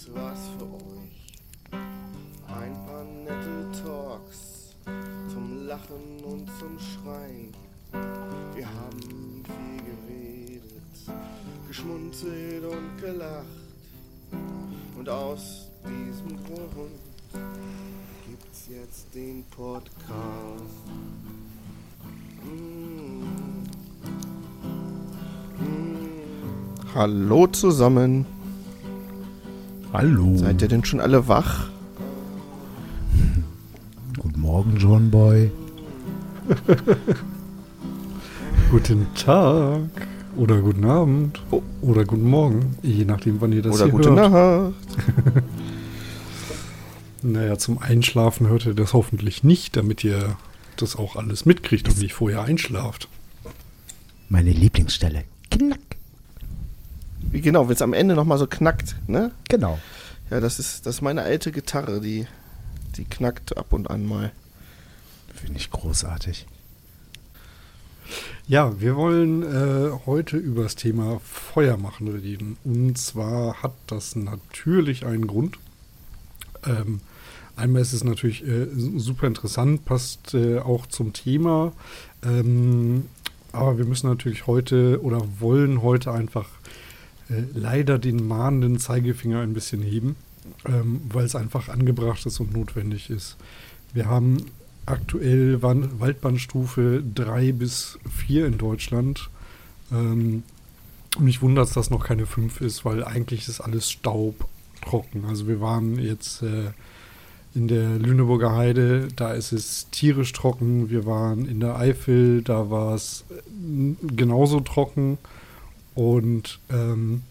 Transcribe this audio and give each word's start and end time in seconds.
es 0.00 0.14
was 0.14 0.48
für 0.56 0.64
euch. 0.64 1.80
Ein 2.48 2.74
paar 2.86 3.04
nette 3.04 3.82
Talks 3.82 4.74
zum 5.28 5.66
Lachen 5.66 6.24
und 6.24 6.48
zum 6.58 6.78
Schreien. 6.78 7.52
Wir 8.54 8.66
haben 8.66 9.42
viel 9.44 9.82
geredet, 9.84 11.16
geschmunzelt 11.68 12.64
und 12.64 12.98
gelacht. 12.98 13.44
Und 14.98 15.08
aus 15.08 15.68
diesem 15.84 16.36
Grund 16.44 17.00
gibt's 18.26 18.68
jetzt 18.68 19.14
den 19.14 19.44
Podcast. 19.50 20.06
Mm. 22.42 23.24
Mm. 25.58 26.94
Hallo 26.94 27.46
zusammen. 27.48 28.39
Hallo. 29.92 30.36
Seid 30.36 30.62
ihr 30.62 30.68
denn 30.68 30.84
schon 30.84 31.00
alle 31.00 31.26
wach? 31.28 31.68
Guten 34.18 34.40
Morgen, 34.40 34.76
John 34.76 35.10
Boy. 35.10 35.50
Guten 38.70 39.06
Tag 39.14 39.80
oder 40.36 40.60
guten 40.60 40.84
Abend 40.84 41.40
Oh. 41.50 41.60
oder 41.82 42.04
guten 42.04 42.28
Morgen, 42.30 42.76
je 42.82 43.04
nachdem, 43.04 43.40
wann 43.40 43.52
ihr 43.52 43.62
das 43.62 43.74
Oder 43.76 43.84
hier 43.86 43.92
gute 43.92 44.10
hört. 44.10 44.72
Nacht. 44.72 44.74
Naja, 47.22 47.58
zum 47.58 47.76
Einschlafen 47.78 48.48
hört 48.48 48.64
ihr 48.64 48.72
das 48.72 48.94
hoffentlich 48.94 49.44
nicht, 49.44 49.76
damit 49.76 50.02
ihr 50.04 50.36
das 50.76 50.96
auch 50.96 51.16
alles 51.16 51.44
mitkriegt 51.44 51.86
und 51.88 51.98
nicht 51.98 52.14
vorher 52.14 52.42
einschlaft. 52.44 53.08
Meine 54.30 54.52
Lieblingsstelle. 54.52 55.24
Knack. 55.50 55.89
Genau, 57.32 57.68
wenn 57.68 57.74
es 57.74 57.82
am 57.82 57.92
Ende 57.92 58.14
nochmal 58.14 58.38
so 58.38 58.46
knackt, 58.46 58.96
ne? 59.06 59.30
Genau. 59.48 59.78
Ja, 60.30 60.40
das 60.40 60.58
ist, 60.58 60.86
das 60.86 60.96
ist 60.96 61.00
meine 61.02 61.22
alte 61.22 61.52
Gitarre, 61.52 62.00
die, 62.00 62.26
die 62.96 63.04
knackt 63.04 63.56
ab 63.56 63.72
und 63.72 63.90
an 63.90 64.06
mal. 64.06 64.32
Finde 65.34 65.58
ich 65.58 65.70
großartig. 65.70 66.46
Ja, 68.46 68.80
wir 68.80 68.96
wollen 68.96 69.42
äh, 69.42 69.90
heute 70.06 70.36
über 70.36 70.64
das 70.64 70.74
Thema 70.74 71.20
Feuer 71.24 71.76
machen 71.76 72.08
reden. 72.08 72.56
Und 72.64 72.98
zwar 72.98 73.62
hat 73.62 73.74
das 73.86 74.16
natürlich 74.16 75.06
einen 75.06 75.28
Grund. 75.28 75.58
Ähm, 76.66 77.00
einmal 77.54 77.82
ist 77.82 77.92
es 77.92 78.02
natürlich 78.02 78.46
äh, 78.46 78.66
super 78.74 79.28
interessant, 79.28 79.84
passt 79.84 80.34
äh, 80.34 80.58
auch 80.58 80.86
zum 80.86 81.12
Thema. 81.12 81.72
Ähm, 82.24 83.04
aber 83.52 83.78
wir 83.78 83.84
müssen 83.84 84.08
natürlich 84.08 84.46
heute 84.46 85.00
oder 85.02 85.22
wollen 85.38 85.82
heute 85.82 86.12
einfach 86.12 86.48
leider 87.54 87.98
den 87.98 88.26
mahnenden 88.26 88.78
Zeigefinger 88.78 89.40
ein 89.40 89.52
bisschen 89.52 89.82
heben, 89.82 90.16
ähm, 90.66 91.00
weil 91.12 91.24
es 91.24 91.34
einfach 91.36 91.68
angebracht 91.68 92.24
ist 92.26 92.40
und 92.40 92.52
notwendig 92.52 93.10
ist. 93.10 93.36
Wir 93.92 94.06
haben 94.06 94.38
aktuell 94.86 95.62
Wan- 95.62 96.00
Waldbrandstufe 96.00 97.02
3 97.14 97.52
bis 97.52 97.98
4 98.26 98.46
in 98.46 98.58
Deutschland. 98.58 99.30
Ähm, 99.92 100.42
mich 101.18 101.42
wundert 101.42 101.68
es, 101.68 101.74
dass 101.74 101.90
noch 101.90 102.04
keine 102.06 102.26
5 102.26 102.60
ist, 102.60 102.84
weil 102.84 103.04
eigentlich 103.04 103.48
ist 103.48 103.60
alles 103.60 103.90
staubtrocken. 103.90 105.24
Also 105.26 105.46
wir 105.48 105.60
waren 105.60 105.98
jetzt 105.98 106.42
äh, 106.42 106.70
in 107.54 107.66
der 107.66 107.98
Lüneburger 107.98 108.54
Heide, 108.56 109.08
da 109.16 109.32
ist 109.32 109.52
es 109.52 109.88
tierisch 109.90 110.32
trocken. 110.32 110.88
Wir 110.88 111.04
waren 111.06 111.46
in 111.46 111.58
der 111.60 111.76
Eifel, 111.76 112.42
da 112.42 112.70
war 112.70 112.94
es 112.94 113.24
äh, 113.30 114.06
genauso 114.14 114.60
trocken. 114.60 115.18
Und 116.00 116.60
ähm, 116.70 117.24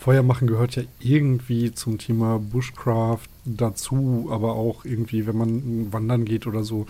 Feuer 0.00 0.22
machen 0.22 0.48
gehört 0.48 0.76
ja 0.76 0.82
irgendwie 0.98 1.74
zum 1.74 1.98
Thema 1.98 2.38
Bushcraft 2.38 3.28
dazu, 3.44 4.28
aber 4.30 4.54
auch 4.54 4.86
irgendwie, 4.86 5.26
wenn 5.26 5.36
man 5.36 5.92
wandern 5.92 6.24
geht 6.24 6.46
oder 6.46 6.64
so. 6.64 6.86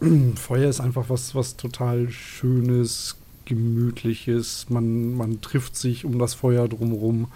Feuer 0.34 0.68
ist 0.68 0.80
einfach 0.80 1.08
was, 1.08 1.34
was 1.34 1.56
total 1.56 2.10
Schönes, 2.10 3.16
Gemütliches. 3.46 4.66
Man, 4.68 5.14
man 5.14 5.40
trifft 5.40 5.76
sich 5.76 6.04
um 6.04 6.18
das 6.18 6.34
Feuer 6.34 6.68
drumherum 6.68 7.28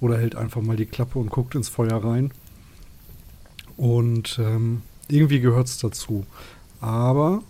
oder 0.00 0.16
hält 0.16 0.34
einfach 0.34 0.62
mal 0.62 0.76
die 0.76 0.86
Klappe 0.86 1.18
und 1.18 1.28
guckt 1.28 1.54
ins 1.54 1.68
Feuer 1.68 2.02
rein. 2.02 2.32
Und 3.76 4.38
ähm, 4.42 4.80
irgendwie 5.06 5.40
gehört 5.40 5.66
es 5.66 5.76
dazu. 5.76 6.24
Aber 6.80 7.42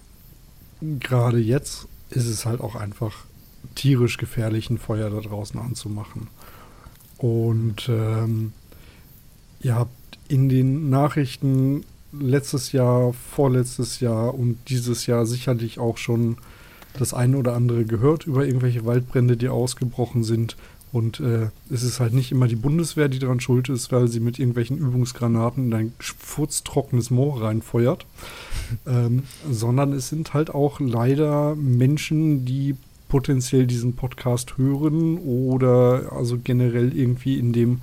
gerade 0.81 1.39
jetzt 1.39 1.87
ist 2.11 2.27
es 2.27 2.47
halt 2.47 2.61
auch 2.61 2.75
einfach 2.75 3.27
tierisch 3.75 4.17
gefährlich, 4.17 4.71
ein 4.71 4.79
Feuer 4.79 5.11
da 5.11 5.21
draußen 5.21 5.59
anzumachen. 5.59 6.29
Und 7.19 7.89
ähm, 7.89 8.53
ihr 9.61 9.77
habt 9.77 10.19
in 10.29 10.49
den 10.49 10.91
Nachrichten 10.91 11.85
letztes 12.13 12.73
Jahr, 12.73 13.13
vorletztes 13.13 14.01
Jahr 14.01 14.35
und 14.35 14.59
dieses 14.69 15.07
Jahr 15.07 15.27
sicherlich 15.27 15.79
auch 15.79 15.97
schon 15.97 16.37
das 16.99 17.15
eine 17.15 17.39
oder 17.39 17.55
andere 17.55 17.85
gehört 17.85 18.27
über 18.27 18.45
irgendwelche 18.45 18.85
Waldbrände, 18.85 19.37
die 19.37 19.49
ausgebrochen 19.49 20.25
sind. 20.25 20.57
Und 20.93 21.21
äh, 21.21 21.49
es 21.71 21.83
ist 21.83 22.01
halt 22.01 22.13
nicht 22.13 22.33
immer 22.33 22.49
die 22.49 22.57
Bundeswehr, 22.57 23.09
die 23.09 23.19
daran 23.19 23.41
schuld 23.41 23.71
ist, 23.71 23.91
weil 23.93 24.09
sie 24.09 24.21
mit 24.21 24.39
irgendwelchen 24.39 24.77
Übungsgranaten 24.77 25.67
in 25.67 25.75
ein 25.75 25.93
furztrockenes 25.99 27.11
Moor 27.11 27.43
reinfeuert. 27.43 28.05
ähm, 28.87 29.23
sondern 29.51 29.95
es 29.95 30.09
sind 30.09 30.35
halt 30.35 30.55
auch 30.55 30.81
leider 30.81 31.55
Menschen, 31.57 32.45
die 32.45 32.77
potenziell 33.13 33.67
diesen 33.67 33.95
Podcast 33.95 34.57
hören 34.57 35.19
oder 35.19 36.13
also 36.13 36.39
generell 36.43 36.97
irgendwie 36.97 37.39
in 37.39 37.53
dem 37.53 37.83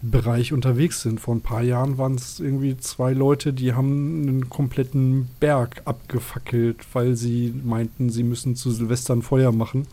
Bereich 0.00 0.52
unterwegs 0.52 1.02
sind. 1.02 1.20
Vor 1.20 1.34
ein 1.34 1.40
paar 1.40 1.62
Jahren 1.62 1.98
waren 1.98 2.14
es 2.14 2.38
irgendwie 2.38 2.76
zwei 2.76 3.12
Leute, 3.12 3.52
die 3.52 3.72
haben 3.72 4.22
einen 4.22 4.48
kompletten 4.48 5.28
Berg 5.40 5.82
abgefackelt, 5.86 6.86
weil 6.92 7.16
sie 7.16 7.52
meinten, 7.64 8.10
sie 8.10 8.22
müssen 8.22 8.54
zu 8.54 8.70
Silvester 8.70 9.12
ein 9.12 9.22
Feuer 9.22 9.50
machen 9.50 9.88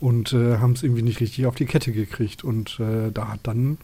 und 0.00 0.32
äh, 0.32 0.58
haben 0.58 0.72
es 0.72 0.82
irgendwie 0.82 1.02
nicht 1.02 1.20
richtig 1.20 1.46
auf 1.46 1.54
die 1.54 1.66
Kette 1.66 1.92
gekriegt. 1.92 2.42
Und 2.42 2.80
äh, 2.80 3.12
da 3.12 3.28
hat 3.28 3.40
dann 3.44 3.78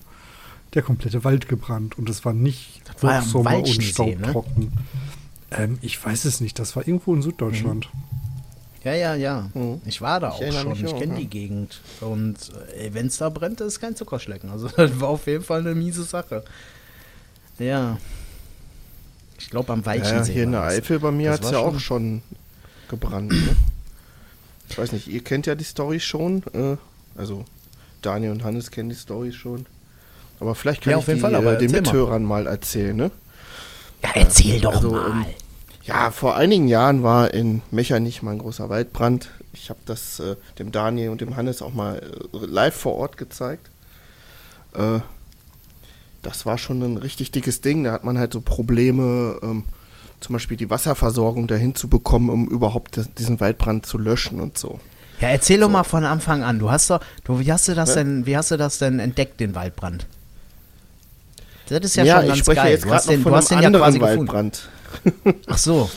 der 0.74 0.82
komplette 0.82 1.22
Wald 1.22 1.48
gebrannt 1.48 1.96
und 1.98 2.10
es 2.10 2.24
war 2.24 2.32
nicht 2.32 2.82
Das 2.92 3.04
war 3.04 3.12
ja 3.12 3.20
Hochsommer 3.20 3.58
und 3.58 3.76
ne? 3.76 3.82
staubtrocken. 3.84 4.72
Ähm, 5.52 5.78
ich 5.82 6.04
weiß 6.04 6.24
es 6.24 6.40
nicht, 6.40 6.58
das 6.58 6.74
war 6.74 6.88
irgendwo 6.88 7.14
in 7.14 7.22
Süddeutschland. 7.22 7.88
Ja, 8.82 8.94
ja, 8.94 9.14
ja. 9.14 9.50
Mhm. 9.54 9.80
Ich 9.84 10.00
war 10.00 10.20
da 10.20 10.28
Ich 10.40 10.48
auch 10.48 10.60
schon. 10.62 10.72
Ich 10.72 10.96
kenne 10.96 11.12
ja. 11.14 11.18
die 11.20 11.26
Gegend. 11.28 11.80
Und 12.00 12.36
äh, 12.78 12.92
wenn 12.94 13.08
es 13.08 13.18
da 13.18 13.28
brennt, 13.28 13.60
ist 13.60 13.80
kein 13.80 13.94
Zuckerschlecken. 13.94 14.50
Also 14.50 14.68
das 14.76 14.98
war 15.00 15.08
auf 15.10 15.26
jeden 15.26 15.44
Fall 15.44 15.60
eine 15.60 15.74
miese 15.74 16.02
Sache. 16.04 16.42
Ja. 17.58 17.98
Ich 19.38 19.50
glaube 19.50 19.72
am 19.72 19.80
Ja, 19.80 19.86
Weichensee. 19.86 20.32
hier 20.32 20.44
in 20.44 20.52
der. 20.52 20.62
Eifel 20.62 20.98
bei 20.98 21.10
mir 21.10 21.32
hat 21.32 21.44
es 21.44 21.50
ja 21.50 21.58
schon- 21.58 21.76
auch 21.76 21.80
schon 21.80 22.22
gebrannt. 22.88 23.32
Ne? 23.32 23.56
Ich 24.68 24.78
weiß 24.78 24.92
nicht, 24.92 25.08
ihr 25.08 25.22
kennt 25.24 25.46
ja 25.46 25.54
die 25.54 25.64
Story 25.64 26.00
schon. 26.00 26.42
Äh, 26.54 26.76
also 27.18 27.44
Daniel 28.02 28.30
und 28.32 28.44
Hannes 28.44 28.70
kennen 28.70 28.88
die 28.88 28.94
Story 28.94 29.32
schon. 29.32 29.66
Aber 30.38 30.54
vielleicht 30.54 30.82
kann 30.82 30.92
Ja, 30.92 30.96
ich 30.96 31.02
auf 31.02 31.08
jeden 31.08 31.18
die, 31.18 31.22
Fall, 31.22 31.34
aber 31.34 31.54
äh, 31.54 31.58
den 31.58 31.70
mal. 31.72 31.80
Mithörern 31.82 32.24
mal 32.24 32.46
erzählen. 32.46 32.96
Ne? 32.96 33.10
Ja, 34.02 34.10
erzähl 34.14 34.58
doch 34.60 34.76
Also, 34.76 34.90
mal. 34.92 35.10
ähm, 35.10 35.24
Ja, 35.90 36.10
vor 36.10 36.36
einigen 36.36 36.68
Jahren 36.68 37.02
war 37.02 37.34
in 37.34 37.62
Mechernich 37.70 38.22
mal 38.22 38.32
ein 38.32 38.38
großer 38.38 38.68
Waldbrand. 38.68 39.28
Ich 39.52 39.70
habe 39.70 39.80
das 39.86 40.20
äh, 40.20 40.36
dem 40.58 40.70
Daniel 40.72 41.10
und 41.10 41.20
dem 41.20 41.36
Hannes 41.36 41.62
auch 41.62 41.74
mal 41.74 41.98
äh, 42.32 42.36
live 42.46 42.74
vor 42.76 42.94
Ort 42.96 43.16
gezeigt. 43.16 43.68
Äh, 44.74 45.00
das 46.22 46.46
war 46.46 46.58
schon 46.58 46.80
ein 46.82 46.96
richtig 46.96 47.32
dickes 47.32 47.60
Ding. 47.60 47.82
Da 47.84 47.92
hat 47.92 48.04
man 48.04 48.18
halt 48.18 48.32
so 48.32 48.40
Probleme, 48.40 49.38
ähm, 49.42 49.64
zum 50.20 50.34
Beispiel 50.34 50.56
die 50.56 50.70
Wasserversorgung 50.70 51.46
dahin 51.48 51.74
zu 51.74 51.88
bekommen, 51.88 52.30
um 52.30 52.46
überhaupt 52.46 52.96
das, 52.96 53.12
diesen 53.14 53.40
Waldbrand 53.40 53.84
zu 53.86 53.98
löschen 53.98 54.38
und 54.40 54.58
so. 54.58 54.78
ja, 55.20 55.28
erzähl 55.28 55.58
doch 55.60 55.70
mal 55.70 55.82
von 55.84 56.04
Anfang 56.04 56.42
an. 56.44 56.58
Du 56.58 56.70
hast 56.70 56.90
doch, 56.90 57.00
du, 57.24 57.40
wie 57.40 57.50
hast 57.52 57.66
du 57.68 57.74
das 57.74 57.90
Ne? 57.90 57.94
denn, 58.04 58.26
wie 58.26 58.36
hast 58.36 58.50
du 58.50 58.56
das 58.56 58.78
denn 58.78 59.00
entdeckt, 59.00 59.40
den 59.40 59.54
Waldbrand? 59.54 60.06
Das 61.68 61.80
ist 61.80 61.96
ja, 61.96 62.04
Ja, 62.04 62.14
schon 62.16 62.22
ich 62.24 62.28
ganz 62.28 62.38
spreche 62.40 62.56
geil. 62.62 62.72
jetzt 62.72 62.84
du 62.84 62.90
hast 62.92 63.06
noch 63.06 63.12
den, 63.14 63.22
von 63.22 63.32
du 63.32 63.36
hast 63.38 63.52
einem 63.52 63.60
den 63.62 63.72
ja 63.72 63.78
quasi 63.78 63.98
anderen 63.98 64.10
gefunden. 64.26 64.52
Ach 65.46 65.58
so. 65.58 65.90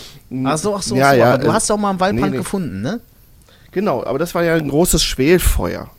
Ach 0.46 0.58
so, 0.58 0.76
ach 0.76 0.82
so, 0.82 0.96
Ja, 0.96 1.12
so. 1.12 1.18
ja, 1.18 1.34
aber 1.34 1.44
du 1.44 1.50
äh, 1.50 1.54
hast 1.54 1.70
doch 1.70 1.78
mal 1.78 1.92
einen 1.92 2.00
Waldbrand 2.00 2.32
nee, 2.32 2.38
nee. 2.38 2.44
gefunden, 2.44 2.82
ne? 2.82 3.00
Genau, 3.72 4.04
aber 4.04 4.20
das 4.20 4.34
war 4.36 4.44
ja 4.44 4.56
ein 4.56 4.70
großes 4.70 5.04
Schwelfeuer. 5.04 5.90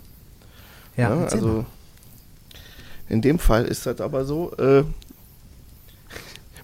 Ja, 0.97 1.11
Ja, 1.11 1.15
mal. 1.15 1.29
also 1.29 1.67
in 3.09 3.21
dem 3.21 3.39
Fall 3.39 3.65
ist 3.65 3.87
das 3.87 4.01
aber 4.01 4.25
so. 4.25 4.53
Äh, 4.57 4.85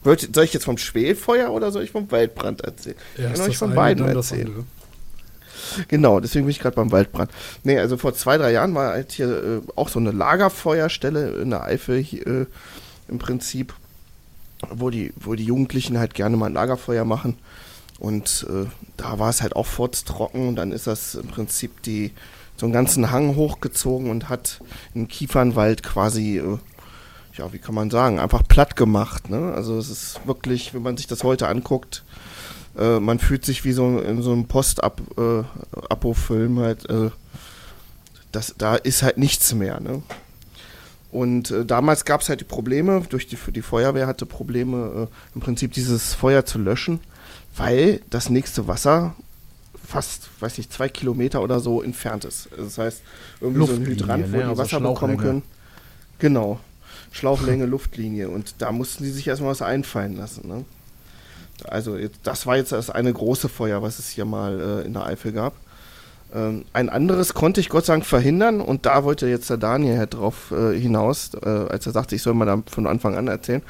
soll 0.02 0.44
ich 0.44 0.54
jetzt 0.54 0.64
vom 0.64 0.78
Schwelfeuer 0.78 1.50
oder 1.50 1.70
soll 1.70 1.82
ich 1.82 1.90
vom 1.90 2.10
Waldbrand 2.10 2.62
erzählen? 2.62 2.96
ich 3.16 3.22
Erst 3.22 3.34
kann 3.34 3.42
euch 3.44 3.48
das 3.50 3.58
von 3.58 3.74
beiden 3.74 4.08
erzählen. 4.08 4.64
Genau, 5.88 6.20
deswegen 6.20 6.46
bin 6.46 6.50
ich 6.50 6.58
gerade 6.58 6.74
beim 6.76 6.90
Waldbrand. 6.90 7.30
Nee, 7.64 7.78
also 7.78 7.98
vor 7.98 8.14
zwei, 8.14 8.38
drei 8.38 8.50
Jahren 8.52 8.74
war 8.74 8.92
halt 8.92 9.12
hier 9.12 9.28
äh, 9.28 9.60
auch 9.76 9.88
so 9.90 9.98
eine 9.98 10.10
Lagerfeuerstelle 10.10 11.32
in 11.42 11.50
der 11.50 11.64
Eifel 11.64 11.98
hier, 11.98 12.26
äh, 12.26 12.46
im 13.08 13.18
Prinzip, 13.18 13.74
wo 14.68 14.90
die, 14.90 15.12
wo 15.20 15.34
die 15.34 15.44
Jugendlichen 15.44 15.98
halt 15.98 16.14
gerne 16.14 16.36
mal 16.36 16.46
ein 16.46 16.54
Lagerfeuer 16.54 17.04
machen. 17.04 17.36
Und 17.98 18.46
äh, 18.48 18.66
da 18.96 19.18
war 19.18 19.30
es 19.30 19.42
halt 19.42 19.56
auch 19.56 19.66
furztrocken 19.66 20.48
und 20.48 20.56
dann 20.56 20.72
ist 20.72 20.86
das 20.86 21.14
im 21.14 21.28
Prinzip 21.28 21.82
die 21.82 22.12
so 22.56 22.66
einen 22.66 22.72
ganzen 22.72 23.10
Hang 23.10 23.36
hochgezogen 23.36 24.10
und 24.10 24.28
hat 24.28 24.60
einen 24.94 25.08
Kiefernwald 25.08 25.82
quasi, 25.82 26.38
äh, 26.38 26.58
ja, 27.36 27.52
wie 27.52 27.58
kann 27.58 27.74
man 27.74 27.90
sagen, 27.90 28.20
einfach 28.20 28.46
platt 28.46 28.76
gemacht. 28.76 29.30
Ne? 29.30 29.52
Also 29.54 29.78
es 29.78 29.90
ist 29.90 30.20
wirklich, 30.26 30.74
wenn 30.74 30.82
man 30.82 30.96
sich 30.96 31.06
das 31.06 31.24
heute 31.24 31.48
anguckt, 31.48 32.04
äh, 32.78 33.00
man 33.00 33.18
fühlt 33.18 33.44
sich 33.44 33.64
wie 33.64 33.72
so 33.72 33.98
in 33.98 34.22
so 34.22 34.32
einem 34.32 34.46
Post-Apo-Film 34.46 36.60
halt. 36.60 36.88
Äh, 36.88 37.10
das, 38.32 38.54
da 38.56 38.76
ist 38.76 39.02
halt 39.02 39.18
nichts 39.18 39.52
mehr. 39.54 39.80
Ne? 39.80 40.02
Und 41.10 41.50
äh, 41.50 41.64
damals 41.64 42.04
gab 42.04 42.20
es 42.20 42.28
halt 42.28 42.40
die 42.40 42.44
Probleme, 42.44 43.02
durch 43.08 43.26
die, 43.26 43.36
die 43.52 43.62
Feuerwehr 43.62 44.06
hatte 44.06 44.26
Probleme, 44.26 45.08
äh, 45.10 45.34
im 45.34 45.40
Prinzip 45.40 45.72
dieses 45.72 46.14
Feuer 46.14 46.44
zu 46.44 46.58
löschen, 46.58 47.00
weil 47.56 48.00
das 48.10 48.30
nächste 48.30 48.68
Wasser 48.68 49.14
fast, 49.84 50.28
weiß 50.40 50.58
ich, 50.58 50.70
zwei 50.70 50.88
Kilometer 50.88 51.42
oder 51.42 51.58
so 51.58 51.82
entfernt 51.82 52.24
ist. 52.24 52.48
Also 52.52 52.64
das 52.64 52.78
heißt, 52.78 53.02
irgendwie 53.40 53.66
so 53.66 53.72
ein 53.72 53.84
Hydrant, 53.84 54.32
wo 54.32 54.36
ne? 54.36 54.42
die 54.44 54.48
Also 54.48 54.62
Wasser 54.62 54.78
bekommen 54.78 54.96
Schlauchlänge. 54.96 55.22
können. 55.22 55.42
Genau. 56.20 56.60
Schlauchlänge, 57.10 57.66
Luftlinie. 57.66 58.28
Und 58.28 58.54
da 58.58 58.70
mussten 58.70 59.02
die 59.02 59.10
sich 59.10 59.26
erstmal 59.26 59.50
was 59.50 59.62
einfallen 59.62 60.16
lassen. 60.16 60.46
Ne? 60.46 60.64
Also 61.64 61.98
das 62.22 62.46
war 62.46 62.56
jetzt 62.56 62.70
das 62.70 62.88
eine 62.88 63.12
große 63.12 63.48
Feuer, 63.48 63.82
was 63.82 63.98
es 63.98 64.08
hier 64.08 64.24
mal 64.24 64.60
äh, 64.60 64.86
in 64.86 64.92
der 64.92 65.06
Eifel 65.06 65.32
gab. 65.32 65.54
Ähm, 66.34 66.64
ein 66.72 66.88
anderes 66.88 67.34
konnte 67.34 67.60
ich 67.60 67.68
Gott 67.68 67.86
sei 67.86 67.94
Dank 67.94 68.06
verhindern 68.06 68.60
und 68.60 68.86
da 68.86 69.04
wollte 69.04 69.26
jetzt 69.28 69.50
der 69.50 69.56
Daniel 69.56 69.98
halt 69.98 70.14
drauf 70.14 70.52
äh, 70.52 70.78
hinaus, 70.78 71.32
äh, 71.34 71.48
als 71.48 71.86
er 71.86 71.92
sagte, 71.92 72.14
ich 72.14 72.22
soll 72.22 72.34
mal 72.34 72.44
da 72.44 72.62
von 72.70 72.86
Anfang 72.86 73.16
an 73.16 73.28
erzählen. 73.28 73.62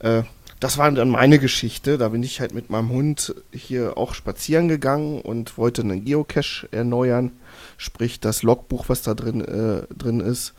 Äh, 0.00 0.22
das 0.60 0.76
war 0.76 0.90
dann 0.92 1.08
meine 1.08 1.38
Geschichte. 1.38 1.96
Da 1.96 2.10
bin 2.10 2.22
ich 2.22 2.40
halt 2.40 2.52
mit 2.54 2.68
meinem 2.68 2.90
Hund 2.90 3.34
hier 3.50 3.96
auch 3.96 4.14
spazieren 4.14 4.68
gegangen 4.68 5.22
und 5.22 5.56
wollte 5.56 5.82
einen 5.82 6.04
Geocache 6.04 6.68
erneuern, 6.70 7.32
sprich 7.78 8.20
das 8.20 8.42
Logbuch, 8.42 8.88
was 8.88 9.00
da 9.02 9.14
drin, 9.14 9.40
äh, 9.40 9.82
drin 9.94 10.20
ist. 10.20 10.52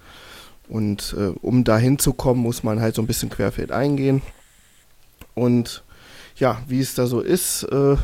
Und 0.67 1.15
äh, 1.17 1.33
um 1.41 1.63
da 1.63 1.77
hinzukommen, 1.77 2.41
muss 2.41 2.63
man 2.63 2.81
halt 2.81 2.95
so 2.95 3.01
ein 3.01 3.07
bisschen 3.07 3.29
querfeld 3.29 3.71
eingehen. 3.71 4.23
Und 5.35 5.83
ja, 6.35 6.61
wie 6.67 6.79
es 6.79 6.95
da 6.95 7.05
so 7.05 7.19
ist, 7.19 7.63
äh, 7.63 7.95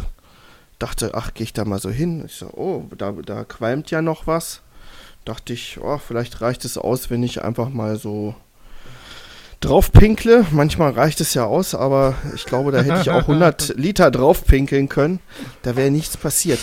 dachte, 0.80 1.12
ach, 1.14 1.34
gehe 1.34 1.44
ich 1.44 1.54
da 1.54 1.66
mal 1.66 1.80
so 1.80 1.90
hin. 1.90 2.24
Ich 2.26 2.36
so, 2.36 2.48
oh, 2.48 2.84
da, 2.98 3.12
da 3.12 3.44
qualmt 3.44 3.92
ja 3.92 4.02
noch 4.02 4.28
was. 4.28 4.62
Dachte 5.26 5.54
ich, 5.54 5.80
oh, 5.82 5.98
vielleicht 5.98 6.42
reicht 6.42 6.66
es 6.66 6.78
aus, 6.78 7.10
wenn 7.10 7.24
ich 7.24 7.44
einfach 7.44 7.70
mal 7.70 7.98
so 7.98 8.36
drauf 9.60 9.92
pinkle. 9.92 10.46
Manchmal 10.52 10.92
reicht 10.92 11.20
es 11.20 11.34
ja 11.34 11.46
aus, 11.46 11.76
aber 11.76 12.16
ich 12.36 12.46
glaube, 12.46 12.72
da 12.72 12.82
hätte 12.82 13.02
ich 13.02 13.10
auch 13.10 13.22
100 13.22 13.74
Liter 13.78 14.12
drauf 14.12 14.46
pinkeln 14.46 14.88
können. 14.88 15.20
Da 15.64 15.76
wäre 15.76 15.92
nichts 15.92 16.16
passiert. 16.16 16.60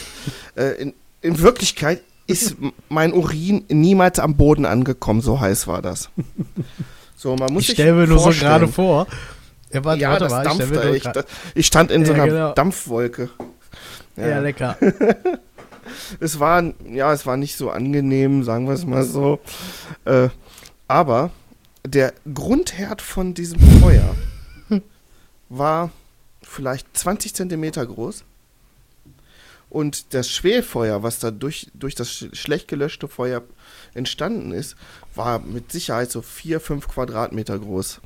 Äh, 0.55 0.81
in, 0.81 0.95
in 1.21 1.41
Wirklichkeit 1.41 2.01
ist 2.27 2.57
mein 2.89 3.13
Urin 3.13 3.65
niemals 3.69 4.19
am 4.19 4.37
Boden 4.37 4.65
angekommen, 4.65 5.21
so 5.21 5.41
heiß 5.41 5.67
war 5.67 5.83
das. 5.83 6.09
So, 7.17 7.37
man 7.37 7.53
muss 7.53 7.65
Ich 7.65 7.73
stelle 7.73 7.93
mir 7.93 8.07
nur 8.07 8.19
so 8.19 8.31
gerade 8.31 8.69
vor. 8.69 9.07
Ja, 9.73 9.85
warte, 9.85 10.01
ja, 10.01 10.11
warte 10.11 10.25
das 10.25 10.33
mal, 10.33 10.47
ich 10.95 11.03
dampfte. 11.03 11.27
Ich, 11.55 11.57
ich 11.57 11.67
stand 11.67 11.91
in 11.91 12.07
so 12.07 12.13
Ja, 12.13 12.23
einer 12.23 12.33
genau. 12.33 12.53
Dampfwolke. 12.53 13.29
Ja, 14.17 14.39
lecker. 14.41 14.77
Es 16.21 16.41
war, 16.41 16.73
ja, 16.91 17.13
es 17.13 17.27
war 17.27 17.37
nicht 17.37 17.57
so 17.57 17.71
angenehm, 17.71 18.43
sagen 18.43 18.67
wir 18.67 18.75
es 18.75 18.87
mal 18.87 19.05
so. 19.05 19.39
Äh, 20.05 20.29
aber 20.89 21.31
der 21.87 22.15
Grundherd 22.33 23.03
von 23.03 23.35
diesem 23.35 23.61
Feuer 23.81 24.15
war 25.49 25.91
vielleicht 26.43 26.97
20 26.97 27.35
Zentimeter 27.35 27.85
groß. 27.87 28.25
Und 29.71 30.15
das 30.15 30.31
Schwelfeuer, 30.31 31.03
was 31.03 31.19
da 31.19 31.31
durch, 31.33 31.69
durch 31.75 31.95
das 31.97 32.09
sch 32.09 32.27
schlecht 32.33 32.69
gelöschte 32.69 33.09
Feuer 33.09 33.43
entstanden 33.93 34.53
ist, 34.53 34.77
war 35.15 35.41
mit 35.41 35.73
Sicherheit 35.73 36.13
so 36.13 36.23
4, 36.23 36.61
5 36.61 36.87
Quadratmeter 36.87 37.59
groß. 37.59 38.01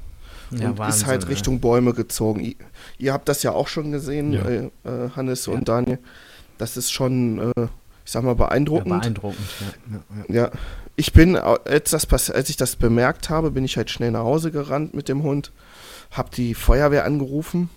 Ja, 0.51 0.67
und 0.69 0.73
ist 0.73 0.79
Wahnsinn, 0.79 1.07
halt 1.07 1.23
ey. 1.25 1.29
Richtung 1.31 1.61
Bäume 1.61 1.93
gezogen. 1.95 2.41
Ihr, 2.41 2.55
ihr 2.99 3.13
habt 3.13 3.29
das 3.29 3.43
ja 3.43 3.53
auch 3.53 3.69
schon 3.69 3.93
gesehen, 3.93 4.33
Ja. 4.33 4.45
äh, 4.49 4.71
äh, 4.85 5.11
Hannes 5.17 5.47
Ja. 5.47 5.53
und 5.55 5.69
Daniel. 5.69 5.99
Das 6.59 6.77
ist 6.77 6.91
schon, 6.93 7.39
äh, 7.57 7.63
ich 8.05 8.13
sag 8.13 8.25
mal, 8.25 8.35
beeindruckend. 8.35 8.89
beeindruckend. 9.01 9.39
Ja, 10.29 10.51
ich 10.97 11.13
bin, 11.13 11.37
als, 11.37 11.91
das, 11.91 12.31
als 12.31 12.49
ich 12.51 12.57
das 12.57 12.77
bemerkt 12.77 13.31
habe, 13.31 13.51
bin 13.51 13.65
ich 13.65 13.77
halt 13.77 13.91
schnell 13.91 14.11
nach 14.11 14.25
Hause 14.25 14.51
gerannt 14.51 14.95
mit 14.95 15.09
dem 15.09 15.23
Hund, 15.23 15.53
hab 16.11 16.31
die 16.33 16.55
Feuerwehr 16.55 17.05
angerufen. 17.05 17.69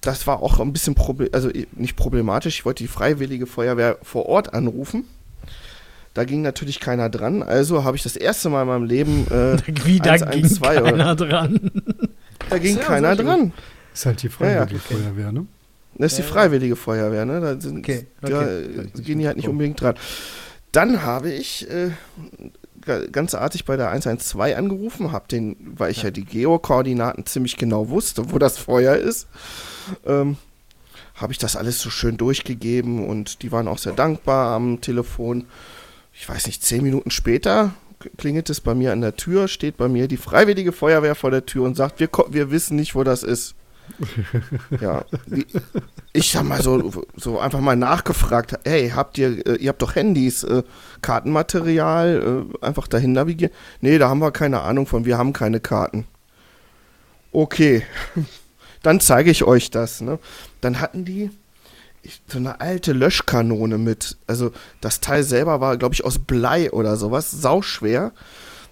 Das 0.00 0.26
war 0.26 0.42
auch 0.42 0.58
ein 0.60 0.72
bisschen 0.72 0.94
problem, 0.94 1.28
also 1.32 1.50
nicht 1.72 1.96
problematisch. 1.96 2.58
Ich 2.60 2.64
wollte 2.64 2.84
die 2.84 2.88
freiwillige 2.88 3.46
Feuerwehr 3.46 3.98
vor 4.02 4.26
Ort 4.26 4.54
anrufen. 4.54 5.04
Da 6.14 6.24
ging 6.24 6.42
natürlich 6.42 6.80
keiner 6.80 7.08
dran, 7.10 7.42
also 7.42 7.84
habe 7.84 7.96
ich 7.96 8.02
das 8.02 8.16
erste 8.16 8.48
Mal 8.50 8.62
in 8.62 8.68
meinem 8.68 8.84
Leben, 8.84 9.26
äh, 9.30 9.56
Wie, 9.84 9.98
da 10.00 10.16
ging 10.16 10.26
112 10.44 10.80
oder- 10.80 10.90
keiner 10.90 11.14
dran. 11.16 11.70
da 12.50 12.58
ging 12.58 12.74
Sehr, 12.76 12.84
keiner 12.84 13.16
gut. 13.16 13.26
dran. 13.26 13.52
Ist 13.94 14.06
halt 14.06 14.22
die 14.22 14.26
ja. 14.26 14.32
Freiwillige 14.32 14.78
Feuerwehr, 14.80 15.32
ne? 15.32 15.46
Das 15.96 16.12
ist 16.12 16.18
die 16.18 16.22
Ja, 16.22 16.28
ja. 16.28 16.32
freiwillige 16.34 16.76
Feuerwehr, 16.76 17.24
ne? 17.24 17.40
Da, 17.40 17.60
sind, 17.60 17.78
Okay, 17.78 18.06
da 18.20 18.40
okay. 18.40 18.62
äh, 18.96 19.00
gehen 19.02 19.18
die 19.18 19.26
halt 19.26 19.36
nicht 19.36 19.48
unbedingt 19.48 19.80
dran. 19.80 19.94
Dann 20.72 21.02
habe 21.02 21.30
ich 21.30 21.68
äh, 21.70 21.90
ga- 22.84 23.06
ganz 23.10 23.34
artig 23.34 23.64
bei 23.64 23.76
der 23.76 23.90
112 23.90 24.56
angerufen, 24.56 25.12
hab 25.12 25.28
den, 25.28 25.56
weil 25.76 25.90
ich 25.90 26.02
ja, 26.02 26.10
die 26.10 26.24
Geokoordinaten 26.24 27.26
ziemlich 27.26 27.56
genau 27.56 27.88
wusste, 27.90 28.32
wo 28.32 28.38
das 28.38 28.58
Feuer 28.58 28.96
ist, 28.96 29.28
ähm, 30.06 30.36
habe 31.14 31.32
ich 31.32 31.38
das 31.38 31.56
alles 31.56 31.80
so 31.80 31.90
schön 31.90 32.16
durchgegeben 32.16 33.06
und 33.08 33.42
die 33.42 33.50
waren 33.50 33.66
auch 33.66 33.78
sehr 33.78 33.92
dankbar 33.94 34.54
am 34.54 34.80
Telefon. 34.80 35.46
Ich 36.20 36.28
weiß 36.28 36.48
nicht, 36.48 36.64
zehn 36.64 36.82
Minuten 36.82 37.12
später 37.12 37.74
klingelt 38.16 38.50
es 38.50 38.60
bei 38.60 38.74
mir 38.74 38.92
an 38.92 39.00
der 39.00 39.14
Tür, 39.14 39.46
steht 39.46 39.76
bei 39.76 39.88
mir 39.88 40.08
die 40.08 40.16
freiwillige 40.16 40.72
Feuerwehr 40.72 41.14
vor 41.14 41.30
der 41.30 41.46
Tür 41.46 41.64
und 41.64 41.76
sagt, 41.76 42.00
wir, 42.00 42.08
wir 42.30 42.50
wissen 42.50 42.76
nicht, 42.76 42.96
wo 42.96 43.04
das 43.04 43.22
ist. 43.22 43.54
ja, 44.80 45.04
ich 46.12 46.36
habe 46.36 46.48
mal 46.48 46.60
so, 46.60 47.04
so 47.16 47.38
einfach 47.38 47.60
mal 47.60 47.76
nachgefragt, 47.76 48.58
hey, 48.64 48.90
habt 48.90 49.16
ihr, 49.16 49.46
äh, 49.46 49.56
ihr 49.56 49.68
habt 49.68 49.80
doch 49.80 49.94
Handys, 49.94 50.42
äh, 50.42 50.64
Kartenmaterial, 51.02 52.48
äh, 52.60 52.66
einfach 52.66 52.88
dahin 52.88 53.12
navigieren? 53.12 53.54
Nee, 53.80 53.98
da 53.98 54.08
haben 54.08 54.18
wir 54.18 54.32
keine 54.32 54.60
Ahnung 54.60 54.86
von, 54.86 55.04
wir 55.04 55.16
haben 55.16 55.32
keine 55.32 55.60
Karten. 55.60 56.04
Okay, 57.32 57.84
dann 58.82 59.00
zeige 59.00 59.30
ich 59.30 59.44
euch 59.44 59.70
das. 59.70 60.00
Ne? 60.00 60.18
Dann 60.60 60.80
hatten 60.80 61.04
die 61.04 61.30
so 62.26 62.38
eine 62.38 62.60
alte 62.60 62.92
Löschkanone 62.92 63.78
mit. 63.78 64.16
Also 64.26 64.52
das 64.80 65.00
Teil 65.00 65.22
selber 65.22 65.60
war, 65.60 65.76
glaube 65.76 65.94
ich, 65.94 66.04
aus 66.04 66.18
Blei 66.18 66.70
oder 66.70 66.96
sowas, 66.96 67.30
sauschwer. 67.30 68.12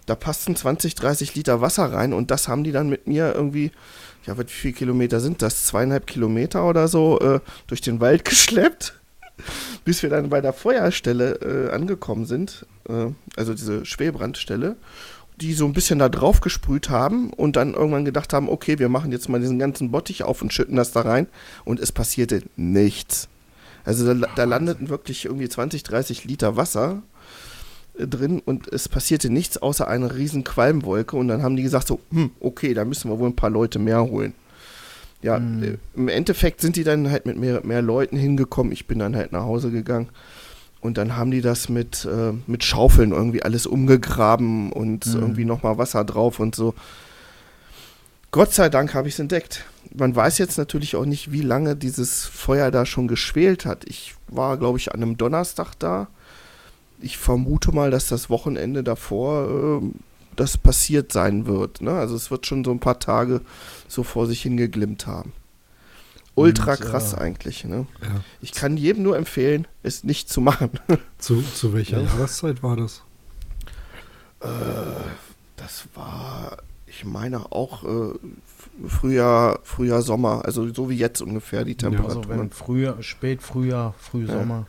Da 0.07 0.15
passten 0.15 0.55
20, 0.55 0.95
30 0.95 1.35
Liter 1.35 1.61
Wasser 1.61 1.93
rein 1.93 2.13
und 2.13 2.31
das 2.31 2.47
haben 2.47 2.63
die 2.63 2.73
dann 2.73 2.89
mit 2.89 3.09
mir 3.09 3.35
irgendwie, 3.35 3.73
ja, 4.25 4.39
wie 4.39 4.45
viele 4.47 4.75
Kilometer 4.75 5.21
sind 5.21 5.43
das? 5.43 5.65
Zweieinhalb 5.65 6.07
Kilometer 6.07 6.69
oder 6.69 6.87
so 6.87 7.19
äh, 7.21 7.41
durch 7.67 7.81
den 7.81 8.01
Wald 8.01 8.25
geschleppt, 8.25 8.95
bis 9.85 10.03
wir 10.03 10.11
dann 10.11 10.31
bei 10.31 10.41
der 10.41 10.53
Feuerstelle 10.53 11.69
äh, 11.71 11.75
angekommen 11.75 12.25
sind. 12.25 12.67
Äh, 12.89 13.09
also 13.37 13.53
diese 13.53 13.85
Schwelbrandstelle 13.85 14.77
die 15.37 15.53
so 15.53 15.67
ein 15.67 15.73
bisschen 15.73 15.99
da 15.99 16.09
drauf 16.09 16.41
gesprüht 16.41 16.89
haben 16.89 17.31
und 17.31 17.57
dann 17.57 17.75
irgendwann 17.75 18.05
gedacht 18.05 18.33
haben, 18.33 18.49
okay, 18.49 18.79
wir 18.79 18.89
machen 18.89 19.13
jetzt 19.13 19.29
mal 19.29 19.41
diesen 19.41 19.59
ganzen 19.59 19.91
Bottich 19.91 20.23
auf 20.23 20.41
und 20.43 20.53
schütten 20.53 20.77
das 20.77 20.93
da 20.93 21.03
rein 21.03 21.27
und 21.65 21.79
es 21.81 21.93
passierte 21.93 22.43
nichts. 22.57 23.29
Also 23.85 24.13
da, 24.15 24.29
da 24.35 24.45
landeten 24.45 24.89
wirklich 24.89 25.27
irgendwie 25.27 25.49
20, 25.49 25.83
30 25.83 26.25
Liter 26.25 26.57
Wasser 26.57 27.03
äh, 27.99 28.07
drin 28.07 28.41
und 28.45 28.73
es 28.73 28.89
passierte 28.89 29.31
nichts 29.31 29.59
außer 29.59 29.87
eine 29.87 30.15
riesen 30.17 30.43
Qualmwolke 30.43 31.17
und 31.17 31.29
dann 31.29 31.43
haben 31.43 31.57
die 31.57 31.63
gesagt 31.63 31.87
so, 31.87 32.01
hm, 32.11 32.31
okay, 32.41 32.73
da 32.75 32.85
müssen 32.85 33.11
wir 33.11 33.19
wohl 33.19 33.29
ein 33.29 33.37
paar 33.37 33.51
Leute 33.51 33.79
mehr 33.79 34.03
holen. 34.03 34.33
Ja, 35.23 35.37
Hm. 35.37 35.63
äh, 35.63 35.77
im 35.95 36.09
Endeffekt 36.09 36.61
sind 36.63 36.77
die 36.77 36.85
dann 36.85 37.11
halt 37.11 37.27
mit 37.27 37.37
mehr, 37.37 37.65
mehr 37.65 37.83
Leuten 37.83 38.17
hingekommen. 38.17 38.73
Ich 38.73 38.87
bin 38.87 38.99
dann 38.99 39.15
halt 39.17 39.33
nach 39.33 39.43
Hause 39.45 39.71
gegangen. 39.71 40.09
Und 40.87 40.97
dann 40.99 41.17
haben 41.17 41.31
die 41.31 41.43
das 41.43 41.69
mit, 41.69 42.05
äh, 42.05 42.33
mit 42.47 42.65
Schaufeln 42.65 43.13
irgendwie 43.13 43.43
alles 43.43 43.67
umgegraben 43.67 44.73
und 44.73 45.07
Mhm. 45.07 45.21
irgendwie 45.21 45.45
nochmal 45.45 45.77
Wasser 45.79 46.05
drauf 46.05 46.41
und 46.41 46.55
so. 46.55 46.75
Gott 48.31 48.53
sei 48.53 48.69
Dank 48.69 48.95
habe 48.95 49.09
ich 49.09 49.15
es 49.15 49.21
entdeckt. 49.21 49.65
Man 49.95 50.15
weiß 50.15 50.39
jetzt 50.39 50.59
natürlich 50.59 50.97
auch 50.97 51.05
nicht, 51.05 51.33
wie 51.33 51.43
lange 51.43 51.77
dieses 51.77 52.25
Feuer 52.27 52.71
da 52.71 52.85
schon 52.87 53.09
geschwelt 53.09 53.65
hat. 53.65 53.85
Ich 53.87 54.15
war, 54.29 54.57
glaube 54.59 54.79
ich, 54.79 54.93
an 54.93 55.03
einem 55.03 55.17
Donnerstag 55.17 55.75
da. 55.79 56.09
Ich 57.01 57.19
vermute 57.19 57.73
mal, 57.73 57.91
dass 57.91 58.09
das 58.09 58.29
Wochenende 58.31 58.83
davor 58.83 59.81
äh, 59.83 59.87
das 60.35 60.59
passiert 60.59 61.13
sein 61.13 61.47
wird. 61.47 61.81
Ne? 61.81 61.93
Also 61.93 62.15
es 62.15 62.31
wird 62.31 62.47
schon 62.47 62.65
so 62.65 62.71
ein 62.71 62.81
paar 62.81 62.99
Tage 62.99 63.41
so 63.89 64.03
vor 64.03 64.27
sich 64.27 64.43
hingeglimmt 64.43 65.07
haben. 65.07 65.33
Ultra 66.37 66.73
Und, 66.73 66.81
krass 66.81 67.15
äh, 67.15 67.17
eigentlich. 67.17 67.65
Ne? 67.65 67.87
Ja. 68.03 68.21
Ich 68.41 68.53
kann 68.53 68.77
jedem 68.77 69.03
nur 69.03 69.17
empfehlen, 69.17 69.67
es 69.83 70.05
nicht 70.05 70.29
zu 70.29 70.41
machen. 70.41 70.71
Zu, 71.19 71.43
zu 71.43 71.73
welcher 71.73 71.99
Ja. 72.01 72.05
Jahreszeit 72.07 72.63
war 72.63 72.77
das? 72.77 73.03
Das 75.57 75.87
war, 75.95 76.59
ich 76.87 77.05
meine 77.05 77.51
auch 77.53 77.83
äh, 77.85 78.15
Frühjahr, 78.87 79.61
Frühjahr, 79.65 80.03
Sommer, 80.03 80.43
also 80.45 80.73
so 80.73 80.91
wie 80.91 80.97
jetzt 80.97 81.23
ungefähr 81.23 81.65
die 81.65 81.77
Ja, 81.81 81.89
Also 82.05 82.23
Frühjahr, 82.51 83.03
spät 83.03 83.43
Frühjahr, 83.43 83.87
Ja. 83.87 83.95
Frühsommer. 83.99 84.67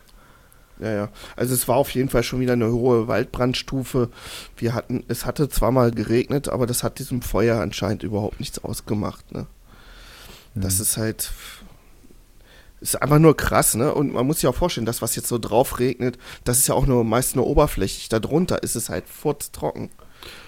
ja, 0.80 0.90
ja. 0.92 1.08
Also 1.36 1.54
es 1.54 1.68
war 1.68 1.76
auf 1.76 1.90
jeden 1.90 2.08
Fall 2.08 2.22
schon 2.22 2.40
wieder 2.40 2.54
eine 2.54 2.72
hohe 2.72 3.06
Waldbrandstufe. 3.08 4.08
Wir 4.56 4.74
hatten, 4.74 5.04
es 5.08 5.26
hatte 5.26 5.48
zwar 5.50 5.70
mal 5.70 5.90
geregnet, 5.90 6.48
aber 6.48 6.66
das 6.66 6.82
hat 6.82 6.98
diesem 6.98 7.20
Feuer 7.22 7.60
anscheinend 7.60 8.02
überhaupt 8.02 8.40
nichts 8.40 8.58
ausgemacht. 8.64 9.30
Ne? 9.32 9.46
Das 10.54 10.76
Mhm. 10.76 10.82
ist 10.82 10.96
halt, 10.96 11.30
ist 12.80 13.00
einfach 13.00 13.18
nur 13.18 13.36
krass, 13.36 13.74
ne? 13.74 13.92
Und 13.94 14.12
man 14.12 14.26
muss 14.26 14.40
sich 14.40 14.46
auch 14.46 14.54
vorstellen, 14.54 14.86
das, 14.86 15.02
was 15.02 15.16
jetzt 15.16 15.28
so 15.28 15.38
drauf 15.38 15.78
regnet, 15.78 16.18
das 16.44 16.58
ist 16.58 16.68
ja 16.68 16.74
auch 16.74 16.86
nur 16.86 17.04
meist 17.04 17.36
nur 17.36 17.46
oberflächlich. 17.46 18.08
Darunter 18.08 18.62
ist 18.62 18.76
es 18.76 18.88
halt 18.88 19.08
furztrocken. 19.08 19.90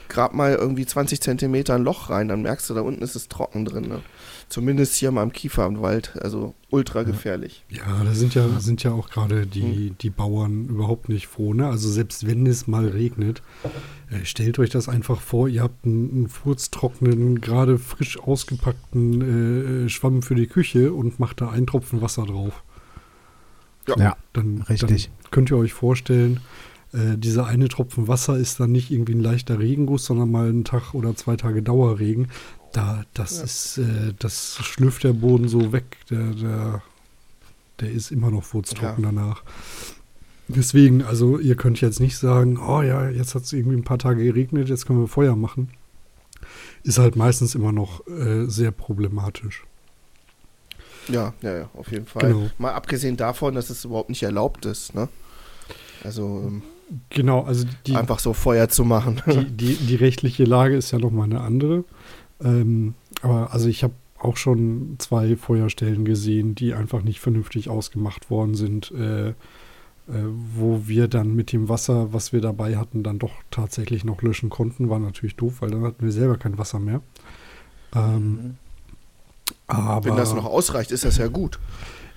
Grab 0.09 0.35
mal 0.35 0.55
irgendwie 0.55 0.87
20 0.87 1.21
Zentimeter 1.21 1.75
ein 1.75 1.85
Loch 1.85 2.11
rein, 2.11 2.29
dann 2.29 2.43
merkst 2.43 2.69
du, 2.69 2.75
da 2.75 2.81
unten 2.81 3.03
ist 3.03 3.15
es 3.15 3.29
trocken 3.29 3.65
drin. 3.65 3.89
Ne? 3.89 4.03
Zumindest 4.51 4.97
hier 4.97 5.13
mal 5.13 5.23
im 5.23 5.33
Kieferwald, 5.33 6.21
also 6.21 6.55
ultra 6.71 7.05
gefährlich. 7.05 7.65
Ja, 7.69 8.03
da 8.03 8.13
sind 8.15 8.35
ja, 8.35 8.59
sind 8.59 8.83
ja 8.83 8.91
auch 8.91 9.09
gerade 9.09 9.47
die, 9.47 9.95
die 10.01 10.11
Bauern 10.11 10.67
überhaupt 10.67 11.09
nicht 11.09 11.29
froh. 11.29 11.55
Ne? 11.55 11.69
Also 11.69 11.89
selbst 11.89 12.27
wenn 12.27 12.45
es 12.47 12.67
mal 12.67 12.89
regnet, 12.89 13.43
äh, 14.11 14.25
stellt 14.25 14.59
euch 14.59 14.71
das 14.71 14.89
einfach 14.89 15.21
vor, 15.21 15.47
ihr 15.47 15.63
habt 15.63 15.85
einen, 15.85 16.11
einen 16.11 16.29
furztrockenen, 16.29 17.41
gerade 17.41 17.79
frisch 17.79 18.19
ausgepackten 18.19 19.87
äh, 19.87 19.89
Schwamm 19.89 20.21
für 20.21 20.35
die 20.35 20.49
Küche 20.49 20.93
und 20.93 21.21
macht 21.21 21.41
da 21.41 21.51
einen 21.51 21.69
Tropfen 21.69 22.03
Wasser 22.03 22.27
drauf. 22.27 22.65
Ja, 23.87 24.17
Dann, 24.33 24.63
richtig. 24.63 25.11
dann 25.23 25.31
könnt 25.31 25.51
ihr 25.51 25.59
euch 25.59 25.73
vorstellen, 25.73 26.41
äh, 26.93 27.17
dieser 27.17 27.47
eine 27.47 27.69
Tropfen 27.69 28.09
Wasser 28.09 28.37
ist 28.37 28.59
dann 28.59 28.73
nicht 28.73 28.91
irgendwie 28.91 29.15
ein 29.15 29.21
leichter 29.21 29.59
Regenguss, 29.59 30.07
sondern 30.07 30.31
mal 30.31 30.49
einen 30.49 30.65
Tag 30.65 30.95
oder 30.95 31.15
zwei 31.15 31.37
Tage 31.37 31.63
Dauerregen. 31.63 32.29
Da, 32.73 33.05
das 33.15 33.39
Ja. 33.39 33.45
ist, 33.45 33.79
äh, 33.79 34.15
das 34.19 34.59
schlürft 34.63 35.05
der 35.05 35.13
Boden 35.13 35.49
so 35.49 35.73
weg. 35.73 35.97
Der, 36.11 36.33
der, 36.35 36.83
der 37.81 37.91
ist 37.91 38.11
immer 38.13 38.31
noch 38.31 38.45
furztrocken 38.45 39.03
danach. 39.03 39.43
Deswegen, 40.49 41.03
also 41.03 41.39
ihr 41.39 41.55
könnt 41.57 41.81
jetzt 41.81 42.01
nicht 42.01 42.17
sagen, 42.19 42.59
oh 42.59 42.83
ja, 42.83 43.09
jetzt 43.09 43.35
hat 43.35 43.43
es 43.45 43.53
irgendwie 43.53 43.77
ein 43.77 43.85
paar 43.85 43.99
Tage 43.99 44.25
geregnet, 44.25 44.69
jetzt 44.69 44.87
können 44.87 45.01
wir 45.01 45.07
Feuer 45.09 45.37
machen. 45.37 45.71
Ist 46.83 46.99
halt 46.99 47.15
meistens 47.15 47.55
immer 47.55 47.73
noch 47.73 48.07
äh, 48.09 48.47
sehr 48.47 48.71
problematisch. 48.73 49.65
Ja, 51.09 51.35
ja, 51.43 51.59
ja, 51.59 51.71
auf 51.75 51.91
jeden 51.91 52.07
Fall. 52.07 52.33
Genau. 52.33 52.51
Mal 52.59 52.73
abgesehen 52.73 53.17
davon, 53.17 53.55
dass 53.55 53.71
es 53.71 53.85
überhaupt 53.85 54.09
nicht 54.11 54.23
erlaubt 54.23 54.65
ist, 54.67 54.95
ne? 54.95 55.09
Also 56.05 56.43
ähm, 56.47 56.63
Genau, 57.11 57.43
also 57.43 57.67
die, 57.87 57.95
einfach 57.95 58.19
so 58.19 58.33
Feuer 58.33 58.69
zu 58.69 58.85
machen. 58.85 59.23
die, 59.27 59.45
die, 59.45 59.75
die 59.77 59.95
rechtliche 59.95 60.45
Lage 60.45 60.77
ist 60.77 60.91
ja 60.91 60.99
nochmal 60.99 61.27
eine 61.27 61.41
andere. 61.41 61.85
Ähm, 62.43 62.95
aber 63.23 63.53
also 63.53 63.69
ich 63.69 63.83
habe 63.83 63.95
auch 64.19 64.37
schon 64.37 64.97
zwei 64.99 65.37
Feuerstellen 65.37 66.05
gesehen, 66.05 66.55
die 66.55 66.75
einfach 66.75 67.03
nicht 67.03 67.21
vernünftig 67.21 67.69
ausgemacht 67.69 68.31
worden 68.31 68.55
sind, 68.55 68.91
äh, 68.93 69.31
äh, 69.31 69.35
wo 70.57 70.83
wir 70.87 71.09
dann 71.09 71.35
mit 71.35 71.53
dem 71.53 71.69
Wasser, 71.69 72.13
was 72.13 72.33
wir 72.33 72.41
dabei 72.41 72.77
hatten, 72.77 73.03
dann 73.03 73.19
doch 73.19 73.33
tatsächlich 73.51 74.05
noch 74.05 74.23
löschen 74.23 74.51
konnten. 74.51 74.91
War 74.91 74.99
natürlich 74.99 75.37
doof, 75.37 75.57
weil 75.61 75.71
dann 75.71 75.85
hatten 75.85 76.05
wir 76.05 76.13
selber 76.13 76.37
kein 76.37 76.59
Wasser 76.59 76.79
mehr. 76.79 77.01
Ähm, 77.95 78.57
aber 79.67 80.11
Wenn 80.11 80.17
das 80.17 80.35
noch 80.35 80.45
ausreicht, 80.47 80.91
ist 80.91 81.05
das 81.05 81.17
ja 81.19 81.29
gut. 81.29 81.59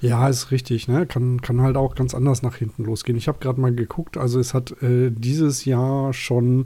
ja, 0.01 0.27
ist 0.27 0.51
richtig, 0.51 0.87
ne? 0.87 1.05
Kann, 1.05 1.41
kann 1.41 1.61
halt 1.61 1.77
auch 1.77 1.95
ganz 1.95 2.13
anders 2.13 2.41
nach 2.41 2.55
hinten 2.55 2.83
losgehen. 2.83 3.17
Ich 3.17 3.27
habe 3.27 3.39
gerade 3.39 3.61
mal 3.61 3.73
geguckt, 3.73 4.17
also 4.17 4.39
es 4.39 4.53
hat 4.53 4.71
äh, 4.81 5.11
dieses 5.11 5.63
Jahr 5.65 6.13
schon 6.13 6.65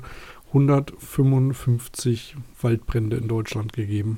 155 0.53 2.35
Waldbrände 2.61 3.17
in 3.17 3.27
Deutschland 3.27 3.73
gegeben. 3.73 4.17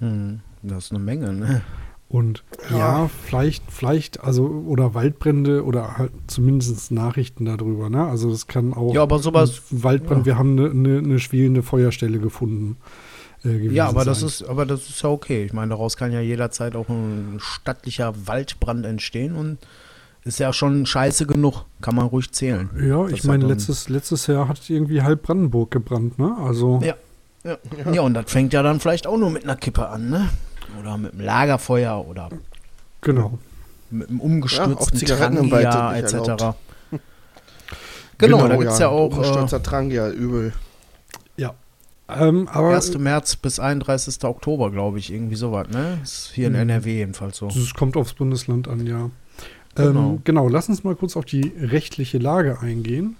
Hm, 0.00 0.40
das 0.62 0.86
ist 0.86 0.90
eine 0.92 1.00
Menge, 1.00 1.32
ne? 1.32 1.62
Und 2.08 2.42
ja, 2.70 2.78
Ja. 2.78 3.10
vielleicht, 3.26 3.62
vielleicht, 3.70 4.20
also, 4.20 4.46
oder 4.46 4.94
Waldbrände 4.94 5.62
oder 5.64 5.98
halt 5.98 6.12
zumindest 6.26 6.90
Nachrichten 6.90 7.44
darüber, 7.44 7.90
ne? 7.90 8.04
Also 8.06 8.30
das 8.30 8.46
kann 8.46 8.72
auch 8.72 8.94
Ja, 8.94 9.02
aber 9.02 9.18
sowas- 9.18 9.62
Waldbrand, 9.70 10.20
ja. 10.20 10.26
wir 10.26 10.38
haben 10.38 10.58
eine 10.58 10.72
ne, 10.74 11.02
ne 11.02 11.18
schwelende 11.18 11.62
Feuerstelle 11.62 12.18
gefunden. 12.18 12.76
Äh, 13.44 13.68
Ja, 13.68 13.88
aber 13.88 14.04
das 14.06 14.22
ist, 14.22 14.42
aber 14.42 14.64
das 14.64 14.88
ist 14.88 15.02
ja 15.02 15.10
okay. 15.10 15.44
Ich 15.44 15.52
meine, 15.52 15.68
daraus 15.70 15.96
kann 15.98 16.10
ja 16.12 16.20
jederzeit 16.20 16.74
auch 16.76 16.88
ein 16.88 17.36
stattlicher 17.40 18.14
Waldbrand 18.26 18.86
entstehen 18.86 19.34
und 19.36 19.58
ist 20.28 20.38
ja 20.38 20.52
schon 20.52 20.86
scheiße 20.86 21.26
genug. 21.26 21.64
Kann 21.80 21.94
man 21.94 22.06
ruhig 22.06 22.30
zählen. 22.32 22.70
Ja, 22.80 23.06
ich 23.08 23.24
meine, 23.24 23.46
letztes, 23.46 23.88
letztes 23.88 24.26
Jahr 24.26 24.48
hat 24.48 24.68
irgendwie 24.68 25.02
halb 25.02 25.22
Brandenburg 25.22 25.70
gebrannt, 25.70 26.18
ne? 26.18 26.36
Also, 26.40 26.80
Ja. 26.82 26.94
Ja. 27.44 27.56
ja, 27.92 28.00
und 28.02 28.14
das 28.14 28.30
fängt 28.30 28.52
ja 28.52 28.62
dann 28.62 28.80
vielleicht 28.80 29.06
auch 29.06 29.16
nur 29.16 29.30
mit 29.30 29.44
einer 29.44 29.56
Kippe 29.56 29.88
an, 29.88 30.10
ne? 30.10 30.28
Oder 30.78 30.98
mit 30.98 31.12
einem 31.12 31.22
Lagerfeuer 31.22 32.04
oder 32.06 32.28
genau. 33.00 33.38
mit 33.90 34.08
einem 34.10 34.18
Ja, 34.18 34.24
umgestürzten 34.24 35.08
Wald 35.50 35.70
Trangia 35.70 35.96
etc. 35.96 36.12
erlaubt. 36.14 36.38
Genau, 36.40 36.50
Genau, 38.18 38.48
da 38.48 38.56
gibt 38.56 38.70
es 38.72 38.78
ja, 38.80 38.88
auch 38.88 39.12
äh, 39.12 39.16
Umstürzer 39.16 39.62
Trangia, 39.62 40.10
übel. 40.10 40.52
Ähm, 42.08 42.48
aber 42.48 42.74
1. 42.74 42.96
März 42.98 43.36
bis 43.36 43.60
31. 43.60 44.24
Oktober, 44.24 44.70
glaube 44.70 44.98
ich, 44.98 45.12
irgendwie 45.12 45.36
sowas, 45.36 45.68
ne? 45.68 45.98
Ist 46.02 46.30
hier 46.34 46.46
in 46.46 46.54
Mhm. 46.54 46.60
NRW 46.60 46.94
jedenfalls 46.94 47.36
so. 47.36 47.48
Es 47.48 47.74
kommt 47.74 47.96
aufs 47.98 48.14
Bundesland 48.14 48.66
an, 48.66 48.86
ja. 48.86 49.10
Genau. 49.78 50.10
Ähm, 50.10 50.20
genau, 50.24 50.48
lass 50.48 50.68
uns 50.68 50.84
mal 50.84 50.96
kurz 50.96 51.16
auf 51.16 51.24
die 51.24 51.52
rechtliche 51.58 52.18
Lage 52.18 52.60
eingehen. 52.60 53.16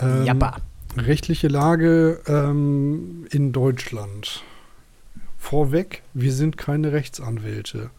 Ähm, 0.00 0.24
Jappa. 0.24 0.56
Rechtliche 0.96 1.48
Lage 1.48 2.20
ähm, 2.26 3.26
in 3.30 3.52
Deutschland. 3.52 4.42
Vorweg, 5.38 6.02
wir 6.14 6.32
sind 6.32 6.56
keine 6.56 6.92
Rechtsanwälte. 6.92 7.90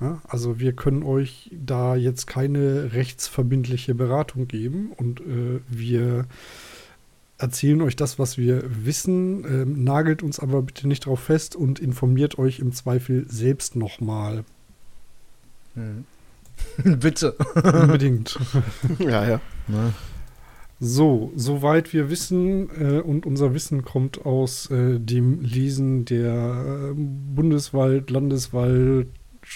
Ja, 0.00 0.20
also 0.26 0.58
wir 0.58 0.72
können 0.72 1.02
euch 1.02 1.50
da 1.52 1.94
jetzt 1.94 2.26
keine 2.26 2.92
rechtsverbindliche 2.92 3.94
Beratung 3.94 4.48
geben 4.48 4.90
und 4.96 5.20
äh, 5.20 5.60
wir 5.68 6.26
erzählen 7.38 7.80
euch 7.82 7.94
das, 7.94 8.18
was 8.18 8.38
wir 8.38 8.64
wissen, 8.84 9.44
ähm, 9.44 9.84
nagelt 9.84 10.22
uns 10.22 10.40
aber 10.40 10.62
bitte 10.62 10.88
nicht 10.88 11.06
drauf 11.06 11.20
fest 11.20 11.54
und 11.54 11.78
informiert 11.78 12.38
euch 12.38 12.58
im 12.58 12.72
Zweifel 12.72 13.26
selbst 13.28 13.76
nochmal. 13.76 14.44
Mhm. 15.74 16.04
Bitte. 16.84 17.32
Unbedingt. 17.54 18.38
Ja, 18.98 19.28
ja. 19.28 19.40
Ne? 19.68 19.92
So, 20.84 21.32
soweit 21.36 21.92
wir 21.92 22.10
wissen, 22.10 22.68
äh, 22.76 23.00
und 23.00 23.24
unser 23.24 23.54
Wissen 23.54 23.84
kommt 23.84 24.26
aus 24.26 24.68
äh, 24.70 24.98
dem 24.98 25.40
Lesen 25.40 26.04
der 26.04 26.90
äh, 26.90 26.94
Bundeswald, 26.96 28.10
Landeswald, 28.10 29.06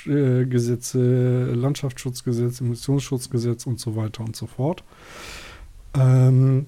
äh, 0.07 0.47
Gesetze, 0.47 1.53
Landschaftsschutzgesetz, 1.53 2.61
Emissionsschutzgesetz 2.61 3.67
und 3.67 3.81
so 3.81 3.97
weiter 3.97 4.23
und 4.23 4.37
so 4.37 4.47
fort. 4.47 4.85
Ähm, 5.95 6.67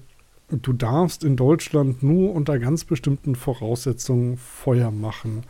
du 0.49 0.73
darfst 0.73 1.23
in 1.23 1.37
Deutschland 1.37 2.03
nur 2.03 2.33
unter 2.33 2.59
ganz 2.59 2.83
bestimmten 2.83 3.35
Voraussetzungen 3.35 4.35
Feuer 4.35 4.91
machen. 4.91 5.43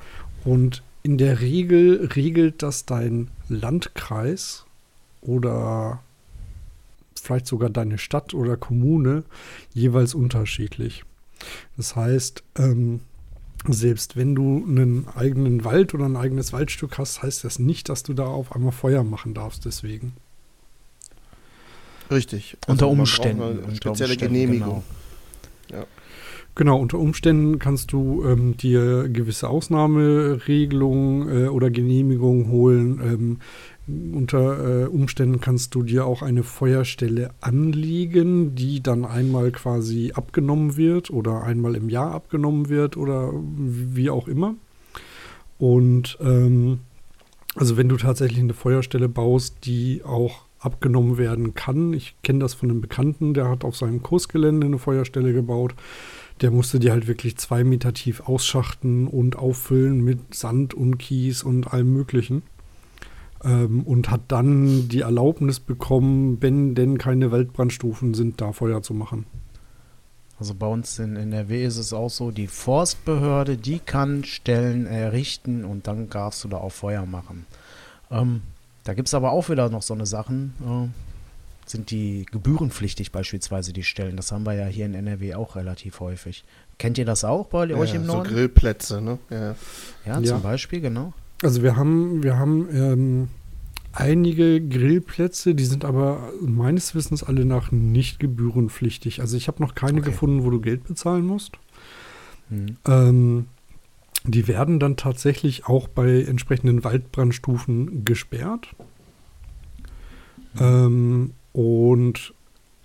Und 0.45 0.83
in 1.01 1.17
der 1.17 1.41
Regel 1.41 2.09
regelt 2.15 2.61
das 2.61 2.85
dein 2.85 3.29
Landkreis 3.47 4.65
oder 5.21 6.01
vielleicht 7.21 7.47
sogar 7.47 7.69
deine 7.69 7.97
Stadt 7.97 8.33
oder 8.33 8.57
Kommune 8.57 9.23
jeweils 9.73 10.15
unterschiedlich. 10.15 11.03
Das 11.77 11.95
heißt, 11.95 12.43
ähm, 12.57 13.01
selbst 13.67 14.15
wenn 14.15 14.35
du 14.35 14.63
einen 14.65 15.07
eigenen 15.15 15.65
Wald 15.65 15.93
oder 15.93 16.05
ein 16.05 16.15
eigenes 16.15 16.53
Waldstück 16.53 16.97
hast, 16.97 17.21
heißt 17.21 17.43
das 17.43 17.59
nicht, 17.59 17.89
dass 17.89 18.03
du 18.03 18.13
da 18.13 18.25
auf 18.25 18.55
einmal 18.55 18.71
Feuer 18.71 19.03
machen 19.03 19.33
darfst. 19.33 19.65
Deswegen. 19.65 20.13
Richtig. 22.09 22.57
Unter 22.67 22.87
man 22.87 22.97
braucht 22.97 22.99
Umständen. 22.99 23.41
Eine 23.43 23.59
unter 23.59 23.75
spezielle 23.75 24.13
Umständen, 24.13 24.33
Genehmigung. 24.33 24.83
Genau, 26.59 26.77
unter 26.77 26.99
Umständen 26.99 27.57
kannst 27.57 27.93
du 27.93 28.25
ähm, 28.25 28.57
dir 28.57 29.07
gewisse 29.07 29.47
Ausnahmeregelungen 29.47 31.45
äh, 31.45 31.47
oder 31.47 31.69
Genehmigungen 31.69 32.49
holen. 32.49 32.99
Ähm, 33.01 33.37
unter 34.13 34.83
äh, 34.83 34.85
Umständen 34.87 35.39
kannst 35.39 35.75
du 35.75 35.83
dir 35.83 36.05
auch 36.05 36.21
eine 36.21 36.43
Feuerstelle 36.43 37.31
anlegen, 37.41 38.55
die 38.55 38.81
dann 38.81 39.05
einmal 39.05 39.51
quasi 39.51 40.11
abgenommen 40.13 40.77
wird 40.77 41.09
oder 41.09 41.43
einmal 41.43 41.75
im 41.75 41.89
Jahr 41.89 42.13
abgenommen 42.13 42.69
wird 42.69 42.97
oder 42.97 43.31
wie 43.33 44.09
auch 44.09 44.27
immer. 44.27 44.55
Und 45.57 46.17
ähm, 46.21 46.79
also 47.55 47.77
wenn 47.77 47.89
du 47.89 47.97
tatsächlich 47.97 48.39
eine 48.39 48.53
Feuerstelle 48.53 49.09
baust, 49.09 49.65
die 49.65 50.01
auch 50.03 50.45
abgenommen 50.59 51.17
werden 51.17 51.53
kann. 51.53 51.93
Ich 51.93 52.15
kenne 52.21 52.39
das 52.39 52.53
von 52.53 52.69
einem 52.69 52.81
Bekannten, 52.81 53.33
der 53.33 53.49
hat 53.49 53.63
auf 53.63 53.75
seinem 53.75 54.03
Kursgelände 54.03 54.67
eine 54.67 54.77
Feuerstelle 54.77 55.33
gebaut. 55.33 55.73
Der 56.41 56.51
musste 56.51 56.79
die 56.79 56.91
halt 56.91 57.07
wirklich 57.07 57.37
zwei 57.37 57.63
Meter 57.63 57.93
tief 57.93 58.21
ausschachten 58.21 59.07
und 59.07 59.35
auffüllen 59.35 60.01
mit 60.01 60.33
Sand 60.33 60.73
und 60.73 60.97
Kies 60.97 61.43
und 61.43 61.73
allem 61.73 61.91
Möglichen. 61.91 62.43
Ähm, 63.43 63.83
und 63.83 64.09
hat 64.11 64.21
dann 64.27 64.89
die 64.89 65.01
Erlaubnis 65.01 65.59
bekommen, 65.59 66.37
wenn 66.41 66.75
denn 66.75 66.97
keine 66.97 67.31
Waldbrandstufen 67.31 68.13
sind, 68.13 68.41
da 68.41 68.51
Feuer 68.51 68.81
zu 68.81 68.93
machen. 68.93 69.25
Also 70.39 70.53
bei 70.53 70.67
uns 70.67 70.99
in 70.99 71.17
NRW 71.17 71.65
ist 71.65 71.77
es 71.77 71.91
auch 71.91 72.09
so, 72.09 72.31
die 72.31 72.47
Forstbehörde, 72.47 73.57
die 73.57 73.79
kann 73.79 74.23
Stellen 74.23 74.85
errichten 74.85 75.65
und 75.65 75.87
dann 75.87 76.09
darfst 76.09 76.43
du 76.43 76.47
da 76.47 76.57
auch 76.57 76.71
Feuer 76.71 77.05
machen. 77.05 77.45
Ähm, 78.09 78.41
da 78.85 78.93
gibt 78.93 79.09
es 79.09 79.13
aber 79.13 79.31
auch 79.31 79.49
wieder 79.49 79.69
noch 79.69 79.81
so 79.81 79.93
eine 79.93 80.05
Sachen. 80.05 80.53
Äh, 80.61 81.69
sind 81.69 81.91
die 81.91 82.25
gebührenpflichtig 82.31 83.11
beispielsweise 83.11 83.73
die 83.73 83.83
Stellen. 83.83 84.15
Das 84.15 84.31
haben 84.31 84.45
wir 84.45 84.53
ja 84.53 84.65
hier 84.65 84.85
in 84.85 84.95
NRW 84.95 85.35
auch 85.35 85.55
relativ 85.55 85.99
häufig. 85.99 86.43
Kennt 86.77 86.97
ihr 86.97 87.05
das 87.05 87.23
auch 87.23 87.47
bei 87.47 87.73
euch 87.75 87.93
im 87.93 88.05
Norden? 88.05 88.27
So 88.27 88.33
Grillplätze, 88.33 89.01
ne? 89.01 89.19
Ja. 89.29 89.55
ja, 90.05 90.13
zum 90.15 90.23
ja. 90.23 90.37
Beispiel, 90.37 90.81
genau. 90.81 91.13
Also 91.41 91.63
wir 91.63 91.75
haben, 91.75 92.23
wir 92.23 92.37
haben 92.37 92.67
ähm, 92.73 93.27
einige 93.93 94.61
Grillplätze, 94.61 95.55
die 95.55 95.65
sind 95.65 95.85
aber 95.85 96.31
meines 96.41 96.95
Wissens 96.95 97.23
alle 97.23 97.45
nach 97.45 97.71
nicht 97.71 98.19
gebührenpflichtig. 98.19 99.21
Also 99.21 99.37
ich 99.37 99.47
habe 99.47 99.61
noch 99.61 99.75
keine 99.75 99.99
okay. 99.99 100.09
gefunden, 100.09 100.43
wo 100.43 100.49
du 100.49 100.59
Geld 100.59 100.85
bezahlen 100.85 101.25
musst. 101.25 101.53
Hm. 102.49 102.77
Ähm, 102.85 103.45
die 104.25 104.47
werden 104.47 104.79
dann 104.79 104.97
tatsächlich 104.97 105.65
auch 105.65 105.87
bei 105.87 106.23
entsprechenden 106.23 106.83
Waldbrandstufen 106.83 108.03
gesperrt. 108.03 108.75
Ähm, 110.59 111.33
und 111.53 112.33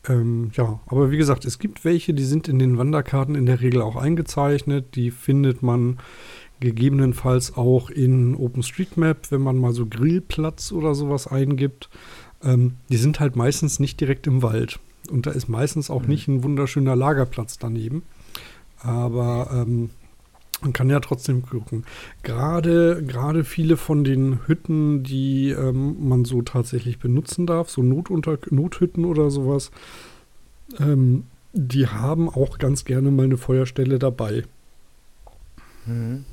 ähm, 0.09 0.51
ja, 0.55 0.81
aber 0.87 1.11
wie 1.11 1.17
gesagt, 1.17 1.45
es 1.45 1.59
gibt 1.59 1.85
welche, 1.85 2.15
die 2.15 2.25
sind 2.25 2.47
in 2.49 2.59
den 2.59 2.79
Wanderkarten 2.79 3.35
in 3.35 3.47
der 3.47 3.61
Regel 3.61 3.83
auch 3.83 3.97
eingezeichnet. 3.97 4.95
Die 4.95 5.11
findet 5.11 5.63
man 5.63 5.99
gegebenenfalls 6.61 7.57
auch 7.57 7.91
in 7.91 8.35
OpenStreetMap, 8.35 9.31
wenn 9.31 9.43
man 9.43 9.59
mal 9.59 9.73
so 9.73 9.87
Grillplatz 9.87 10.73
oder 10.73 10.95
sowas 10.95 11.27
eingibt. 11.27 11.89
Ähm, 12.43 12.75
die 12.89 12.97
sind 12.97 13.21
halt 13.21 13.37
meistens 13.37 13.81
nicht 13.81 14.01
direkt 14.01 14.27
im 14.27 14.43
Wald. 14.43 14.79
Und 15.11 15.27
da 15.27 15.31
ist 15.31 15.49
meistens 15.49 15.91
auch 15.91 16.03
mhm. 16.03 16.09
nicht 16.09 16.29
ein 16.29 16.43
wunderschöner 16.43 16.97
Lagerplatz 16.97 17.59
daneben. 17.59 18.03
Aber 18.79 19.51
ähm, 19.53 19.91
man 20.63 20.73
kann 20.73 20.89
ja 20.89 21.01
trotzdem 21.01 21.43
gucken. 21.43 21.85
Gerade, 22.23 23.03
gerade 23.07 23.45
viele 23.45 23.77
von 23.77 24.05
den 24.05 24.47
Hütten, 24.47 25.03
die 25.03 25.51
ähm, 25.51 26.09
man 26.09 26.25
so 26.25 26.43
tatsächlich 26.43 26.99
benutzen 26.99 27.47
darf, 27.47 27.71
so 27.71 27.83
Notunter 27.83 28.39
Nothütten 28.51 29.05
oder 29.05 29.31
sowas, 29.31 29.71
ähm, 30.79 31.25
die 31.53 31.87
haben 31.87 32.29
auch 32.29 32.59
ganz 32.59 32.85
gerne 32.85 33.11
mal 33.11 33.25
eine 33.25 33.37
Feuerstelle 33.37 33.99
dabei. 33.99 34.45
Mhm. 35.87 36.25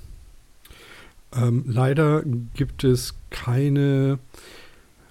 Ähm, 1.36 1.64
leider 1.68 2.24
gibt 2.54 2.84
es 2.84 3.16
keine 3.30 4.20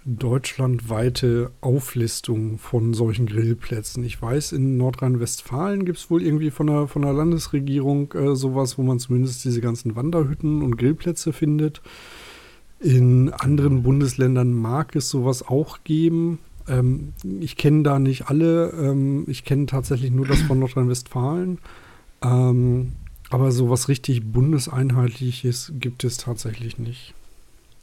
deutschlandweite 0.05 1.51
Auflistung 1.61 2.59
von 2.59 2.95
solchen 2.95 3.27
Grillplätzen. 3.27 4.03
Ich 4.05 4.21
weiß, 4.21 4.53
in 4.53 4.77
Nordrhein-Westfalen 4.77 5.85
gibt 5.85 5.99
es 5.99 6.11
wohl 6.11 6.23
irgendwie 6.23 6.51
von 6.51 6.67
der, 6.67 6.89
von 6.89 7.03
der 7.03 7.13
Landesregierung 7.13 8.13
äh, 8.13 8.35
sowas, 8.35 8.79
wo 8.79 8.83
man 8.83 8.99
zumindest 8.99 9.45
diese 9.45 9.61
ganzen 9.61 9.97
Wanderhütten 9.97 10.63
und 10.63 10.77
Grillplätze 10.77 11.33
findet. 11.33 11.83
In 12.81 13.31
anderen 13.31 13.83
Bundesländern 13.83 14.55
mag 14.55 14.97
es 14.97 15.11
sowas 15.11 15.47
auch 15.47 15.85
geben. 15.85 16.39
Ähm, 16.67 17.13
ich 17.41 17.57
kenne 17.57 17.83
da 17.83 17.99
nicht 17.99 18.29
alle. 18.29 18.71
Ähm, 18.71 19.25
ich 19.27 19.45
kenne 19.45 19.67
tatsächlich 19.67 20.11
nur 20.11 20.27
das 20.27 20.41
von 20.41 20.59
Nordrhein-Westfalen. 20.61 21.59
Ähm, 22.23 22.93
aber 23.31 23.53
sowas 23.53 23.89
richtig 23.89 24.25
bundeseinheitliches 24.25 25.73
gibt 25.79 26.05
es 26.05 26.19
tatsächlich 26.19 26.79
nicht. 26.79 27.15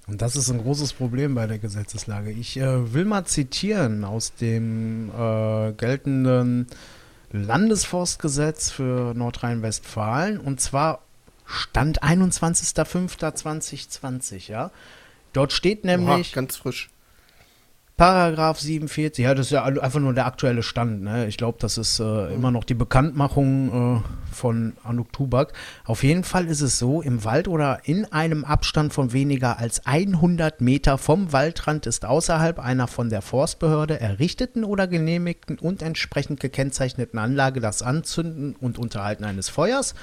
Und 0.07 0.21
das 0.21 0.35
ist 0.35 0.49
ein 0.49 0.59
großes 0.59 0.91
Problem 0.93 1.33
bei 1.35 1.47
der 1.47 1.57
Gesetzeslage. 1.57 2.31
Ich 2.31 2.57
äh, 2.57 2.93
will 2.93 3.05
mal 3.05 3.25
zitieren 3.25 4.05
aus 4.05 4.35
dem 4.35 5.09
äh, 5.09 5.71
geltenden 5.73 6.67
Landesforstgesetz 7.31 8.69
für 8.71 9.13
Nordrhein-Westfalen 9.13 10.39
und 10.39 10.61
zwar 10.61 11.01
Stand 11.45 12.01
21.05.2020, 12.03 14.49
ja. 14.49 14.71
Dort 15.33 15.51
steht 15.53 15.85
nämlich. 15.85 16.31
Oha, 16.31 16.35
ganz 16.35 16.57
frisch. 16.57 16.89
Paragraph 17.97 18.59
47, 18.59 19.25
ja, 19.25 19.33
das 19.33 19.47
ist 19.47 19.51
ja 19.53 19.63
einfach 19.63 19.99
nur 19.99 20.13
der 20.13 20.27
aktuelle 20.27 20.61
Stand. 20.61 21.01
Ne? 21.01 21.25
Ich 21.25 21.35
glaube, 21.35 21.57
das 21.59 21.79
ist 21.79 21.99
äh, 21.99 22.31
immer 22.31 22.51
noch 22.51 22.63
die 22.63 22.75
Bekanntmachung 22.75 24.03
äh, 24.03 24.35
von 24.35 24.73
Anuk 24.83 25.11
Tubak. 25.11 25.53
Auf 25.83 26.03
jeden 26.03 26.23
Fall 26.23 26.45
ist 26.45 26.61
es 26.61 26.77
so, 26.77 27.01
im 27.01 27.23
Wald 27.23 27.47
oder 27.47 27.79
in 27.85 28.05
einem 28.05 28.45
Abstand 28.45 28.93
von 28.93 29.13
weniger 29.13 29.57
als 29.57 29.87
100 29.87 30.61
Meter 30.61 30.99
vom 30.99 31.33
Waldrand 31.33 31.87
ist 31.87 32.05
außerhalb 32.05 32.59
einer 32.59 32.85
von 32.85 33.09
der 33.09 33.23
Forstbehörde 33.23 33.99
errichteten 33.99 34.63
oder 34.63 34.85
genehmigten 34.85 35.57
und 35.57 35.81
entsprechend 35.81 36.39
gekennzeichneten 36.39 37.17
Anlage 37.17 37.61
das 37.61 37.81
Anzünden 37.81 38.55
und 38.57 38.77
Unterhalten 38.77 39.23
eines 39.23 39.49
Feuers 39.49 39.95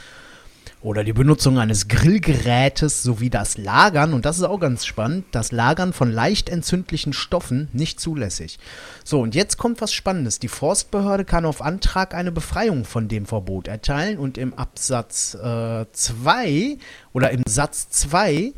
oder 0.83 1.05
die 1.05 1.13
Benutzung 1.13 1.59
eines 1.59 1.89
Grillgerätes 1.89 3.03
sowie 3.03 3.31
das 3.31 3.57
Lagern, 3.59 4.13
und 4.13 4.25
das 4.25 4.37
ist 4.39 4.45
auch 4.45 4.61
ganz 4.61 4.85
spannend, 4.85 5.25
das 5.33 5.53
Lagern 5.53 5.93
von 5.93 6.11
leicht 6.11 6.49
entzündlichen 6.49 7.13
Stoffen 7.13 7.69
nicht 7.73 8.01
zulässig. 8.01 8.59
So, 9.05 9.21
und 9.21 9.35
jetzt 9.35 9.57
kommt 9.57 9.81
was 9.81 9.93
Spannendes. 9.93 10.39
Die 10.39 10.49
Forstbehörde 10.49 11.25
kann 11.25 11.47
auf 11.47 11.63
Antrag 11.63 12.15
eine 12.15 12.33
Befreiung 12.33 12.85
von 12.85 13.09
dem 13.09 13.27
Verbot 13.27 13.69
erteilen 13.69 14.19
und 14.19 14.39
im 14.39 14.55
Absatz 14.55 15.31
2 15.33 16.49
äh, 16.49 16.79
oder 17.13 17.31
im 17.31 17.43
Satz 17.47 17.89
2 17.91 18.53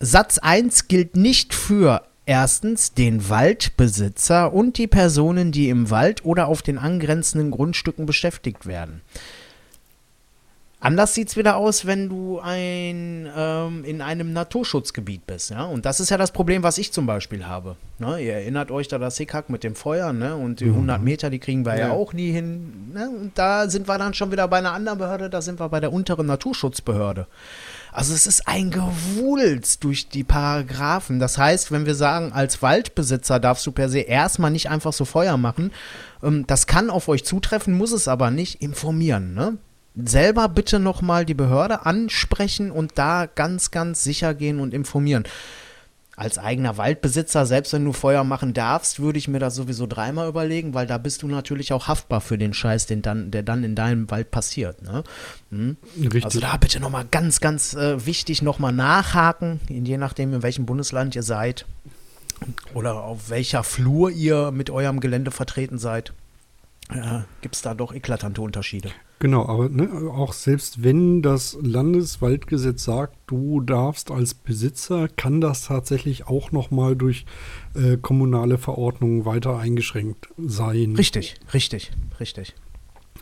Satz 0.00 0.38
1 0.38 0.88
gilt 0.88 1.16
nicht 1.16 1.54
für 1.54 2.02
erstens 2.26 2.92
den 2.92 3.28
Waldbesitzer 3.28 4.52
und 4.52 4.76
die 4.78 4.86
Personen, 4.86 5.52
die 5.52 5.68
im 5.68 5.90
Wald 5.90 6.24
oder 6.24 6.48
auf 6.48 6.62
den 6.62 6.78
angrenzenden 6.78 7.50
Grundstücken 7.50 8.06
beschäftigt 8.06 8.66
werden. 8.66 9.02
Anders 10.84 11.14
sieht 11.14 11.28
es 11.28 11.36
wieder 11.38 11.56
aus, 11.56 11.86
wenn 11.86 12.10
du 12.10 12.40
ein, 12.40 13.26
ähm, 13.34 13.84
in 13.84 14.02
einem 14.02 14.34
Naturschutzgebiet 14.34 15.26
bist. 15.26 15.48
Ja? 15.50 15.64
Und 15.64 15.86
das 15.86 15.98
ist 15.98 16.10
ja 16.10 16.18
das 16.18 16.30
Problem, 16.30 16.62
was 16.62 16.76
ich 16.76 16.92
zum 16.92 17.06
Beispiel 17.06 17.46
habe. 17.46 17.76
Ne? 17.98 18.20
Ihr 18.20 18.34
erinnert 18.34 18.70
euch 18.70 18.86
da 18.88 18.98
das 18.98 19.16
Hickhack 19.16 19.48
mit 19.48 19.64
dem 19.64 19.76
Feuer 19.76 20.12
ne? 20.12 20.36
und 20.36 20.60
die 20.60 20.66
mhm. 20.66 20.74
100 20.90 21.02
Meter, 21.02 21.30
die 21.30 21.38
kriegen 21.38 21.64
wir 21.64 21.78
ja, 21.78 21.86
ja 21.86 21.92
auch 21.92 22.12
nie 22.12 22.30
hin. 22.32 22.92
Ne? 22.92 23.08
Und 23.08 23.32
da 23.38 23.70
sind 23.70 23.88
wir 23.88 23.96
dann 23.96 24.12
schon 24.12 24.30
wieder 24.30 24.46
bei 24.46 24.58
einer 24.58 24.74
anderen 24.74 24.98
Behörde, 24.98 25.30
da 25.30 25.40
sind 25.40 25.58
wir 25.58 25.70
bei 25.70 25.80
der 25.80 25.90
unteren 25.90 26.26
Naturschutzbehörde. 26.26 27.28
Also 27.90 28.12
es 28.12 28.26
ist 28.26 28.46
ein 28.46 28.70
Gewulst 28.70 29.84
durch 29.84 30.10
die 30.10 30.24
Paragraphen. 30.24 31.18
Das 31.18 31.38
heißt, 31.38 31.72
wenn 31.72 31.86
wir 31.86 31.94
sagen, 31.94 32.32
als 32.34 32.60
Waldbesitzer 32.60 33.40
darfst 33.40 33.66
du 33.66 33.72
per 33.72 33.88
se 33.88 34.00
erstmal 34.00 34.50
nicht 34.50 34.68
einfach 34.68 34.92
so 34.92 35.06
Feuer 35.06 35.38
machen, 35.38 35.72
ähm, 36.22 36.46
das 36.46 36.66
kann 36.66 36.90
auf 36.90 37.08
euch 37.08 37.24
zutreffen, 37.24 37.72
muss 37.72 37.92
es 37.92 38.06
aber 38.06 38.30
nicht, 38.30 38.60
informieren. 38.60 39.32
Ne? 39.32 39.56
Selber 39.94 40.48
bitte 40.48 40.78
nochmal 40.78 41.24
die 41.24 41.34
Behörde 41.34 41.86
ansprechen 41.86 42.70
und 42.70 42.92
da 42.96 43.26
ganz, 43.26 43.70
ganz 43.70 44.02
sicher 44.02 44.34
gehen 44.34 44.60
und 44.60 44.74
informieren. 44.74 45.24
Als 46.16 46.38
eigener 46.38 46.76
Waldbesitzer, 46.76 47.44
selbst 47.44 47.72
wenn 47.72 47.84
du 47.84 47.92
Feuer 47.92 48.22
machen 48.22 48.54
darfst, 48.54 49.00
würde 49.00 49.18
ich 49.18 49.26
mir 49.26 49.40
das 49.40 49.56
sowieso 49.56 49.88
dreimal 49.88 50.28
überlegen, 50.28 50.72
weil 50.72 50.86
da 50.86 50.96
bist 50.96 51.22
du 51.22 51.28
natürlich 51.28 51.72
auch 51.72 51.88
haftbar 51.88 52.20
für 52.20 52.38
den 52.38 52.54
Scheiß, 52.54 52.86
den 52.86 53.02
dann, 53.02 53.32
der 53.32 53.42
dann 53.42 53.64
in 53.64 53.74
deinem 53.74 54.08
Wald 54.12 54.30
passiert. 54.30 54.80
Ne? 54.82 55.02
Hm? 55.50 55.76
Also 56.22 56.38
da 56.38 56.56
bitte 56.56 56.78
nochmal 56.78 57.04
ganz, 57.10 57.40
ganz 57.40 57.74
äh, 57.74 58.06
wichtig 58.06 58.42
nochmal 58.42 58.72
nachhaken, 58.72 59.58
je 59.68 59.98
nachdem, 59.98 60.32
in 60.34 60.42
welchem 60.44 60.66
Bundesland 60.66 61.16
ihr 61.16 61.24
seid 61.24 61.66
oder 62.74 63.02
auf 63.02 63.30
welcher 63.30 63.64
Flur 63.64 64.10
ihr 64.10 64.50
mit 64.50 64.70
eurem 64.70 65.00
Gelände 65.00 65.30
vertreten 65.30 65.78
seid. 65.78 66.12
Äh, 66.94 67.22
Gibt 67.40 67.56
es 67.56 67.62
da 67.62 67.74
doch 67.74 67.92
eklatante 67.92 68.40
Unterschiede. 68.40 68.90
Genau, 69.18 69.46
aber 69.46 69.68
ne, 69.68 69.88
auch 70.12 70.32
selbst 70.32 70.82
wenn 70.82 71.22
das 71.22 71.56
Landeswaldgesetz 71.60 72.84
sagt, 72.84 73.16
du 73.26 73.60
darfst 73.60 74.10
als 74.10 74.34
Besitzer, 74.34 75.08
kann 75.08 75.40
das 75.40 75.64
tatsächlich 75.66 76.26
auch 76.26 76.52
nochmal 76.52 76.94
durch 76.94 77.24
äh, 77.74 77.96
kommunale 77.96 78.58
Verordnungen 78.58 79.24
weiter 79.24 79.58
eingeschränkt 79.58 80.28
sein. 80.36 80.94
Richtig, 80.96 81.36
richtig, 81.52 81.92
richtig. 82.20 82.54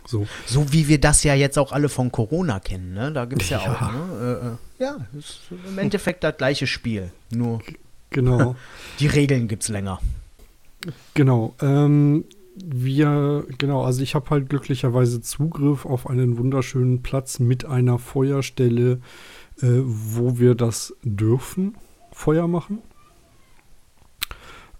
So. 0.05 0.27
so 0.47 0.73
wie 0.73 0.89
wir 0.89 1.01
das 1.01 1.23
ja 1.23 1.35
jetzt 1.35 1.59
auch 1.59 1.71
alle 1.71 1.89
von 1.89 2.11
Corona 2.11 2.59
kennen, 2.59 2.93
ne? 2.93 3.13
Da 3.13 3.25
gibt 3.25 3.43
es 3.43 3.51
ja, 3.51 3.63
ja, 3.63 3.73
auch, 3.73 3.93
ne? 3.93 4.59
Äh, 4.79 4.83
äh, 4.83 4.85
ja, 4.85 5.07
ist 5.17 5.43
im 5.69 5.79
Endeffekt 5.79 6.25
das 6.25 6.37
gleiche 6.37 6.67
Spiel. 6.67 7.13
Nur 7.31 7.63
genau. 8.11 8.57
die 8.99 9.07
Regeln 9.07 9.47
gibt 9.47 9.63
es 9.63 9.69
länger. 9.69 10.01
Genau. 11.15 11.55
Ähm, 11.61 12.25
wir, 12.55 13.47
genau, 13.59 13.83
also 13.83 14.03
ich 14.03 14.15
habe 14.15 14.31
halt 14.31 14.49
glücklicherweise 14.49 15.21
Zugriff 15.21 15.87
auf 15.87 16.09
einen 16.09 16.39
wunderschönen 16.39 17.03
Platz 17.03 17.39
mit 17.39 17.65
einer 17.65 17.99
Feuerstelle, 17.99 19.01
äh, 19.61 19.81
wo 19.85 20.39
wir 20.39 20.55
das 20.55 20.95
dürfen, 21.03 21.77
Feuer 22.13 22.49
machen. 22.49 22.79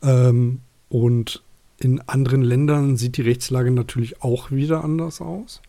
Ähm, 0.03 0.61
und 0.89 1.43
in 1.79 2.01
anderen 2.03 2.43
Ländern 2.43 2.97
sieht 2.97 3.17
die 3.17 3.23
Rechtslage 3.23 3.71
natürlich 3.71 4.23
auch 4.23 4.51
wieder 4.51 4.85
anders 4.85 5.21
aus. 5.21 5.63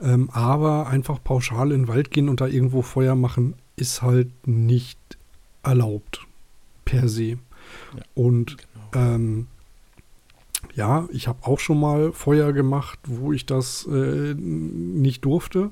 Ähm, 0.00 0.30
aber 0.30 0.88
einfach 0.88 1.22
pauschal 1.22 1.72
in 1.72 1.82
den 1.82 1.88
Wald 1.88 2.10
gehen 2.10 2.28
und 2.28 2.40
da 2.40 2.46
irgendwo 2.46 2.82
Feuer 2.82 3.14
machen, 3.14 3.54
ist 3.76 4.02
halt 4.02 4.30
nicht 4.46 4.98
erlaubt 5.62 6.26
per 6.84 7.08
se. 7.08 7.30
Ja, 7.30 7.38
und 8.14 8.56
genau. 8.92 9.14
ähm, 9.14 9.46
ja, 10.74 11.08
ich 11.12 11.28
habe 11.28 11.38
auch 11.42 11.58
schon 11.58 11.80
mal 11.80 12.12
Feuer 12.12 12.52
gemacht, 12.52 12.98
wo 13.06 13.32
ich 13.32 13.46
das 13.46 13.86
äh, 13.86 14.34
nicht 14.34 15.24
durfte. 15.24 15.70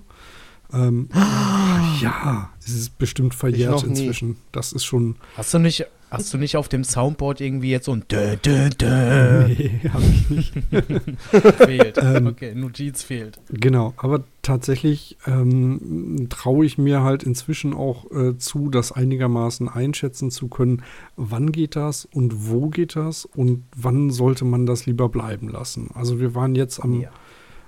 Ähm, 0.72 1.08
ja, 2.00 2.50
es 2.60 2.68
ist 2.72 2.98
bestimmt 2.98 3.34
verjährt 3.34 3.82
inzwischen. 3.82 4.36
Das 4.52 4.72
ist 4.72 4.84
schon. 4.84 5.16
Hast 5.36 5.54
du 5.54 5.58
nicht, 5.58 5.86
Hast 6.11 6.35
du 6.35 6.38
nicht 6.38 6.57
auf 6.57 6.68
dem 6.68 6.83
Soundboard 6.83 7.40
irgendwie 7.40 7.70
jetzt 7.70 7.85
so 7.87 7.92
ein 7.92 8.05
Dö, 8.11 8.37
Dö, 8.37 8.68
Dö? 8.70 9.46
Nee, 9.46 9.81
hab 9.92 10.03
ich 10.03 10.29
nicht. 10.29 10.53
fehlt. 11.57 11.99
Ähm, 12.03 12.27
okay, 12.27 12.53
Notiz 12.55 13.05
fehlt. 13.05 13.38
Genau, 13.49 13.94
aber 13.96 14.25
tatsächlich 14.42 15.18
ähm, 15.27 16.27
traue 16.29 16.66
ich 16.66 16.79
mir 16.79 17.03
halt 17.03 17.23
inzwischen 17.23 17.75
auch 17.75 18.11
äh, 18.11 18.37
zu, 18.37 18.70
das 18.70 18.90
einigermaßen 18.90 19.68
einschätzen 19.68 20.33
zu 20.33 20.49
können, 20.49 20.83
wann 21.14 21.53
geht 21.53 21.77
das 21.77 22.07
und 22.07 22.51
wo 22.51 22.68
geht 22.68 22.96
das 22.96 23.25
und 23.25 23.62
wann 23.77 24.11
sollte 24.11 24.44
man 24.44 24.66
das 24.66 24.87
lieber 24.87 25.09
bleiben 25.09 25.49
lassen. 25.49 25.90
Also 25.94 26.18
wir 26.18 26.35
waren 26.35 26.57
jetzt 26.57 26.83
am 26.83 27.03
ja. 27.03 27.11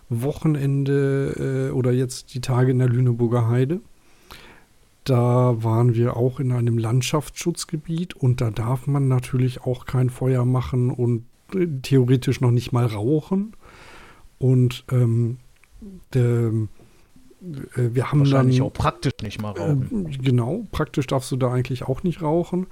Wochenende 0.09 1.69
äh, 1.71 1.73
oder 1.73 1.93
jetzt 1.93 2.35
die 2.35 2.41
Tage 2.41 2.73
in 2.73 2.81
der 2.81 2.89
Lüneburger 2.89 3.49
Heide 3.49 3.81
da 5.05 5.63
waren 5.63 5.95
wir 5.95 6.17
auch 6.17 6.39
in 6.39 6.53
einem 6.53 6.79
Landschaftsschutzgebiet 6.79 8.15
und 8.15 8.41
da 8.41 8.51
darf 8.51 8.87
man 8.87 9.09
natürlich 9.09 9.63
auch 9.63 9.85
kein 9.85 10.11
Feuer 10.11 10.45
machen 10.45 10.91
und 10.91 11.25
äh, 11.55 11.67
theoretisch 11.83 12.41
noch 12.41 12.51
nicht 12.51 12.73
mal 12.73 12.87
rauchen. 12.87 13.55
Und 14.39 14.85
ähm, 14.91 15.39
der, 16.15 16.23
äh, 16.23 17.91
wir 17.93 18.11
haben 18.11 18.21
Wahrscheinlich 18.21 18.59
dann, 18.59 18.67
auch 18.67 18.73
praktisch 18.73 19.15
nicht 19.23 19.41
mal 19.41 19.53
rauchen. 19.53 20.07
Äh, 20.07 20.19
genau, 20.19 20.67
praktisch 20.71 21.07
darfst 21.07 21.33
du 21.33 21.37
da 21.37 21.53
eigentlich 21.53 21.83
auch 21.85 22.03
nicht 22.03 22.23
rauchen. 22.23 22.67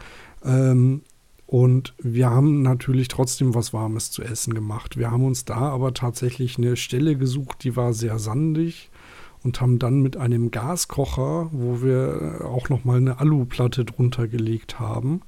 Ähm, 0.44 1.02
und 1.46 1.94
wir 1.98 2.30
haben 2.30 2.62
natürlich 2.62 3.08
trotzdem 3.08 3.56
was 3.56 3.72
Warmes 3.72 4.12
zu 4.12 4.22
essen 4.22 4.54
gemacht. 4.54 4.96
Wir 4.96 5.10
haben 5.10 5.24
uns 5.24 5.44
da 5.44 5.56
aber 5.56 5.94
tatsächlich 5.94 6.58
eine 6.58 6.76
Stelle 6.76 7.16
gesucht, 7.16 7.64
die 7.64 7.74
war 7.74 7.92
sehr 7.92 8.20
sandig 8.20 8.89
und 9.42 9.60
haben 9.60 9.78
dann 9.78 10.00
mit 10.00 10.16
einem 10.16 10.50
Gaskocher, 10.50 11.48
wo 11.52 11.82
wir 11.82 12.42
auch 12.44 12.68
noch 12.68 12.84
mal 12.84 12.98
eine 12.98 13.20
Aluplatte 13.20 13.84
drunter 13.84 14.28
gelegt 14.28 14.78
haben 14.78 15.22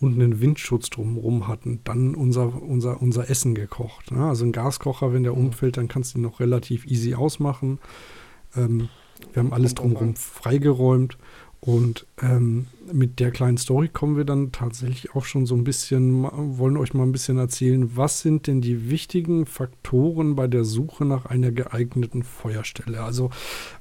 und 0.00 0.14
einen 0.14 0.40
Windschutz 0.40 0.88
drumherum 0.88 1.46
hatten, 1.46 1.80
dann 1.84 2.14
unser, 2.14 2.62
unser, 2.62 3.02
unser 3.02 3.28
Essen 3.28 3.54
gekocht. 3.54 4.12
Ne? 4.12 4.24
Also 4.24 4.44
ein 4.46 4.52
Gaskocher, 4.52 5.12
wenn 5.12 5.24
der 5.24 5.36
umfällt, 5.36 5.76
dann 5.76 5.88
kannst 5.88 6.14
du 6.14 6.18
ihn 6.18 6.22
noch 6.22 6.40
relativ 6.40 6.86
easy 6.86 7.14
ausmachen. 7.14 7.78
Ähm, 8.56 8.88
wir 9.32 9.42
haben 9.42 9.52
alles 9.52 9.74
drumherum 9.74 10.16
freigeräumt 10.16 11.18
und 11.60 12.06
ähm, 12.22 12.68
mit 12.90 13.20
der 13.20 13.30
kleinen 13.30 13.58
Story 13.58 13.88
kommen 13.88 14.16
wir 14.16 14.24
dann 14.24 14.50
tatsächlich 14.50 15.14
auch 15.14 15.26
schon 15.26 15.44
so 15.44 15.54
ein 15.54 15.64
bisschen, 15.64 16.22
wollen 16.58 16.78
euch 16.78 16.94
mal 16.94 17.02
ein 17.02 17.12
bisschen 17.12 17.36
erzählen, 17.36 17.96
was 17.96 18.20
sind 18.20 18.46
denn 18.46 18.62
die 18.62 18.88
wichtigen 18.88 19.44
Faktoren 19.44 20.36
bei 20.36 20.46
der 20.46 20.64
Suche 20.64 21.04
nach 21.04 21.26
einer 21.26 21.52
geeigneten 21.52 22.22
Feuerstelle? 22.22 23.02
Also 23.02 23.28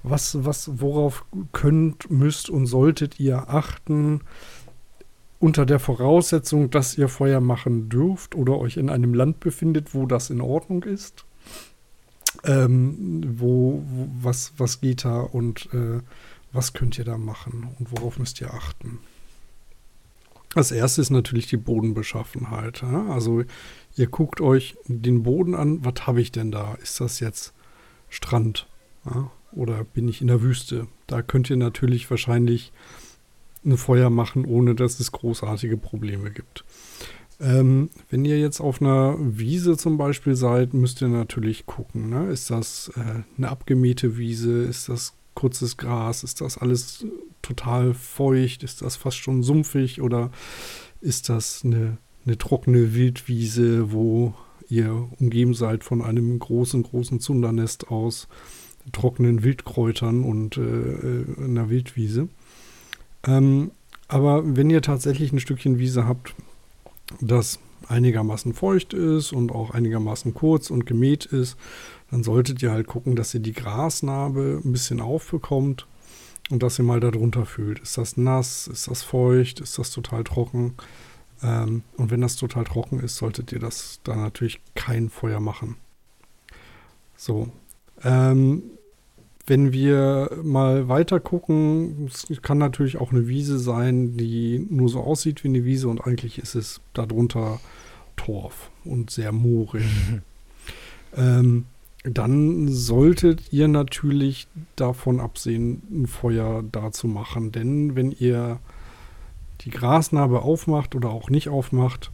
was, 0.03 0.43
was, 0.43 0.81
worauf 0.81 1.23
könnt, 1.53 2.11
müsst 2.11 2.49
und 2.49 2.65
solltet 2.65 3.17
ihr 3.17 3.49
achten 3.49 4.21
unter 5.39 5.65
der 5.65 5.79
Voraussetzung, 5.79 6.69
dass 6.69 6.97
ihr 6.97 7.07
Feuer 7.07 7.39
machen 7.39 7.87
dürft 7.87 8.35
oder 8.35 8.57
euch 8.57 8.75
in 8.75 8.89
einem 8.89 9.13
Land 9.13 9.39
befindet, 9.39 9.93
wo 9.93 10.05
das 10.05 10.29
in 10.29 10.41
Ordnung 10.41 10.83
ist? 10.83 11.23
Ähm, 12.43 13.23
wo, 13.37 13.81
wo, 13.89 14.09
was, 14.21 14.53
was 14.57 14.81
geht 14.81 15.05
da 15.05 15.21
und 15.21 15.69
äh, 15.73 16.01
was 16.51 16.73
könnt 16.73 16.97
ihr 16.97 17.05
da 17.05 17.17
machen 17.17 17.69
und 17.77 17.91
worauf 17.91 18.19
müsst 18.19 18.41
ihr 18.41 18.53
achten? 18.53 18.99
Als 20.55 20.71
erstes 20.71 21.07
ist 21.07 21.09
natürlich 21.11 21.47
die 21.47 21.57
Bodenbeschaffenheit. 21.57 22.83
Also 22.83 23.43
ihr 23.95 24.07
guckt 24.07 24.41
euch 24.41 24.77
den 24.87 25.21
Boden 25.21 25.53
an, 25.53 25.85
was 25.85 26.07
habe 26.07 26.21
ich 26.21 26.31
denn 26.31 26.51
da? 26.51 26.73
Ist 26.81 26.99
das 26.99 27.19
jetzt 27.19 27.53
Strand 28.09 28.67
oder 29.51 29.83
bin 29.83 30.07
ich 30.07 30.21
in 30.21 30.27
der 30.27 30.41
Wüste? 30.41 30.87
Da 31.05 31.21
könnt 31.21 31.49
ihr 31.51 31.57
natürlich 31.57 32.09
wahrscheinlich 32.09 32.71
ein 33.63 33.77
Feuer 33.77 34.09
machen, 34.09 34.45
ohne 34.45 34.73
dass 34.73 34.99
es 34.99 35.11
großartige 35.11 35.77
Probleme 35.77 36.31
gibt. 36.31 36.65
Ähm, 37.41 37.89
wenn 38.09 38.25
ihr 38.25 38.39
jetzt 38.39 38.59
auf 38.59 38.81
einer 38.81 39.15
Wiese 39.19 39.77
zum 39.77 39.97
Beispiel 39.97 40.35
seid, 40.35 40.73
müsst 40.73 41.01
ihr 41.01 41.07
natürlich 41.07 41.65
gucken. 41.65 42.09
Ne? 42.09 42.27
Ist 42.27 42.49
das 42.49 42.91
äh, 42.95 43.23
eine 43.37 43.49
abgemähte 43.49 44.17
Wiese? 44.17 44.63
Ist 44.63 44.89
das 44.89 45.13
kurzes 45.39 45.77
Gras? 45.77 46.23
Ist 46.23 46.41
das 46.41 46.57
alles 46.57 47.05
total 47.41 47.93
feucht? 47.93 48.63
Ist 48.63 48.81
das 48.81 48.97
fast 48.97 49.17
schon 49.17 49.41
sumpfig? 49.41 50.01
Oder 50.01 50.31
ist 50.99 51.29
das 51.29 51.63
eine, 51.63 51.97
eine 52.25 52.37
trockene 52.37 52.93
Wildwiese, 52.93 53.93
wo 53.93 54.33
ihr 54.67 55.07
umgeben 55.17 55.53
seid 55.53 55.85
von 55.85 56.01
einem 56.01 56.37
großen, 56.37 56.83
großen 56.83 57.21
Zundernest 57.21 57.87
aus 57.89 58.27
trockenen 58.91 59.43
Wildkräutern 59.43 60.25
und 60.25 60.57
äh, 60.57 60.61
äh, 60.61 61.25
einer 61.41 61.69
Wildwiese? 61.69 62.27
Ähm, 63.25 63.71
aber 64.09 64.57
wenn 64.57 64.69
ihr 64.69 64.81
tatsächlich 64.81 65.31
ein 65.31 65.39
Stückchen 65.39 65.79
Wiese 65.79 66.05
habt, 66.05 66.35
das 67.21 67.59
einigermaßen 67.87 68.53
feucht 68.53 68.93
ist 68.93 69.31
und 69.31 69.53
auch 69.53 69.71
einigermaßen 69.71 70.33
kurz 70.33 70.69
und 70.69 70.85
gemäht 70.85 71.25
ist, 71.25 71.55
dann 72.11 72.23
solltet 72.23 72.61
ihr 72.61 72.71
halt 72.71 72.87
gucken, 72.87 73.15
dass 73.15 73.33
ihr 73.33 73.39
die 73.39 73.53
Grasnarbe 73.53 74.61
ein 74.63 74.71
bisschen 74.71 74.99
aufbekommt 74.99 75.85
und 76.49 76.63
dass 76.63 76.79
ihr 76.79 76.85
mal 76.85 76.99
darunter 76.99 77.45
fühlt. 77.45 77.79
Ist 77.79 77.97
das 77.97 78.17
nass? 78.17 78.67
Ist 78.67 78.87
das 78.87 79.03
feucht? 79.03 79.59
Ist 79.59 79.77
das 79.77 79.91
total 79.91 80.23
trocken? 80.23 80.73
Ähm, 81.43 81.83
und 81.97 82.11
wenn 82.11 82.21
das 82.21 82.35
total 82.35 82.63
trocken 82.63 82.99
ist, 82.99 83.17
solltet 83.17 83.51
ihr 83.51 83.59
das 83.59 83.99
da 84.03 84.15
natürlich 84.15 84.59
kein 84.75 85.09
Feuer 85.09 85.39
machen. 85.39 85.75
So. 87.15 87.49
Ähm, 88.03 88.63
wenn 89.45 89.73
wir 89.73 90.39
mal 90.43 90.87
weiter 90.89 91.19
gucken, 91.19 92.07
es 92.07 92.41
kann 92.41 92.59
natürlich 92.59 92.97
auch 92.97 93.11
eine 93.11 93.27
Wiese 93.27 93.57
sein, 93.57 94.15
die 94.15 94.65
nur 94.69 94.89
so 94.89 95.01
aussieht 95.01 95.43
wie 95.43 95.47
eine 95.47 95.65
Wiese 95.65 95.87
und 95.87 96.05
eigentlich 96.05 96.37
ist 96.37 96.53
es 96.53 96.81
darunter 96.93 97.59
Torf 98.15 98.69
und 98.85 99.09
sehr 99.09 99.31
moorig. 99.31 99.85
ähm, 101.17 101.65
dann 102.11 102.67
solltet 102.67 103.51
ihr 103.51 103.67
natürlich 103.67 104.47
davon 104.75 105.19
absehen, 105.19 105.81
ein 105.91 106.07
Feuer 106.07 106.63
da 106.71 106.91
zu 106.91 107.07
machen. 107.07 107.51
Denn 107.51 107.95
wenn 107.95 108.11
ihr 108.11 108.59
die 109.61 109.69
Grasnarbe 109.69 110.41
aufmacht 110.41 110.95
oder 110.95 111.09
auch 111.09 111.29
nicht 111.29 111.49
aufmacht, 111.49 112.11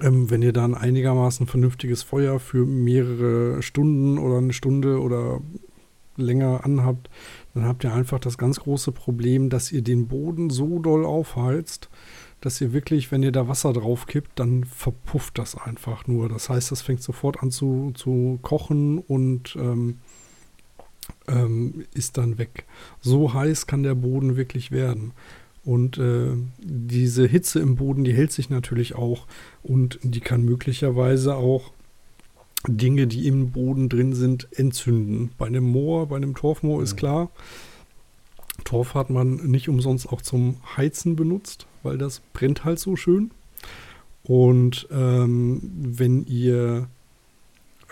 ähm, 0.00 0.30
wenn 0.30 0.42
ihr 0.42 0.52
dann 0.52 0.74
einigermaßen 0.74 1.46
vernünftiges 1.46 2.02
Feuer 2.02 2.40
für 2.40 2.66
mehrere 2.66 3.62
Stunden 3.62 4.18
oder 4.18 4.38
eine 4.38 4.52
Stunde 4.52 5.00
oder 5.00 5.40
länger 6.16 6.64
anhabt, 6.64 7.08
dann 7.54 7.64
habt 7.64 7.84
ihr 7.84 7.94
einfach 7.94 8.18
das 8.18 8.36
ganz 8.36 8.60
große 8.60 8.92
Problem, 8.92 9.48
dass 9.48 9.72
ihr 9.72 9.82
den 9.82 10.08
Boden 10.08 10.50
so 10.50 10.78
doll 10.78 11.04
aufheizt, 11.04 11.88
dass 12.42 12.60
ihr 12.60 12.72
wirklich, 12.72 13.10
wenn 13.12 13.22
ihr 13.22 13.32
da 13.32 13.48
Wasser 13.48 13.72
drauf 13.72 14.06
kippt, 14.06 14.32
dann 14.34 14.64
verpufft 14.64 15.38
das 15.38 15.56
einfach 15.56 16.06
nur. 16.06 16.28
Das 16.28 16.48
heißt, 16.48 16.70
das 16.72 16.82
fängt 16.82 17.02
sofort 17.02 17.42
an 17.42 17.50
zu, 17.50 17.92
zu 17.94 18.38
kochen 18.42 18.98
und 18.98 19.56
ähm, 19.56 19.98
ähm, 21.28 21.84
ist 21.94 22.18
dann 22.18 22.38
weg. 22.38 22.66
So 23.00 23.32
heiß 23.32 23.66
kann 23.66 23.84
der 23.84 23.94
Boden 23.94 24.36
wirklich 24.36 24.72
werden. 24.72 25.12
Und 25.64 25.98
äh, 25.98 26.32
diese 26.58 27.26
Hitze 27.26 27.60
im 27.60 27.76
Boden, 27.76 28.02
die 28.02 28.12
hält 28.12 28.32
sich 28.32 28.50
natürlich 28.50 28.96
auch 28.96 29.28
und 29.62 30.00
die 30.02 30.20
kann 30.20 30.42
möglicherweise 30.42 31.36
auch 31.36 31.72
Dinge, 32.66 33.06
die 33.06 33.28
im 33.28 33.52
Boden 33.52 33.88
drin 33.88 34.14
sind, 34.14 34.48
entzünden. 34.50 35.30
Bei 35.38 35.46
einem 35.46 35.64
Moor, 35.64 36.08
bei 36.08 36.16
einem 36.16 36.34
Torfmoor 36.34 36.82
ist 36.82 36.96
klar, 36.96 37.30
Torf 38.64 38.94
hat 38.94 39.10
man 39.10 39.36
nicht 39.36 39.68
umsonst 39.68 40.08
auch 40.08 40.22
zum 40.22 40.56
Heizen 40.76 41.14
benutzt 41.14 41.66
weil 41.82 41.98
das 41.98 42.20
brennt 42.32 42.64
halt 42.64 42.78
so 42.78 42.96
schön. 42.96 43.30
Und 44.24 44.86
ähm, 44.92 45.60
wenn 45.72 46.24
ihr, 46.26 46.88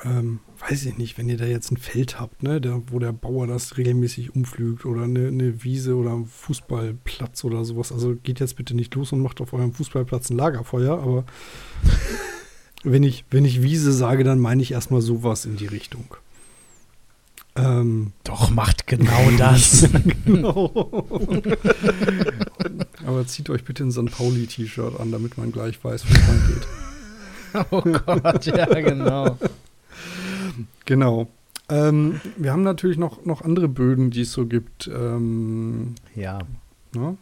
ähm, 0.05 0.38
weiß 0.68 0.87
ich 0.87 0.96
nicht, 0.96 1.18
wenn 1.18 1.29
ihr 1.29 1.37
da 1.37 1.44
jetzt 1.44 1.72
ein 1.72 1.76
Feld 1.76 2.20
habt, 2.20 2.42
ne, 2.42 2.61
der, 2.61 2.83
wo 2.87 2.98
der 2.98 3.12
Bauer 3.12 3.46
das 3.46 3.76
regelmäßig 3.76 4.35
umflügt 4.35 4.87
oder 4.87 5.03
eine, 5.03 5.29
eine 5.29 5.64
Wiese 5.64 5.96
oder 5.96 6.12
einen 6.12 6.26
Fußballplatz 6.26 7.42
oder 7.44 7.64
sowas, 7.64 7.90
also 7.90 8.16
geht 8.22 8.38
jetzt 8.38 8.57
bitte 8.57 8.76
nicht 8.76 8.94
los 8.94 9.12
und 9.12 9.20
macht 9.20 9.40
auf 9.40 9.53
eurem 9.53 9.72
Fußballplatz 9.72 10.31
ein 10.31 10.37
Lagerfeuer, 10.37 10.98
aber 10.98 11.24
wenn 12.85 13.03
ich, 13.03 13.24
wenn 13.31 13.44
ich 13.44 13.62
Wiese 13.62 13.92
sage, 13.92 14.22
dann 14.22 14.38
meine 14.38 14.62
ich 14.62 14.72
erstmal 14.72 15.03
sowas 15.03 15.44
in 15.46 15.57
die 15.57 15.66
Richtung. 15.66 16.14
Ähm, 17.61 18.12
Doch, 18.25 18.51
macht 18.51 18.87
genau 18.87 19.31
das. 19.37 19.88
genau. 20.25 20.73
Aber 23.07 23.27
zieht 23.27 23.51
euch 23.51 23.64
bitte 23.64 23.85
ein 23.85 23.92
St. 23.92 24.11
Pauli-T-Shirt 24.11 24.99
an, 24.99 25.12
damit 25.12 25.37
man 25.37 25.53
gleich 25.53 25.83
weiß, 25.83 26.05
wo 26.07 26.12
es 26.12 26.27
lang 26.27 26.42
geht. 26.49 26.66
Oh 27.73 27.81
Gott, 27.83 28.46
ja, 28.46 28.66
genau. 28.66 29.37
Genau. 30.85 31.27
Ähm, 31.68 32.20
wir 32.37 32.53
haben 32.53 32.62
natürlich 32.62 32.96
noch, 32.96 33.25
noch 33.25 33.42
andere 33.42 33.66
Böden, 33.66 34.11
die 34.11 34.20
es 34.20 34.31
so 34.31 34.46
gibt. 34.46 34.87
Ähm, 34.87 35.96
ja. 36.14 36.38
Na? 36.94 37.16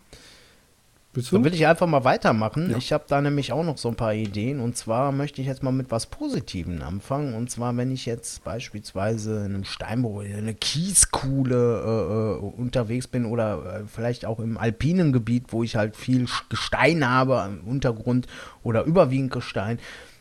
Dann 1.31 1.45
will 1.45 1.55
ich 1.55 1.67
einfach 1.67 1.87
mal 1.87 2.05
weitermachen. 2.05 2.71
Ja. 2.71 2.77
Ich 2.77 2.93
habe 2.93 3.05
da 3.09 3.21
nämlich 3.21 3.53
auch 3.53 3.65
noch 3.65 3.79
so 3.79 3.89
ein 3.89 3.95
paar 3.95 4.15
Ideen. 4.15 4.61
Und 4.61 4.77
zwar 4.77 5.13
möchte 5.13 5.41
ich 5.41 5.47
jetzt 5.47 5.63
mal 5.63 5.73
mit 5.73 5.91
was 5.91 6.07
Positivem 6.07 6.83
anfangen. 6.83 7.35
Und 7.35 7.51
zwar, 7.51 7.77
wenn 7.77 7.91
ich 7.91 8.07
jetzt 8.07 8.45
beispielsweise 8.45 9.39
in 9.39 9.55
einem 9.55 9.65
Steinbruch, 9.65 10.23
in 10.23 10.35
einer 10.35 10.53
Kieskuhle 10.53 11.83
äh, 11.85 12.47
äh, 12.47 12.61
unterwegs 12.61 13.07
bin 13.07 13.25
oder 13.25 13.81
äh, 13.81 13.87
vielleicht 13.87 14.25
auch 14.25 14.39
im 14.41 14.57
alpinen 14.59 15.13
Gebiet, 15.13 15.47
wo 15.49 15.63
ich 15.63 15.77
halt 15.77 15.97
viel 15.97 16.27
Gestein 16.49 17.09
habe 17.09 17.49
im 17.49 17.69
Untergrund 17.69 18.27
oder 18.63 18.85
überwiegend 18.85 19.33
Gestein. 19.33 19.79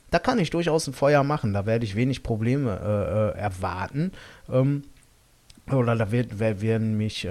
Da 0.09 0.19
kann 0.19 0.39
ich 0.39 0.49
durchaus 0.49 0.87
ein 0.87 0.93
Feuer 0.93 1.23
machen. 1.23 1.53
Da 1.53 1.65
werde 1.65 1.85
ich 1.85 1.95
wenig 1.95 2.23
Probleme 2.23 3.33
äh, 3.35 3.37
äh 3.37 3.41
erwarten. 3.41 4.11
Ähm, 4.49 4.83
oder 5.69 5.97
da 5.97 6.11
wird, 6.13 6.39
werden 6.39 6.95
mich 6.95 7.25
äh, 7.25 7.29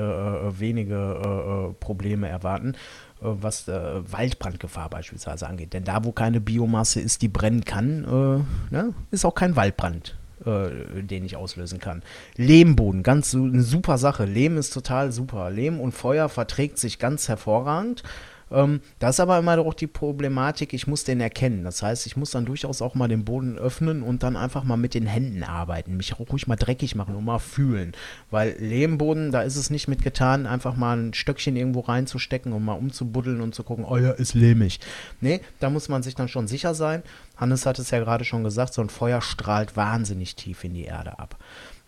wenige 0.60 1.74
Probleme 1.80 2.28
erwarten. 2.28 2.74
Äh, 3.20 3.24
was 3.40 3.68
äh, 3.68 4.12
Waldbrandgefahr 4.12 4.90
beispielsweise 4.90 5.46
angeht. 5.46 5.72
Denn 5.72 5.84
da, 5.84 6.04
wo 6.04 6.12
keine 6.12 6.40
Biomasse 6.40 7.00
ist, 7.00 7.22
die 7.22 7.28
brennen 7.28 7.64
kann, 7.64 8.04
äh, 8.04 8.74
ne, 8.74 8.94
ist 9.10 9.24
auch 9.24 9.34
kein 9.34 9.56
Waldbrand, 9.56 10.16
den 10.44 11.24
ich 11.24 11.34
auslösen 11.34 11.80
kann. 11.80 12.02
Lehmboden, 12.36 13.02
ganz 13.02 13.34
eine 13.34 13.62
super 13.62 13.96
Sache. 13.96 14.26
Lehm 14.26 14.58
ist 14.58 14.72
total 14.72 15.10
super. 15.10 15.50
Lehm 15.50 15.80
und 15.80 15.92
Feuer 15.92 16.28
verträgt 16.28 16.78
sich 16.78 16.98
ganz 16.98 17.26
hervorragend. 17.26 18.02
Ähm, 18.50 18.80
das 18.98 19.16
ist 19.16 19.20
aber 19.20 19.38
immer 19.38 19.56
doch 19.56 19.74
die 19.74 19.86
Problematik, 19.86 20.72
ich 20.72 20.86
muss 20.86 21.04
den 21.04 21.20
erkennen. 21.20 21.64
Das 21.64 21.82
heißt, 21.82 22.06
ich 22.06 22.16
muss 22.16 22.30
dann 22.30 22.46
durchaus 22.46 22.82
auch 22.82 22.94
mal 22.94 23.08
den 23.08 23.24
Boden 23.24 23.58
öffnen 23.58 24.02
und 24.02 24.22
dann 24.22 24.36
einfach 24.36 24.64
mal 24.64 24.76
mit 24.76 24.94
den 24.94 25.06
Händen 25.06 25.42
arbeiten, 25.42 25.96
mich 25.96 26.14
auch 26.14 26.30
ruhig 26.30 26.46
mal 26.46 26.56
dreckig 26.56 26.94
machen 26.94 27.16
und 27.16 27.24
mal 27.24 27.38
fühlen. 27.38 27.92
Weil 28.30 28.56
Lehmboden, 28.58 29.32
da 29.32 29.42
ist 29.42 29.56
es 29.56 29.70
nicht 29.70 29.88
mit 29.88 30.02
getan, 30.02 30.46
einfach 30.46 30.76
mal 30.76 30.96
ein 30.96 31.14
Stöckchen 31.14 31.56
irgendwo 31.56 31.80
reinzustecken 31.80 32.52
und 32.52 32.64
mal 32.64 32.74
umzubuddeln 32.74 33.40
und 33.40 33.54
zu 33.54 33.64
gucken, 33.64 33.84
oh 33.84 33.96
ja, 33.96 34.12
ist 34.12 34.34
lehmig. 34.34 34.80
Nee, 35.20 35.40
da 35.60 35.70
muss 35.70 35.88
man 35.88 36.02
sich 36.02 36.14
dann 36.14 36.28
schon 36.28 36.46
sicher 36.46 36.74
sein. 36.74 37.02
Hannes 37.36 37.66
hat 37.66 37.78
es 37.78 37.90
ja 37.90 37.98
gerade 37.98 38.24
schon 38.24 38.44
gesagt, 38.44 38.74
so 38.74 38.82
ein 38.82 38.88
Feuer 38.88 39.20
strahlt 39.20 39.76
wahnsinnig 39.76 40.36
tief 40.36 40.64
in 40.64 40.74
die 40.74 40.84
Erde 40.84 41.18
ab. 41.18 41.36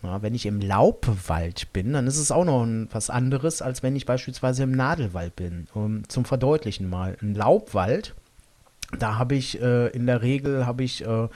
Ja, 0.03 0.23
wenn 0.23 0.35
ich 0.35 0.47
im 0.47 0.61
Laubwald 0.61 1.73
bin, 1.73 1.93
dann 1.93 2.07
ist 2.07 2.19
es 2.19 2.31
auch 2.31 2.45
noch 2.45 2.67
was 2.93 3.11
anderes, 3.11 3.63
als 3.63 3.83
wenn 3.83 3.97
ich 3.97 4.07
beispielsweise 4.07 4.63
im 4.63 4.71
Nadelwald 4.71 5.35
bin. 5.35 5.67
Um, 5.75 6.09
zum 6.09 6.25
Verdeutlichen 6.25 6.89
mal. 6.89 7.17
Ein 7.21 7.35
Laubwald, 7.35 8.15
da 8.99 9.19
habe 9.19 9.35
ich 9.35 9.61
äh, 9.61 9.89
in 9.89 10.07
der 10.07 10.23
Regel 10.23 10.67
habe 10.67 10.85
ich 10.85 11.05
äh, 11.05 11.29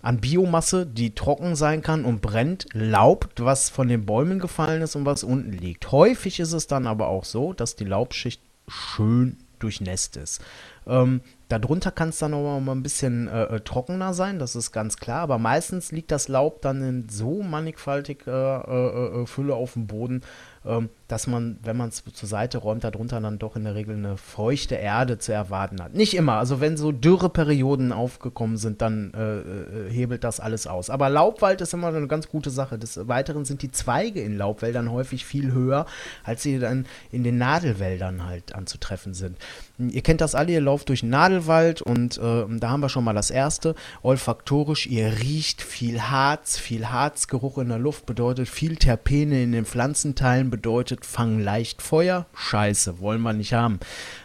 an 0.00 0.20
Biomasse, 0.20 0.86
die 0.86 1.14
trocken 1.14 1.54
sein 1.54 1.82
kann 1.82 2.04
und 2.04 2.22
brennt, 2.22 2.66
Laub, 2.72 3.28
was 3.36 3.68
von 3.68 3.88
den 3.88 4.06
Bäumen 4.06 4.38
gefallen 4.38 4.80
ist 4.80 4.96
und 4.96 5.04
was 5.04 5.24
unten 5.24 5.52
liegt. 5.52 5.90
Häufig 5.92 6.40
ist 6.40 6.52
es 6.52 6.66
dann 6.66 6.86
aber 6.86 7.08
auch 7.08 7.24
so, 7.24 7.52
dass 7.52 7.76
die 7.76 7.84
Laubschicht 7.84 8.40
schön 8.68 9.36
durchnässt 9.58 10.16
ist. 10.16 10.40
Ähm, 10.86 11.20
Darunter 11.48 11.90
kann 11.90 12.10
es 12.10 12.18
dann 12.18 12.34
auch 12.34 12.60
mal 12.60 12.72
ein 12.72 12.82
bisschen 12.82 13.26
äh, 13.26 13.44
äh, 13.44 13.60
trockener 13.60 14.12
sein, 14.12 14.38
das 14.38 14.54
ist 14.54 14.70
ganz 14.70 14.98
klar, 14.98 15.20
aber 15.20 15.38
meistens 15.38 15.92
liegt 15.92 16.10
das 16.10 16.28
Laub 16.28 16.60
dann 16.60 16.82
in 16.82 17.08
so 17.08 17.42
mannigfaltiger 17.42 18.64
äh, 18.68 19.18
äh, 19.18 19.22
äh 19.22 19.26
Fülle 19.26 19.54
auf 19.54 19.72
dem 19.72 19.86
Boden, 19.86 20.22
ähm, 20.66 20.90
dass 21.08 21.26
man, 21.26 21.58
wenn 21.62 21.76
man 21.76 21.88
es 21.88 22.04
zur 22.12 22.28
Seite 22.28 22.58
räumt, 22.58 22.84
darunter 22.84 23.20
dann 23.20 23.38
doch 23.38 23.56
in 23.56 23.64
der 23.64 23.74
Regel 23.74 23.96
eine 23.96 24.18
feuchte 24.18 24.74
Erde 24.74 25.18
zu 25.18 25.32
erwarten 25.32 25.82
hat. 25.82 25.94
Nicht 25.94 26.14
immer, 26.14 26.34
also 26.34 26.60
wenn 26.60 26.76
so 26.76 26.92
Dürreperioden 26.92 27.92
aufgekommen 27.92 28.58
sind, 28.58 28.82
dann 28.82 29.12
äh, 29.14 29.38
äh, 29.38 29.90
hebelt 29.90 30.22
das 30.22 30.38
alles 30.38 30.66
aus. 30.66 30.90
Aber 30.90 31.08
Laubwald 31.08 31.62
ist 31.62 31.72
immer 31.72 31.88
eine 31.88 32.06
ganz 32.08 32.28
gute 32.28 32.50
Sache. 32.50 32.78
Des 32.78 33.08
Weiteren 33.08 33.46
sind 33.46 33.62
die 33.62 33.70
Zweige 33.70 34.20
in 34.20 34.36
Laubwäldern 34.36 34.92
häufig 34.92 35.24
viel 35.24 35.52
höher, 35.52 35.86
als 36.24 36.42
sie 36.42 36.58
dann 36.58 36.84
in 37.10 37.24
den 37.24 37.38
Nadelwäldern 37.38 38.26
halt 38.26 38.54
anzutreffen 38.54 39.14
sind. 39.14 39.38
Ihr 39.78 40.02
kennt 40.02 40.20
das 40.20 40.34
alle, 40.34 40.52
ihr 40.52 40.60
lauft 40.60 40.90
durch 40.90 41.00
den 41.00 41.10
Nadelwald 41.10 41.80
und 41.80 42.18
äh, 42.18 42.44
da 42.48 42.68
haben 42.68 42.80
wir 42.80 42.90
schon 42.90 43.04
mal 43.04 43.14
das 43.14 43.30
erste. 43.30 43.74
Olfaktorisch, 44.02 44.86
ihr 44.86 45.20
riecht 45.20 45.62
viel 45.62 46.02
Harz, 46.02 46.58
viel 46.58 46.90
Harzgeruch 46.90 47.56
in 47.56 47.68
der 47.68 47.78
Luft 47.78 48.04
bedeutet 48.04 48.48
viel 48.48 48.76
Terpene 48.76 49.42
in 49.42 49.52
den 49.52 49.64
Pflanzenteilen, 49.64 50.50
bedeutet 50.50 50.97
fangen 51.04 51.40
leicht 51.40 51.82
Feuer. 51.82 52.26
Scheiße, 52.34 53.00
wollen 53.00 53.22
wir 53.22 53.32
nicht 53.32 53.52
haben. 53.52 53.80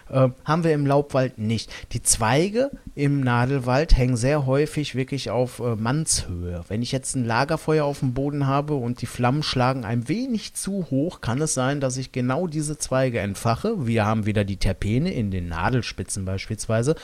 Äh, 0.10 0.30
haben 0.46 0.64
wir 0.64 0.74
im 0.74 0.86
Laubwald 0.86 1.38
nicht. 1.38 1.72
Die 1.92 2.02
Zweige 2.02 2.72
im 2.96 3.22
Nadelwald 3.22 3.98
hängen 3.98 4.18
sehr 4.18 4.46
häufig 4.46 4.96
wirklich 4.96 5.30
auf 5.30 5.60
äh, 5.60 5.76
Mannshöhe. 5.76 6.64
Wenn 6.68 6.82
ich 6.82 6.92
jetzt 6.92 7.16
ein 7.16 7.26
Lagerfeuer 7.26 7.86
auf 7.86 8.00
dem 8.00 8.14
Boden 8.14 8.46
habe 8.46 8.76
und 8.76 9.02
die 9.02 9.08
Flammen 9.08 9.44
schlagen 9.44 9.86
ein 9.86 10.08
wenig 10.08 10.54
zu 10.54 10.88
hoch, 10.92 11.22
kann 11.22 11.42
es 11.42 11.54
sein, 11.54 11.80
dass 11.80 11.98
ich 11.98 12.12
genau 12.12 12.48
diese 12.48 12.78
Zweige 12.78 13.20
entfache. 13.20 13.88
Wir 13.88 14.06
haben 14.06 14.26
wieder 14.26 14.44
die 14.44 14.58
Terpene 14.58 15.14
in 15.14 15.32
den 15.32 15.48
Nadelspitzen 15.48 16.26
beispielsweise. 16.26 16.96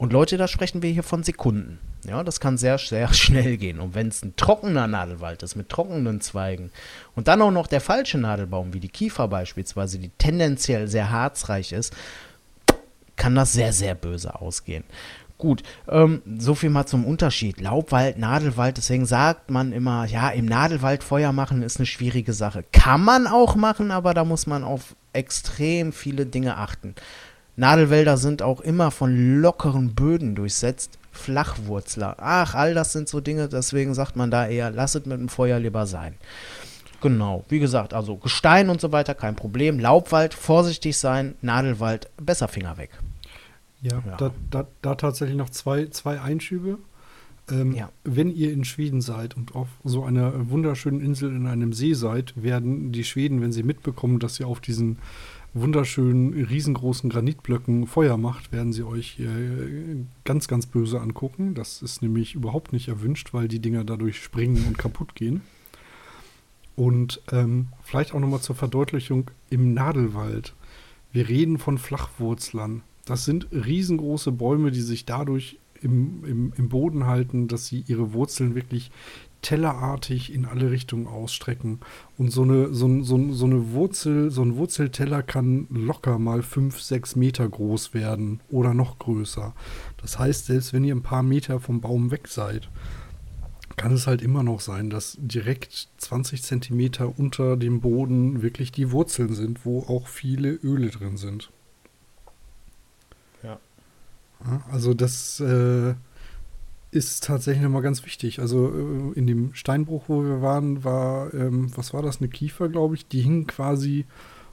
Und 0.00 0.14
Leute, 0.14 0.38
da 0.38 0.48
sprechen 0.48 0.80
wir 0.80 0.90
hier 0.90 1.02
von 1.02 1.22
Sekunden. 1.24 1.78
Ja, 2.08 2.24
das 2.24 2.40
kann 2.40 2.56
sehr, 2.56 2.78
sehr 2.78 3.12
schnell 3.12 3.58
gehen. 3.58 3.80
Und 3.80 3.94
wenn 3.94 4.08
es 4.08 4.22
ein 4.22 4.34
trockener 4.34 4.86
Nadelwald 4.86 5.42
ist 5.42 5.56
mit 5.56 5.68
trockenen 5.68 6.22
Zweigen 6.22 6.70
und 7.14 7.28
dann 7.28 7.42
auch 7.42 7.50
noch 7.50 7.66
der 7.66 7.82
falsche 7.82 8.16
Nadelbaum, 8.16 8.72
wie 8.72 8.80
die 8.80 8.88
Kiefer 8.88 9.28
beispielsweise, 9.28 9.98
die 9.98 10.08
tendenziell 10.16 10.88
sehr 10.88 11.10
harzreich 11.10 11.72
ist, 11.72 11.94
kann 13.16 13.34
das 13.34 13.52
sehr, 13.52 13.74
sehr 13.74 13.94
böse 13.94 14.40
ausgehen. 14.40 14.84
Gut, 15.36 15.62
ähm, 15.86 16.22
so 16.38 16.54
viel 16.54 16.70
mal 16.70 16.86
zum 16.86 17.04
Unterschied. 17.04 17.60
Laubwald, 17.60 18.16
Nadelwald, 18.16 18.78
deswegen 18.78 19.04
sagt 19.04 19.50
man 19.50 19.70
immer, 19.70 20.06
ja, 20.06 20.30
im 20.30 20.46
Nadelwald 20.46 21.04
Feuer 21.04 21.32
machen 21.34 21.62
ist 21.62 21.76
eine 21.76 21.84
schwierige 21.84 22.32
Sache. 22.32 22.64
Kann 22.72 23.04
man 23.04 23.26
auch 23.26 23.54
machen, 23.54 23.90
aber 23.90 24.14
da 24.14 24.24
muss 24.24 24.46
man 24.46 24.64
auf 24.64 24.96
extrem 25.12 25.92
viele 25.92 26.24
Dinge 26.24 26.56
achten. 26.56 26.94
Nadelwälder 27.60 28.16
sind 28.16 28.40
auch 28.40 28.62
immer 28.62 28.90
von 28.90 29.40
lockeren 29.42 29.94
Böden 29.94 30.34
durchsetzt. 30.34 30.98
Flachwurzler. 31.12 32.16
Ach, 32.18 32.54
all 32.54 32.72
das 32.72 32.92
sind 32.92 33.08
so 33.08 33.20
Dinge, 33.20 33.48
deswegen 33.48 33.92
sagt 33.92 34.16
man 34.16 34.30
da 34.30 34.46
eher, 34.46 34.70
lasset 34.70 35.06
mit 35.06 35.18
dem 35.18 35.28
Feuer 35.28 35.58
lieber 35.58 35.86
sein. 35.86 36.14
Genau, 37.02 37.44
wie 37.48 37.58
gesagt, 37.58 37.92
also 37.92 38.16
Gestein 38.16 38.70
und 38.70 38.80
so 38.80 38.92
weiter, 38.92 39.14
kein 39.14 39.36
Problem. 39.36 39.78
Laubwald, 39.78 40.32
vorsichtig 40.32 40.96
sein, 40.96 41.34
Nadelwald, 41.42 42.08
besser 42.16 42.48
Finger 42.48 42.78
weg. 42.78 42.90
Ja, 43.82 44.02
ja. 44.06 44.16
Da, 44.16 44.30
da, 44.50 44.66
da, 44.80 44.94
tatsächlich 44.94 45.36
noch 45.36 45.50
zwei, 45.50 45.86
zwei 45.86 46.20
Einschübe. 46.20 46.78
Ähm, 47.50 47.74
ja. 47.74 47.90
Wenn 48.04 48.30
ihr 48.30 48.52
in 48.52 48.64
Schweden 48.64 49.02
seid 49.02 49.36
und 49.36 49.54
auf 49.54 49.68
so 49.84 50.04
einer 50.04 50.50
wunderschönen 50.50 51.00
Insel 51.00 51.34
in 51.34 51.46
einem 51.46 51.74
See 51.74 51.92
seid, 51.92 52.32
werden 52.42 52.92
die 52.92 53.04
Schweden, 53.04 53.42
wenn 53.42 53.52
sie 53.52 53.62
mitbekommen, 53.62 54.18
dass 54.18 54.40
ihr 54.40 54.46
auf 54.46 54.60
diesen 54.60 54.98
wunderschönen, 55.52 56.44
riesengroßen 56.44 57.10
Granitblöcken 57.10 57.86
Feuer 57.86 58.16
macht, 58.16 58.52
werden 58.52 58.72
sie 58.72 58.84
euch 58.84 59.18
äh, 59.18 60.04
ganz, 60.24 60.48
ganz 60.48 60.66
böse 60.66 61.00
angucken. 61.00 61.54
Das 61.54 61.82
ist 61.82 62.02
nämlich 62.02 62.34
überhaupt 62.34 62.72
nicht 62.72 62.88
erwünscht, 62.88 63.32
weil 63.32 63.48
die 63.48 63.60
Dinger 63.60 63.84
dadurch 63.84 64.22
springen 64.22 64.64
und 64.66 64.78
kaputt 64.78 65.14
gehen. 65.14 65.42
Und 66.76 67.20
ähm, 67.32 67.68
vielleicht 67.82 68.14
auch 68.14 68.20
nochmal 68.20 68.40
zur 68.40 68.56
Verdeutlichung 68.56 69.30
im 69.50 69.74
Nadelwald. 69.74 70.54
Wir 71.12 71.28
reden 71.28 71.58
von 71.58 71.78
Flachwurzlern. 71.78 72.82
Das 73.04 73.24
sind 73.24 73.48
riesengroße 73.50 74.32
Bäume, 74.32 74.70
die 74.70 74.80
sich 74.80 75.04
dadurch 75.04 75.58
im, 75.82 76.24
im, 76.24 76.52
im 76.56 76.68
Boden 76.68 77.06
halten, 77.06 77.48
dass 77.48 77.66
sie 77.66 77.84
ihre 77.86 78.12
Wurzeln 78.12 78.54
wirklich 78.54 78.90
tellerartig 79.42 80.32
in 80.32 80.44
alle 80.44 80.70
Richtungen 80.70 81.06
ausstrecken. 81.06 81.80
Und 82.18 82.30
so 82.30 82.42
eine, 82.42 82.74
so, 82.74 83.02
so, 83.02 83.32
so 83.32 83.46
eine 83.46 83.72
Wurzel, 83.72 84.30
so 84.30 84.42
ein 84.42 84.56
Wurzelteller 84.56 85.22
kann 85.22 85.66
locker 85.70 86.18
mal 86.18 86.42
fünf, 86.42 86.80
sechs 86.80 87.16
Meter 87.16 87.48
groß 87.48 87.94
werden 87.94 88.40
oder 88.50 88.74
noch 88.74 88.98
größer. 88.98 89.54
Das 90.00 90.18
heißt, 90.18 90.46
selbst 90.46 90.72
wenn 90.72 90.84
ihr 90.84 90.94
ein 90.94 91.02
paar 91.02 91.22
Meter 91.22 91.60
vom 91.60 91.80
Baum 91.80 92.10
weg 92.10 92.28
seid, 92.28 92.68
kann 93.76 93.92
es 93.92 94.06
halt 94.06 94.20
immer 94.20 94.42
noch 94.42 94.60
sein, 94.60 94.90
dass 94.90 95.16
direkt 95.20 95.88
20 95.98 96.42
Zentimeter 96.42 97.18
unter 97.18 97.56
dem 97.56 97.80
Boden 97.80 98.42
wirklich 98.42 98.72
die 98.72 98.90
Wurzeln 98.90 99.32
sind, 99.32 99.64
wo 99.64 99.80
auch 99.84 100.06
viele 100.06 100.50
Öle 100.50 100.90
drin 100.90 101.16
sind. 101.16 101.50
Ja. 103.42 103.58
Also 104.70 104.92
das 104.92 105.40
äh, 105.40 105.94
ist 106.90 107.24
tatsächlich 107.24 107.62
nochmal 107.62 107.82
ganz 107.82 108.04
wichtig. 108.04 108.40
Also 108.40 108.68
äh, 108.68 109.18
in 109.18 109.26
dem 109.26 109.54
Steinbruch, 109.54 110.04
wo 110.08 110.24
wir 110.24 110.42
waren, 110.42 110.84
war, 110.84 111.32
ähm, 111.34 111.70
was 111.76 111.94
war 111.94 112.02
das, 112.02 112.20
eine 112.20 112.28
Kiefer, 112.28 112.68
glaube 112.68 112.94
ich, 112.94 113.06
die 113.06 113.20
hing 113.20 113.46
quasi 113.46 114.06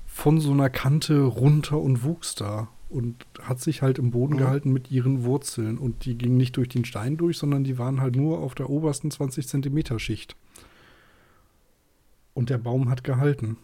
von 0.06 0.40
so 0.40 0.52
einer 0.52 0.70
Kante 0.70 1.22
runter 1.22 1.80
und 1.80 2.04
wuchs 2.04 2.36
da 2.36 2.70
und 2.90 3.26
hat 3.42 3.60
sich 3.60 3.82
halt 3.82 4.00
im 4.00 4.12
Boden 4.12 4.36
mhm. 4.36 4.40
gehalten 4.40 4.72
mit 4.72 4.92
ihren 4.92 5.24
Wurzeln. 5.24 5.78
Und 5.78 6.06
die 6.06 6.18
gingen 6.18 6.38
nicht 6.38 6.58
durch 6.58 6.70
den 6.70 6.86
Stein 6.86 7.18
durch, 7.18 7.38
sondern 7.38 7.64
die 7.64 7.78
waren 7.78 8.02
halt 8.02 8.16
nur 8.16 8.40
auf 8.40 8.56
der 8.56 8.70
obersten 8.70 9.12
20 9.12 9.48
Zentimeter 9.48 10.00
Schicht. 10.00 10.36
Und 12.34 12.50
der 12.50 12.60
Baum 12.60 12.90
hat 12.90 13.04
gehalten. 13.04 13.58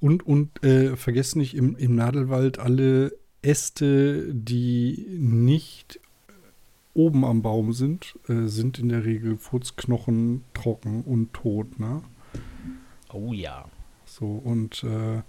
Und, 0.00 0.26
und 0.26 0.64
äh, 0.64 0.96
vergesst 0.96 1.36
nicht 1.36 1.54
im, 1.54 1.76
im 1.76 1.94
Nadelwald 1.94 2.58
alle 2.58 3.12
Äste, 3.42 4.34
die 4.34 5.06
nicht 5.18 5.99
oben 6.94 7.24
am 7.24 7.42
Baum 7.42 7.72
sind, 7.72 8.16
äh, 8.28 8.46
sind 8.46 8.78
in 8.78 8.88
der 8.88 9.04
Regel 9.04 9.36
Furzknochen 9.36 10.44
trocken 10.54 11.02
und 11.02 11.32
tot, 11.32 11.78
ne? 11.78 12.02
Oh 13.12 13.32
ja. 13.32 13.64
So, 14.04 14.26
und 14.26 14.82
äh, 14.84 15.22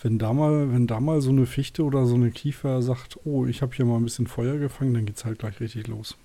Wenn 0.00 0.18
da 0.18 0.32
mal, 0.32 0.72
wenn 0.72 0.86
da 0.86 1.00
mal 1.00 1.20
so 1.20 1.30
eine 1.30 1.46
Fichte 1.46 1.82
oder 1.82 2.06
so 2.06 2.14
eine 2.14 2.30
Kiefer 2.30 2.82
sagt, 2.82 3.18
oh, 3.24 3.46
ich 3.46 3.62
habe 3.62 3.74
hier 3.74 3.84
mal 3.84 3.96
ein 3.96 4.04
bisschen 4.04 4.28
Feuer 4.28 4.56
gefangen, 4.58 4.94
dann 4.94 5.06
geht 5.06 5.16
es 5.16 5.24
halt 5.24 5.40
gleich 5.40 5.58
richtig 5.60 5.88
los. 5.88 6.16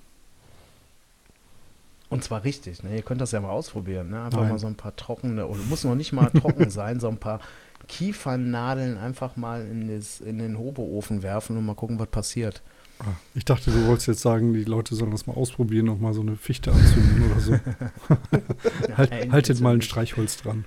Und 2.09 2.23
zwar 2.23 2.43
richtig, 2.43 2.83
ne? 2.83 2.95
Ihr 2.95 3.01
könnt 3.01 3.21
das 3.21 3.31
ja 3.31 3.41
mal 3.41 3.49
ausprobieren, 3.49 4.11
ne? 4.11 4.21
Einfach 4.21 4.41
Nein. 4.41 4.49
mal 4.51 4.59
so 4.59 4.67
ein 4.67 4.75
paar 4.75 4.95
trockene, 4.95 5.47
oder 5.47 5.59
muss 5.63 5.83
noch 5.83 5.95
nicht 5.95 6.13
mal 6.13 6.29
trocken 6.29 6.69
sein, 6.79 6.99
so 6.99 7.07
ein 7.07 7.17
paar 7.17 7.39
Kiefernadeln 7.87 8.97
einfach 8.99 9.35
mal 9.35 9.65
in, 9.65 9.87
das, 9.87 10.21
in 10.21 10.37
den 10.37 10.59
Hoboofen 10.59 11.23
werfen 11.23 11.57
und 11.57 11.65
mal 11.65 11.73
gucken, 11.73 11.97
was 11.97 12.09
passiert. 12.09 12.61
Ah, 12.99 13.05
ich 13.33 13.45
dachte, 13.45 13.71
du 13.71 13.85
wolltest 13.87 14.07
jetzt 14.07 14.21
sagen, 14.21 14.53
die 14.53 14.63
Leute 14.63 14.95
sollen 14.95 15.11
das 15.11 15.27
mal 15.27 15.33
ausprobieren 15.33 15.89
und 15.89 16.01
mal 16.01 16.13
so 16.13 16.21
eine 16.21 16.35
Fichte 16.35 16.71
anzünden 16.71 17.31
oder 17.31 17.39
so. 17.39 17.59
halt, 18.97 19.31
haltet 19.31 19.61
mal 19.61 19.73
ein 19.73 19.81
Streichholz 19.81 20.37
dran. 20.37 20.65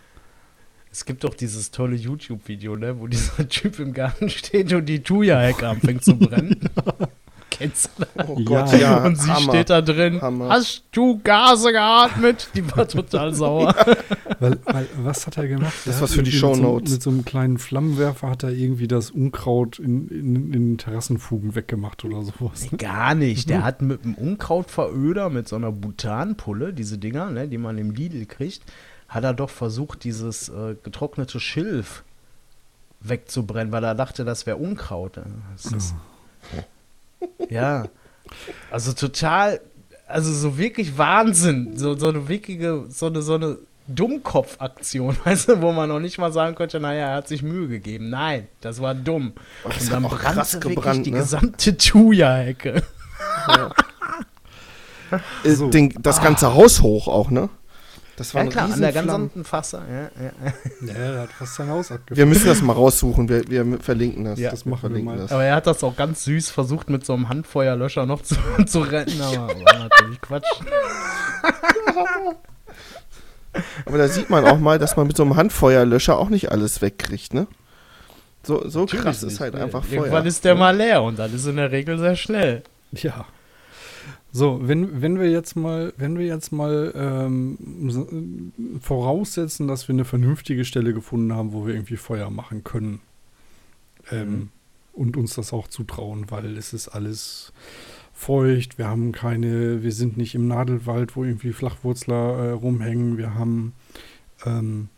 Es 0.91 1.05
gibt 1.05 1.25
doch 1.25 1.35
dieses 1.35 1.71
tolle 1.73 1.95
YouTube-Video, 1.95 2.75
ne, 2.77 2.99
wo 2.99 3.07
dieser 3.07 3.49
Typ 3.51 3.79
im 3.79 3.93
Garten 3.93 4.31
steht 4.31 4.73
und 4.73 4.87
die 4.87 5.03
Thuja-Hecke 5.03 5.69
anfängt 5.69 6.05
zu 6.05 6.17
brennen. 6.17 6.71
Kennst 7.57 7.91
du 7.97 8.05
das? 8.15 8.29
Oh 8.29 8.35
Gott, 8.45 8.73
ja. 8.73 8.79
ja. 8.79 9.05
Und 9.05 9.17
sie 9.17 9.31
Hammer. 9.31 9.53
steht 9.53 9.71
da 9.71 9.81
drin. 9.81 10.21
Hammer. 10.21 10.49
Hast 10.51 10.85
du 10.93 11.19
Gase 11.23 11.73
geatmet? 11.73 12.49
Die 12.55 12.77
war 12.77 12.87
total 12.87 13.35
sauer. 13.35 13.75
weil, 14.41 14.59
weil, 14.65 14.89
was 14.99 15.27
hat 15.27 15.39
er 15.39 15.49
gemacht? 15.49 15.73
Das 15.87 16.01
was 16.03 16.13
für 16.13 16.23
die 16.23 16.33
Shownotes. 16.33 16.83
Mit, 16.83 16.93
mit 16.93 17.03
so 17.03 17.11
einem 17.11 17.25
kleinen 17.25 17.59
Flammenwerfer 17.59 18.29
hat 18.31 18.43
er 18.43 18.51
irgendwie 18.51 18.89
das 18.89 19.11
Unkraut 19.11 19.79
in, 19.79 20.09
in, 20.09 20.53
in 20.53 20.79
Terrassenfugen 20.79 21.55
weggemacht 21.55 22.05
oder 22.05 22.23
sowas. 22.23 22.71
Nee, 22.71 22.77
gar 22.77 23.15
nicht. 23.15 23.49
Der 23.49 23.65
hat 23.65 23.81
mit 23.81 24.05
einem 24.05 24.15
Unkrautveröder, 24.15 25.31
mit 25.31 25.49
so 25.49 25.57
einer 25.57 25.73
Butanpulle, 25.73 26.73
diese 26.75 26.99
Dinger, 26.99 27.31
ne, 27.31 27.49
die 27.49 27.59
man 27.59 27.79
im 27.79 27.91
Lidl 27.93 28.27
kriegt, 28.27 28.63
hat 29.09 29.25
er 29.25 29.35
doch 29.35 29.51
versucht, 29.51 30.05
dieses 30.05 30.49
äh, 30.49 30.75
getrocknete 30.83 31.41
Schilf 31.41 32.03
wegzubrennen, 33.01 33.73
weil 33.73 33.85
er 33.85 33.95
dachte, 33.95 34.25
das 34.25 34.47
wäre 34.47 34.57
Unkraut. 34.57 35.21
Das 35.53 35.73
ist, 35.73 35.95
ja. 37.49 37.89
Also 38.71 38.93
total, 38.93 39.61
also 40.07 40.33
so 40.33 40.59
wirklich 40.59 40.99
Wahnsinn. 40.99 41.77
So, 41.77 41.97
so 41.97 42.09
eine 42.09 42.29
wirkliche, 42.29 42.85
so 42.89 43.07
eine, 43.07 43.23
so 43.23 43.35
eine 43.35 43.59
Dummkopf-Aktion, 43.89 45.17
weißt 45.25 45.49
du, 45.49 45.63
wo 45.63 45.73
man 45.73 45.89
noch 45.89 46.01
nicht 46.01 46.19
mal 46.19 46.33
sagen 46.33 46.55
könnte, 46.55 46.81
naja, 46.81 47.09
er 47.09 47.17
hat 47.17 47.29
sich 47.29 47.43
Mühe 47.43 47.69
gegeben. 47.69 48.11
Nein, 48.11 48.49
das 48.61 48.81
war 48.81 48.95
dumm. 48.95 49.33
Oh, 49.65 49.69
das 49.69 49.85
Und 49.85 49.93
dann 49.93 50.03
brannte 50.05 50.53
wirklich 50.53 50.75
gebrannt, 50.75 51.07
die 51.07 51.13
ne? 51.13 51.19
gesamte 51.19 51.77
Thuja-Hecke. 51.77 52.83
Ja. 53.49 53.71
so. 55.45 55.71
das 56.01 56.21
ganze 56.21 56.49
ah. 56.49 56.55
Haus 56.55 56.83
hoch 56.83 57.07
auch, 57.09 57.31
ne? 57.31 57.49
Das 58.17 58.35
war 58.35 58.45
ja, 58.45 58.51
klar, 58.51 58.73
an 58.73 58.81
der 58.81 58.93
gesamten 58.93 59.45
Fasse. 59.45 59.83
Ja, 59.89 60.25
ja, 60.25 60.33
ja. 60.87 60.95
er 60.95 61.23
hat 61.23 61.33
fast 61.33 61.57
sein 61.57 61.69
Haus 61.69 61.93
abgefangen. 61.93 62.17
Wir 62.17 62.27
müssen 62.27 62.47
das 62.47 62.63
mal 62.63 62.73
raussuchen, 62.73 63.29
wir, 63.29 63.47
wir 63.49 63.79
verlinken 63.79 64.25
das. 64.25 64.39
Ja, 64.39 64.51
das 64.51 64.65
machen 64.65 64.95
wir 64.95 65.03
mal. 65.03 65.19
Das. 65.19 65.33
Aber 65.33 65.45
er 65.45 65.55
hat 65.55 65.67
das 65.67 65.85
auch 65.85 65.97
ganz 65.97 66.25
süß 66.25 66.49
versucht, 66.51 66.89
mit 66.89 67.05
so 67.05 67.13
einem 67.13 67.29
Handfeuerlöscher 67.29 68.07
noch 68.07 68.23
zu, 68.23 68.37
zu 68.67 68.81
retten, 68.81 69.21
aber 69.21 69.49
war 69.49 69.79
natürlich 69.79 70.21
Quatsch. 70.23 70.47
aber 73.85 73.99
da 73.99 74.09
sieht 74.09 74.31
man 74.31 74.47
auch 74.47 74.59
mal, 74.59 74.79
dass 74.79 74.97
man 74.97 75.07
mit 75.07 75.17
so 75.17 75.23
einem 75.23 75.37
Handfeuerlöscher 75.37 76.17
auch 76.17 76.31
nicht 76.31 76.51
alles 76.51 76.81
wegkriegt, 76.81 77.35
ne? 77.35 77.47
So, 78.43 78.67
so 78.69 78.87
krass 78.87 79.25
ist 79.25 79.41
halt 79.41 79.57
einfach 79.57 79.85
Feuer. 79.85 79.99
Irgendwann 79.99 80.25
ist 80.27 80.45
der 80.45 80.55
mal 80.55 80.75
leer 80.75 81.03
und 81.03 81.19
dann 81.19 81.35
ist 81.35 81.47
in 81.47 81.57
der 81.57 81.73
Regel 81.73 81.99
sehr 81.99 82.17
schnell. 82.17 82.63
Ja. 82.93 83.27
So, 84.37 84.61
wenn, 84.63 85.01
wenn 85.01 85.19
wir 85.19 85.31
jetzt 85.31 85.57
mal, 85.57 85.95
wenn 85.97 86.19
wir 86.19 86.27
jetzt 86.27 86.53
mal 86.53 86.93
ähm, 86.95 88.53
voraussetzen, 88.83 89.67
dass 89.67 89.89
wir 89.89 89.95
eine 89.95 90.05
vernünftige 90.05 90.67
Stelle 90.67 90.93
gefunden 90.93 91.33
haben, 91.33 91.55
wo 91.55 91.67
wir 91.67 91.73
irgendwie 91.73 91.97
Feuer 91.97 92.29
machen 92.29 92.63
können. 92.63 93.01
Ähm, 94.11 94.29
mhm. 94.29 94.49
Und 94.93 95.17
uns 95.17 95.37
das 95.37 95.55
auch 95.55 95.69
zutrauen, 95.69 96.31
weil 96.31 96.55
es 96.59 96.75
ist 96.75 96.89
alles 96.89 97.55
feucht, 98.13 98.77
wir 98.77 98.89
haben 98.89 99.13
keine, 99.13 99.83
wir 99.83 99.93
sind 99.93 100.19
nicht 100.19 100.35
im 100.35 100.47
Nadelwald, 100.47 101.17
wo 101.17 101.25
irgendwie 101.25 101.55
Flachwurzler 101.55 102.39
äh, 102.39 102.51
rumhängen, 102.51 103.17
wir 103.17 103.35
haben 103.35 103.73
ähm, 104.45 104.91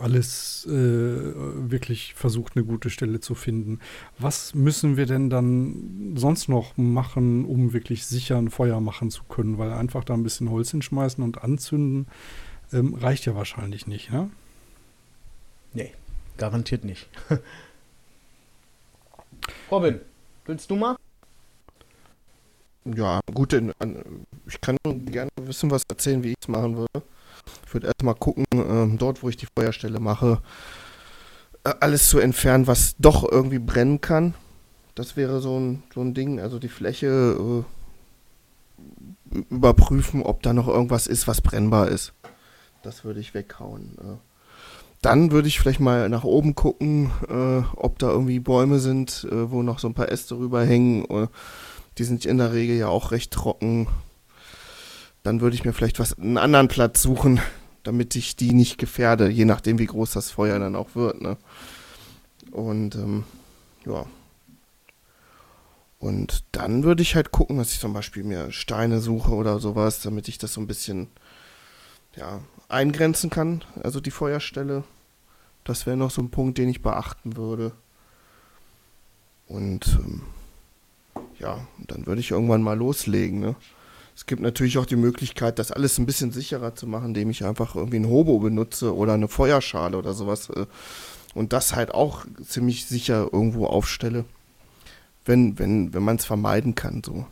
alles 0.00 0.66
äh, 0.66 0.70
wirklich 0.70 2.14
versucht, 2.14 2.56
eine 2.56 2.64
gute 2.64 2.90
Stelle 2.90 3.20
zu 3.20 3.34
finden. 3.34 3.80
Was 4.18 4.54
müssen 4.54 4.96
wir 4.96 5.06
denn 5.06 5.30
dann 5.30 6.14
sonst 6.16 6.48
noch 6.48 6.76
machen, 6.76 7.44
um 7.44 7.72
wirklich 7.72 8.06
sicher 8.06 8.38
ein 8.38 8.50
Feuer 8.50 8.80
machen 8.80 9.10
zu 9.10 9.24
können? 9.24 9.58
Weil 9.58 9.72
einfach 9.72 10.04
da 10.04 10.14
ein 10.14 10.22
bisschen 10.22 10.50
Holz 10.50 10.70
hinschmeißen 10.70 11.22
und 11.22 11.42
anzünden 11.42 12.06
ähm, 12.72 12.94
reicht 12.94 13.26
ja 13.26 13.34
wahrscheinlich 13.34 13.86
nicht, 13.86 14.10
ne? 14.10 14.30
Nee, 15.72 15.92
garantiert 16.36 16.84
nicht. 16.84 17.08
Robin, 19.70 20.00
willst 20.46 20.70
du 20.70 20.76
mal? 20.76 20.96
Ja, 22.84 23.20
gut, 23.32 23.52
ich 23.52 24.60
kann 24.60 24.76
gerne 24.84 25.30
wissen, 25.36 25.70
was 25.70 25.82
erzählen, 25.88 26.22
wie 26.22 26.30
ich 26.30 26.36
es 26.40 26.48
machen 26.48 26.76
würde. 26.76 27.02
Ich 27.70 27.74
würde 27.74 27.86
erstmal 27.86 28.16
gucken, 28.16 28.46
äh, 28.52 28.96
dort, 28.98 29.22
wo 29.22 29.28
ich 29.28 29.36
die 29.36 29.46
Feuerstelle 29.46 30.00
mache, 30.00 30.42
äh, 31.62 31.72
alles 31.78 32.08
zu 32.08 32.18
entfernen, 32.18 32.66
was 32.66 32.96
doch 32.98 33.22
irgendwie 33.30 33.60
brennen 33.60 34.00
kann. 34.00 34.34
Das 34.96 35.16
wäre 35.16 35.40
so 35.40 35.56
ein, 35.56 35.84
so 35.94 36.00
ein 36.00 36.12
Ding. 36.12 36.40
Also 36.40 36.58
die 36.58 36.68
Fläche 36.68 37.64
äh, 39.30 39.38
überprüfen, 39.50 40.24
ob 40.24 40.42
da 40.42 40.52
noch 40.52 40.66
irgendwas 40.66 41.06
ist, 41.06 41.28
was 41.28 41.42
brennbar 41.42 41.86
ist. 41.86 42.12
Das 42.82 43.04
würde 43.04 43.20
ich 43.20 43.34
weghauen. 43.34 43.96
Äh. 44.00 44.16
Dann 45.00 45.30
würde 45.30 45.46
ich 45.46 45.60
vielleicht 45.60 45.78
mal 45.78 46.08
nach 46.08 46.24
oben 46.24 46.56
gucken, 46.56 47.12
äh, 47.28 47.62
ob 47.76 48.00
da 48.00 48.10
irgendwie 48.10 48.40
Bäume 48.40 48.80
sind, 48.80 49.28
äh, 49.30 49.48
wo 49.52 49.62
noch 49.62 49.78
so 49.78 49.86
ein 49.86 49.94
paar 49.94 50.10
Äste 50.10 50.36
rüberhängen. 50.36 51.28
die 51.98 52.04
sind 52.04 52.26
in 52.26 52.38
der 52.38 52.52
Regel 52.52 52.76
ja 52.76 52.88
auch 52.88 53.12
recht 53.12 53.32
trocken 53.32 53.86
dann 55.22 55.40
würde 55.40 55.54
ich 55.54 55.64
mir 55.64 55.72
vielleicht 55.72 55.98
was 55.98 56.18
einen 56.18 56.38
anderen 56.38 56.68
Platz 56.68 57.02
suchen, 57.02 57.40
damit 57.82 58.14
ich 58.16 58.36
die 58.36 58.52
nicht 58.52 58.78
gefährde, 58.78 59.28
je 59.28 59.44
nachdem, 59.44 59.78
wie 59.78 59.86
groß 59.86 60.12
das 60.12 60.30
Feuer 60.30 60.58
dann 60.58 60.76
auch 60.76 60.94
wird. 60.94 61.20
Ne? 61.20 61.36
Und 62.50 62.94
ähm, 62.94 63.24
ja. 63.86 64.06
Und 65.98 66.44
dann 66.52 66.82
würde 66.82 67.02
ich 67.02 67.14
halt 67.14 67.30
gucken, 67.30 67.58
dass 67.58 67.72
ich 67.72 67.80
zum 67.80 67.92
Beispiel 67.92 68.24
mir 68.24 68.52
Steine 68.52 69.00
suche 69.00 69.32
oder 69.32 69.58
sowas, 69.58 70.00
damit 70.00 70.28
ich 70.28 70.38
das 70.38 70.54
so 70.54 70.60
ein 70.60 70.66
bisschen 70.66 71.08
ja, 72.16 72.40
eingrenzen 72.68 73.30
kann, 73.30 73.62
also 73.82 74.00
die 74.00 74.10
Feuerstelle. 74.10 74.84
Das 75.64 75.86
wäre 75.86 75.96
noch 75.96 76.10
so 76.10 76.22
ein 76.22 76.30
Punkt, 76.30 76.58
den 76.58 76.70
ich 76.70 76.82
beachten 76.82 77.36
würde. 77.36 77.72
Und 79.46 79.98
ähm, 80.02 80.22
ja, 81.38 81.66
dann 81.78 82.06
würde 82.06 82.20
ich 82.20 82.30
irgendwann 82.30 82.62
mal 82.62 82.78
loslegen. 82.78 83.40
Ne? 83.40 83.56
Es 84.20 84.26
gibt 84.26 84.42
natürlich 84.42 84.76
auch 84.76 84.84
die 84.84 84.96
Möglichkeit, 84.96 85.58
das 85.58 85.72
alles 85.72 85.96
ein 85.96 86.04
bisschen 86.04 86.30
sicherer 86.30 86.74
zu 86.74 86.86
machen, 86.86 87.06
indem 87.06 87.30
ich 87.30 87.42
einfach 87.42 87.74
irgendwie 87.74 88.00
ein 88.00 88.06
Hobo 88.06 88.38
benutze 88.38 88.94
oder 88.94 89.14
eine 89.14 89.28
Feuerschale 89.28 89.96
oder 89.96 90.12
sowas 90.12 90.50
äh, 90.50 90.66
und 91.34 91.54
das 91.54 91.74
halt 91.74 91.94
auch 91.94 92.26
ziemlich 92.46 92.84
sicher 92.84 93.30
irgendwo 93.32 93.64
aufstelle, 93.64 94.26
wenn, 95.24 95.58
wenn, 95.58 95.94
wenn 95.94 96.02
man 96.02 96.16
es 96.16 96.26
vermeiden 96.26 96.74
kann. 96.74 97.02
So. 97.02 97.24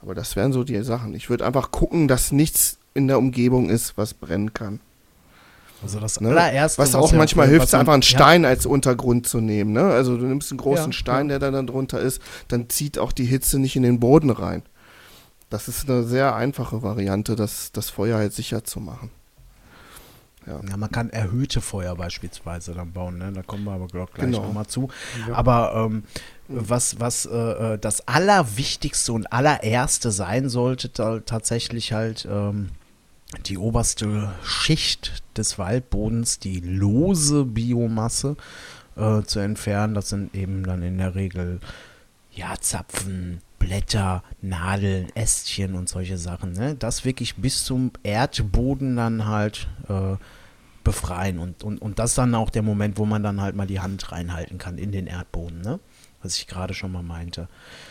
Aber 0.00 0.14
das 0.14 0.36
wären 0.36 0.52
so 0.52 0.62
die 0.62 0.80
Sachen. 0.84 1.16
Ich 1.16 1.28
würde 1.30 1.44
einfach 1.44 1.72
gucken, 1.72 2.06
dass 2.06 2.30
nichts 2.30 2.78
in 2.94 3.08
der 3.08 3.18
Umgebung 3.18 3.70
ist, 3.70 3.98
was 3.98 4.14
brennen 4.14 4.54
kann. 4.54 4.78
Also 5.82 5.98
das 5.98 6.20
ne? 6.20 6.28
allererste. 6.28 6.80
Was 6.80 6.94
auch 6.94 7.10
manchmal 7.10 7.48
hilft, 7.48 7.66
es 7.66 7.74
einfach 7.74 7.94
einen 7.94 8.02
Stein 8.02 8.44
ja. 8.44 8.50
als 8.50 8.66
Untergrund 8.66 9.26
zu 9.26 9.40
nehmen. 9.40 9.72
Ne? 9.72 9.82
Also 9.82 10.16
du 10.16 10.26
nimmst 10.26 10.52
einen 10.52 10.58
großen 10.58 10.92
ja, 10.92 10.96
Stein, 10.96 11.26
der 11.26 11.40
dann 11.40 11.66
drunter 11.66 11.98
ist, 11.98 12.22
dann 12.46 12.68
zieht 12.68 13.00
auch 13.00 13.10
die 13.10 13.24
Hitze 13.24 13.58
nicht 13.58 13.74
in 13.74 13.82
den 13.82 13.98
Boden 13.98 14.30
rein. 14.30 14.62
Das 15.50 15.68
ist 15.68 15.90
eine 15.90 16.04
sehr 16.04 16.34
einfache 16.34 16.82
Variante, 16.82 17.36
das, 17.36 17.72
das 17.72 17.90
Feuer 17.90 18.18
halt 18.18 18.32
sicher 18.32 18.64
zu 18.64 18.80
machen. 18.80 19.10
Ja. 20.46 20.60
ja. 20.68 20.76
man 20.76 20.90
kann 20.90 21.10
erhöhte 21.10 21.60
Feuer 21.60 21.94
beispielsweise 21.96 22.72
dann 22.72 22.92
bauen, 22.92 23.18
ne? 23.18 23.32
da 23.32 23.42
kommen 23.42 23.64
wir 23.64 23.72
aber 23.72 23.88
gleich 23.88 24.08
genau. 24.14 24.42
nochmal 24.42 24.66
zu. 24.66 24.88
Ja. 25.28 25.34
Aber 25.34 25.74
ähm, 25.74 26.04
was, 26.48 26.98
was 27.00 27.26
äh, 27.26 27.74
äh, 27.74 27.78
das 27.78 28.06
Allerwichtigste 28.08 29.12
und 29.12 29.32
allererste 29.32 30.10
sein 30.10 30.48
sollte, 30.48 30.88
da 30.88 31.20
tatsächlich 31.20 31.92
halt 31.92 32.26
ähm, 32.30 32.70
die 33.46 33.58
oberste 33.58 34.32
Schicht 34.42 35.22
des 35.36 35.58
Waldbodens, 35.58 36.38
die 36.38 36.60
lose 36.60 37.44
Biomasse 37.44 38.36
äh, 38.96 39.22
zu 39.22 39.38
entfernen. 39.40 39.94
Das 39.94 40.08
sind 40.08 40.34
eben 40.34 40.64
dann 40.64 40.82
in 40.82 40.98
der 40.98 41.14
Regel 41.14 41.60
ja 42.32 42.54
Zapfen, 42.60 43.40
Blätter, 43.60 44.24
Nadeln, 44.42 45.14
Ästchen 45.14 45.76
und 45.76 45.88
solche 45.88 46.18
Sachen. 46.18 46.54
Ne? 46.54 46.74
Das 46.74 47.04
wirklich 47.04 47.36
bis 47.36 47.64
zum 47.64 47.92
Erdboden 48.02 48.96
dann 48.96 49.26
halt 49.26 49.68
äh, 49.88 50.16
befreien. 50.82 51.38
Und, 51.38 51.62
und, 51.62 51.80
und 51.80 52.00
das 52.00 52.16
dann 52.16 52.34
auch 52.34 52.50
der 52.50 52.62
Moment, 52.62 52.98
wo 52.98 53.04
man 53.04 53.22
dann 53.22 53.40
halt 53.40 53.54
mal 53.54 53.66
die 53.66 53.78
Hand 53.78 54.10
reinhalten 54.10 54.58
kann 54.58 54.78
in 54.78 54.90
den 54.90 55.06
Erdboden. 55.06 55.60
Ne? 55.60 55.78
Was 56.22 56.36
ich 56.36 56.48
gerade 56.48 56.74
schon 56.74 56.90
mal 56.90 57.04
meinte. 57.04 57.48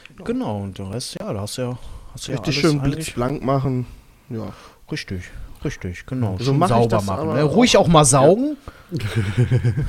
Genau. 0.10 0.24
genau, 0.26 0.58
und 0.64 0.78
der 0.78 0.92
Rest, 0.92 1.16
ja, 1.20 1.32
da 1.32 1.42
hast 1.42 1.58
du 1.58 1.62
ja. 1.62 1.78
Hast 2.14 2.28
du 2.28 2.32
richtig 2.32 2.56
ja 2.56 2.62
schön 2.62 2.82
blitzblank 2.82 3.44
machen. 3.44 3.86
Ja. 4.30 4.54
Richtig, 4.92 5.26
richtig, 5.64 6.06
genau. 6.08 6.38
So 6.40 6.52
mach 6.52 6.70
sauber 6.70 7.02
machen. 7.04 7.34
Ne? 7.34 7.44
Ruhig 7.44 7.78
auch 7.78 7.88
mal 7.88 8.06
saugen. 8.06 8.58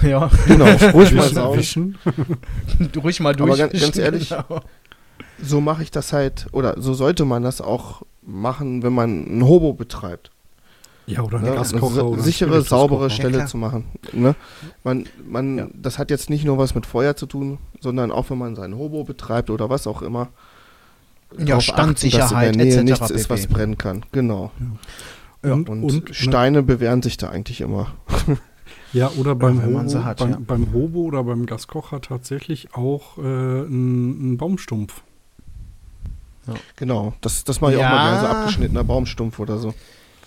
Ja 0.03 0.09
ja. 0.09 0.31
Genau, 0.47 0.67
ruhig 0.93 1.13
mal 1.13 1.29
saugen. 1.33 1.99
Ruhig 2.97 3.21
mal 3.21 3.35
durch. 3.35 3.51
Aber 3.51 3.71
ganz, 3.71 3.81
ganz 3.81 3.97
ehrlich, 3.97 4.29
Genau. 4.49 4.61
So 5.43 5.61
mache 5.61 5.83
ich 5.83 5.91
das 5.91 6.13
halt, 6.13 6.47
oder 6.53 6.77
so 6.81 6.95
sollte 6.95 7.25
man 7.25 7.43
das 7.43 7.61
auch 7.61 8.03
machen, 8.23 8.83
wenn 8.83 8.93
man 8.93 9.39
ein 9.39 9.45
Hobo 9.47 9.73
betreibt. 9.73 10.31
Ja, 11.07 11.23
oder 11.23 11.39
Ne? 11.39 11.47
eine 11.49 11.49
Eine 11.53 11.57
Gaskocher. 11.57 11.95
si- 11.95 12.01
oder 12.03 12.23
sichere, 12.23 12.63
saubere 12.63 13.05
Ja, 13.05 13.11
Stelle 13.11 13.39
klar. 13.39 13.47
zu 13.47 13.57
machen. 13.57 13.85
Ne? 14.13 14.37
Man, 14.85 15.07
man, 15.29 15.59
Ja. 15.59 15.67
Das 15.75 15.99
hat 15.99 16.11
jetzt 16.11 16.31
nicht 16.31 16.45
nur 16.45 16.59
was 16.59 16.75
mit 16.75 16.87
Feuer 16.87 17.17
zu 17.17 17.27
tun, 17.27 17.59
sondern 17.81 18.13
auch 18.13 18.31
wenn 18.31 18.39
man 18.39 18.55
seinen 18.55 18.77
Hobo 18.77 19.03
betreibt 19.05 19.51
oder 19.51 19.69
was 19.71 19.87
auch 19.87 20.03
immer. 20.03 20.29
Ja, 21.39 21.61
Standsicherheit 21.61 22.33
achten, 22.33 22.35
dass 22.35 22.53
in 22.53 22.59
der 22.59 22.67
Nähe 22.85 22.93
etc. 22.93 23.01
nichts 23.01 23.11
ist, 23.11 23.31
was 23.31 23.43
pp. 23.47 23.55
brennen 23.55 23.79
kann. 23.79 24.05
Genau. 24.13 24.51
Ja, 25.45 25.53
Und, 25.55 25.69
und, 25.69 25.83
und, 25.85 26.15
Steine 26.15 26.63
bewähren 26.63 27.03
sich 27.03 27.17
da 27.17 27.31
eigentlich 27.31 27.61
immer. 27.61 27.89
Ja, 28.93 29.09
oder 29.17 29.37
beim, 29.37 29.65
Hobo, 29.65 30.05
hat, 30.05 30.19
beim, 30.19 30.31
ja. 30.31 30.39
beim 30.45 30.73
Hobo 30.73 31.03
oder 31.03 31.23
beim 31.23 31.47
Gaskocher 31.47 32.01
tatsächlich 32.01 32.75
auch 32.75 33.19
äh, 33.19 33.21
ein, 33.23 34.33
ein 34.33 34.37
Baumstumpf. 34.37 35.03
Genau. 36.77 37.15
Das, 37.21 37.45
das 37.45 37.61
mache 37.61 37.73
ich 37.73 37.79
auch 37.79 37.83
mal 37.83 37.91
Ja. 37.91 38.11
gerne, 38.13 38.21
so 38.21 38.27
abgeschnittener 38.27 38.85
Baumstumpf 38.85 39.39
oder 39.39 39.59
so. 39.59 39.75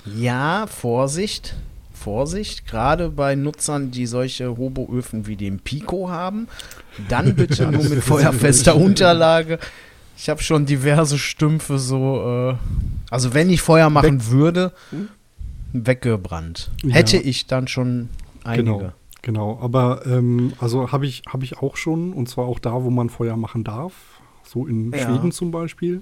Ja, 0.05 0.67
Vorsicht. 0.67 1.55
Vorsicht, 1.93 2.67
gerade 2.67 3.09
bei 3.09 3.35
Nutzern, 3.35 3.91
die 3.91 4.05
solche 4.07 4.57
Hoboöfen 4.57 5.25
wie 5.25 5.35
den 5.37 5.59
Pico 5.59 6.09
haben, 6.09 6.47
dann 7.07 7.35
bitte 7.37 7.65
nur 7.71 7.83
mit 7.83 8.03
feuerfester 8.03 8.75
Unterlage. 8.75 9.57
Ich 10.17 10.29
habe 10.29 10.43
schon 10.43 10.65
diverse 10.65 11.17
Stümpfe 11.17 11.79
so, 11.79 12.51
äh, 12.51 12.55
also 13.09 13.33
wenn 13.33 13.49
ich 13.49 13.61
Feuer 13.61 13.89
machen 13.89 14.27
würde, 14.27 14.73
Hm? 14.91 15.07
weggebrannt. 15.73 16.71
Ja. 16.83 16.93
Hätte 16.95 17.17
ich 17.17 17.47
dann 17.47 17.67
schon 17.67 18.09
einige. 18.43 18.63
Genau. 18.63 18.91
Genau, 19.25 19.57
aber 19.61 20.05
ähm, 20.05 20.51
also 20.59 20.91
habe 20.91 21.05
ich, 21.05 21.21
hab 21.31 21.43
ich 21.43 21.57
auch 21.59 21.77
schon, 21.77 22.11
und 22.11 22.27
zwar 22.27 22.45
auch 22.45 22.59
da, 22.59 22.83
wo 22.83 22.89
man 22.89 23.09
Feuer 23.09 23.37
machen 23.37 23.63
darf, 23.63 23.93
so 24.53 24.67
in 24.67 24.91
Ja. 24.91 24.99
Schweden 24.99 25.31
zum 25.31 25.51
Beispiel. 25.51 26.01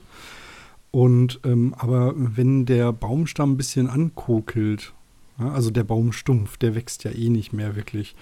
Und 0.92 1.40
ähm, 1.46 1.74
aber 1.78 2.14
wenn 2.16 2.66
der 2.66 2.92
Baumstamm 2.92 3.54
ein 3.54 3.58
bisschen 3.58 3.88
ankokelt, 3.88 4.94
ja, 5.40 5.52
also 5.52 5.72
der 5.72 5.86
Baumstumpf, 5.86 6.58
der 6.58 6.76
wächst 6.76 7.06
ja 7.06 7.12
eh 7.12 7.30
nicht 7.30 7.54
mehr 7.54 7.78
wirklich, 7.78 8.14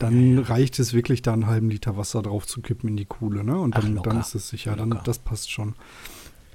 dann 0.00 0.38
reicht 0.40 0.78
es 0.80 0.92
wirklich, 0.92 1.22
da 1.22 1.32
einen 1.32 1.46
halben 1.46 1.70
Liter 1.70 1.96
Wasser 1.96 2.22
drauf 2.22 2.46
zu 2.46 2.60
kippen 2.60 2.88
in 2.88 2.96
die 2.96 3.04
Kuhle, 3.04 3.44
ne? 3.44 3.58
Und 3.58 3.76
Ach, 3.76 3.80
dann, 3.80 3.94
locker. 3.94 4.10
dann 4.10 4.20
ist 4.20 4.34
es 4.34 4.48
sicher, 4.48 4.74
dann, 4.74 4.98
das 5.04 5.20
passt 5.20 5.50
schon. 5.52 5.74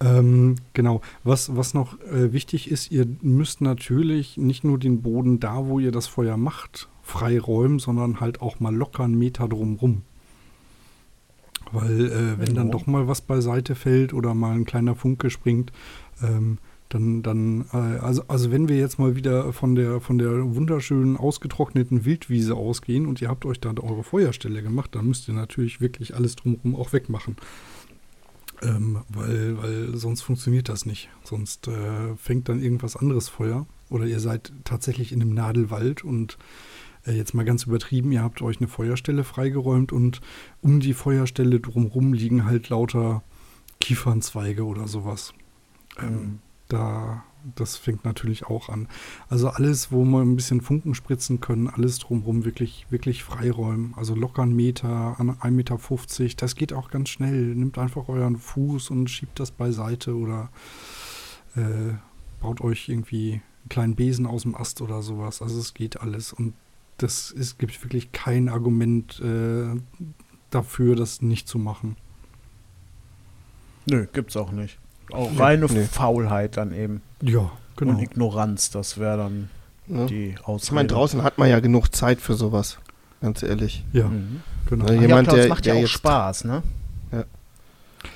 Ähm, 0.01 0.55
genau. 0.73 1.01
Was, 1.23 1.55
was 1.55 1.73
noch 1.73 1.99
äh, 2.01 2.33
wichtig 2.33 2.69
ist, 2.69 2.91
ihr 2.91 3.07
müsst 3.21 3.61
natürlich 3.61 4.35
nicht 4.35 4.63
nur 4.63 4.77
den 4.77 5.01
Boden 5.01 5.39
da, 5.39 5.67
wo 5.67 5.79
ihr 5.79 5.91
das 5.91 6.07
Feuer 6.07 6.37
macht, 6.37 6.89
freiräumen, 7.03 7.79
sondern 7.79 8.19
halt 8.19 8.41
auch 8.41 8.59
mal 8.59 8.75
locker 8.75 9.03
einen 9.03 9.17
Meter 9.17 9.47
drumrum. 9.47 10.01
Weil 11.71 12.11
äh, 12.11 12.39
wenn 12.39 12.55
dann 12.55 12.71
doch 12.71 12.87
mal 12.87 13.07
was 13.07 13.21
beiseite 13.21 13.75
fällt 13.75 14.13
oder 14.13 14.33
mal 14.33 14.55
ein 14.55 14.65
kleiner 14.65 14.95
Funke 14.95 15.29
springt, 15.29 15.71
ähm, 16.21 16.57
dann, 16.89 17.23
dann 17.23 17.65
äh, 17.73 17.77
also, 17.77 18.23
also 18.27 18.51
wenn 18.51 18.67
wir 18.67 18.77
jetzt 18.77 18.99
mal 18.99 19.15
wieder 19.15 19.53
von 19.53 19.75
der, 19.75 20.01
von 20.01 20.17
der 20.17 20.55
wunderschönen 20.55 21.17
ausgetrockneten 21.17 22.05
Wildwiese 22.05 22.55
ausgehen 22.55 23.05
und 23.05 23.21
ihr 23.21 23.29
habt 23.29 23.45
euch 23.45 23.59
da 23.59 23.73
eure 23.79 24.03
Feuerstelle 24.03 24.61
gemacht, 24.61 24.95
dann 24.95 25.07
müsst 25.07 25.27
ihr 25.27 25.33
natürlich 25.33 25.81
wirklich 25.81 26.15
alles 26.15 26.35
drumherum 26.35 26.75
auch 26.75 26.93
wegmachen. 26.93 27.37
Ähm, 28.61 28.99
weil, 29.09 29.57
weil 29.57 29.97
sonst 29.97 30.21
funktioniert 30.21 30.69
das 30.69 30.85
nicht. 30.85 31.09
Sonst 31.23 31.67
äh, 31.67 32.15
fängt 32.15 32.47
dann 32.47 32.61
irgendwas 32.61 32.95
anderes 32.95 33.27
Feuer. 33.27 33.65
Oder 33.89 34.05
ihr 34.05 34.19
seid 34.19 34.53
tatsächlich 34.63 35.11
in 35.11 35.21
einem 35.21 35.33
Nadelwald 35.33 36.03
und 36.03 36.37
äh, 37.05 37.11
jetzt 37.13 37.33
mal 37.33 37.45
ganz 37.45 37.63
übertrieben, 37.63 38.11
ihr 38.11 38.23
habt 38.23 38.41
euch 38.41 38.57
eine 38.57 38.67
Feuerstelle 38.67 39.23
freigeräumt 39.23 39.91
und 39.91 40.21
um 40.61 40.79
die 40.79 40.93
Feuerstelle 40.93 41.59
drumherum 41.59 42.13
liegen 42.13 42.45
halt 42.45 42.69
lauter 42.69 43.23
Kiefernzweige 43.79 44.65
oder 44.65 44.87
sowas. 44.87 45.33
Ähm, 45.99 46.39
da, 46.67 47.23
das 47.55 47.75
fängt 47.75 48.05
natürlich 48.05 48.45
auch 48.45 48.69
an. 48.69 48.87
Also 49.27 49.49
alles, 49.49 49.91
wo 49.91 50.05
wir 50.05 50.21
ein 50.21 50.35
bisschen 50.35 50.61
Funken 50.61 50.95
spritzen 50.95 51.41
können, 51.41 51.67
alles 51.67 51.99
drumherum 51.99 52.45
wirklich, 52.45 52.85
wirklich 52.89 53.23
freiräumen. 53.23 53.93
Also 53.97 54.15
locker 54.15 54.43
einen 54.43 54.55
Meter, 54.55 55.19
an 55.19 55.31
1,50 55.31 55.51
Meter. 55.51 56.35
Das 56.37 56.55
geht 56.55 56.73
auch 56.73 56.89
ganz 56.89 57.09
schnell. 57.09 57.55
Nehmt 57.55 57.77
einfach 57.77 58.07
euren 58.07 58.37
Fuß 58.37 58.89
und 58.91 59.09
schiebt 59.09 59.39
das 59.39 59.51
beiseite 59.51 60.15
oder 60.15 60.49
äh, 61.55 61.95
baut 62.39 62.61
euch 62.61 62.87
irgendwie 62.87 63.33
einen 63.33 63.69
kleinen 63.69 63.95
Besen 63.95 64.25
aus 64.25 64.43
dem 64.43 64.55
Ast 64.55 64.81
oder 64.81 65.01
sowas. 65.01 65.41
Also 65.41 65.59
es 65.59 65.73
geht 65.73 65.99
alles. 65.99 66.31
Und 66.31 66.53
das 67.01 67.31
ist, 67.31 67.57
gibt 67.59 67.81
wirklich 67.83 68.11
kein 68.11 68.49
Argument 68.49 69.19
äh, 69.19 69.79
dafür, 70.49 70.95
das 70.95 71.21
nicht 71.21 71.47
zu 71.47 71.57
machen. 71.59 71.95
Nö, 73.89 74.05
gibt's 74.13 74.37
auch 74.37 74.51
nicht. 74.51 74.77
Auch 75.11 75.37
reine 75.39 75.65
nee. 75.65 75.83
Faulheit 75.85 76.57
dann 76.57 76.73
eben. 76.73 77.01
Ja, 77.21 77.51
genau. 77.75 77.93
Und 77.93 77.99
Ignoranz, 77.99 78.69
das 78.69 78.97
wäre 78.97 79.17
dann 79.17 79.49
Ne? 79.87 80.05
die 80.05 80.35
Ausrede. 80.43 80.63
Ich 80.65 80.71
meine, 80.71 80.87
draußen 80.87 81.23
hat 81.23 81.37
man 81.37 81.49
ja 81.49 81.59
genug 81.59 81.93
Zeit 81.93 82.21
für 82.21 82.35
sowas. 82.35 82.77
Ganz 83.19 83.43
ehrlich. 83.43 83.83
Ja, 83.91 84.07
Mhm. 84.07 84.41
genau. 84.69 84.85
Ja, 84.87 84.95
Ach 84.97 85.01
jemand, 85.01 85.09
ja, 85.09 85.23
klar, 85.23 85.35
der- 85.35 85.43
das 85.43 85.49
macht 85.49 85.65
ja 85.65 85.73
auch 85.73 85.87
Spaß, 85.87 86.43
ne? 86.45 86.63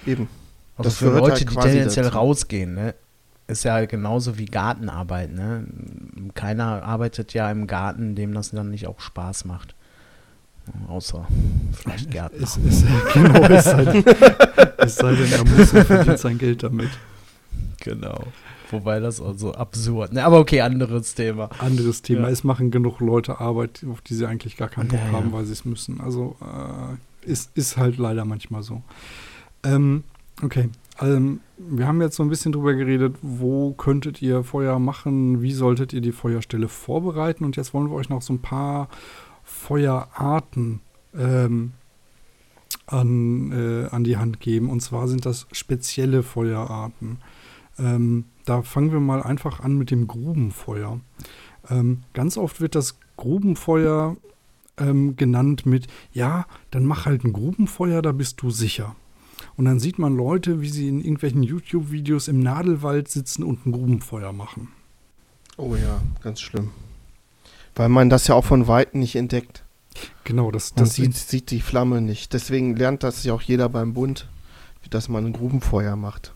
Eben. 0.05 0.27
Also 0.77 0.89
Das 0.89 0.97
für 0.97 1.05
Leute, 1.17 1.31
halt 1.33 1.41
die 1.51 1.55
tendenziell 1.55 2.05
dazu. 2.05 2.17
rausgehen, 2.17 2.73
ne? 2.75 2.95
Ist 3.48 3.64
ja 3.64 3.86
genauso 3.86 4.38
wie 4.38 4.46
Gartenarbeit, 4.46 5.32
ne? 5.32 5.66
Keiner 6.34 6.84
arbeitet 6.84 7.34
ja 7.34 7.50
im 7.52 7.68
Garten, 7.68 8.16
dem 8.16 8.34
das 8.34 8.52
dann 8.52 8.72
nicht 8.72 8.88
auch 8.88 9.00
Spaß 9.00 9.46
macht. 9.46 9.76
Außer 10.88 11.28
vielleicht 11.74 12.10
Gärtner. 12.10 12.41
Es, 12.41 12.58
es, 12.58 12.84
genau, 13.14 13.43
es 13.43 13.66
sei, 13.66 13.86
denn, 13.86 14.04
es 14.78 14.96
sei 14.96 15.14
denn, 15.14 15.32
er 15.32 15.46
muss 15.46 15.74
und 15.74 15.86
verdient 15.86 16.20
sein 16.20 16.38
Geld 16.39 16.64
damit. 16.64 16.89
Genau. 17.82 18.24
Wobei 18.72 19.00
das 19.00 19.22
also 19.22 19.54
absurd. 19.54 20.14
Ne, 20.14 20.24
aber 20.26 20.39
okay, 20.39 20.62
anderes 20.62 21.14
Thema. 21.14 21.50
Anderes 21.60 22.02
Thema. 22.02 22.24
Ja. 22.24 22.30
Es 22.30 22.43
machen 22.43 22.72
genug 22.72 23.00
Leute 23.00 23.39
Arbeit, 23.39 23.86
auf 23.91 24.02
die 24.02 24.16
sie 24.16 24.26
eigentlich 24.28 24.58
gar 24.58 24.70
keinen 24.70 24.88
Bock 24.88 25.00
Ja, 25.00 25.06
ja. 25.06 25.12
haben, 25.12 25.32
weil 25.32 25.46
sie 25.46 25.54
es 25.54 25.66
müssen. 25.66 26.02
Also 26.02 26.36
äh, 26.41 27.30
ist, 27.30 27.56
ist 27.56 27.78
halt 27.78 27.98
leider 27.98 28.26
manchmal 28.26 28.64
so. 28.64 28.82
Ähm, 29.64 30.04
okay. 30.41 30.70
Ähm, 31.00 31.41
wir 31.58 31.88
haben 31.88 32.02
jetzt 32.02 32.16
so 32.16 32.24
ein 32.24 32.30
bisschen 32.30 32.52
drüber 32.52 32.74
geredet, 32.74 33.16
wo 33.22 33.74
könntet 33.74 34.22
ihr 34.22 34.43
Feuer 34.43 34.80
machen, 34.80 35.41
wie 35.41 35.52
solltet 35.52 35.93
ihr 35.93 36.02
die 36.02 36.12
Feuerstelle 36.12 36.68
vorbereiten 36.68 37.43
und 37.43 37.56
jetzt 37.56 37.74
wollen 37.74 37.89
wir 37.89 37.96
euch 37.96 38.10
noch 38.10 38.22
so 38.22 38.34
ein 38.34 38.41
paar 38.41 38.89
Feuerarten 39.43 40.82
ähm, 41.18 41.74
an, 42.88 43.52
äh, 43.52 43.88
an 43.89 44.04
die 44.04 44.18
Hand 44.18 44.39
geben. 44.39 44.70
Und 44.70 44.82
zwar 44.82 45.08
sind 45.08 45.26
das 45.26 45.48
spezielle 45.52 46.24
Feuerarten. 46.24 47.20
Ähm, 47.78 48.26
da 48.46 48.62
fangen 48.62 48.91
wir 48.91 49.00
mal 49.00 49.22
einfach 49.22 49.60
an 49.60 49.78
mit 49.78 49.91
dem 49.91 50.08
Grubenfeuer. 50.08 51.00
Ähm, 51.70 52.04
ganz 52.14 52.38
oft 52.38 52.62
wird 52.62 52.76
das 52.76 53.00
Grubenfeuer 53.18 54.18
ähm, 54.78 55.16
genannt 55.16 55.66
mit, 55.66 55.88
ja, 56.12 56.46
dann 56.72 56.86
mach 56.86 57.06
halt 57.06 57.24
ein 57.24 57.34
Grubenfeuer, 57.34 58.02
da 58.02 58.12
bist 58.12 58.41
du 58.41 58.50
sicher. 58.50 58.96
Und 59.58 59.66
dann 59.66 59.80
sieht 59.80 59.99
man 59.99 60.16
Leute, 60.16 60.62
wie 60.62 60.70
sie 60.70 60.88
in 60.89 60.99
irgendwelchen 60.99 61.43
YouTube-Videos 61.43 62.28
im 62.28 62.41
Nadelwald 62.41 63.08
sitzen 63.08 63.43
und 63.43 63.66
ein 63.66 63.72
Grubenfeuer 63.72 64.34
machen. 64.34 64.70
Oh 65.58 65.76
ja, 65.76 66.01
ganz 66.22 66.41
schlimm. 66.41 66.72
Weil 67.76 67.89
man 67.89 68.10
das 68.10 68.28
ja 68.28 68.36
auch 68.36 68.43
von 68.45 68.68
Weitem 68.68 68.99
nicht 68.99 69.16
entdeckt. 69.16 69.64
Genau, 70.26 70.51
das, 70.51 70.76
Man 70.76 70.84
das 70.86 70.95
sieht, 70.95 71.16
sieht 71.16 71.51
die 71.51 71.62
Flamme 71.62 72.01
nicht. 72.01 72.34
Deswegen 72.34 72.76
lernt 72.76 73.03
das 73.03 73.24
ja 73.24 73.34
auch 73.34 73.41
jeder 73.41 73.70
beim 73.70 73.93
Bund, 73.93 74.28
dass 74.89 75.08
man 75.08 75.26
ein 75.26 75.34
Grubenfeuer 75.34 75.95
macht. 75.95 76.34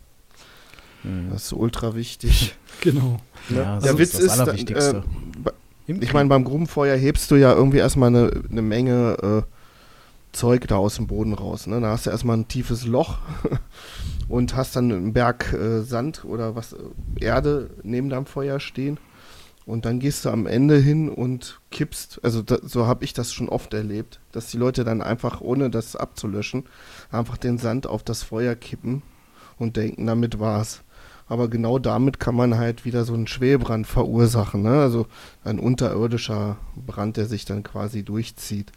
Das 1.32 1.46
ist 1.46 1.54
ultra 1.54 1.96
wichtig. 1.96 2.56
genau. 2.82 3.20
Ja, 3.50 3.76
das 3.76 3.84
Der 3.84 3.94
ist 3.94 4.00
Witz 4.00 4.12
das 4.12 4.22
ist, 4.22 4.32
Allerwichtigste. 4.32 5.04
äh, 5.88 5.94
ich 5.94 6.14
meine, 6.14 6.30
beim 6.30 6.44
Grubenfeuer 6.44 6.96
hebst 6.98 7.32
du 7.32 7.36
ja 7.36 7.54
irgendwie 7.54 7.78
erstmal 7.78 8.10
eine, 8.10 8.44
eine 8.50 8.62
Menge 8.62 9.46
äh, 9.48 9.59
Zeug 10.32 10.68
da 10.68 10.78
aus 10.78 10.96
dem 10.96 11.08
Boden 11.08 11.34
raus. 11.34 11.68
Ne? 11.68 11.82
Da 11.82 11.90
hast 11.92 12.06
du 12.06 12.10
erstmal 12.10 12.38
ein 12.38 12.48
tiefes 12.48 12.86
Loch 12.86 13.18
und 14.30 14.56
hast 14.56 14.76
dann 14.76 14.92
einen 14.92 15.14
Berg 15.14 15.54
äh, 15.54 15.82
Sand 15.82 16.26
oder 16.26 16.56
was 16.56 16.74
äh, 16.74 16.78
Erde 17.20 17.72
neben 17.84 18.10
deinem 18.10 18.26
Feuer 18.26 18.60
stehen. 18.60 19.00
Und 19.66 19.86
dann 19.86 20.00
gehst 20.00 20.26
du 20.26 20.30
am 20.30 20.48
Ende 20.48 20.78
hin 20.78 21.10
und 21.10 21.62
kippst, 21.70 22.22
also 22.24 22.42
da, 22.42 22.58
so 22.64 22.88
habe 22.88 23.04
ich 23.06 23.14
das 23.14 23.32
schon 23.32 23.50
oft 23.50 23.72
erlebt, 23.76 24.20
dass 24.32 24.48
die 24.48 24.58
Leute 24.58 24.84
dann 24.84 25.04
einfach, 25.04 25.42
ohne 25.42 25.70
das 25.70 25.96
abzulöschen, 25.96 26.64
einfach 27.12 27.38
den 27.38 27.60
Sand 27.60 27.86
auf 27.86 28.02
das 28.02 28.24
Feuer 28.24 28.56
kippen 28.56 29.04
und 29.60 29.78
denken, 29.78 30.08
damit 30.08 30.40
war's. 30.40 30.82
Aber 31.28 31.48
genau 31.48 31.78
damit 31.78 32.20
kann 32.20 32.34
man 32.34 32.58
halt 32.58 32.84
wieder 32.86 33.06
so 33.06 33.14
einen 33.14 33.28
Schwelbrand 33.28 33.86
verursachen. 33.86 34.64
Ne? 34.64 34.82
Also 34.82 35.06
ein 35.44 35.60
unterirdischer 35.60 36.58
Brand, 36.76 37.18
der 37.18 37.26
sich 37.26 37.46
dann 37.46 37.62
quasi 37.62 38.02
durchzieht. 38.02 38.72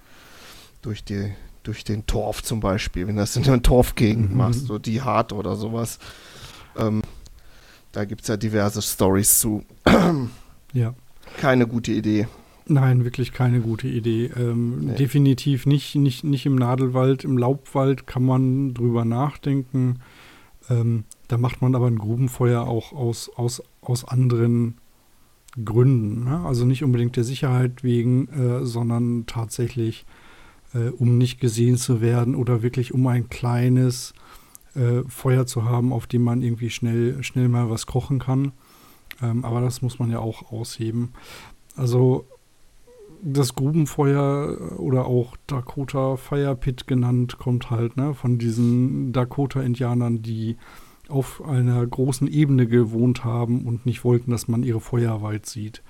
Durch, 0.83 1.05
die, 1.05 1.33
durch 1.63 1.85
den 1.85 2.07
Torf 2.07 2.43
zum 2.43 2.61
Beispiel, 2.61 3.07
wenn 3.07 3.17
du 3.17 3.23
das 3.23 3.37
in 3.37 3.45
einer 3.45 3.63
Torfgegend 3.63 4.31
Mhm. 4.33 4.37
machst, 4.37 4.67
so 4.67 4.79
die 4.79 5.01
hart 5.01 5.33
oder 5.33 5.57
sowas. 5.57 5.99
Ähm, 6.77 7.03
da 7.93 8.05
gibt 8.05 8.23
es 8.23 8.29
ja 8.29 8.37
diverse 8.37 8.83
Stories 8.83 9.39
zu. 9.41 9.65
Ja. 10.75 10.95
Keine 11.37 11.67
gute 11.67 11.93
Idee. 11.93 12.29
Nein, 12.67 13.05
wirklich 13.05 13.35
keine 13.35 13.61
gute 13.61 13.89
Idee. 13.89 14.31
Ähm, 14.35 14.87
nee. 14.87 14.95
Definitiv 14.95 15.67
nicht, 15.67 15.95
nicht, 15.97 16.25
nicht 16.25 16.47
im 16.47 16.55
Nadelwald. 16.55 17.25
Im 17.25 17.37
Laubwald 17.37 18.07
kann 18.07 18.25
man 18.25 18.73
drüber 18.73 19.05
nachdenken. 19.05 19.99
Ähm, 20.71 21.05
da 21.29 21.37
macht 21.37 21.61
man 21.61 21.75
aber 21.75 21.89
ein 21.89 21.99
Grubenfeuer 21.99 22.63
auch 22.67 22.93
aus, 22.95 23.31
aus, 23.37 23.63
aus 23.83 24.07
anderen 24.09 24.79
Gründen. 25.63 26.25
Ne? 26.25 26.41
Also 26.47 26.65
nicht 26.65 26.83
unbedingt 26.83 27.17
der 27.17 27.25
Sicherheit 27.25 27.85
wegen, 27.85 28.29
äh, 28.29 28.65
sondern 28.65 29.27
tatsächlich, 29.27 30.07
äh, 30.75 30.89
um 30.91 31.19
nicht 31.19 31.41
gesehen 31.41 31.77
zu 31.77 32.01
werden 32.01 32.35
oder 32.35 32.63
wirklich 32.63 32.93
um 32.95 33.07
ein 33.07 33.29
kleines 33.29 34.15
äh, 34.75 35.03
Feuer 35.09 35.47
zu 35.47 35.65
haben, 35.65 35.93
auf 35.93 36.07
dem 36.07 36.23
man 36.23 36.43
irgendwie 36.43 36.71
schnell, 36.71 37.23
schnell 37.23 37.49
mal 37.49 37.71
was 37.71 37.87
kochen 37.87 38.19
kann. 38.19 38.53
Ähm, 39.21 39.45
aber 39.45 39.61
das 39.61 39.83
muss 39.83 39.99
man 39.99 40.11
ja 40.11 40.19
auch 40.19 40.51
ausheben. 40.51 41.13
Also 41.77 42.27
das 43.23 43.55
Grubenfeuer 43.55 44.79
oder 44.79 45.07
auch 45.07 45.37
Dakota 45.47 46.17
Fire 46.17 46.57
Pit 46.57 46.87
genannt, 46.87 47.39
kommt 47.39 47.71
halt 47.71 47.97
ne, 47.97 48.15
von 48.15 48.39
diesen 48.39 49.13
Dakota-Indianern, 49.13 50.23
die 50.23 50.57
auf 51.09 51.43
einer 51.45 51.87
großen 51.87 52.27
Ebene 52.27 52.67
gewohnt 52.67 53.25
haben 53.25 53.67
und 53.67 53.87
nicht 53.87 54.05
wollten, 54.05 54.31
dass 54.31 54.49
man 54.49 54.63
ihre 54.63 54.81
Feuer 54.81 55.23
weit 55.23 55.47
sieht. 55.47 55.83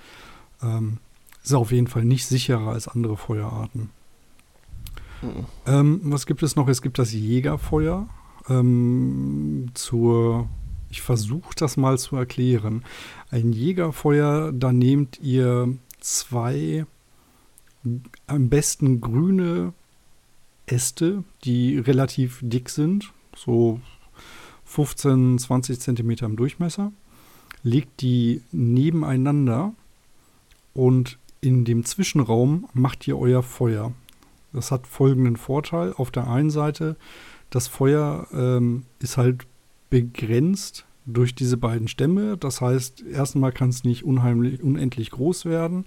Ähm, 0.62 0.98
ist 1.42 1.54
auf 1.54 1.72
jeden 1.72 1.86
Fall 1.86 2.04
nicht 2.04 2.26
sicherer 2.26 2.68
als 2.68 2.88
andere 2.88 3.16
Feuerarten. 3.16 3.90
Ähm, 5.66 6.00
was 6.04 6.26
gibt 6.26 6.42
es 6.42 6.56
noch? 6.56 6.68
Es 6.68 6.82
gibt 6.82 6.98
das 6.98 7.12
Jägerfeuer. 7.12 8.08
Ähm, 8.48 9.70
zur, 9.74 10.48
ich 10.90 11.02
versuche 11.02 11.54
das 11.56 11.76
mal 11.76 11.98
zu 11.98 12.16
erklären. 12.16 12.84
Ein 13.30 13.52
Jägerfeuer, 13.52 14.52
da 14.52 14.72
nehmt 14.72 15.20
ihr 15.20 15.76
zwei 16.00 16.86
am 18.26 18.48
besten 18.48 19.00
grüne 19.00 19.72
Äste, 20.66 21.24
die 21.44 21.78
relativ 21.78 22.40
dick 22.42 22.68
sind, 22.68 23.12
so 23.34 23.80
15, 24.64 25.38
20 25.38 25.80
Zentimeter 25.80 26.26
im 26.26 26.36
Durchmesser, 26.36 26.92
legt 27.62 28.00
die 28.00 28.42
nebeneinander 28.52 29.74
und 30.74 31.18
in 31.40 31.64
dem 31.64 31.84
Zwischenraum 31.84 32.68
macht 32.72 33.06
ihr 33.08 33.18
euer 33.18 33.42
Feuer. 33.42 33.92
Das 34.52 34.70
hat 34.70 34.86
folgenden 34.86 35.36
Vorteil. 35.36 35.92
Auf 35.96 36.10
der 36.10 36.28
einen 36.28 36.50
Seite, 36.50 36.96
das 37.50 37.68
Feuer 37.68 38.26
ähm, 38.32 38.84
ist 38.98 39.16
halt 39.16 39.46
begrenzt 39.90 40.86
durch 41.06 41.34
diese 41.34 41.56
beiden 41.56 41.88
Stämme. 41.88 42.36
Das 42.36 42.60
heißt, 42.60 43.02
erstmal 43.02 43.52
kann 43.52 43.70
es 43.70 43.84
nicht 43.84 44.04
unheimlich, 44.04 44.62
unendlich 44.62 45.10
groß 45.10 45.44
werden 45.44 45.86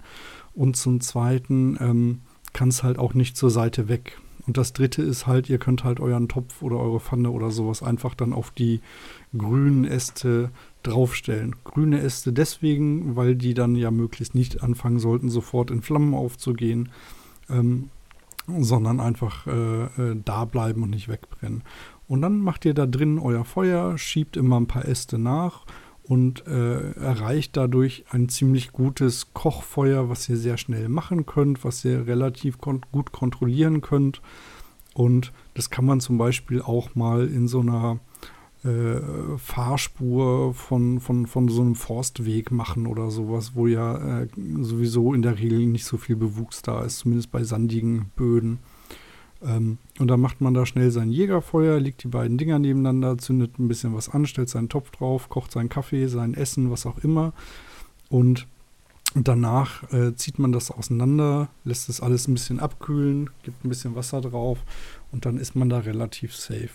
und 0.54 0.76
zum 0.76 1.00
Zweiten 1.00 1.76
ähm, 1.80 2.20
kann 2.52 2.68
es 2.68 2.82
halt 2.82 2.98
auch 2.98 3.14
nicht 3.14 3.36
zur 3.36 3.50
Seite 3.50 3.88
weg. 3.88 4.18
Und 4.46 4.56
das 4.56 4.72
dritte 4.72 5.02
ist 5.02 5.26
halt, 5.26 5.50
ihr 5.50 5.58
könnt 5.58 5.82
halt 5.82 5.98
euren 5.98 6.28
Topf 6.28 6.62
oder 6.62 6.78
eure 6.78 7.00
Pfanne 7.00 7.30
oder 7.30 7.50
sowas 7.50 7.82
einfach 7.82 8.14
dann 8.14 8.32
auf 8.32 8.52
die 8.52 8.80
grünen 9.36 9.84
Äste 9.84 10.50
draufstellen. 10.84 11.56
Grüne 11.64 12.00
Äste 12.00 12.32
deswegen, 12.32 13.16
weil 13.16 13.34
die 13.34 13.54
dann 13.54 13.74
ja 13.74 13.90
möglichst 13.90 14.36
nicht 14.36 14.62
anfangen 14.62 15.00
sollten, 15.00 15.28
sofort 15.30 15.70
in 15.72 15.82
Flammen 15.82 16.14
aufzugehen, 16.14 16.90
ähm, 17.50 17.90
sondern 18.46 19.00
einfach 19.00 19.46
äh, 19.46 19.84
äh, 19.84 20.20
da 20.24 20.44
bleiben 20.44 20.82
und 20.82 20.90
nicht 20.90 21.08
wegbrennen. 21.08 21.62
Und 22.08 22.22
dann 22.22 22.38
macht 22.38 22.64
ihr 22.64 22.74
da 22.74 22.86
drin 22.86 23.18
euer 23.18 23.44
Feuer, 23.44 23.98
schiebt 23.98 24.36
immer 24.36 24.60
ein 24.60 24.68
paar 24.68 24.86
Äste 24.86 25.18
nach 25.18 25.64
und 26.04 26.46
äh, 26.46 26.92
erreicht 26.92 27.56
dadurch 27.56 28.04
ein 28.10 28.28
ziemlich 28.28 28.70
gutes 28.70 29.34
Kochfeuer, 29.34 30.08
was 30.08 30.28
ihr 30.28 30.36
sehr 30.36 30.56
schnell 30.56 30.88
machen 30.88 31.26
könnt, 31.26 31.64
was 31.64 31.84
ihr 31.84 32.06
relativ 32.06 32.58
kon 32.58 32.82
gut 32.92 33.10
kontrollieren 33.10 33.80
könnt. 33.80 34.22
Und 34.94 35.32
das 35.54 35.68
kann 35.68 35.84
man 35.84 36.00
zum 36.00 36.16
Beispiel 36.16 36.62
auch 36.62 36.94
mal 36.94 37.26
in 37.26 37.48
so 37.48 37.60
einer 37.60 37.98
äh, 38.66 39.38
Fahrspur 39.38 40.52
von, 40.54 41.00
von, 41.00 41.26
von 41.26 41.48
so 41.48 41.62
einem 41.62 41.74
Forstweg 41.74 42.50
machen 42.50 42.86
oder 42.86 43.10
sowas, 43.10 43.52
wo 43.54 43.66
ja 43.66 44.22
äh, 44.22 44.28
sowieso 44.60 45.14
in 45.14 45.22
der 45.22 45.38
Regel 45.38 45.66
nicht 45.66 45.84
so 45.84 45.96
viel 45.96 46.16
Bewuchs 46.16 46.62
da 46.62 46.82
ist, 46.82 46.98
zumindest 46.98 47.30
bei 47.30 47.44
sandigen 47.44 48.10
Böden. 48.16 48.58
Ähm, 49.42 49.78
und 49.98 50.08
dann 50.08 50.20
macht 50.20 50.40
man 50.40 50.54
da 50.54 50.66
schnell 50.66 50.90
sein 50.90 51.10
Jägerfeuer, 51.10 51.78
legt 51.78 52.02
die 52.02 52.08
beiden 52.08 52.38
Dinger 52.38 52.58
nebeneinander, 52.58 53.18
zündet 53.18 53.58
ein 53.58 53.68
bisschen 53.68 53.94
was 53.94 54.08
an, 54.08 54.26
stellt 54.26 54.48
seinen 54.48 54.68
Topf 54.68 54.90
drauf, 54.90 55.28
kocht 55.28 55.52
seinen 55.52 55.68
Kaffee, 55.68 56.06
sein 56.08 56.34
Essen, 56.34 56.70
was 56.70 56.86
auch 56.86 56.98
immer. 56.98 57.32
Und 58.08 58.46
danach 59.14 59.90
äh, 59.92 60.14
zieht 60.14 60.38
man 60.38 60.52
das 60.52 60.70
auseinander, 60.70 61.48
lässt 61.64 61.88
es 61.88 62.00
alles 62.00 62.28
ein 62.28 62.34
bisschen 62.34 62.60
abkühlen, 62.60 63.30
gibt 63.42 63.64
ein 63.64 63.68
bisschen 63.68 63.94
Wasser 63.94 64.20
drauf 64.20 64.58
und 65.12 65.24
dann 65.24 65.38
ist 65.38 65.54
man 65.54 65.68
da 65.68 65.78
relativ 65.78 66.34
safe. 66.34 66.70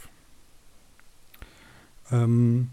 Ähm, 2.12 2.70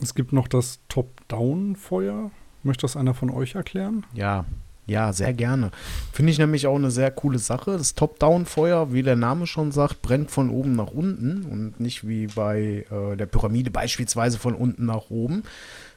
es 0.00 0.14
gibt 0.14 0.32
noch 0.32 0.48
das 0.48 0.80
Top-Down-Feuer. 0.88 2.30
Möchte 2.62 2.82
das 2.82 2.96
einer 2.96 3.14
von 3.14 3.30
euch 3.30 3.54
erklären? 3.54 4.04
Ja, 4.14 4.44
ja, 4.86 5.12
sehr 5.12 5.32
gerne. 5.32 5.70
Finde 6.12 6.30
ich 6.32 6.38
nämlich 6.38 6.66
auch 6.66 6.76
eine 6.76 6.90
sehr 6.90 7.10
coole 7.10 7.38
Sache. 7.38 7.72
Das 7.72 7.94
Top-Down-Feuer, 7.94 8.92
wie 8.92 9.02
der 9.02 9.16
Name 9.16 9.46
schon 9.46 9.72
sagt, 9.72 10.02
brennt 10.02 10.30
von 10.30 10.50
oben 10.50 10.76
nach 10.76 10.90
unten 10.90 11.44
und 11.44 11.80
nicht 11.80 12.06
wie 12.06 12.26
bei 12.26 12.84
äh, 12.90 13.16
der 13.16 13.26
Pyramide 13.26 13.70
beispielsweise 13.70 14.38
von 14.38 14.54
unten 14.54 14.84
nach 14.84 15.08
oben 15.10 15.44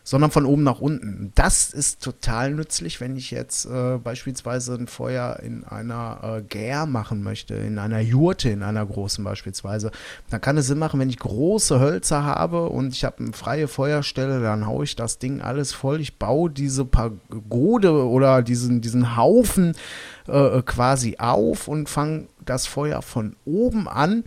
sondern 0.07 0.31
von 0.31 0.45
oben 0.45 0.63
nach 0.63 0.79
unten. 0.79 1.33
Das 1.35 1.73
ist 1.73 2.01
total 2.01 2.51
nützlich, 2.51 3.01
wenn 3.01 3.17
ich 3.17 3.29
jetzt 3.29 3.65
äh, 3.65 3.97
beispielsweise 3.97 4.75
ein 4.75 4.87
Feuer 4.87 5.41
in 5.43 5.65
einer 5.65 6.37
äh, 6.37 6.41
Gär 6.43 6.85
machen 6.85 7.23
möchte, 7.23 7.55
in 7.55 7.77
einer 7.77 7.99
Jurte, 7.99 8.49
in 8.49 8.63
einer 8.63 8.85
großen 8.85 9.21
beispielsweise. 9.21 9.91
Dann 10.29 10.39
kann 10.39 10.55
es 10.55 10.67
Sinn 10.67 10.79
machen, 10.79 11.01
wenn 11.01 11.09
ich 11.09 11.19
große 11.19 11.81
Hölzer 11.81 12.23
habe 12.23 12.69
und 12.69 12.93
ich 12.93 13.03
habe 13.03 13.17
eine 13.19 13.33
freie 13.33 13.67
Feuerstelle, 13.67 14.41
dann 14.41 14.65
haue 14.65 14.85
ich 14.85 14.95
das 14.95 15.19
Ding 15.19 15.41
alles 15.41 15.73
voll. 15.73 15.99
Ich 15.99 16.17
baue 16.17 16.49
diese 16.51 16.85
Pagode 16.85 17.91
oder 18.07 18.43
diesen, 18.43 18.79
diesen 18.79 19.17
Haufen 19.17 19.75
äh, 20.27 20.61
quasi 20.61 21.17
auf 21.19 21.67
und 21.67 21.89
fange 21.89 22.27
das 22.45 22.65
Feuer 22.65 23.01
von 23.01 23.35
oben 23.43 23.89
an 23.89 24.23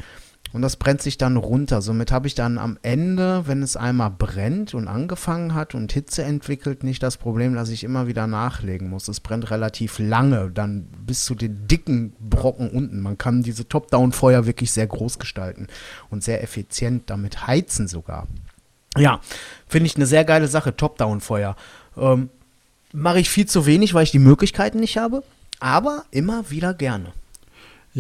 und 0.53 0.63
das 0.63 0.77
brennt 0.77 1.01
sich 1.01 1.17
dann 1.17 1.37
runter. 1.37 1.81
Somit 1.81 2.11
habe 2.11 2.27
ich 2.27 2.35
dann 2.35 2.59
am 2.59 2.79
Ende, 2.83 3.47
wenn 3.47 3.63
es 3.63 3.77
einmal 3.77 4.11
brennt 4.11 4.75
und 4.75 4.89
angefangen 4.89 5.55
hat 5.55 5.75
und 5.75 5.93
Hitze 5.93 6.25
entwickelt, 6.25 6.83
nicht 6.83 7.03
das 7.03 7.17
Problem, 7.17 7.55
dass 7.55 7.69
ich 7.69 7.85
immer 7.85 8.07
wieder 8.07 8.27
nachlegen 8.27 8.89
muss. 8.91 9.09
Es 9.09 9.21
brennt 9.21 9.51
relativ 9.51 9.99
lange, 9.99 10.51
dann 10.51 10.89
bis 11.07 11.25
zu 11.25 11.35
den 11.35 11.69
dicken 11.69 12.15
Brocken 12.19 12.71
unten. 12.71 13.01
Man 13.01 13.17
kann 13.17 13.43
diese 13.43 13.69
Top-Down-Feuer 13.69 14.47
wirklich 14.47 14.73
sehr 14.73 14.87
groß 14.87 15.19
gestalten 15.19 15.69
und 16.11 16.25
sehr 16.25 16.43
effizient 16.43 17.11
damit 17.11 17.47
heizen 17.47 17.87
sogar. 17.87 18.27
Ja, 18.97 19.21
finde 19.69 19.87
ich 19.87 19.97
eine 19.97 20.07
sehr 20.07 20.25
geile 20.25 20.49
Sache, 20.49 20.77
Top-Down-Feuer. 20.77 21.55
Ähm, 21.97 22.31
Mache 22.93 23.21
ich 23.21 23.31
viel 23.31 23.47
zu 23.47 23.67
wenig, 23.67 23.95
weil 23.95 24.03
ich 24.03 24.11
die 24.11 24.19
Möglichkeiten 24.19 24.81
nicht 24.81 24.99
habe, 24.99 25.23
aber 25.61 26.05
immer 26.11 26.51
wieder 26.51 26.75
gerne. 26.75 27.13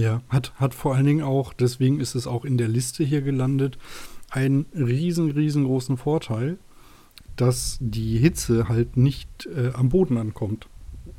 Ja, 0.01 0.23
hat, 0.31 0.55
hat 0.57 0.75
vor 0.75 0.95
allen 0.95 1.05
Dingen 1.05 1.23
auch, 1.23 1.53
deswegen 1.53 2.01
ist 2.01 2.15
es 2.15 2.27
auch 2.27 2.47
in 2.47 2.57
der 2.57 2.69
Liste 2.69 3.05
hier 3.05 3.21
gelandet, 3.21 3.77
einen 4.31 4.65
riesen, 4.75 5.31
riesengroßen 5.31 5.99
Vorteil, 5.99 6.57
dass 7.37 7.77
die 7.81 8.17
Hitze 8.17 8.71
halt 8.71 8.97
nicht 8.97 9.47
äh, 9.55 9.73
am 9.75 9.91
Boden 9.91 10.17
ankommt. 10.17 10.69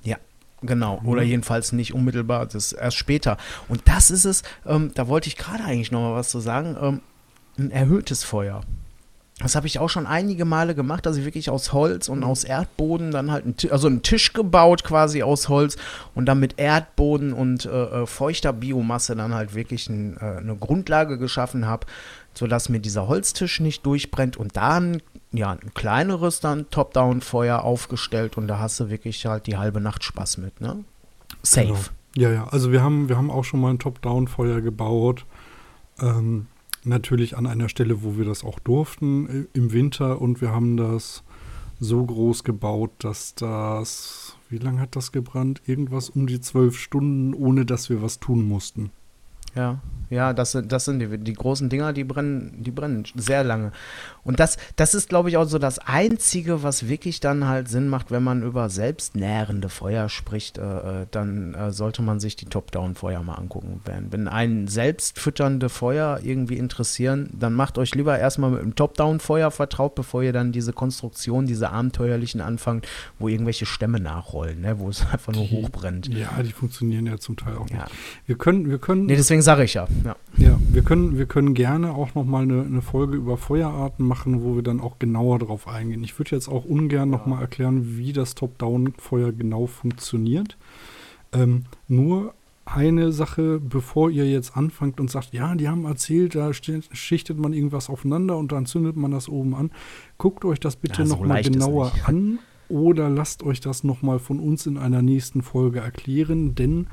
Ja, 0.03 0.17
Genau, 0.63 1.01
oder 1.05 1.23
jedenfalls 1.23 1.71
nicht 1.71 1.95
unmittelbar, 1.95 2.45
das 2.45 2.71
ist 2.71 2.73
erst 2.73 2.97
später. 2.97 3.37
Und 3.67 3.81
das 3.85 4.11
ist 4.11 4.25
es, 4.25 4.43
ähm, 4.65 4.91
da 4.93 5.07
wollte 5.07 5.27
ich 5.27 5.35
gerade 5.35 5.63
eigentlich 5.63 5.91
noch 5.91 6.01
mal 6.01 6.13
was 6.13 6.29
zu 6.29 6.39
sagen, 6.39 6.77
ähm, 6.79 7.01
ein 7.57 7.71
erhöhtes 7.71 8.23
Feuer. 8.23 8.61
Das 9.41 9.55
habe 9.55 9.67
ich 9.67 9.79
auch 9.79 9.89
schon 9.89 10.05
einige 10.05 10.45
Male 10.45 10.75
gemacht, 10.75 11.05
dass 11.05 11.17
ich 11.17 11.25
wirklich 11.25 11.49
aus 11.49 11.73
Holz 11.73 12.09
und 12.09 12.23
aus 12.23 12.43
Erdboden 12.43 13.11
dann 13.11 13.31
halt 13.31 13.45
einen, 13.45 13.55
also 13.71 13.87
einen 13.87 14.03
Tisch 14.03 14.33
gebaut 14.33 14.83
quasi 14.83 15.23
aus 15.23 15.49
Holz 15.49 15.77
und 16.15 16.25
dann 16.25 16.39
mit 16.39 16.59
Erdboden 16.59 17.33
und 17.33 17.65
äh, 17.65 17.69
äh, 17.69 18.05
feuchter 18.05 18.53
Biomasse 18.53 19.15
dann 19.15 19.33
halt 19.33 19.55
wirklich 19.55 19.89
ein, 19.89 20.17
äh, 20.17 20.37
eine 20.37 20.55
Grundlage 20.55 21.17
geschaffen 21.17 21.65
habe, 21.65 21.87
sodass 22.33 22.69
mir 22.69 22.79
dieser 22.79 23.07
Holztisch 23.07 23.59
nicht 23.59 23.85
durchbrennt 23.85 24.37
und 24.37 24.55
dann 24.57 25.01
ja 25.31 25.51
ein 25.51 25.73
kleineres 25.73 26.39
dann 26.39 26.69
Top-Down-Feuer 26.69 27.63
aufgestellt 27.63 28.37
und 28.37 28.47
da 28.47 28.59
hast 28.59 28.79
du 28.79 28.89
wirklich 28.89 29.25
halt 29.25 29.47
die 29.47 29.57
halbe 29.57 29.81
Nacht 29.81 30.03
Spaß 30.03 30.37
mit, 30.37 30.61
ne? 30.61 30.83
Safe. 31.43 31.67
Genau. 31.67 31.79
Ja, 32.17 32.29
ja, 32.29 32.47
also 32.49 32.71
wir 32.71 32.83
haben, 32.83 33.07
wir 33.07 33.17
haben 33.17 33.31
auch 33.31 33.43
schon 33.43 33.61
mal 33.61 33.69
ein 33.69 33.79
Top-Down-Feuer 33.79 34.59
gebaut. 34.61 35.25
Ähm, 35.99 36.47
natürlich 36.83 37.37
an 37.37 37.45
einer 37.45 37.69
Stelle, 37.69 38.03
wo 38.03 38.17
wir 38.17 38.25
das 38.25 38.43
auch 38.43 38.59
durften 38.59 39.27
äh, 39.27 39.57
im 39.57 39.71
Winter 39.71 40.21
und 40.21 40.41
wir 40.41 40.51
haben 40.51 40.77
das 40.77 41.23
so 41.79 42.05
groß 42.05 42.43
gebaut, 42.43 42.91
dass 42.99 43.33
das, 43.35 44.35
wie 44.49 44.59
lange 44.59 44.81
hat 44.81 44.95
das 44.95 45.11
gebrannt? 45.11 45.61
Irgendwas 45.65 46.09
um 46.09 46.27
die 46.27 46.39
zwölf 46.39 46.77
Stunden, 46.77 47.33
ohne 47.33 47.65
dass 47.65 47.89
wir 47.89 48.01
was 48.01 48.19
tun 48.19 48.47
mussten. 48.47 48.91
Ja. 49.55 49.79
Ja, 50.11 50.33
das 50.33 50.51
sind, 50.51 50.73
das 50.73 50.83
sind 50.83 50.99
die, 50.99 51.17
die 51.17 51.33
großen 51.33 51.69
Dinger, 51.69 51.93
die 51.93 52.03
brennen, 52.03 52.61
die 52.61 52.71
brennen 52.71 53.05
sehr 53.15 53.45
lange. 53.45 53.71
Und 54.25 54.41
das, 54.41 54.57
das 54.75 54.93
ist, 54.93 55.07
glaube 55.07 55.29
ich, 55.29 55.37
auch 55.37 55.45
so 55.45 55.57
das 55.57 55.79
Einzige, 55.79 56.63
was 56.63 56.89
wirklich 56.89 57.21
dann 57.21 57.47
halt 57.47 57.69
Sinn 57.69 57.87
macht, 57.87 58.11
wenn 58.11 58.21
man 58.21 58.43
über 58.43 58.69
selbstnährende 58.69 59.69
Feuer 59.69 60.09
spricht, 60.09 60.57
äh, 60.57 60.61
äh 61.01 61.05
dann 61.11 61.53
äh, 61.53 61.71
sollte 61.71 62.01
man 62.01 62.19
sich 62.19 62.35
die 62.35 62.45
Top-Down-Feuer 62.45 63.23
mal 63.23 63.35
angucken. 63.35 63.79
Wenn, 63.85 64.11
wenn 64.11 64.27
ein 64.27 64.67
selbstfütternde 64.67 65.69
Feuer 65.69 66.19
irgendwie 66.21 66.57
interessieren, 66.57 67.29
dann 67.33 67.53
macht 67.53 67.77
euch 67.77 67.95
lieber 67.95 68.19
erstmal 68.19 68.51
mit 68.51 68.61
dem 68.61 68.75
Top-Down-Feuer 68.75 69.49
vertraut, 69.49 69.95
bevor 69.95 70.23
ihr 70.23 70.33
dann 70.33 70.51
diese 70.51 70.73
Konstruktion, 70.73 71.45
diese 71.45 71.69
abenteuerlichen 71.69 72.41
anfangt, 72.41 72.85
wo 73.17 73.29
irgendwelche 73.29 73.65
Stämme 73.65 74.01
nachrollen, 74.01 74.59
ne, 74.59 74.77
wo 74.77 74.89
es 74.89 75.05
einfach 75.11 75.31
nur 75.33 75.45
die, 75.45 75.55
hochbrennt. 75.55 76.07
Ja, 76.09 76.43
die 76.43 76.51
funktionieren 76.51 77.05
ja 77.05 77.17
zum 77.17 77.37
Teil 77.37 77.55
auch 77.55 77.69
nicht. 77.69 77.75
Ja. 77.75 77.87
Wir 78.25 78.37
können, 78.37 78.69
wir 78.69 78.77
können. 78.77 79.05
Nee, 79.05 79.15
deswegen 79.15 79.40
sage 79.41 79.63
ich 79.63 79.73
ja. 79.73 79.87
Ja, 80.03 80.15
ja 80.37 80.59
wir, 80.71 80.81
können, 80.81 81.17
wir 81.17 81.25
können 81.25 81.53
gerne 81.53 81.93
auch 81.93 82.15
nochmal 82.15 82.43
eine, 82.43 82.61
eine 82.61 82.81
Folge 82.81 83.15
über 83.15 83.37
Feuerarten 83.37 84.05
machen, 84.05 84.43
wo 84.43 84.55
wir 84.55 84.63
dann 84.63 84.79
auch 84.79 84.99
genauer 84.99 85.39
drauf 85.39 85.67
eingehen. 85.67 86.03
Ich 86.03 86.17
würde 86.17 86.35
jetzt 86.35 86.47
auch 86.47 86.65
ungern 86.65 87.11
ja. 87.11 87.17
nochmal 87.17 87.41
erklären, 87.41 87.97
wie 87.97 88.13
das 88.13 88.35
Top-Down-Feuer 88.35 89.31
genau 89.31 89.67
funktioniert. 89.67 90.57
Ähm, 91.33 91.63
nur 91.87 92.33
eine 92.65 93.11
Sache, 93.11 93.59
bevor 93.59 94.09
ihr 94.09 94.29
jetzt 94.29 94.55
anfangt 94.55 94.99
und 94.99 95.09
sagt, 95.09 95.33
ja, 95.33 95.55
die 95.55 95.67
haben 95.67 95.85
erzählt, 95.85 96.35
da 96.35 96.51
schichtet 96.53 97.37
man 97.37 97.53
irgendwas 97.53 97.89
aufeinander 97.89 98.37
und 98.37 98.51
dann 98.51 98.65
zündet 98.65 98.95
man 98.95 99.11
das 99.11 99.29
oben 99.29 99.55
an. 99.55 99.71
Guckt 100.17 100.45
euch 100.45 100.59
das 100.59 100.75
bitte 100.75 101.01
ja, 101.01 101.07
so 101.07 101.15
nochmal 101.15 101.41
genauer 101.41 101.91
an 102.05 102.39
oder 102.69 103.09
lasst 103.09 103.43
euch 103.43 103.59
das 103.59 103.83
nochmal 103.83 104.19
von 104.19 104.39
uns 104.39 104.65
in 104.65 104.77
einer 104.77 105.01
nächsten 105.01 105.41
Folge 105.41 105.79
erklären, 105.79 106.55
denn 106.55 106.87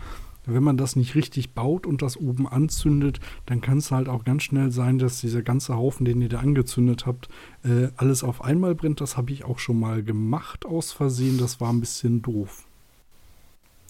wenn 0.55 0.63
man 0.63 0.77
das 0.77 0.97
nicht 0.97 1.15
richtig 1.15 1.55
baut 1.55 1.87
und 1.87 2.03
das 2.03 2.17
oben 2.17 2.49
anzündet, 2.49 3.21
dann 3.47 3.61
kann 3.61 3.79
es 3.79 3.91
halt 3.91 4.09
auch 4.09 4.25
ganz 4.25 4.43
schnell 4.43 4.71
sein, 4.71 4.99
dass 4.99 5.21
dieser 5.21 5.43
ganze 5.43 5.77
Haufen, 5.77 6.05
den 6.05 6.21
ihr 6.21 6.29
da 6.29 6.41
angezündet 6.41 7.07
habt, 7.07 7.29
äh, 7.65 7.89
alles 7.97 8.25
auf 8.25 8.43
einmal 8.43 8.75
brennt. 8.75 9.01
Das 9.01 9.17
habe 9.17 9.33
ich 9.33 9.45
auch 9.45 9.59
schon 9.59 9.79
mal 9.79 10.03
gemacht 10.03 10.67
aus 10.67 10.93
Versehen. 10.93 11.39
Das 11.39 11.61
war 11.61 11.73
ein 11.73 11.81
bisschen 11.81 12.23
doof. 12.23 12.65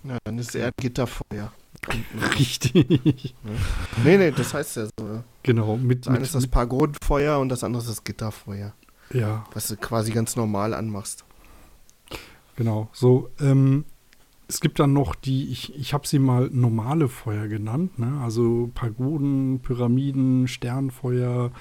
Ja, 0.05 0.19
dann 0.25 0.39
ist 0.39 0.55
eher 0.55 0.73
Gitterfeuer. 0.77 1.53
Richtig. 2.39 3.35
Nee, 4.05 4.17
nee, 4.19 4.31
das 4.31 4.55
heißt 4.55 4.77
ja 4.77 4.87
so. 4.87 5.25
Genau. 5.43 5.77
Mit, 5.77 6.07
das 6.07 6.15
eine 6.15 6.25
ist 6.25 6.35
das 6.35 6.47
Pagodenfeuer 6.47 7.39
und 7.39 7.49
das 7.49 7.65
andere 7.65 7.83
ist 7.83 7.89
das 7.91 8.05
Gitterfeuer. 8.05 8.75
Ja. 9.13 9.47
Was 9.55 9.69
du 9.69 9.77
quasi 9.77 10.13
ganz 10.13 10.37
normal 10.37 10.75
anmachst. 10.75 11.25
Genau. 12.57 12.89
So, 12.93 13.31
ähm, 13.41 13.85
es 14.49 14.61
gibt 14.61 14.81
dann 14.81 14.95
noch 14.95 15.15
die, 15.15 15.51
ich, 15.53 15.77
ich 15.77 15.93
habe 15.93 16.09
sie 16.09 16.19
mal 16.19 16.49
normale 16.51 17.09
Feuer 17.09 17.49
genannt, 17.49 17.99
ne? 17.99 18.19
also 18.23 18.71
Pagoden, 18.75 19.61
Pyramiden, 19.61 20.49
Sternfeuer, 20.49 21.53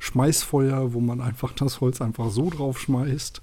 Schmeißfeuer, 0.00 0.92
wo 0.92 1.00
man 1.00 1.20
einfach 1.20 1.52
das 1.52 1.80
Holz 1.80 2.02
einfach 2.02 2.30
so 2.30 2.50
drauf 2.50 2.80
schmeißt. 2.80 3.40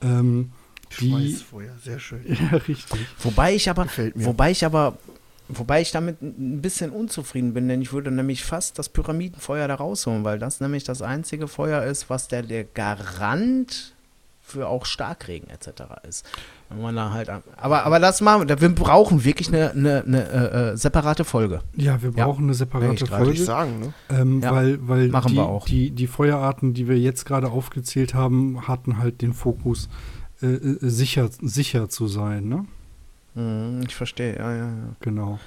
Ähm, 0.00 0.52
Schmeißfeuer, 0.90 1.76
sehr 1.82 1.98
schön. 1.98 2.22
Ja, 2.26 2.58
richtig. 2.58 3.00
Wobei 3.18 3.56
ich 3.56 3.68
aber, 3.68 3.88
wobei 4.14 4.52
ich 4.52 4.64
aber, 4.64 4.96
wobei 5.48 5.80
ich 5.80 5.90
damit 5.90 6.22
ein 6.22 6.62
bisschen 6.62 6.92
unzufrieden 6.92 7.52
bin, 7.52 7.66
denn 7.66 7.82
ich 7.82 7.92
würde 7.92 8.12
nämlich 8.12 8.44
fast 8.44 8.78
das 8.78 8.88
Pyramidenfeuer 8.88 9.66
da 9.66 9.74
rausholen, 9.74 10.22
weil 10.22 10.38
das 10.38 10.60
nämlich 10.60 10.84
das 10.84 11.02
einzige 11.02 11.48
Feuer 11.48 11.82
ist, 11.82 12.08
was 12.10 12.28
der, 12.28 12.44
der 12.44 12.62
Garant 12.62 13.96
für 14.40 14.68
auch 14.68 14.86
Starkregen 14.86 15.50
etc. 15.50 15.82
ist. 16.08 16.24
Wenn 16.68 16.82
man 16.82 16.96
da 16.96 17.12
halt, 17.12 17.30
aber, 17.56 17.84
aber 17.84 18.00
das 18.00 18.20
machen 18.20 18.48
wir. 18.48 18.60
Wir 18.60 18.68
brauchen 18.68 19.24
wirklich 19.24 19.48
eine, 19.48 19.70
eine, 19.70 20.02
eine 20.04 20.30
äh, 20.30 20.72
äh 20.72 20.76
separate 20.76 21.24
Folge. 21.24 21.60
Ja, 21.76 22.02
wir 22.02 22.10
brauchen 22.10 22.42
ja, 22.42 22.48
eine 22.48 22.54
separate 22.54 23.06
Folge. 23.06 23.36
Sagen, 23.36 23.78
ne? 23.78 23.94
ähm, 24.10 24.40
ja, 24.42 24.52
weil 24.52 24.78
weil 24.88 25.08
machen 25.08 25.30
die, 25.30 25.36
wir 25.36 25.46
auch. 25.46 25.64
Die, 25.66 25.92
die 25.92 26.08
Feuerarten, 26.08 26.74
die 26.74 26.88
wir 26.88 26.98
jetzt 26.98 27.24
gerade 27.24 27.50
aufgezählt 27.50 28.14
haben, 28.14 28.66
hatten 28.66 28.98
halt 28.98 29.22
den 29.22 29.32
Fokus, 29.32 29.88
äh, 30.42 30.46
äh 30.46 30.78
sicher, 30.80 31.28
sicher 31.40 31.88
zu 31.88 32.08
sein. 32.08 32.48
Ne? 32.48 32.64
Mhm, 33.36 33.82
ich 33.86 33.94
verstehe, 33.94 34.34
ja, 34.36 34.50
ja, 34.50 34.66
ja. 34.66 34.96
Genau. 35.00 35.38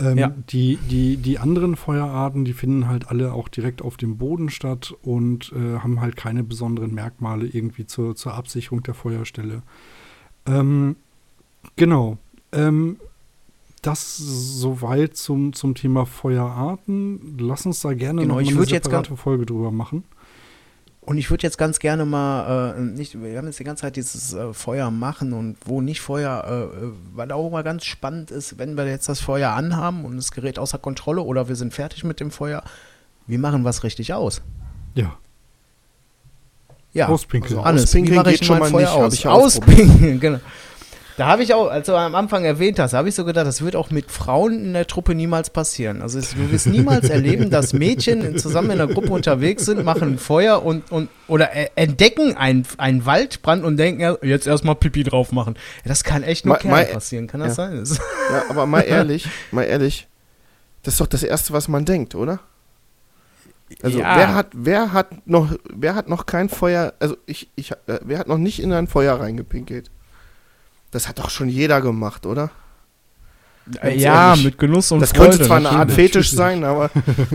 Ähm, 0.00 0.18
ja. 0.18 0.32
die, 0.50 0.78
die, 0.90 1.18
die 1.18 1.38
anderen 1.38 1.76
Feuerarten, 1.76 2.44
die 2.44 2.54
finden 2.54 2.88
halt 2.88 3.08
alle 3.08 3.32
auch 3.32 3.48
direkt 3.48 3.82
auf 3.82 3.98
dem 3.98 4.16
Boden 4.16 4.48
statt 4.48 4.94
und 5.02 5.52
äh, 5.52 5.78
haben 5.78 6.00
halt 6.00 6.16
keine 6.16 6.42
besonderen 6.42 6.92
Merkmale 6.94 7.46
irgendwie 7.46 7.86
zur, 7.86 8.16
zur 8.16 8.34
Absicherung 8.34 8.82
der 8.82 8.94
Feuerstelle. 8.94 9.62
Ähm, 10.46 10.96
genau. 11.76 12.18
Ähm, 12.52 12.96
das 13.82 14.16
soweit 14.16 15.16
zum, 15.16 15.52
zum 15.52 15.74
Thema 15.74 16.06
Feuerarten. 16.06 17.36
Lass 17.38 17.66
uns 17.66 17.80
da 17.80 17.94
gerne 17.94 18.22
genau, 18.22 18.34
noch 18.34 18.40
ich 18.40 18.50
eine 18.50 18.66
separate 18.66 19.16
Folge 19.16 19.46
drüber 19.46 19.70
machen. 19.70 20.04
Und 21.02 21.18
ich 21.18 21.30
würde 21.30 21.44
jetzt 21.44 21.56
ganz 21.56 21.78
gerne 21.78 22.04
mal, 22.04 22.74
äh, 22.76 22.80
nicht, 22.80 23.22
wir 23.22 23.38
haben 23.38 23.46
jetzt 23.46 23.60
die 23.60 23.64
ganze 23.64 23.82
Zeit 23.82 23.94
dieses 23.94 24.34
äh, 24.34 24.52
Feuer 24.52 24.90
machen 24.90 25.32
und 25.32 25.56
wo 25.64 25.80
nicht 25.80 26.00
Feuer, 26.00 26.44
äh, 26.44 26.84
äh 26.84 26.92
weil 27.14 27.30
auch 27.30 27.48
mal 27.48 27.62
ganz 27.62 27.84
spannend 27.84 28.32
ist, 28.32 28.58
wenn 28.58 28.76
wir 28.76 28.88
jetzt 28.88 29.08
das 29.08 29.20
Feuer 29.20 29.50
anhaben 29.50 30.04
und 30.04 30.16
das 30.16 30.32
Gerät 30.32 30.58
außer 30.58 30.78
Kontrolle 30.78 31.22
oder 31.22 31.46
wir 31.46 31.54
sind 31.54 31.72
fertig 31.72 32.02
mit 32.02 32.18
dem 32.18 32.32
Feuer, 32.32 32.64
wie 33.28 33.38
machen 33.38 33.62
wir 33.62 33.70
es 33.70 33.84
richtig 33.84 34.14
aus? 34.14 34.42
Ja. 34.96 35.16
Ja, 36.96 37.08
auspinkeln. 37.08 37.58
Also 37.58 37.82
auspinkeln 37.82 38.24
geht 38.24 38.44
schon 38.44 38.58
mal 38.58 38.70
Feuer 38.70 39.08
nicht, 39.08 39.26
aus? 39.26 39.56
Auspinkeln, 39.56 40.20
genau. 40.20 40.40
Da 41.16 41.28
habe 41.28 41.42
ich 41.42 41.54
auch, 41.54 41.70
als 41.70 41.86
du 41.86 41.96
am 41.96 42.14
Anfang 42.14 42.44
erwähnt 42.44 42.78
hast, 42.78 42.92
habe 42.92 43.08
ich 43.08 43.14
so 43.14 43.24
gedacht, 43.24 43.46
das 43.46 43.62
wird 43.62 43.74
auch 43.74 43.90
mit 43.90 44.10
Frauen 44.10 44.52
in 44.66 44.72
der 44.74 44.86
Truppe 44.86 45.14
niemals 45.14 45.48
passieren. 45.48 46.02
Also 46.02 46.18
es, 46.18 46.34
du 46.34 46.50
wirst 46.50 46.66
niemals 46.66 47.08
erleben, 47.08 47.48
dass 47.48 47.72
Mädchen 47.72 48.38
zusammen 48.38 48.72
in 48.72 48.80
einer 48.80 48.92
Gruppe 48.92 49.12
unterwegs 49.12 49.64
sind, 49.64 49.82
machen 49.82 50.14
ein 50.14 50.18
Feuer 50.18 50.62
und, 50.62 50.92
und 50.92 51.08
oder 51.26 51.50
entdecken 51.78 52.36
einen, 52.36 52.66
einen 52.76 53.06
Waldbrand 53.06 53.64
und 53.64 53.78
denken, 53.78 54.16
jetzt 54.22 54.46
erstmal 54.46 54.74
Pipi 54.74 55.04
drauf 55.04 55.32
machen. 55.32 55.54
Das 55.86 56.04
kann 56.04 56.22
echt 56.22 56.44
nur 56.44 56.58
mal, 56.64 56.84
passieren, 56.84 57.28
kann 57.28 57.40
das 57.40 57.56
ja. 57.56 57.84
sein? 57.84 57.84
ja, 58.30 58.42
aber 58.50 58.66
mal 58.66 58.82
ehrlich, 58.82 59.26
mal 59.52 59.62
ehrlich, 59.62 60.08
das 60.82 60.94
ist 60.94 61.00
doch 61.00 61.06
das 61.06 61.22
Erste, 61.22 61.54
was 61.54 61.66
man 61.66 61.86
denkt, 61.86 62.14
oder? 62.14 62.40
Also 63.82 63.98
ja. 63.98 64.16
wer 64.16 64.34
hat, 64.34 64.48
wer 64.52 64.92
hat 64.92 65.26
noch, 65.26 65.52
wer 65.68 65.94
hat 65.94 66.08
noch 66.08 66.26
kein 66.26 66.48
Feuer, 66.48 66.94
also 67.00 67.16
ich, 67.26 67.50
ich, 67.56 67.72
äh, 67.72 67.98
wer 68.02 68.18
hat 68.18 68.28
noch 68.28 68.38
nicht 68.38 68.60
in 68.60 68.72
ein 68.72 68.86
Feuer 68.86 69.18
reingepinkelt? 69.20 69.90
Das 70.92 71.08
hat 71.08 71.18
doch 71.18 71.30
schon 71.30 71.48
jeder 71.48 71.80
gemacht, 71.80 72.26
oder? 72.26 72.50
Ganz 73.68 74.00
ja, 74.00 74.30
ehrlich. 74.30 74.44
mit 74.44 74.58
Genuss 74.58 74.92
und 74.92 75.00
das 75.00 75.10
Freude. 75.10 75.30
Das 75.30 75.38
könnte 75.38 75.48
zwar 75.48 75.56
eine 75.56 75.70
Art 75.70 75.90
Fetisch 75.90 76.30
sein, 76.32 76.62
aber, 76.62 76.90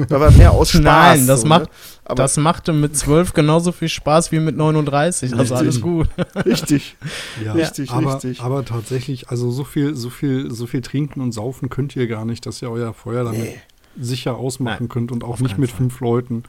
aber 0.10 0.32
mehr 0.32 0.52
aus 0.52 0.70
Spaß. 0.70 0.82
Nein, 0.82 1.28
das, 1.28 1.42
so, 1.42 1.48
macht, 1.48 1.64
ne? 1.64 2.16
das 2.16 2.38
machte 2.38 2.72
mit 2.72 2.96
12 2.96 3.34
genauso 3.34 3.74
viel 3.74 3.90
Spaß 3.90 4.32
wie 4.32 4.40
mit 4.40 4.56
39. 4.56 5.36
Also 5.38 5.56
alles 5.56 5.82
gut. 5.82 6.08
Richtig. 6.46 6.96
Ja, 7.44 7.52
richtig, 7.52 7.92
aber, 7.92 8.14
richtig. 8.14 8.40
Aber 8.40 8.64
tatsächlich, 8.64 9.28
also 9.28 9.52
so 9.52 9.66
viel, 9.66 9.98
so 9.98 10.10
viel, 10.10 10.50
so 10.50 10.68
viel 10.68 10.82
trinken 10.82 11.20
und 11.20 11.34
saufen 11.34 11.70
könnt 11.70 11.98
ihr 11.98 12.08
gar 12.08 12.24
nicht, 12.24 12.46
dass 12.46 12.62
ihr 12.62 12.72
euer 12.72 12.94
Feuer 12.94 13.26
damit 13.26 13.42
nee 13.42 13.62
sicher 14.00 14.38
ausmachen 14.38 14.78
Nein, 14.82 14.89
könnt 14.89 15.12
und 15.12 15.24
auch 15.24 15.39
nicht 15.39 15.58
mit 15.58 15.70
Fall. 15.70 15.78
fünf 15.78 16.00
Leuten. 16.00 16.44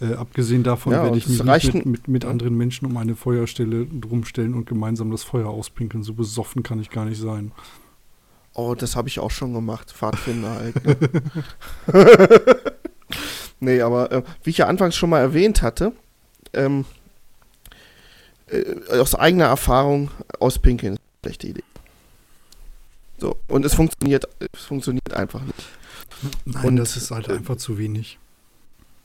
Äh, 0.00 0.14
abgesehen 0.14 0.64
davon 0.64 0.92
ja, 0.92 1.04
werde 1.04 1.18
ich 1.18 1.28
mich 1.28 1.42
nicht 1.42 1.74
mit, 1.74 1.86
mit, 1.86 2.08
mit, 2.08 2.24
anderen 2.24 2.56
Menschen 2.56 2.86
um 2.86 2.96
eine 2.96 3.14
Feuerstelle 3.14 3.86
drumstellen 3.86 4.54
und 4.54 4.66
gemeinsam 4.66 5.10
das 5.10 5.22
Feuer 5.22 5.48
auspinkeln. 5.48 6.02
So 6.02 6.14
besoffen 6.14 6.62
kann 6.62 6.80
ich 6.80 6.90
gar 6.90 7.04
nicht 7.04 7.20
sein. 7.20 7.52
Oh, 8.54 8.74
das 8.74 8.96
habe 8.96 9.08
ich 9.08 9.20
auch 9.20 9.30
schon 9.30 9.52
gemacht. 9.52 9.92
Pfadfinder 9.92 10.50
halt. 10.50 10.84
Ne? 10.84 10.96
nee, 13.60 13.80
aber 13.80 14.10
äh, 14.10 14.22
wie 14.42 14.50
ich 14.50 14.58
ja 14.58 14.66
anfangs 14.66 14.96
schon 14.96 15.10
mal 15.10 15.20
erwähnt 15.20 15.62
hatte, 15.62 15.92
ähm, 16.52 16.84
äh, 18.48 18.98
aus 18.98 19.14
eigener 19.14 19.46
Erfahrung 19.46 20.10
auspinkeln 20.40 20.94
ist 20.94 21.00
eine 21.00 21.20
schlechte 21.22 21.46
Idee. 21.48 21.64
So, 23.18 23.36
und 23.48 23.64
es 23.64 23.74
funktioniert, 23.74 24.28
es 24.52 24.64
funktioniert 24.64 25.14
einfach 25.14 25.42
nicht. 25.42 25.64
Nein, 26.44 26.64
und, 26.64 26.76
das 26.76 26.96
ist 26.96 27.10
halt 27.10 27.28
einfach 27.28 27.56
zu 27.56 27.78
wenig. 27.78 28.18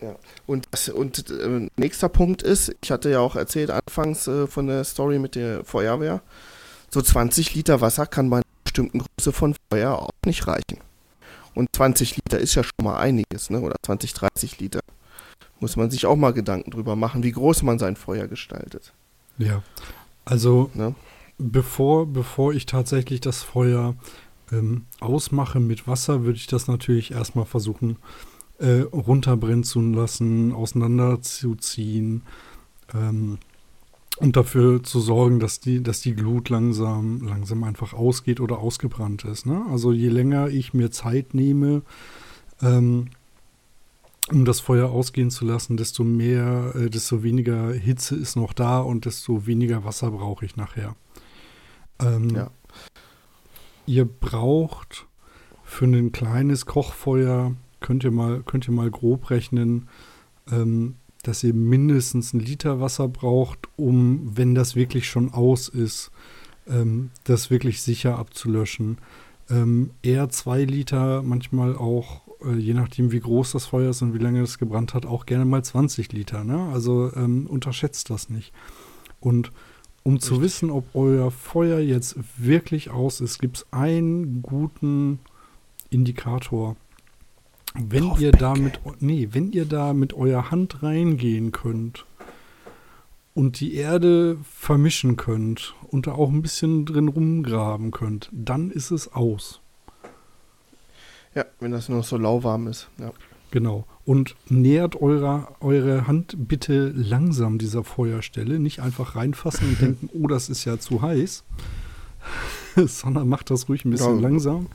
Ja, 0.02 0.16
und, 0.48 0.68
und 0.94 1.30
äh, 1.30 1.70
nächster 1.76 2.08
Punkt 2.08 2.42
ist, 2.42 2.74
ich 2.82 2.92
hatte 2.92 3.10
ja 3.10 3.20
auch 3.20 3.36
erzählt 3.36 3.70
anfangs 3.70 4.28
äh, 4.28 4.48
von 4.48 4.68
der 4.68 4.86
Story 4.86 5.20
mit 5.20 5.36
der 5.36 5.66
Feuerwehr, 5.66 6.22
so 6.90 7.02
20 7.02 7.54
Liter 7.54 7.82
Wasser 7.82 8.06
kann 8.06 8.30
bei 8.30 8.38
einer 8.38 8.46
bestimmten 8.64 9.00
Größe 9.00 9.34
von 9.34 9.56
Feuer 9.70 10.00
auch 10.00 10.10
nicht 10.26 10.48
reichen. 10.48 10.80
Und 11.54 11.70
20 11.76 12.16
Liter 12.16 12.40
ist 12.40 12.56
ja 12.56 12.64
schon 12.64 12.84
mal 12.84 12.98
einiges, 12.98 13.50
ne? 13.50 13.60
oder 13.60 13.76
20, 13.84 14.14
30 14.14 14.60
Liter. 14.60 14.80
Muss 15.60 15.76
man 15.76 15.92
sich 15.92 16.06
auch 16.06 16.16
mal 16.16 16.32
Gedanken 16.32 16.72
drüber 16.72 16.96
machen, 16.96 17.24
wie 17.24 17.32
groß 17.32 17.64
man 17.64 17.80
sein 17.80 17.98
Feuer 17.98 18.28
gestaltet. 18.28 18.94
Ja, 19.38 19.62
also 20.24 20.72
ne? 20.74 20.96
bevor, 21.38 22.08
bevor 22.08 22.54
ich 22.54 22.66
tatsächlich 22.66 23.20
das 23.20 23.44
Feuer 23.44 23.96
ähm, 24.52 24.86
ausmache 25.00 25.60
mit 25.60 25.88
Wasser, 25.88 26.24
würde 26.24 26.38
ich 26.38 26.48
das 26.48 26.68
natürlich 26.68 27.12
erstmal 27.12 27.46
versuchen 27.46 27.98
äh, 28.60 28.82
runterbrennen 28.82 29.64
zu 29.64 29.82
lassen, 29.82 30.54
auseinanderzuziehen 30.54 32.24
ähm, 32.94 33.38
und 34.18 34.36
dafür 34.36 34.84
zu 34.84 35.00
sorgen, 35.00 35.40
dass 35.40 35.60
die, 35.60 35.82
dass 35.82 36.02
die 36.02 36.14
Glut 36.14 36.50
langsam, 36.50 37.22
langsam 37.26 37.64
einfach 37.64 37.94
ausgeht 37.94 38.42
oder 38.42 38.60
ausgebrannt 38.60 39.24
ist. 39.24 39.46
Ne? 39.46 39.66
Also 39.70 39.94
je 39.94 40.10
länger 40.10 40.50
ich 40.50 40.74
mir 40.74 40.92
Zeit 40.92 41.34
nehme, 41.34 41.84
ähm, 42.62 43.10
um 44.30 44.46
das 44.46 44.60
Feuer 44.60 44.90
ausgehen 44.90 45.32
zu 45.32 45.46
lassen, 45.46 45.78
desto 45.78 46.04
mehr, 46.04 46.74
äh, 46.76 46.90
desto 46.90 47.24
weniger 47.24 47.72
Hitze 47.72 48.16
ist 48.16 48.36
noch 48.36 48.54
da 48.54 48.80
und 48.80 49.06
desto 49.06 49.48
weniger 49.48 49.86
Wasser 49.86 50.12
brauche 50.12 50.46
ich 50.46 50.56
nachher. 50.56 50.96
Ähm, 52.00 52.30
ja. 52.32 52.52
Ihr 53.90 54.06
braucht 54.06 55.08
für 55.64 55.86
ein 55.86 56.12
kleines 56.12 56.68
Kochfeuer, 56.68 57.56
könnt 57.80 58.04
ihr 58.04 58.12
mal, 58.12 58.44
könnt 58.44 58.68
ihr 58.68 58.72
mal 58.72 58.92
grob 58.92 59.32
rechnen, 59.32 59.90
ähm, 60.52 60.94
dass 61.24 61.44
ihr 61.44 61.56
mindestens 61.56 62.32
einen 62.32 62.44
Liter 62.44 62.80
Wasser 62.82 63.08
braucht, 63.08 63.68
um, 63.78 64.38
wenn 64.38 64.54
das 64.54 64.76
wirklich 64.76 65.10
schon 65.10 65.34
aus 65.34 65.70
ist, 65.70 66.12
ähm, 66.68 67.10
das 67.24 67.50
wirklich 67.50 67.82
sicher 67.82 68.20
abzulöschen. 68.20 69.00
Ähm, 69.50 69.90
eher 70.04 70.30
zwei 70.30 70.66
Liter, 70.66 71.24
manchmal 71.24 71.76
auch, 71.76 72.22
äh, 72.46 72.58
je 72.58 72.76
nachdem 72.76 73.12
wie 73.12 73.22
groß 73.22 73.54
das 73.54 73.66
Feuer 73.66 73.90
ist 73.90 74.04
und 74.04 74.14
wie 74.14 74.24
lange 74.24 74.44
es 74.44 74.60
gebrannt 74.60 74.94
hat, 74.94 75.08
auch 75.08 75.26
gerne 75.26 75.46
mal 75.46 75.64
20 75.64 76.12
Liter. 76.12 76.44
Ne? 76.44 76.70
Also 76.72 77.12
ähm, 77.16 77.48
unterschätzt 77.48 78.12
das 78.12 78.30
nicht. 78.30 78.54
Und 79.20 79.52
um 80.04 80.14
Richtig. 80.14 80.30
zu 80.30 80.42
wissen, 80.42 80.72
ob 80.72 80.96
euer 80.96 81.32
Feuer 81.32 81.80
jetzt 81.80 82.18
wirklich 82.38 82.90
aus 82.90 83.22
ist, 83.22 83.40
gibt 83.40 83.58
es 83.58 83.66
einen 83.72 84.42
guten 84.42 85.20
Indikator. 85.90 86.76
Wenn 87.76 88.16
ihr 88.18 88.32
da 88.32 88.56
mit, 88.56 88.80
nee, 89.00 89.30
wenn 89.32 89.52
ihr 89.52 89.66
da 89.66 89.94
mit 89.94 90.14
eurer 90.14 90.52
Hand 90.52 90.82
reingehen 90.82 91.52
könnt 91.52 92.06
und 93.36 93.60
die 93.60 93.76
Erde 93.76 94.38
vermischen 94.44 95.18
könnt 95.18 95.76
und 95.90 96.08
da 96.08 96.14
auch 96.14 96.30
ein 96.30 96.42
bisschen 96.42 96.86
drin 96.86 97.08
rumgraben 97.08 97.92
könnt, 97.92 98.30
dann 98.32 98.72
ist 98.72 98.92
es 98.92 99.14
aus. 99.14 99.62
Ja, 101.36 101.46
wenn 101.60 101.72
das 101.72 101.90
nur 101.90 102.02
so 102.02 102.18
lauwarm 102.18 102.68
ist, 102.68 102.90
ja. 102.98 103.12
Genau. 103.52 103.86
Und 104.06 104.36
nähert 104.50 105.02
eure, 105.02 105.48
eure 105.60 106.08
Hand 106.08 106.36
bitte 106.48 106.90
langsam 106.90 107.58
dieser 107.58 107.84
Feuerstelle. 107.84 108.60
Nicht 108.60 108.80
einfach 108.82 109.16
reinfassen 109.16 109.70
und 109.70 109.82
denken, 109.82 110.10
oh, 110.14 110.28
das 110.28 110.50
ist 110.50 110.66
ja 110.66 110.80
zu 110.80 111.02
heiß. 111.02 111.44
Sondern 112.76 113.28
macht 113.28 113.50
das 113.50 113.70
ruhig 113.70 113.86
ein 113.86 113.92
bisschen 113.92 114.16
ja. 114.16 114.22
langsam 114.22 114.68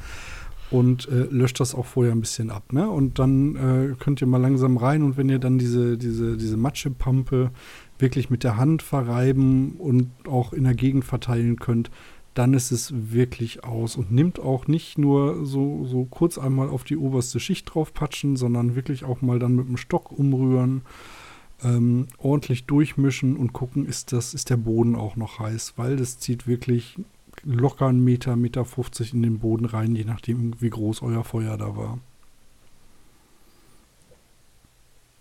und 0.71 1.09
äh, 1.09 1.27
löscht 1.31 1.61
das 1.61 1.75
auch 1.75 1.87
vorher 1.87 2.13
ein 2.13 2.21
bisschen 2.21 2.51
ab. 2.51 2.73
Ne? 2.73 2.89
Und 2.89 3.19
dann 3.19 3.57
äh, 3.57 3.95
könnt 3.99 4.21
ihr 4.21 4.27
mal 4.27 4.41
langsam 4.41 4.77
rein 4.77 5.03
und 5.03 5.17
wenn 5.17 5.29
ihr 5.29 5.39
dann 5.39 5.59
diese, 5.59 5.97
diese, 5.97 6.37
diese 6.37 6.57
Matschepampe 6.57 7.51
wirklich 7.99 8.31
mit 8.31 8.43
der 8.43 8.57
Hand 8.57 8.83
verreiben 8.83 9.75
und 9.79 10.11
auch 10.27 10.53
in 10.53 10.65
der 10.65 10.75
Gegend 10.75 11.05
verteilen 11.05 11.57
könnt, 11.57 11.91
dann 12.35 12.53
ist 12.53 12.73
es 12.73 12.93
wirklich 13.13 13.65
aus 13.65 13.97
und 13.97 14.11
nimmt 14.11 14.41
auch 14.41 14.67
nicht 14.67 14.99
nur 14.99 15.47
so, 15.47 15.85
so 15.85 16.05
kurz 16.05 16.37
einmal 16.37 16.69
auf 16.69 16.83
die 16.83 16.97
oberste 16.97 17.39
Schicht 17.39 17.73
drauf 17.73 17.95
patschen, 17.95 18.37
sondern 18.37 18.75
wirklich 18.75 19.05
auch 19.05 19.23
mal 19.23 19.39
dann 19.39 19.55
mit 19.55 19.69
dem 19.69 19.77
Stock 19.77 20.11
umrühren, 20.11 20.83
ähm, 21.63 22.09
ordentlich 22.19 22.67
durchmischen 22.67 23.37
und 23.37 23.53
gucken, 23.53 23.87
ist, 23.87 24.13
das, 24.13 24.35
ist 24.35 24.51
der 24.51 24.57
Boden 24.57 24.97
auch 24.97 25.15
noch 25.15 25.39
heiß, 25.39 25.75
weil 25.77 25.97
das 25.97 26.19
zieht 26.19 26.49
wirklich 26.49 26.99
locker 27.45 27.87
einen 27.87 28.03
Meter, 28.03 28.35
Meter 28.35 28.65
50 28.65 29.15
in 29.15 29.23
den 29.23 29.39
Boden 29.39 29.65
rein, 29.65 29.95
je 29.95 30.05
nachdem, 30.05 30.61
wie 30.61 30.71
groß 30.71 31.03
euer 31.03 31.23
Feuer 31.23 31.57
da 31.57 31.77
war. 31.77 31.99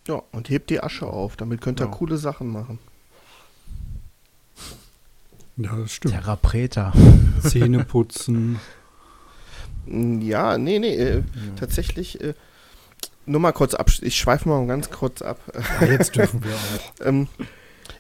Ja, 0.08 0.22
und 0.32 0.50
hebt 0.50 0.70
die 0.70 0.82
Asche 0.82 1.08
auf, 1.08 1.38
damit 1.38 1.62
könnt 1.62 1.80
ihr 1.80 1.86
ja. 1.86 1.92
coole 1.92 2.18
Sachen 2.18 2.50
machen. 2.50 2.80
Ja, 5.58 5.76
das 5.76 5.92
stimmt. 5.94 6.14
Therapreta. 6.14 6.94
Zähne 7.42 7.84
putzen. 7.84 8.60
Ja, 9.86 10.58
nee, 10.58 10.80
nee, 10.80 10.96
äh, 10.96 11.16
ja. 11.18 11.24
tatsächlich. 11.56 12.22
Äh, 12.22 12.34
nur 13.26 13.40
mal 13.40 13.52
kurz 13.52 13.74
ab. 13.74 13.90
Ich 14.02 14.18
schweife 14.18 14.50
mal 14.50 14.66
ganz 14.68 14.90
kurz 14.90 15.22
ab. 15.22 15.40
Ja, 15.82 15.88
jetzt 15.88 16.16
dürfen 16.16 16.44
wir 16.44 16.54
auch. 16.54 17.06
ähm, 17.06 17.28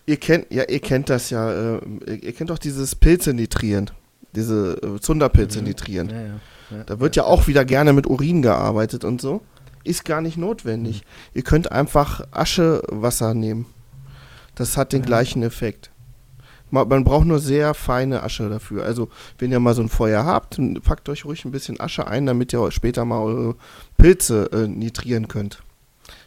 ihr 0.06 0.18
kennt, 0.18 0.52
ja, 0.52 0.64
ihr 0.64 0.80
kennt 0.80 1.10
das 1.10 1.30
ja. 1.30 1.78
Äh, 1.78 1.80
ihr 2.22 2.34
kennt 2.34 2.50
doch 2.50 2.60
dieses 2.60 2.96
Pilze 2.96 3.34
nitrieren 3.34 3.92
diese 4.36 4.78
äh, 4.82 5.00
Zunderpilze 5.00 5.60
mhm. 5.60 5.66
nitrieren. 5.66 6.10
Ja, 6.10 6.22
ja. 6.22 6.40
Ja, 6.72 6.84
da 6.86 7.00
wird 7.00 7.16
ja 7.16 7.24
auch 7.26 7.48
wieder 7.48 7.66
gerne 7.66 7.94
mit 7.94 8.08
Urin 8.08 8.42
gearbeitet 8.42 9.04
und 9.04 9.22
so. 9.22 9.42
Ist 9.84 10.06
gar 10.06 10.22
nicht 10.22 10.38
notwendig. 10.38 11.02
Mhm. 11.02 11.08
Ihr 11.36 11.44
könnt 11.44 11.72
einfach 11.72 12.26
Aschewasser 12.32 13.34
nehmen. 13.34 13.66
Das 14.56 14.78
hat 14.78 14.94
den 14.94 15.02
gleichen 15.02 15.44
Effekt. 15.44 15.92
Man 16.74 17.04
braucht 17.04 17.28
nur 17.28 17.38
sehr 17.38 17.76
feine 17.76 18.24
Asche 18.24 18.50
dafür. 18.50 18.84
Also, 18.84 19.10
wenn 19.38 19.52
ihr 19.52 19.60
mal 19.60 19.76
so 19.76 19.84
ein 19.84 19.90
Feuer 19.90 20.26
habt, 20.26 20.60
packt 20.84 21.08
euch 21.08 21.24
ruhig 21.24 21.46
ein 21.46 21.52
bisschen 21.52 21.80
Asche 21.80 22.08
ein, 22.08 22.26
damit 22.26 22.52
ihr 22.52 22.72
später 22.72 23.06
mal 23.06 23.20
eure 23.20 23.56
Pilze 23.98 24.50
äh, 24.52 24.68
nitrieren 24.68 25.28
könnt. 25.28 25.62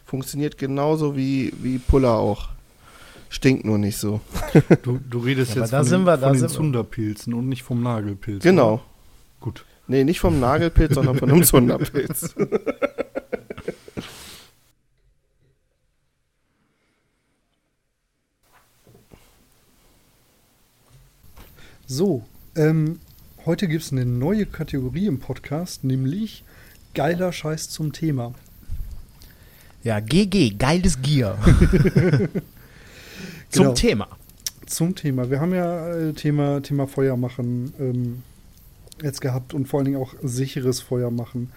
Funktioniert 0.05 0.57
genauso 0.57 1.17
wie, 1.17 1.51
wie 1.61 1.79
Puller 1.79 2.13
auch. 2.13 2.47
Stinkt 3.27 3.65
nur 3.65 3.77
nicht 3.77 3.97
so. 3.97 4.21
Du, 4.83 4.99
du 5.09 5.19
redest 5.19 5.53
ja, 5.55 5.63
jetzt 5.63 5.71
von, 5.71 5.85
den, 5.85 6.05
wir, 6.05 6.17
von 6.17 6.37
den 6.37 6.47
Zunderpilzen 6.47 7.33
und 7.33 7.49
nicht 7.49 7.63
vom 7.63 7.83
Nagelpilz. 7.83 8.41
Genau. 8.41 8.75
Oder? 8.75 8.83
Gut. 9.41 9.65
Nee, 9.87 10.05
nicht 10.05 10.21
vom 10.21 10.39
Nagelpilz, 10.39 10.93
sondern 10.93 11.17
von 11.17 11.29
einem 11.29 11.43
Zunderpilz. 11.43 12.35
So, 21.89 22.21
ähm, 22.57 22.99
heute 23.45 23.69
gibt 23.69 23.81
es 23.81 23.93
eine 23.93 24.05
neue 24.05 24.45
Kategorie 24.45 25.05
im 25.05 25.19
Podcast, 25.19 25.85
nämlich 25.85 26.43
geiler 26.93 27.31
Scheiß 27.31 27.69
zum 27.69 27.93
Thema. 27.93 28.33
Ja, 29.83 30.01
GG, 30.01 30.55
geiles 30.59 31.01
Gier. 31.01 31.37
Zum 33.49 33.63
genau. 33.63 33.73
Thema. 33.73 34.07
Zum 34.65 34.95
Thema. 34.95 35.29
Wir 35.31 35.39
haben 35.39 35.53
ja 35.53 35.95
äh, 35.95 36.11
Thema, 36.11 36.61
Thema 36.61 36.87
Feuer 36.87 37.15
machen 37.15 37.71
ähm, 37.79 38.23
jetzt 39.01 39.21
gehabt 39.21 39.53
und 39.53 39.69
vor 39.69 39.79
allen 39.79 39.85
Dingen 39.85 40.01
auch 40.01 40.13
sicheres 40.21 40.81
Feuer 40.81 41.09
machen. 41.09 41.53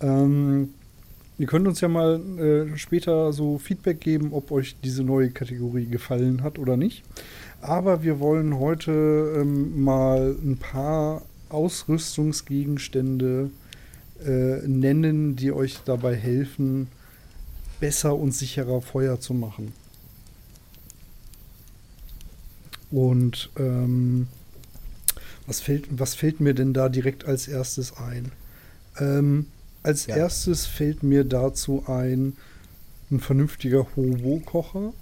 Ähm, 0.00 0.68
ihr 1.36 1.48
könnt 1.48 1.66
uns 1.66 1.80
ja 1.80 1.88
mal 1.88 2.20
äh, 2.38 2.78
später 2.78 3.32
so 3.32 3.58
Feedback 3.58 3.98
geben, 4.00 4.34
ob 4.34 4.52
euch 4.52 4.76
diese 4.84 5.02
neue 5.02 5.30
Kategorie 5.30 5.86
gefallen 5.86 6.44
hat 6.44 6.60
oder 6.60 6.76
nicht. 6.76 7.02
Aber 7.64 8.02
wir 8.02 8.20
wollen 8.20 8.58
heute 8.58 9.38
ähm, 9.40 9.82
mal 9.82 10.36
ein 10.44 10.58
paar 10.58 11.22
Ausrüstungsgegenstände 11.48 13.50
äh, 14.22 14.68
nennen, 14.68 15.34
die 15.34 15.50
euch 15.50 15.78
dabei 15.82 16.14
helfen, 16.14 16.88
besser 17.80 18.16
und 18.16 18.32
sicherer 18.32 18.82
Feuer 18.82 19.18
zu 19.18 19.32
machen. 19.32 19.72
Und 22.90 23.48
ähm, 23.56 24.28
was, 25.46 25.60
fällt, 25.60 25.86
was 25.98 26.14
fällt 26.14 26.40
mir 26.40 26.52
denn 26.52 26.74
da 26.74 26.90
direkt 26.90 27.24
als 27.24 27.48
erstes 27.48 27.96
ein? 27.96 28.30
Ähm, 29.00 29.46
als 29.82 30.04
ja. 30.04 30.16
erstes 30.16 30.66
fällt 30.66 31.02
mir 31.02 31.24
dazu 31.24 31.84
ein, 31.86 32.36
ein 33.10 33.20
vernünftiger 33.20 33.86
Hobo-Kocher. 33.96 34.92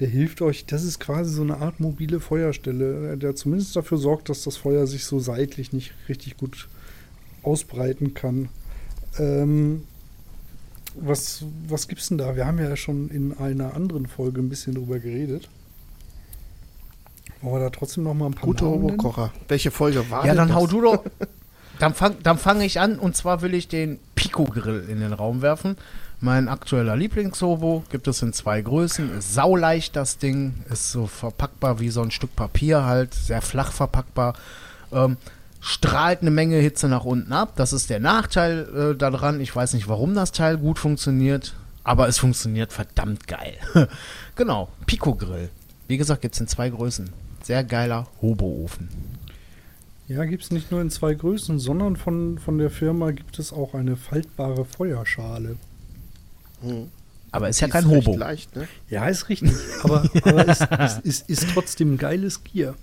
Der 0.00 0.08
hilft 0.08 0.42
euch, 0.42 0.66
das 0.66 0.82
ist 0.84 1.00
quasi 1.00 1.32
so 1.32 1.42
eine 1.42 1.56
Art 1.58 1.80
mobile 1.80 2.20
Feuerstelle, 2.20 3.16
der 3.16 3.34
zumindest 3.34 3.74
dafür 3.76 3.96
sorgt, 3.98 4.28
dass 4.28 4.44
das 4.44 4.56
Feuer 4.56 4.86
sich 4.86 5.04
so 5.06 5.18
seitlich 5.20 5.72
nicht 5.72 5.94
richtig 6.08 6.36
gut 6.36 6.68
ausbreiten 7.42 8.12
kann. 8.12 8.48
Ähm, 9.18 9.84
was, 10.94 11.44
was 11.68 11.88
gibt's 11.88 12.08
denn 12.08 12.18
da? 12.18 12.36
Wir 12.36 12.46
haben 12.46 12.58
ja 12.58 12.76
schon 12.76 13.08
in 13.08 13.36
einer 13.38 13.74
anderen 13.74 14.06
Folge 14.06 14.40
ein 14.40 14.48
bisschen 14.50 14.74
drüber 14.74 14.98
geredet. 14.98 15.48
Wollen 17.40 17.56
wir 17.62 17.64
da 17.64 17.70
trotzdem 17.70 18.04
noch 18.04 18.14
mal 18.14 18.26
ein 18.26 18.34
paar 18.34 18.44
Gute 18.44 18.66
Hobo-Kocher. 18.66 19.32
Welche 19.48 19.70
Folge 19.70 20.10
war 20.10 20.26
Ja, 20.26 20.34
dann 20.34 20.48
das? 20.48 20.56
hau 20.56 20.66
du 20.66 20.80
doch. 20.80 21.04
Dann 21.78 21.92
fange 21.94 22.16
dann 22.22 22.38
fang 22.38 22.62
ich 22.62 22.80
an 22.80 22.98
und 22.98 23.14
zwar 23.16 23.42
will 23.42 23.52
ich 23.54 23.68
den 23.68 23.98
Pico-Grill 24.14 24.86
in 24.88 25.00
den 25.00 25.12
Raum 25.12 25.42
werfen. 25.42 25.76
Mein 26.20 26.48
aktueller 26.48 26.96
Lieblingshobo 26.96 27.84
gibt 27.90 28.08
es 28.08 28.22
in 28.22 28.32
zwei 28.32 28.62
Größen. 28.62 29.18
Ist 29.18 29.34
sauleicht 29.34 29.96
das 29.96 30.16
Ding, 30.16 30.54
ist 30.70 30.90
so 30.90 31.06
verpackbar 31.06 31.78
wie 31.78 31.90
so 31.90 32.00
ein 32.00 32.10
Stück 32.10 32.34
Papier 32.34 32.84
halt, 32.84 33.12
sehr 33.12 33.42
flach 33.42 33.70
verpackbar. 33.70 34.34
Ähm, 34.92 35.18
strahlt 35.60 36.22
eine 36.22 36.30
Menge 36.30 36.56
Hitze 36.56 36.88
nach 36.88 37.04
unten 37.04 37.32
ab. 37.32 37.52
Das 37.56 37.74
ist 37.74 37.90
der 37.90 38.00
Nachteil 38.00 38.92
äh, 38.94 38.96
daran. 38.96 39.40
Ich 39.40 39.54
weiß 39.54 39.74
nicht, 39.74 39.88
warum 39.88 40.14
das 40.14 40.32
Teil 40.32 40.56
gut 40.56 40.78
funktioniert, 40.78 41.54
aber 41.84 42.08
es 42.08 42.18
funktioniert 42.18 42.72
verdammt 42.72 43.26
geil. 43.28 43.54
genau, 44.36 44.68
Pico 44.86 45.14
Grill. 45.14 45.50
Wie 45.86 45.98
gesagt, 45.98 46.22
gibt 46.22 46.34
es 46.34 46.40
in 46.40 46.48
zwei 46.48 46.70
Größen. 46.70 47.10
Sehr 47.42 47.62
geiler 47.62 48.06
Hoboofen. 48.22 48.88
Ja, 50.08 50.24
gibt 50.24 50.44
es 50.44 50.50
nicht 50.50 50.70
nur 50.70 50.80
in 50.80 50.90
zwei 50.90 51.14
Größen, 51.14 51.58
sondern 51.58 51.96
von, 51.96 52.38
von 52.38 52.58
der 52.58 52.70
Firma 52.70 53.10
gibt 53.10 53.38
es 53.38 53.52
auch 53.52 53.74
eine 53.74 53.96
faltbare 53.96 54.64
Feuerschale. 54.64 55.56
Hm. 56.62 56.90
Aber 57.32 57.48
ist 57.48 57.60
ja 57.60 57.68
kein 57.68 57.84
ist 57.84 57.90
Hobo. 57.90 58.16
Leicht, 58.16 58.56
ne? 58.56 58.66
Ja, 58.88 59.06
ist 59.06 59.28
richtig. 59.28 59.52
aber 59.82 60.04
aber 60.24 60.48
es 60.48 60.60
ist, 60.60 61.04
ist, 61.04 61.30
ist 61.30 61.46
trotzdem 61.52 61.98
geiles 61.98 62.42
Gear. 62.44 62.74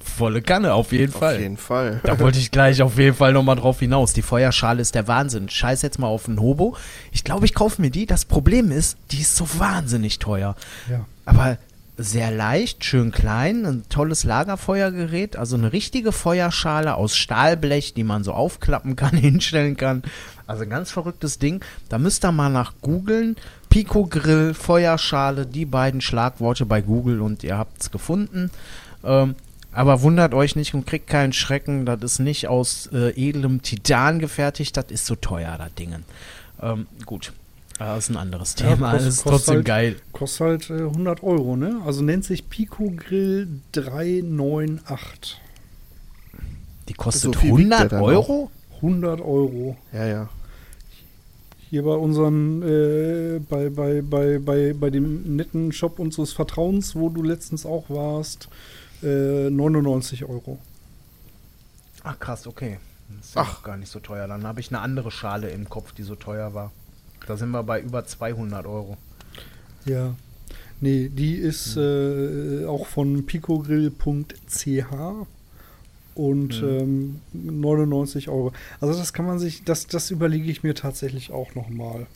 Volle 0.00 0.42
Kanne, 0.42 0.74
auf 0.74 0.92
jeden 0.92 1.12
Fall. 1.12 1.34
Auf 1.34 1.40
jeden 1.40 1.56
Fall. 1.56 2.00
Da 2.02 2.18
wollte 2.18 2.38
ich 2.38 2.50
gleich 2.50 2.82
auf 2.82 2.98
jeden 2.98 3.16
Fall 3.16 3.32
nochmal 3.32 3.56
drauf 3.56 3.80
hinaus. 3.80 4.12
Die 4.12 4.22
Feuerschale 4.22 4.80
ist 4.80 4.94
der 4.94 5.06
Wahnsinn. 5.06 5.48
Scheiß 5.48 5.82
jetzt 5.82 5.98
mal 5.98 6.06
auf 6.06 6.28
einen 6.28 6.40
Hobo. 6.40 6.76
Ich 7.12 7.24
glaube, 7.24 7.44
ich 7.44 7.54
kaufe 7.54 7.80
mir 7.80 7.90
die. 7.90 8.06
Das 8.06 8.24
Problem 8.24 8.70
ist, 8.70 8.96
die 9.10 9.20
ist 9.20 9.36
so 9.36 9.46
wahnsinnig 9.58 10.18
teuer. 10.18 10.56
Ja. 10.90 11.04
Aber 11.24 11.58
sehr 11.98 12.30
leicht, 12.30 12.84
schön 12.84 13.10
klein, 13.10 13.66
ein 13.66 13.82
tolles 13.88 14.22
Lagerfeuergerät, 14.22 15.36
also 15.36 15.56
eine 15.56 15.72
richtige 15.72 16.12
Feuerschale 16.12 16.94
aus 16.94 17.16
Stahlblech, 17.16 17.92
die 17.92 18.04
man 18.04 18.22
so 18.22 18.32
aufklappen 18.32 18.94
kann, 18.94 19.16
hinstellen 19.16 19.76
kann. 19.76 20.02
Also 20.48 20.64
ein 20.64 20.70
ganz 20.70 20.90
verrücktes 20.90 21.38
Ding. 21.38 21.60
Da 21.88 21.98
müsst 21.98 22.24
ihr 22.24 22.32
mal 22.32 22.48
nach 22.48 22.72
googeln. 22.82 23.36
Pico 23.68 24.06
Grill, 24.06 24.54
Feuerschale, 24.54 25.46
die 25.46 25.66
beiden 25.66 26.00
Schlagworte 26.00 26.64
bei 26.66 26.80
Google 26.80 27.20
und 27.20 27.44
ihr 27.44 27.56
habt 27.58 27.80
es 27.82 27.90
gefunden. 27.90 28.50
Ähm, 29.04 29.34
aber 29.72 30.00
wundert 30.02 30.32
euch 30.34 30.56
nicht 30.56 30.72
und 30.74 30.86
kriegt 30.86 31.06
keinen 31.06 31.32
Schrecken. 31.34 31.84
Das 31.86 32.00
ist 32.02 32.18
nicht 32.18 32.48
aus 32.48 32.88
äh, 32.92 33.10
edlem 33.10 33.62
Titan 33.62 34.18
gefertigt. 34.18 34.76
Das 34.76 34.86
ist 34.88 35.04
so 35.06 35.14
teuer, 35.14 35.56
das 35.58 35.74
Ding. 35.74 35.94
Ähm, 36.62 36.86
gut, 37.04 37.32
das 37.78 38.04
ist 38.04 38.08
ein 38.10 38.16
anderes 38.16 38.56
Ja, 38.58 38.70
Thema. 38.74 38.92
kost- 38.92 39.06
das 39.06 39.14
ist 39.14 39.22
kostet 39.24 39.30
trotzdem 39.32 39.54
halt- 39.56 39.64
geil. 39.66 39.96
Kostet 40.12 40.40
halt 40.46 40.70
äh, 40.70 40.82
100 40.84 41.22
Euro, 41.22 41.56
ne? 41.56 41.80
Also 41.84 42.02
nennt 42.02 42.24
sich 42.24 42.48
Pico 42.48 42.90
Grill 42.96 43.46
398. 43.72 45.38
Die 46.88 46.94
kostet 46.94 47.34
So 47.34 47.38
viel 47.38 47.56
wiegt 47.58 47.70
der 47.70 47.78
100 47.80 47.92
dann 47.92 48.02
Euro? 48.02 48.50
100 48.76 49.20
Euro. 49.20 49.76
Ja, 49.92 50.06
ja. 50.06 50.28
Hier 51.70 51.82
bei 51.82 51.94
unseren, 51.94 52.62
äh, 52.62 53.40
bei, 53.40 53.68
bei, 53.68 54.00
bei, 54.00 54.38
bei, 54.38 54.72
bei 54.72 54.90
dem 54.90 55.36
netten 55.36 55.70
Shop 55.72 55.98
unseres 55.98 56.32
Vertrauens, 56.32 56.96
wo 56.96 57.10
du 57.10 57.22
letztens 57.22 57.66
auch 57.66 57.90
warst, 57.90 58.48
äh, 59.02 59.50
99 59.50 60.24
Euro. 60.24 60.58
Ach 62.04 62.18
krass, 62.18 62.46
okay. 62.46 62.78
Das 63.08 63.26
ist 63.26 63.34
ja 63.34 63.42
Ach. 63.42 63.58
auch 63.58 63.62
gar 63.62 63.76
nicht 63.76 63.90
so 63.90 64.00
teuer. 64.00 64.26
Dann 64.26 64.46
habe 64.46 64.60
ich 64.60 64.70
eine 64.70 64.80
andere 64.80 65.10
Schale 65.10 65.50
im 65.50 65.68
Kopf, 65.68 65.92
die 65.92 66.04
so 66.04 66.14
teuer 66.14 66.54
war. 66.54 66.72
Da 67.26 67.36
sind 67.36 67.50
wir 67.50 67.62
bei 67.62 67.80
über 67.80 68.06
200 68.06 68.64
Euro. 68.66 68.96
Ja. 69.84 70.14
Nee, 70.80 71.10
die 71.10 71.34
ist 71.34 71.76
äh, 71.76 72.64
auch 72.64 72.86
von 72.86 73.26
picogrill.ch 73.26 74.86
und 76.18 76.60
ähm, 76.62 77.20
99 77.32 78.28
Euro. 78.28 78.52
Also 78.80 78.98
das 78.98 79.12
kann 79.12 79.24
man 79.24 79.38
sich, 79.38 79.62
das, 79.64 79.86
das 79.86 80.10
überlege 80.10 80.50
ich 80.50 80.62
mir 80.64 80.74
tatsächlich 80.74 81.30
auch 81.30 81.54
nochmal. 81.54 82.06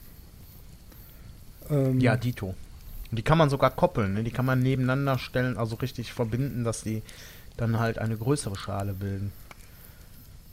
Ähm, 1.70 2.00
Ja, 2.00 2.16
Dito. 2.16 2.48
Und 3.10 3.18
die 3.18 3.22
kann 3.22 3.38
man 3.38 3.48
sogar 3.48 3.70
koppeln, 3.70 4.14
ne? 4.14 4.24
Die 4.24 4.30
kann 4.32 4.44
man 4.44 4.60
nebeneinander 4.60 5.18
stellen, 5.18 5.56
also 5.56 5.76
richtig 5.76 6.12
verbinden, 6.12 6.64
dass 6.64 6.82
die 6.82 7.02
dann 7.56 7.78
halt 7.78 7.98
eine 7.98 8.16
größere 8.16 8.56
Schale 8.56 8.92
bilden. 8.92 9.32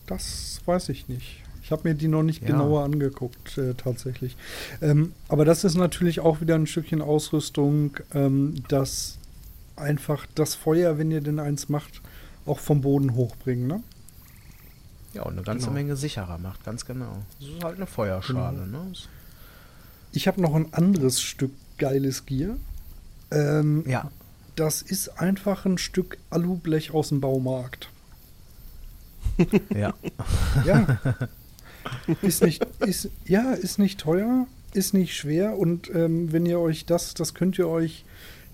Das 0.07 0.61
weiß 0.65 0.89
ich 0.89 1.07
nicht. 1.07 1.41
Ich 1.63 1.71
habe 1.71 1.87
mir 1.87 1.95
die 1.95 2.07
noch 2.07 2.23
nicht 2.23 2.41
Ja. 2.41 2.47
genauer 2.49 2.83
angeguckt, 2.83 3.57
äh, 3.57 3.73
tatsächlich. 3.75 4.35
Ähm, 4.81 5.13
aber 5.27 5.45
das 5.45 5.63
ist 5.63 5.75
natürlich 5.75 6.19
auch 6.19 6.41
wieder 6.41 6.55
ein 6.55 6.67
Stückchen 6.67 7.01
Ausrüstung, 7.01 7.97
ähm, 8.13 8.55
das 8.67 9.17
einfach 9.75 10.25
das 10.35 10.55
Feuer, 10.55 10.97
wenn 10.97 11.09
ihr 11.09 11.21
denn 11.21 11.39
eins 11.39 11.69
macht, 11.69 12.01
auch 12.49 12.59
vom 12.59 12.81
Boden 12.81 13.15
hochbringen, 13.15 13.67
ne? 13.67 13.83
Ja, 15.13 15.23
und 15.23 15.33
eine 15.33 15.41
ganze 15.43 15.65
Genau. 15.67 15.73
Menge 15.73 15.95
sicherer 15.95 16.37
macht, 16.37 16.63
ganz 16.65 16.85
genau. 16.85 17.23
Das 17.39 17.49
ist 17.49 17.63
halt 17.63 17.75
eine 17.77 17.87
Feuerschale, 17.87 18.67
ne? 18.67 18.91
Ich 20.11 20.27
habe 20.27 20.41
noch 20.41 20.55
ein 20.55 20.73
anderes 20.73 21.21
Stück 21.21 21.51
geiles 21.77 22.25
Gier. 22.25 22.57
Ähm, 23.31 23.83
Ja. 23.87 24.11
Das 24.55 24.81
ist 24.81 25.19
einfach 25.19 25.65
ein 25.65 25.77
Stück 25.77 26.17
Alublech 26.31 26.91
aus 26.93 27.09
dem 27.09 27.21
Baumarkt. 27.21 27.89
Ja. 29.73 29.93
Ja. 30.65 30.99
ist 32.21 32.43
nicht, 32.43 32.65
ist, 32.79 33.09
ja, 33.25 33.53
ist 33.53 33.79
nicht 33.79 33.99
teuer, 34.01 34.47
ist 34.73 34.93
nicht 34.93 35.15
schwer 35.15 35.57
und 35.57 35.89
ähm, 35.95 36.31
wenn 36.33 36.45
ihr 36.45 36.59
euch 36.59 36.85
das, 36.85 37.13
das 37.13 37.33
könnt 37.33 37.57
ihr 37.57 37.67
euch 37.69 38.03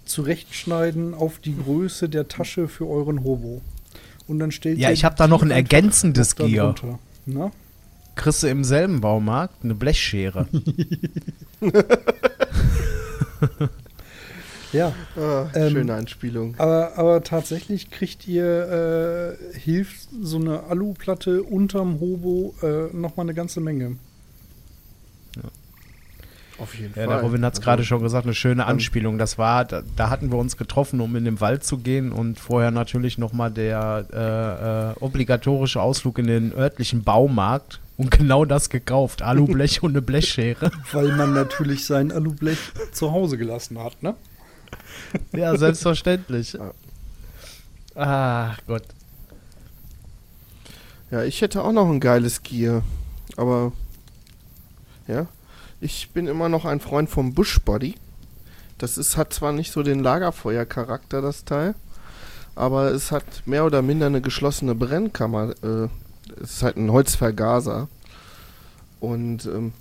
zurechtschneiden 0.05 1.13
auf 1.15 1.39
die 1.39 1.57
Größe 1.57 2.07
der 2.07 2.27
Tasche 2.27 2.67
für 2.67 2.87
euren 2.87 3.23
Hobo. 3.23 3.61
Und 4.27 4.39
dann 4.39 4.51
stellt 4.51 4.79
Ja, 4.79 4.91
ich 4.91 5.05
hab 5.05 5.15
da 5.17 5.27
noch 5.27 5.43
ein 5.43 5.51
ergänzendes 5.51 6.35
Gier. 6.35 6.73
Na? 7.25 7.51
Kriegst 8.15 8.43
du 8.43 8.47
im 8.47 8.63
selben 8.63 9.01
Baumarkt 9.01 9.63
eine 9.63 9.75
Blechschere. 9.75 10.47
Ja, 14.73 14.93
Ah, 15.15 15.45
Ähm, 15.53 15.71
schöne 15.71 15.93
Anspielung. 15.93 16.55
aber, 16.57 16.97
aber 16.97 17.23
tatsächlich 17.23 17.91
kriegt 17.91 18.27
ihr, 18.27 19.37
äh, 19.53 19.57
hilft 19.57 20.09
so 20.21 20.37
eine 20.37 20.63
Aluplatte 20.63 21.43
unterm 21.43 21.99
Hobo 22.01 22.53
äh, 22.61 22.93
nochmal 22.93 23.25
eine 23.25 23.33
ganze 23.33 23.61
Menge. 23.61 23.95
Auf 26.57 26.73
jeden 26.75 26.93
Ja, 26.95 27.05
Fall. 27.05 27.07
der 27.07 27.21
Robin 27.21 27.43
hat 27.45 27.53
es 27.53 27.59
Also, 27.59 27.65
gerade 27.65 27.83
schon 27.83 28.01
gesagt, 28.01 28.25
eine 28.25 28.33
schöne 28.33 28.65
Anspielung. 28.65 29.17
Das 29.17 29.37
war, 29.37 29.65
da, 29.65 29.81
da 29.95 30.09
hatten 30.09 30.31
wir 30.31 30.37
uns 30.37 30.55
getroffen, 30.57 31.01
um 31.01 31.15
in 31.15 31.25
den 31.25 31.41
Wald 31.41 31.63
zu 31.65 31.77
gehen 31.79 32.11
und 32.11 32.39
vorher 32.39 32.71
natürlich 32.71 33.17
nochmal 33.17 33.51
der 33.51 34.05
äh, 34.13 34.91
äh, 34.91 35.03
obligatorische 35.03 35.81
Ausflug 35.81 36.17
in 36.19 36.27
den 36.27 36.53
örtlichen 36.53 37.03
Baumarkt 37.03 37.81
und 37.97 38.11
genau 38.11 38.45
das 38.45 38.69
gekauft. 38.69 39.21
Alublech 39.21 39.83
und 39.83 39.91
eine 39.91 40.01
Blechschere. 40.01 40.71
Weil 40.93 41.15
man 41.15 41.33
natürlich 41.33 41.85
sein 41.85 42.11
Alublech 42.11 42.57
zu 42.93 43.11
Hause 43.11 43.37
gelassen 43.37 43.77
hat, 43.79 44.01
ne? 44.01 44.15
Ja, 45.33 45.57
selbstverständlich. 45.57 46.53
Ja. 46.53 46.71
Ah, 48.01 48.55
Gott. 48.67 48.83
Ja, 51.11 51.23
ich 51.23 51.41
hätte 51.41 51.63
auch 51.63 51.71
noch 51.71 51.89
ein 51.89 51.99
geiles 51.99 52.43
Gear. 52.43 52.81
Aber 53.37 53.71
ja, 55.07 55.27
ich 55.81 56.09
bin 56.11 56.27
immer 56.27 56.49
noch 56.49 56.65
ein 56.65 56.79
Freund 56.79 57.09
vom 57.09 57.33
Bushbody. 57.33 57.95
Das 58.77 58.97
ist, 58.97 59.17
hat 59.17 59.33
zwar 59.33 59.51
nicht 59.51 59.71
so 59.71 59.83
den 59.83 60.01
Lagerfeuercharakter, 60.01 61.21
das 61.21 61.45
Teil, 61.45 61.75
aber 62.55 62.91
es 62.91 63.11
hat 63.11 63.25
mehr 63.45 63.65
oder 63.65 63.81
minder 63.81 64.07
eine 64.07 64.21
geschlossene 64.21 64.75
Brennkammer. 64.75 65.53
Äh, 65.63 65.87
es 66.41 66.53
ist 66.53 66.63
halt 66.63 66.77
ein 66.77 66.91
Holzvergaser. 66.91 67.87
Und 68.99 69.45
ähm, 69.45 69.73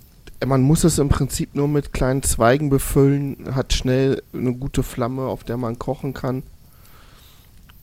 man 0.45 0.61
muss 0.61 0.83
es 0.83 0.99
im 0.99 1.09
Prinzip 1.09 1.55
nur 1.55 1.67
mit 1.67 1.93
kleinen 1.93 2.23
Zweigen 2.23 2.69
befüllen, 2.69 3.55
hat 3.55 3.73
schnell 3.73 4.21
eine 4.33 4.53
gute 4.53 4.83
Flamme, 4.83 5.23
auf 5.23 5.43
der 5.43 5.57
man 5.57 5.79
kochen 5.79 6.13
kann. 6.13 6.43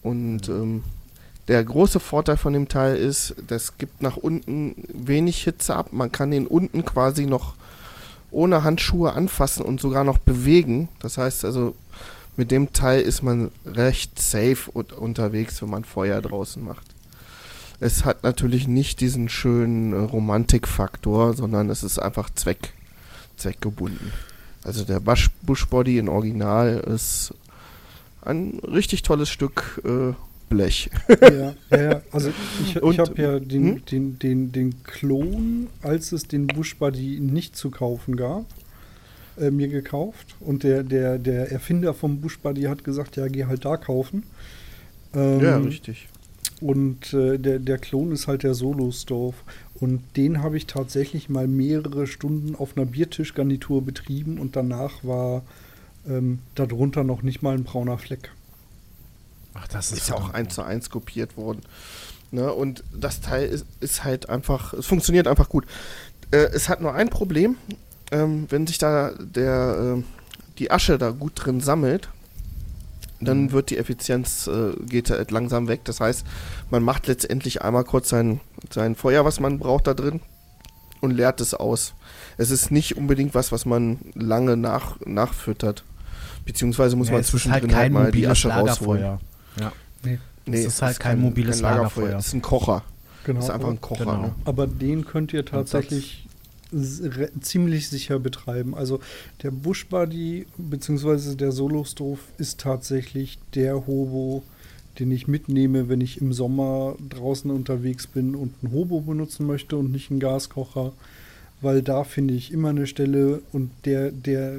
Und 0.02 0.48
ähm, 0.48 0.84
der 1.48 1.64
große 1.64 2.00
Vorteil 2.00 2.36
von 2.36 2.52
dem 2.52 2.68
Teil 2.68 2.96
ist, 2.96 3.34
das 3.46 3.78
gibt 3.78 4.02
nach 4.02 4.16
unten 4.16 4.74
wenig 4.92 5.42
Hitze 5.42 5.74
ab. 5.74 5.92
Man 5.92 6.12
kann 6.12 6.30
den 6.30 6.46
unten 6.46 6.84
quasi 6.84 7.26
noch 7.26 7.54
ohne 8.32 8.64
Handschuhe 8.64 9.12
anfassen 9.12 9.64
und 9.64 9.80
sogar 9.80 10.04
noch 10.04 10.18
bewegen. 10.18 10.88
Das 10.98 11.18
heißt 11.18 11.44
also, 11.44 11.74
mit 12.36 12.50
dem 12.50 12.72
Teil 12.72 13.02
ist 13.02 13.22
man 13.22 13.50
recht 13.66 14.20
safe 14.20 14.70
unterwegs, 14.70 15.60
wenn 15.62 15.70
man 15.70 15.84
Feuer 15.84 16.20
draußen 16.20 16.64
macht. 16.64 16.86
Es 17.78 18.04
hat 18.04 18.22
natürlich 18.22 18.68
nicht 18.68 19.00
diesen 19.00 19.28
schönen 19.28 19.92
äh, 19.92 19.96
Romantikfaktor, 19.96 21.34
sondern 21.34 21.68
es 21.68 21.82
ist 21.82 21.98
einfach 21.98 22.30
Zweck, 22.30 22.72
zweckgebunden. 23.36 24.12
Also 24.62 24.84
der 24.84 25.00
Bush, 25.00 25.30
Bushbody 25.42 25.98
in 25.98 26.08
Original 26.08 26.78
ist 26.78 27.34
ein 28.24 28.60
richtig 28.60 29.02
tolles 29.02 29.30
Stück 29.30 29.82
äh, 29.84 30.14
Blech. 30.52 30.90
Ja, 31.20 31.54
ja, 31.70 31.82
ja. 31.82 32.02
Also 32.12 32.30
ich, 32.62 32.76
ich 32.76 32.98
habe 32.98 33.22
ja 33.22 33.38
den, 33.38 33.76
hm? 33.76 33.84
den, 33.86 34.18
den, 34.18 34.52
den 34.52 34.82
Klon, 34.84 35.68
als 35.82 36.12
es 36.12 36.28
den 36.28 36.46
Bush 36.46 36.76
Buddy 36.76 37.20
nicht 37.20 37.56
zu 37.56 37.70
kaufen 37.70 38.16
gab, 38.16 38.44
äh, 39.38 39.50
mir 39.50 39.68
gekauft. 39.68 40.36
Und 40.40 40.62
der, 40.62 40.82
der, 40.82 41.18
der 41.18 41.50
Erfinder 41.50 41.94
vom 41.94 42.20
Bush 42.20 42.38
Buddy 42.38 42.62
hat 42.62 42.84
gesagt, 42.84 43.16
ja, 43.16 43.28
geh 43.28 43.46
halt 43.46 43.64
da 43.64 43.76
kaufen. 43.76 44.24
Ähm, 45.14 45.40
ja, 45.40 45.56
richtig. 45.58 46.08
Und 46.60 47.12
äh, 47.12 47.38
der, 47.38 47.58
der 47.58 47.78
Klon 47.78 48.12
ist 48.12 48.28
halt 48.28 48.44
der 48.44 48.54
Solo-Stove. 48.54 49.34
Und 49.74 50.02
den 50.16 50.42
habe 50.42 50.56
ich 50.56 50.66
tatsächlich 50.66 51.28
mal 51.28 51.48
mehrere 51.48 52.06
Stunden 52.06 52.54
auf 52.54 52.76
einer 52.76 52.86
Biertischgarnitur 52.86 53.84
betrieben 53.84 54.38
und 54.38 54.54
danach 54.54 55.02
war 55.02 55.42
ähm, 56.08 56.38
darunter 56.54 57.02
noch 57.02 57.22
nicht 57.22 57.42
mal 57.42 57.54
ein 57.54 57.64
brauner 57.64 57.98
Fleck. 57.98 58.30
Ach, 59.54 59.68
das 59.68 59.92
ist 59.92 60.08
ja 60.08 60.14
auch 60.14 60.30
eins 60.30 60.54
zu 60.54 60.62
eins 60.62 60.90
kopiert 60.90 61.36
worden. 61.36 61.62
Ne? 62.30 62.52
Und 62.52 62.82
das 62.94 63.20
Teil 63.20 63.46
ist, 63.46 63.66
ist 63.80 64.04
halt 64.04 64.28
einfach, 64.28 64.72
es 64.72 64.86
funktioniert 64.86 65.28
einfach 65.28 65.48
gut. 65.48 65.66
Äh, 66.30 66.48
es 66.54 66.68
hat 66.68 66.80
nur 66.80 66.94
ein 66.94 67.10
Problem, 67.10 67.56
ähm, 68.10 68.46
wenn 68.48 68.66
sich 68.66 68.78
da 68.78 69.12
der, 69.18 69.98
äh, 69.98 70.02
die 70.58 70.70
Asche 70.70 70.98
da 70.98 71.10
gut 71.10 71.32
drin 71.34 71.60
sammelt, 71.60 72.08
dann 73.20 73.52
wird 73.52 73.70
die 73.70 73.78
Effizienz, 73.78 74.48
äh, 74.48 74.72
geht 74.84 75.10
halt 75.10 75.30
langsam 75.30 75.68
weg. 75.68 75.82
Das 75.84 76.00
heißt, 76.00 76.26
man 76.70 76.82
macht 76.82 77.06
letztendlich 77.06 77.62
einmal 77.62 77.84
kurz 77.84 78.08
sein, 78.08 78.40
sein 78.70 78.96
Feuer, 78.96 79.24
was 79.24 79.38
man 79.38 79.58
braucht 79.58 79.86
da 79.86 79.94
drin 79.94 80.20
und 81.00 81.12
leert 81.12 81.40
es 81.40 81.54
aus. 81.54 81.94
Es 82.36 82.50
ist 82.50 82.70
nicht 82.70 82.96
unbedingt 82.96 83.34
was, 83.34 83.52
was 83.52 83.64
man 83.64 83.98
lange 84.14 84.56
nach, 84.56 84.98
nachfüttert. 85.04 85.84
Beziehungsweise 86.44 86.96
muss 86.96 87.08
ja, 87.08 87.14
man 87.14 87.20
ist 87.20 87.28
zwischendrin 87.28 87.70
halt 87.70 87.74
halt 87.74 87.92
mal 87.92 88.10
die 88.10 88.26
Asche 88.26 88.48
rausholen. 88.48 89.18
Lagerfeuer. 89.56 89.72
Ja. 90.04 90.18
Nee, 90.44 90.58
es 90.58 90.66
ist 90.66 90.82
halt 90.82 90.98
kein, 90.98 91.20
mobiles 91.20 91.62
kein 91.62 91.76
Lagerfeuer. 91.76 92.18
Es 92.18 92.28
ist 92.28 92.34
ein 92.34 92.42
Kocher. 92.42 92.82
Genau. 93.24 93.38
Das 93.38 93.48
ist 93.48 93.54
einfach 93.54 93.70
ein 93.70 93.80
Kocher. 93.80 94.04
Genau. 94.04 94.22
Ne? 94.22 94.34
Aber 94.44 94.66
den 94.66 95.04
könnt 95.04 95.32
ihr 95.32 95.44
tatsächlich 95.44 96.26
ziemlich 97.40 97.88
sicher 97.88 98.18
betreiben. 98.18 98.74
Also 98.74 99.00
der 99.42 99.50
Bush 99.50 99.86
Buddy 99.86 100.46
bzw. 100.56 101.36
der 101.36 101.52
Solo 101.52 101.84
Stove 101.84 102.20
ist 102.38 102.60
tatsächlich 102.60 103.38
der 103.54 103.86
Hobo, 103.86 104.42
den 104.98 105.10
ich 105.10 105.28
mitnehme, 105.28 105.88
wenn 105.88 106.00
ich 106.00 106.20
im 106.20 106.32
Sommer 106.32 106.96
draußen 107.08 107.50
unterwegs 107.50 108.06
bin 108.06 108.34
und 108.34 108.54
einen 108.62 108.72
Hobo 108.72 109.00
benutzen 109.00 109.46
möchte 109.46 109.76
und 109.76 109.92
nicht 109.92 110.10
einen 110.10 110.20
Gaskocher. 110.20 110.92
Weil 111.60 111.82
da 111.82 112.04
finde 112.04 112.34
ich 112.34 112.52
immer 112.52 112.70
eine 112.70 112.86
Stelle 112.86 113.42
und 113.52 113.70
der, 113.84 114.10
der 114.10 114.58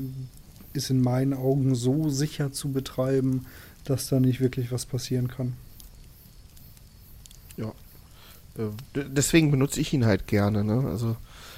ist 0.73 0.89
in 0.89 1.01
meinen 1.01 1.33
Augen 1.33 1.75
so 1.75 2.09
sicher 2.09 2.51
zu 2.51 2.71
betreiben, 2.71 3.45
dass 3.85 4.07
da 4.07 4.19
nicht 4.19 4.39
wirklich 4.41 4.71
was 4.71 4.85
passieren 4.85 5.27
kann. 5.27 5.53
Äh, 8.57 8.61
d- 8.95 9.05
Deswegen 9.09 9.51
benutze 9.51 9.79
ich 9.81 9.93
ihn 9.93 10.05
halt 10.05 10.27
gerne. 10.27 10.63
Ne? 10.63 10.87
Also 10.89 11.15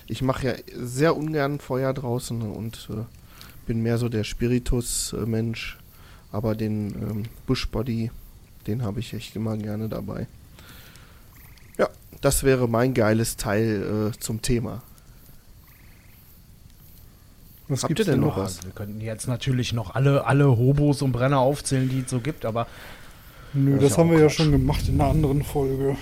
ich 0.07 0.21
mache 0.21 0.47
ja 0.47 0.53
sehr 0.73 1.15
ungern 1.15 1.59
Feuer 1.59 1.93
draußen 1.93 2.41
und 2.41 2.87
äh, 2.91 3.03
bin 3.67 3.81
mehr 3.81 3.97
so 3.97 4.09
der 4.09 4.23
Spiritus-Mensch. 4.23 5.77
Aber 6.31 6.55
den 6.55 6.87
ähm, 6.95 7.23
Bushbody, 7.47 8.11
den 8.67 8.83
habe 8.83 8.99
ich 8.99 9.13
echt 9.13 9.35
immer 9.35 9.57
gerne 9.57 9.87
dabei. 9.89 10.27
Ja, 11.77 11.89
das 12.21 12.43
wäre 12.43 12.67
mein 12.67 12.93
geiles 12.93 13.37
Teil 13.37 14.11
äh, 14.13 14.19
zum 14.19 14.41
Thema. 14.41 14.81
Was 17.67 17.83
Habt 17.83 17.89
gibt's 17.95 18.07
ihr 18.07 18.13
denn 18.13 18.21
noch 18.21 18.37
was? 18.37 18.57
Also 18.57 18.67
wir 18.67 18.71
könnten 18.73 19.01
jetzt 19.01 19.27
natürlich 19.27 19.73
noch 19.73 19.95
alle, 19.95 20.25
alle 20.25 20.47
Hobos 20.57 21.01
und 21.01 21.11
Brenner 21.11 21.39
aufzählen, 21.39 21.89
die 21.89 22.01
es 22.01 22.09
so 22.11 22.19
gibt, 22.19 22.45
aber 22.45 22.67
Nö, 23.53 23.75
Das 23.79 23.89
das 23.89 23.97
haben 23.97 24.11
wir 24.11 24.19
ja 24.19 24.25
Quatsch. 24.27 24.35
schon 24.37 24.51
gemacht 24.51 24.87
in 24.87 24.99
einer 24.99 25.09
anderen 25.09 25.43
Folge. 25.43 25.95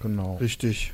genau. 0.00 0.36
Richtig. 0.40 0.92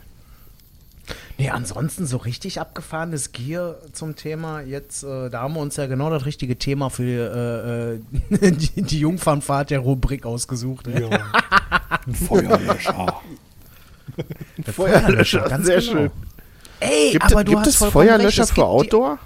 Nee, 1.39 1.51
ansonsten 1.51 2.07
so 2.07 2.17
richtig 2.19 2.61
abgefahrenes 2.61 3.33
Gear 3.33 3.77
zum 3.93 4.15
Thema. 4.17 4.61
Jetzt, 4.61 5.03
äh, 5.03 5.29
da 5.29 5.41
haben 5.43 5.55
wir 5.55 5.61
uns 5.61 5.77
ja 5.77 5.87
genau 5.87 6.09
das 6.11 6.25
richtige 6.25 6.57
Thema 6.57 6.89
für 6.89 8.01
äh, 8.31 8.35
äh, 8.47 8.53
die, 8.53 8.83
die 8.83 8.99
Jungfernfahrt 9.01 9.71
der 9.71 9.81
Rubrik 9.81 10.25
ausgesucht. 10.25 10.87
ne? 10.87 11.01
Ja. 11.11 11.33
Ein 12.07 12.15
Feuerlöscher. 12.15 13.21
Der 14.59 14.73
Feuerlöscher, 14.75 15.41
ganz 15.49 15.67
sehr 15.67 15.81
genau. 15.81 15.93
schön. 15.93 16.11
Ey, 16.81 17.13
Gibt, 17.13 17.25
aber 17.25 17.45
du 17.45 17.51
gibt 17.53 17.67
hast 17.67 17.81
es 17.83 17.91
Feuerlöscher 17.91 18.27
recht. 18.27 18.39
Es 18.39 18.49
für 18.51 18.55
gibt 18.57 18.67
Outdoor? 18.67 19.09
ja. 19.11 19.19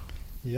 Die, 0.45 0.55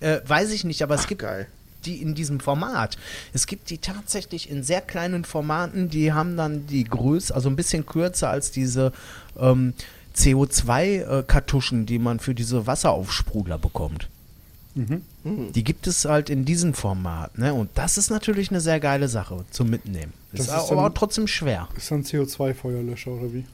äh, 0.00 0.20
weiß 0.26 0.50
ich 0.50 0.64
nicht, 0.64 0.82
aber 0.82 0.94
es 0.96 1.06
gibt 1.06 1.22
Geil. 1.22 1.46
die 1.84 2.02
in 2.02 2.14
diesem 2.16 2.40
Format. 2.40 2.98
Es 3.32 3.46
gibt 3.46 3.70
die 3.70 3.78
tatsächlich 3.78 4.50
in 4.50 4.62
sehr 4.64 4.80
kleinen 4.80 5.24
Formaten, 5.24 5.88
die 5.88 6.12
haben 6.12 6.36
dann 6.36 6.66
die 6.66 6.82
Größe, 6.84 7.32
also 7.34 7.48
ein 7.48 7.54
bisschen 7.56 7.86
kürzer 7.86 8.28
als 8.30 8.50
diese 8.50 8.92
ähm, 9.38 9.72
CO2-Kartuschen, 10.16 11.86
die 11.86 11.98
man 11.98 12.18
für 12.20 12.34
diese 12.34 12.66
Wasseraufsprudler 12.66 13.58
bekommt. 13.58 14.08
Mhm. 14.74 15.02
Hm. 15.24 15.52
Die 15.52 15.64
gibt 15.64 15.86
es 15.86 16.04
halt 16.04 16.28
in 16.28 16.44
diesem 16.44 16.74
Format, 16.74 17.38
ne? 17.38 17.54
Und 17.54 17.70
das 17.74 17.96
ist 17.96 18.10
natürlich 18.10 18.50
eine 18.50 18.60
sehr 18.60 18.78
geile 18.78 19.08
Sache 19.08 19.44
zum 19.50 19.70
Mitnehmen. 19.70 20.12
Das 20.32 20.40
ist 20.42 20.46
ist 20.48 20.52
aber 20.52 20.82
dann- 20.82 20.90
auch 20.92 20.94
trotzdem 20.94 21.26
schwer. 21.26 21.68
Ist 21.76 21.90
dann 21.90 22.02
CO2-Feuerlöscher 22.04 23.10
oder 23.12 23.32
wie? 23.32 23.44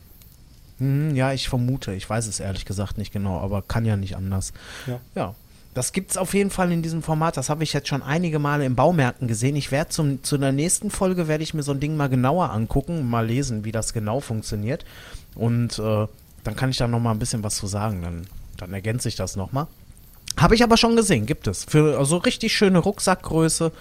Hm, 0.83 1.15
ja, 1.15 1.33
ich 1.33 1.49
vermute. 1.49 1.95
Ich 1.95 2.11
weiß 2.11 2.27
es 2.27 2.41
ehrlich 2.41 2.65
gesagt 2.65 2.99
nicht 2.99 3.13
genau, 3.13 3.39
aber 3.39 3.63
kann 3.63 3.85
ja 3.85 3.97
nicht 3.97 4.17
anders. 4.17 4.53
Ja. 4.89 5.01
Ja. 5.15 5.35
Das 5.75 5.93
gibt's 5.93 6.19
auf 6.19 6.35
jeden 6.35 6.51
Fall 6.51 6.71
in 6.73 6.83
diesem 6.83 7.03
Format. 7.03 7.37
Das 7.37 7.49
habe 7.49 7.63
ich 7.63 7.73
jetzt 7.73 7.89
schon 7.89 8.03
einige 8.03 8.39
Male 8.39 8.67
in 8.67 8.75
Baumärkten 8.75 9.27
gesehen. 9.27 9.57
Ich 9.57 9.71
werde 9.71 9.91
zu 9.91 10.39
der 10.39 10.53
nächsten 10.53 10.91
Folge 10.91 11.29
werde 11.29 11.45
ich 11.45 11.55
mir 11.55 11.63
so 11.63 11.73
ein 11.73 11.81
Ding 11.81 11.97
mal 11.97 12.09
genauer 12.09 12.51
angucken, 12.51 13.09
mal 13.09 13.25
lesen, 13.25 13.65
wie 13.65 13.73
das 13.73 13.95
genau 13.95 14.21
funktioniert. 14.21 14.85
Und 15.35 15.79
äh, 15.79 16.07
dann 16.45 16.57
kann 16.57 16.69
ich 16.69 16.77
da 16.77 16.89
noch 16.89 17.01
mal 17.01 17.13
ein 17.13 17.19
bisschen 17.19 17.43
was 17.43 17.57
zu 17.57 17.69
sagen. 17.69 18.03
Dann, 18.03 18.27
dann 18.59 18.75
ergänze 18.75 19.09
ich 19.09 19.17
das 19.17 19.37
noch 19.37 19.53
mal. 19.53 19.69
Habe 20.37 20.57
ich 20.57 20.65
aber 20.65 20.77
schon 20.77 20.97
gesehen, 20.97 21.25
gibt 21.25 21.47
es. 21.47 21.65
Für 21.65 21.97
also 21.97 22.17
richtig 22.19 22.53
schöne 22.55 22.81
Rucksackgröße. 22.81 23.73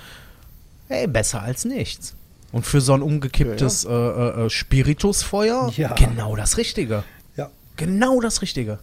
Ey, 0.87 1.07
besser 1.07 1.41
als 1.41 1.65
nichts. 1.65 2.15
Und 2.51 2.65
für 2.65 2.81
so 2.81 2.93
ein 2.93 3.01
umgekipptes 3.01 3.85
Äh, 3.85 3.89
äh, 3.91 4.45
äh, 4.45 4.49
Spiritusfeuer, 4.49 5.71
Ja. 5.75 5.93
genau 5.95 6.35
das 6.35 6.57
Richtige. 6.57 7.03
Ja. 7.37 7.49
Genau 7.77 8.19
das 8.19 8.41
Richtige. 8.41 8.79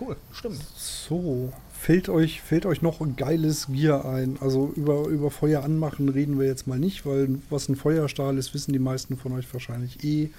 Cool, 0.00 0.16
stimmt. 0.32 0.60
So, 0.76 1.52
fällt 1.78 2.08
euch, 2.08 2.40
fällt 2.40 2.66
euch 2.66 2.82
noch 2.82 3.00
ein 3.00 3.16
geiles 3.16 3.68
Gear 3.68 4.04
ein? 4.04 4.36
Also 4.40 4.72
über, 4.74 5.06
über 5.08 5.30
Feuer 5.30 5.62
anmachen 5.62 6.08
reden 6.08 6.38
wir 6.40 6.46
jetzt 6.46 6.66
mal 6.66 6.78
nicht, 6.78 7.06
weil 7.06 7.36
was 7.50 7.68
ein 7.68 7.76
Feuerstahl 7.76 8.36
ist, 8.38 8.54
wissen 8.54 8.72
die 8.72 8.78
meisten 8.78 9.16
von 9.16 9.32
euch 9.32 9.52
wahrscheinlich 9.52 10.02
eh. 10.04 10.30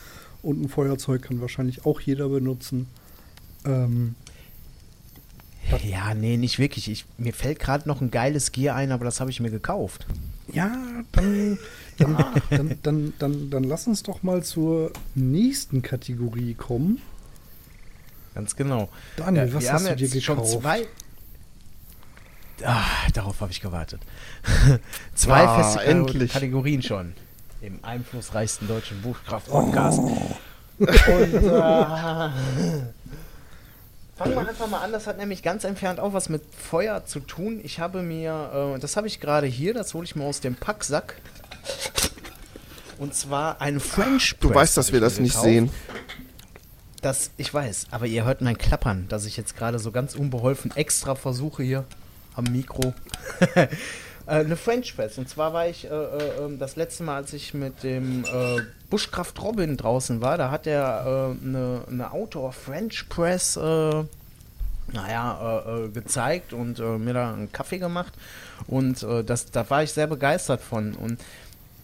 Und 0.42 0.62
ein 0.62 0.70
Feuerzeug 0.70 1.22
kann 1.22 1.40
wahrscheinlich 1.40 1.86
auch 1.86 2.02
jeder 2.02 2.28
benutzen. 2.30 2.88
Ähm, 3.66 4.16
Ja, 5.84 6.14
nee, 6.14 6.38
nicht 6.38 6.60
wirklich. 6.60 6.90
Ich, 6.92 7.06
mir 7.18 7.34
fällt 7.34 7.60
gerade 7.60 7.88
noch 7.88 8.02
ein 8.02 8.12
geiles 8.12 8.52
Gear 8.52 8.76
ein, 8.76 8.92
aber 8.92 9.06
das 9.06 9.20
habe 9.20 9.32
ich 9.32 9.40
mir 9.40 9.50
gekauft. 9.50 10.06
ja, 10.52 10.72
dann, 11.14 11.58
dann, 11.98 12.18
dann, 12.50 12.78
dann, 12.84 13.14
dann, 13.20 13.50
dann 13.50 13.64
lass 13.64 13.88
uns 13.88 14.04
doch 14.04 14.22
mal 14.24 14.44
zur 14.44 14.92
nächsten 15.16 15.82
Kategorie 15.82 16.54
kommen. 16.54 17.02
Ganz 18.36 18.56
genau. 18.56 18.90
Daniel, 19.16 19.48
Ja, 19.48 19.54
was 19.54 19.72
hast 19.72 19.88
du 19.90 19.96
dir 19.96 20.08
jetzt 20.08 20.24
schon 20.24 20.36
gekauft? 20.38 20.62
zwei. 20.62 20.86
Ah, 22.64 22.84
darauf 23.14 23.42
habe 23.42 23.52
ich 23.52 23.62
gewartet. 23.62 24.02
zwei 25.16 25.44
Ah, 25.48 25.62
feste 25.64 25.82
endlich. 25.88 26.32
Kategorien 26.32 26.82
schon. 26.82 27.14
Im 27.62 27.80
einflussreichsten 27.84 28.68
deutschen 28.68 29.02
Buchkraft-Podcast. 29.02 30.00
Und 30.80 30.90
äh, 30.90 32.30
fangen 34.16 34.36
wir 34.36 34.48
einfach 34.48 34.68
mal 34.68 34.82
an. 34.82 34.92
Das 34.92 35.08
hat 35.08 35.18
nämlich 35.18 35.44
ganz 35.44 35.64
entfernt 35.64 36.00
auch 36.00 36.14
was 36.14 36.30
mit 36.30 36.44
Feuer 36.56 37.06
zu 37.06 37.20
tun. 37.20 37.60
Ich 37.64 37.80
habe 37.80 38.02
mir, 38.02 38.76
äh, 38.76 38.80
das 38.80 38.96
habe 38.98 39.08
ich 39.08 39.20
gerade 39.20 39.48
hier, 39.48 39.74
das 39.74 39.94
hole 39.94 40.06
ich 40.06 40.16
mir 40.16 40.24
aus 40.24 40.40
dem 40.40 40.56
Packsack. 40.56 41.16
Und 43.00 43.16
zwar 43.16 43.60
ein 43.62 43.80
French 43.80 44.36
Du 44.40 44.48
Press 44.50 44.56
weißt, 44.56 44.78
dass 44.78 44.92
wir 44.94 45.00
das 45.02 45.20
nicht 45.20 45.32
gekauft. 45.34 45.46
sehen. 45.48 45.72
Das, 47.02 47.32
ich 47.36 47.54
weiß, 47.54 47.88
aber 47.92 48.06
ihr 48.06 48.24
hört 48.24 48.42
mein 48.42 48.58
Klappern, 48.58 49.08
dass 49.10 49.26
ich 49.26 49.36
jetzt 49.36 49.58
gerade 49.58 49.78
so 49.78 49.92
ganz 49.92 50.16
unbeholfen 50.16 50.72
extra 50.76 51.16
versuche 51.16 51.62
hier 51.64 51.84
am 52.36 52.46
Mikro. 52.46 52.94
äh, 54.26 54.32
eine 54.32 54.56
French 54.56 54.96
Press. 54.96 55.18
Und 55.18 55.30
zwar 55.30 55.54
war 55.54 55.68
ich 55.68 55.86
äh, 55.86 55.90
äh, 55.90 56.46
ähm, 56.46 56.60
das 56.60 56.76
letzte 56.76 57.04
Mal, 57.04 57.16
als 57.16 57.34
ich 57.34 57.54
mit 57.54 57.84
dem 57.84 58.24
äh, 58.26 58.62
Bushcraft 58.90 59.34
Robin 59.42 59.78
draußen 59.78 60.22
war, 60.22 60.38
da 60.38 60.52
hat 60.52 60.68
er 60.68 61.36
äh, 61.42 61.46
eine, 61.46 61.82
eine 61.90 62.12
Outdoor 62.12 62.54
French 62.54 63.10
Press 63.10 63.58
äh, 63.58 64.04
naja, 64.92 65.88
gezeigt 65.94 66.52
und 66.52 66.78
mir 66.78 67.14
da 67.14 67.34
einen 67.34 67.52
Kaffee 67.54 67.78
gemacht. 67.78 68.14
Und 68.68 69.02
das, 69.02 69.50
da 69.50 69.68
war 69.70 69.82
ich 69.82 69.94
sehr 69.94 70.08
begeistert 70.08 70.62
von. 70.62 70.94
Und 70.94 71.22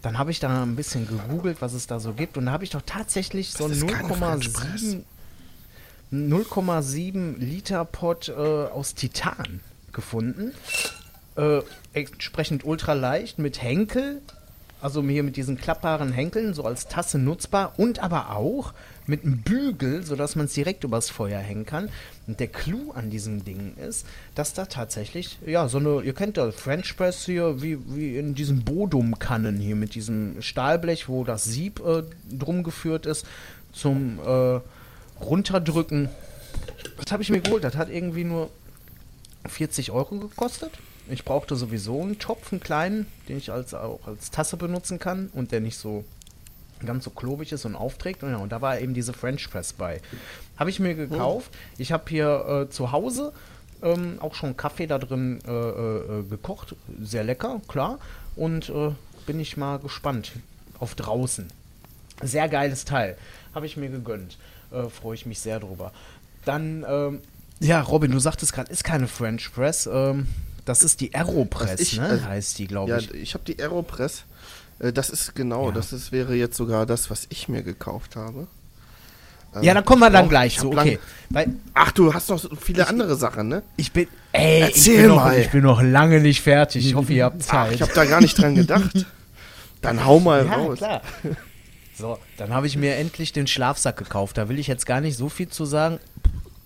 dann 0.02 0.18
habe 0.18 0.32
ich 0.32 0.42
da 0.42 0.64
ein 0.64 0.76
bisschen 0.76 1.08
gegoogelt, 1.08 1.62
was 1.62 1.74
es 1.74 1.88
da 1.88 2.02
so 2.02 2.12
gibt. 2.12 2.38
Und 2.38 2.48
da 2.48 2.52
habe 2.52 2.66
ich 2.66 2.72
doch 2.72 2.82
tatsächlich 2.86 3.54
so 3.54 3.70
Das 3.70 3.80
Press. 3.80 4.84
0,7 4.84 5.04
0,7 6.12 7.38
Liter 7.38 7.86
Pot 7.86 8.30
äh, 8.30 8.34
aus 8.34 8.96
Titan 8.96 9.60
gefunden. 9.92 10.54
Äh, 11.36 11.62
entsprechend 12.00 12.66
ultraleicht 12.66 13.40
mit 13.40 13.62
Henkel, 13.62 14.22
also 14.82 15.04
hier 15.04 15.24
mit 15.24 15.36
diesen 15.36 15.58
klappbaren 15.58 16.14
Henkeln, 16.14 16.54
so 16.54 16.64
als 16.64 16.88
Tasse 16.88 17.20
nutzbar 17.20 17.74
und 17.78 18.00
aber 18.00 18.36
auch 18.36 18.74
mit 19.08 19.26
einem 19.26 19.42
Bügel, 19.42 20.04
sodass 20.04 20.36
man 20.36 20.46
es 20.46 20.54
direkt 20.54 20.84
übers 20.84 21.10
Feuer 21.10 21.40
hängen 21.40 21.66
kann. 21.66 21.90
Und 22.28 22.40
der 22.40 22.48
Clou 22.48 22.92
an 22.92 23.10
diesem 23.10 23.44
Ding 23.44 23.76
ist, 23.76 24.06
dass 24.36 24.54
da 24.54 24.66
tatsächlich, 24.66 25.40
ja, 25.46 25.68
so 25.68 25.80
eine, 25.80 26.02
ihr 26.02 26.14
kennt 26.14 26.38
das 26.38 26.56
French 26.56 26.96
Press 26.96 27.26
hier, 27.26 27.62
wie, 27.62 27.78
wie 27.88 28.18
in 28.18 28.36
diesen 28.36 28.64
Bodum-Kannen 28.64 29.58
hier 29.58 29.76
mit 29.76 29.96
diesem 29.96 30.42
Stahlblech, 30.42 31.10
wo 31.10 31.24
das 31.24 31.44
Sieb 31.44 31.82
äh, 31.86 32.04
drum 32.32 32.64
geführt 32.64 33.06
ist, 33.06 33.26
zum 33.74 34.20
äh, 34.20 34.60
Runterdrücken. 35.22 36.10
Das 36.98 37.12
habe 37.12 37.24
ich 37.24 37.30
mir 37.30 37.42
geholt, 37.42 37.64
das 37.64 37.76
hat 37.76 37.90
irgendwie 37.90 38.24
nur 38.24 38.50
40 39.48 39.92
Euro 39.92 40.20
gekostet. 40.20 40.72
Ich 41.10 41.26
brauchte 41.26 41.56
sowieso 41.56 42.02
einen 42.02 42.20
Topf, 42.20 42.52
einen 42.52 42.62
kleinen, 42.62 43.08
den 43.28 43.38
ich 43.38 43.52
als, 43.52 43.74
auch 43.74 44.06
als 44.06 44.32
Tasse 44.32 44.58
benutzen 44.58 45.00
kann 45.00 45.30
und 45.34 45.52
der 45.52 45.60
nicht 45.60 45.78
so 45.78 46.06
ganz 46.86 47.04
so 47.04 47.10
klobig 47.10 47.52
ist 47.52 47.66
und 47.66 47.76
aufträgt. 47.76 48.24
Und, 48.24 48.32
ja, 48.32 48.38
und 48.38 48.52
da 48.52 48.62
war 48.62 48.80
eben 48.80 48.94
diese 48.94 49.14
French 49.14 49.50
Press 49.50 49.74
bei. 49.74 50.02
Habe 50.58 50.70
ich 50.70 50.80
mir 50.80 50.96
gekauft. 50.96 51.52
Ich 51.78 51.92
habe 51.92 52.04
hier 52.08 52.68
äh, 52.68 52.70
zu 52.70 52.92
Hause 52.92 53.34
ähm, 53.82 54.18
auch 54.20 54.36
schon 54.36 54.58
Kaffee 54.58 54.88
da 54.88 54.98
drin 54.98 55.40
äh, 55.48 55.52
äh, 55.52 56.24
gekocht. 56.24 56.76
Sehr 57.02 57.24
lecker, 57.24 57.62
klar. 57.68 58.00
Und 58.36 58.70
äh, 58.70 58.92
bin 59.26 59.40
ich 59.40 59.58
mal 59.58 59.80
gespannt 59.80 60.34
auf 60.80 60.96
draußen. 60.96 61.48
Sehr 62.22 62.50
geiles 62.50 62.86
Teil. 62.86 63.18
Habe 63.54 63.66
ich 63.66 63.78
mir 63.78 63.90
gegönnt. 63.90 64.38
Äh, 64.72 64.90
Freue 64.90 65.16
ich 65.16 65.26
mich 65.26 65.40
sehr 65.40 65.60
drüber. 65.60 65.92
Dann, 66.46 66.86
ähm, 66.88 67.22
ja, 67.60 67.82
Robin, 67.82 68.12
du 68.12 68.20
sagtest 68.20 68.54
gerade, 68.54 68.72
ist 68.72 68.84
keine 68.84 69.08
French 69.08 69.52
Press. 69.54 69.88
Ähm, 69.92 70.28
das 70.70 70.84
ist 70.84 71.02
die 71.02 71.16
Aeropress, 71.16 71.80
ich- 71.80 71.98
ne? 71.98 72.06
also- 72.06 72.26
heißt 72.26 72.60
die, 72.60 72.68
glaube 72.68 72.92
Ja, 72.92 72.98
ich. 73.00 73.12
ich 73.14 73.34
habe 73.34 73.44
die 73.44 73.60
Aeropress. 73.60 74.24
Äh, 74.80 74.94
das 74.94 75.10
ist 75.10 75.34
genau, 75.36 75.70
ja. 75.70 75.72
das 75.74 75.92
ist, 75.94 76.12
wäre 76.12 76.36
jetzt 76.36 76.56
sogar 76.56 76.86
das, 76.86 77.10
was 77.10 77.26
ich 77.30 77.50
mir 77.50 77.64
gekauft 77.64 78.16
habe. 78.16 78.48
Ähm, 79.56 79.64
ja, 79.64 79.74
dann 79.74 79.84
kommen 79.84 80.02
wir 80.02 80.12
dann 80.12 80.26
auch, 80.26 80.30
gleich 80.30 80.60
zu, 80.60 80.72
okay. 80.72 81.00
Weil, 81.32 81.56
Ach, 81.74 81.92
du 81.92 82.14
hast 82.14 82.30
noch 82.30 82.40
viele 82.62 82.84
ich, 82.84 82.88
andere 82.88 83.16
Sachen, 83.16 83.48
ne? 83.48 83.64
Ich 83.78 83.92
bin, 83.92 84.08
ey, 84.32 84.62
Erzähl 84.62 84.94
ich 84.94 85.02
bin, 85.02 85.16
mal. 85.16 85.32
Noch, 85.32 85.44
ich 85.44 85.50
bin 85.52 85.64
noch 85.64 85.82
lange 85.82 86.20
nicht 86.22 86.42
fertig. 86.42 86.86
Ich 86.86 86.94
hoffe, 86.94 87.14
ihr 87.14 87.26
habt 87.26 87.42
Zeit. 87.42 87.70
Ach, 87.70 87.74
ich 87.74 87.82
habe 87.82 87.92
da 87.96 88.06
gar 88.06 88.22
nicht 88.22 88.38
dran 88.38 88.54
gedacht. 88.54 89.08
Dann 89.82 90.06
hau 90.06 90.20
mal 90.20 90.46
ja, 90.46 90.54
raus. 90.54 90.78
Klar. 90.78 91.02
So, 91.98 92.20
dann 92.38 92.54
habe 92.54 92.68
ich 92.68 92.78
mir 92.78 92.96
endlich 92.96 93.34
den 93.34 93.48
Schlafsack 93.48 93.98
gekauft. 93.98 94.38
Da 94.38 94.50
will 94.50 94.60
ich 94.60 94.68
jetzt 94.68 94.86
gar 94.86 95.02
nicht 95.02 95.18
so 95.18 95.30
viel 95.30 95.48
zu 95.50 95.66
sagen. 95.66 96.00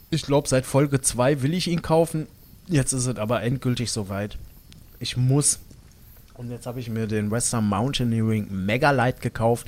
Ich 0.09 0.23
glaube, 0.23 0.49
seit 0.49 0.65
Folge 0.65 0.99
2 0.99 1.41
will 1.41 1.53
ich 1.53 1.67
ihn 1.69 1.81
kaufen. 1.81 2.27
Jetzt 2.67 2.93
ist 2.93 3.07
es 3.07 3.17
aber 3.17 3.43
endgültig 3.43 3.91
soweit. 3.91 4.37
Ich 4.99 5.17
muss. 5.17 5.59
Und 6.35 6.49
jetzt 6.49 6.65
habe 6.65 6.79
ich 6.79 6.89
mir 6.89 7.05
den 7.05 7.29
Western 7.29 7.67
Mountaineering 7.67 8.47
Mega 8.49 8.91
Light 8.91 9.21
gekauft. 9.21 9.67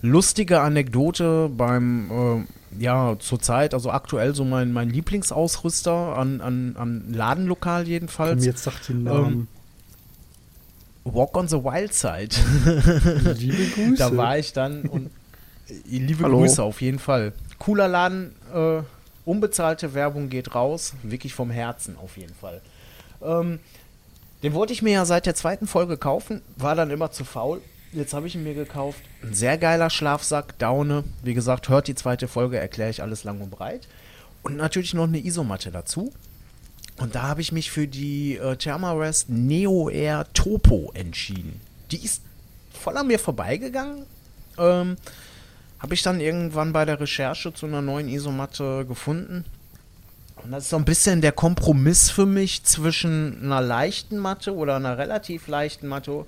Lustige 0.00 0.60
Anekdote 0.60 1.50
beim, 1.50 2.46
äh, 2.78 2.82
ja, 2.82 3.16
zurzeit, 3.18 3.74
also 3.74 3.90
aktuell 3.90 4.34
so 4.34 4.44
mein, 4.44 4.72
mein 4.72 4.88
Lieblingsausrüster 4.88 6.16
an, 6.16 6.40
an, 6.40 6.76
an 6.78 7.12
Ladenlokal 7.12 7.86
jedenfalls. 7.86 8.38
Komm, 8.38 8.44
jetzt 8.44 8.62
sagt 8.62 8.88
den 8.88 9.02
Namen. 9.02 9.32
Ähm, 9.32 9.48
Walk 11.14 11.36
on 11.36 11.48
the 11.48 11.56
Wild 11.56 11.92
Side. 11.92 12.34
liebe 13.38 13.66
Grüße. 13.74 13.96
Da 13.96 14.16
war 14.16 14.38
ich 14.38 14.52
dann 14.52 14.82
und 14.82 15.10
äh, 15.68 15.98
liebe 15.98 16.24
Hallo. 16.24 16.40
Grüße 16.40 16.62
auf 16.62 16.80
jeden 16.80 16.98
Fall. 16.98 17.32
Cooler 17.58 17.88
Laden, 17.88 18.34
äh, 18.52 18.82
unbezahlte 19.26 19.92
Werbung 19.92 20.30
geht 20.30 20.54
raus, 20.54 20.94
wirklich 21.02 21.34
vom 21.34 21.50
Herzen 21.50 21.96
auf 21.98 22.16
jeden 22.16 22.34
Fall. 22.34 22.62
Ähm, 23.22 23.58
den 24.42 24.54
wollte 24.54 24.72
ich 24.72 24.80
mir 24.80 24.92
ja 24.92 25.04
seit 25.04 25.26
der 25.26 25.34
zweiten 25.34 25.66
Folge 25.66 25.98
kaufen, 25.98 26.40
war 26.56 26.74
dann 26.74 26.90
immer 26.90 27.10
zu 27.10 27.24
faul. 27.24 27.60
Jetzt 27.92 28.14
habe 28.14 28.26
ich 28.26 28.34
ihn 28.34 28.44
mir 28.44 28.54
gekauft. 28.54 28.98
Ein 29.22 29.34
sehr 29.34 29.58
geiler 29.58 29.90
Schlafsack, 29.90 30.58
Daune. 30.58 31.04
Wie 31.22 31.34
gesagt, 31.34 31.68
hört 31.68 31.88
die 31.88 31.94
zweite 31.94 32.28
Folge, 32.28 32.58
erkläre 32.58 32.90
ich 32.90 33.02
alles 33.02 33.24
lang 33.24 33.40
und 33.40 33.50
breit. 33.50 33.88
Und 34.42 34.56
natürlich 34.56 34.94
noch 34.94 35.04
eine 35.04 35.24
Isomatte 35.24 35.70
dazu. 35.70 36.12
Und 36.98 37.14
da 37.14 37.22
habe 37.22 37.40
ich 37.40 37.52
mich 37.52 37.70
für 37.70 37.86
die 37.86 38.36
äh, 38.36 38.56
Thermarest 38.56 39.28
Neo 39.28 39.88
Air 39.88 40.26
Topo 40.34 40.92
entschieden. 40.94 41.60
Die 41.90 42.02
ist 42.04 42.22
voll 42.72 42.96
an 42.96 43.06
mir 43.06 43.18
vorbeigegangen. 43.18 44.04
Ähm, 44.58 44.96
habe 45.86 45.94
ich 45.94 46.02
dann 46.02 46.18
irgendwann 46.18 46.72
bei 46.72 46.84
der 46.84 46.98
Recherche 46.98 47.54
zu 47.54 47.64
einer 47.64 47.80
neuen 47.80 48.08
Isomatte 48.08 48.84
gefunden. 48.88 49.44
Und 50.42 50.50
das 50.50 50.64
ist 50.64 50.70
so 50.70 50.76
ein 50.76 50.84
bisschen 50.84 51.20
der 51.20 51.30
Kompromiss 51.30 52.10
für 52.10 52.26
mich 52.26 52.64
zwischen 52.64 53.40
einer 53.40 53.60
leichten 53.60 54.18
Matte 54.18 54.52
oder 54.56 54.74
einer 54.74 54.98
relativ 54.98 55.46
leichten 55.46 55.86
Matte 55.86 56.24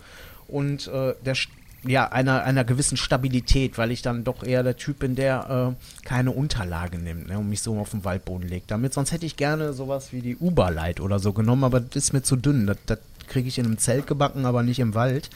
und 0.47 0.87
äh, 0.87 1.15
der 1.25 1.35
ja, 1.83 2.07
einer, 2.13 2.45
einer 2.45 2.63
gewissen 2.63 2.97
Stabilität, 2.97 3.79
weil 3.79 3.91
ich 3.91 4.01
dann 4.01 4.23
doch 4.23 4.45
eher 4.45 4.63
der 4.63 4.77
Typ 4.77 5.01
bin, 5.01 5.17
der 5.17 5.75
äh, 5.77 6.05
keine 6.07 6.31
Unterlage 6.31 6.97
nimmt 6.97 7.27
ne, 7.27 7.37
und 7.37 7.49
mich 7.49 7.61
so 7.61 7.77
auf 7.81 7.91
den 7.91 8.05
Waldboden 8.05 8.49
legt. 8.49 8.71
Damit, 8.71 8.95
sonst 8.95 9.11
hätte 9.11 9.27
ich 9.27 9.37
gerne 9.37 9.73
sowas 9.73 10.13
wie 10.13 10.21
die 10.21 10.37
Uber-Light 10.37 11.01
oder 11.01 11.19
so 11.19 11.33
genommen, 11.33 11.65
aber 11.65 11.81
das 11.81 11.97
ist 11.97 12.13
mir 12.13 12.23
zu 12.23 12.37
dünn. 12.37 12.69
Das, 12.69 12.77
das 12.87 13.01
kriege 13.27 13.49
ich 13.49 13.59
in 13.59 13.67
einem 13.67 13.79
Zelt 13.79 14.07
gebacken, 14.07 14.47
aber 14.47 14.63
nicht 14.63 14.79
im 14.79 14.95
Wald. 14.95 15.31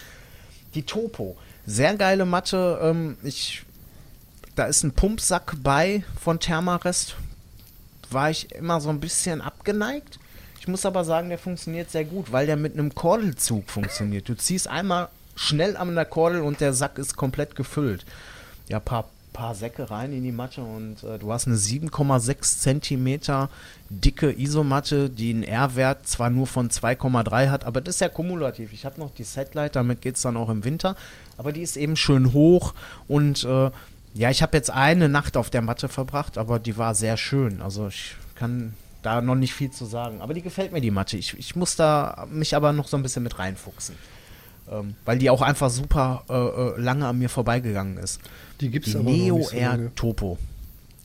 Die 0.76 0.84
Topo. 0.84 1.36
Sehr 1.66 1.96
geile 1.96 2.24
Matte. 2.24 2.78
Ähm, 2.82 3.16
ich, 3.24 3.64
da 4.54 4.64
ist 4.64 4.82
ein 4.82 4.92
Pumpsack 4.92 5.56
bei 5.62 6.04
von 6.20 6.38
Thermarest. 6.38 7.16
War 8.10 8.30
ich 8.30 8.52
immer 8.52 8.80
so 8.80 8.90
ein 8.90 9.00
bisschen 9.00 9.40
abgeneigt. 9.40 10.18
Ich 10.60 10.68
muss 10.68 10.86
aber 10.86 11.04
sagen, 11.04 11.28
der 11.28 11.38
funktioniert 11.38 11.90
sehr 11.90 12.04
gut, 12.04 12.30
weil 12.30 12.46
der 12.46 12.56
mit 12.56 12.74
einem 12.74 12.94
Kordelzug 12.94 13.68
funktioniert. 13.68 14.28
Du 14.28 14.36
ziehst 14.36 14.68
einmal 14.68 15.08
schnell 15.34 15.76
an 15.76 15.94
der 15.94 16.04
Kordel 16.04 16.42
und 16.42 16.60
der 16.60 16.72
Sack 16.72 16.98
ist 16.98 17.16
komplett 17.16 17.56
gefüllt. 17.56 18.04
Ja, 18.68 18.78
paar, 18.78 19.08
paar 19.32 19.54
Säcke 19.54 19.90
rein 19.90 20.12
in 20.12 20.22
die 20.22 20.30
Matte 20.30 20.62
und 20.62 21.02
äh, 21.02 21.18
du 21.18 21.32
hast 21.32 21.46
eine 21.46 21.56
7,6 21.56 22.60
Zentimeter 22.60 23.48
dicke 23.88 24.30
Isomatte, 24.38 25.10
die 25.10 25.30
einen 25.30 25.42
R-Wert 25.42 26.06
zwar 26.06 26.30
nur 26.30 26.46
von 26.46 26.70
2,3 26.70 27.50
hat, 27.50 27.64
aber 27.64 27.80
das 27.80 27.96
ist 27.96 28.00
ja 28.00 28.08
kumulativ. 28.08 28.72
Ich 28.72 28.84
habe 28.84 29.00
noch 29.00 29.12
die 29.12 29.24
Setlight, 29.24 29.74
damit 29.74 30.00
geht 30.00 30.16
es 30.16 30.22
dann 30.22 30.36
auch 30.36 30.48
im 30.48 30.64
Winter, 30.64 30.96
aber 31.38 31.52
die 31.52 31.62
ist 31.62 31.76
eben 31.76 31.96
schön 31.96 32.32
hoch 32.32 32.74
und 33.08 33.42
äh, 33.44 33.70
ja, 34.14 34.30
ich 34.30 34.42
habe 34.42 34.56
jetzt 34.56 34.70
eine 34.70 35.08
Nacht 35.08 35.36
auf 35.36 35.50
der 35.50 35.62
Matte 35.62 35.88
verbracht, 35.88 36.38
aber 36.38 36.58
die 36.58 36.76
war 36.76 36.94
sehr 36.94 37.16
schön. 37.16 37.62
Also 37.62 37.88
ich 37.88 38.16
kann 38.34 38.74
da 39.02 39.20
noch 39.20 39.34
nicht 39.34 39.54
viel 39.54 39.70
zu 39.70 39.84
sagen. 39.84 40.20
Aber 40.20 40.34
die 40.34 40.42
gefällt 40.42 40.72
mir, 40.72 40.80
die 40.80 40.90
Matte. 40.90 41.16
Ich, 41.16 41.36
ich 41.38 41.56
muss 41.56 41.76
da 41.76 42.26
mich 42.30 42.54
aber 42.54 42.72
noch 42.72 42.88
so 42.88 42.96
ein 42.96 43.02
bisschen 43.02 43.22
mit 43.22 43.38
reinfuchsen. 43.38 43.96
Ähm, 44.70 44.94
weil 45.04 45.18
die 45.18 45.30
auch 45.30 45.42
einfach 45.42 45.70
super 45.70 46.24
äh, 46.28 46.34
äh 46.34 46.80
lange 46.80 47.06
an 47.06 47.18
mir 47.18 47.28
vorbeigegangen 47.28 47.96
ist. 47.98 48.20
Die 48.60 48.70
gibt 48.70 48.86
es 48.86 48.94
aber 48.94 49.10
Neo 49.10 49.38
noch 49.38 49.50
so 49.50 49.56
Air. 49.56 49.94
Topo. 49.96 50.38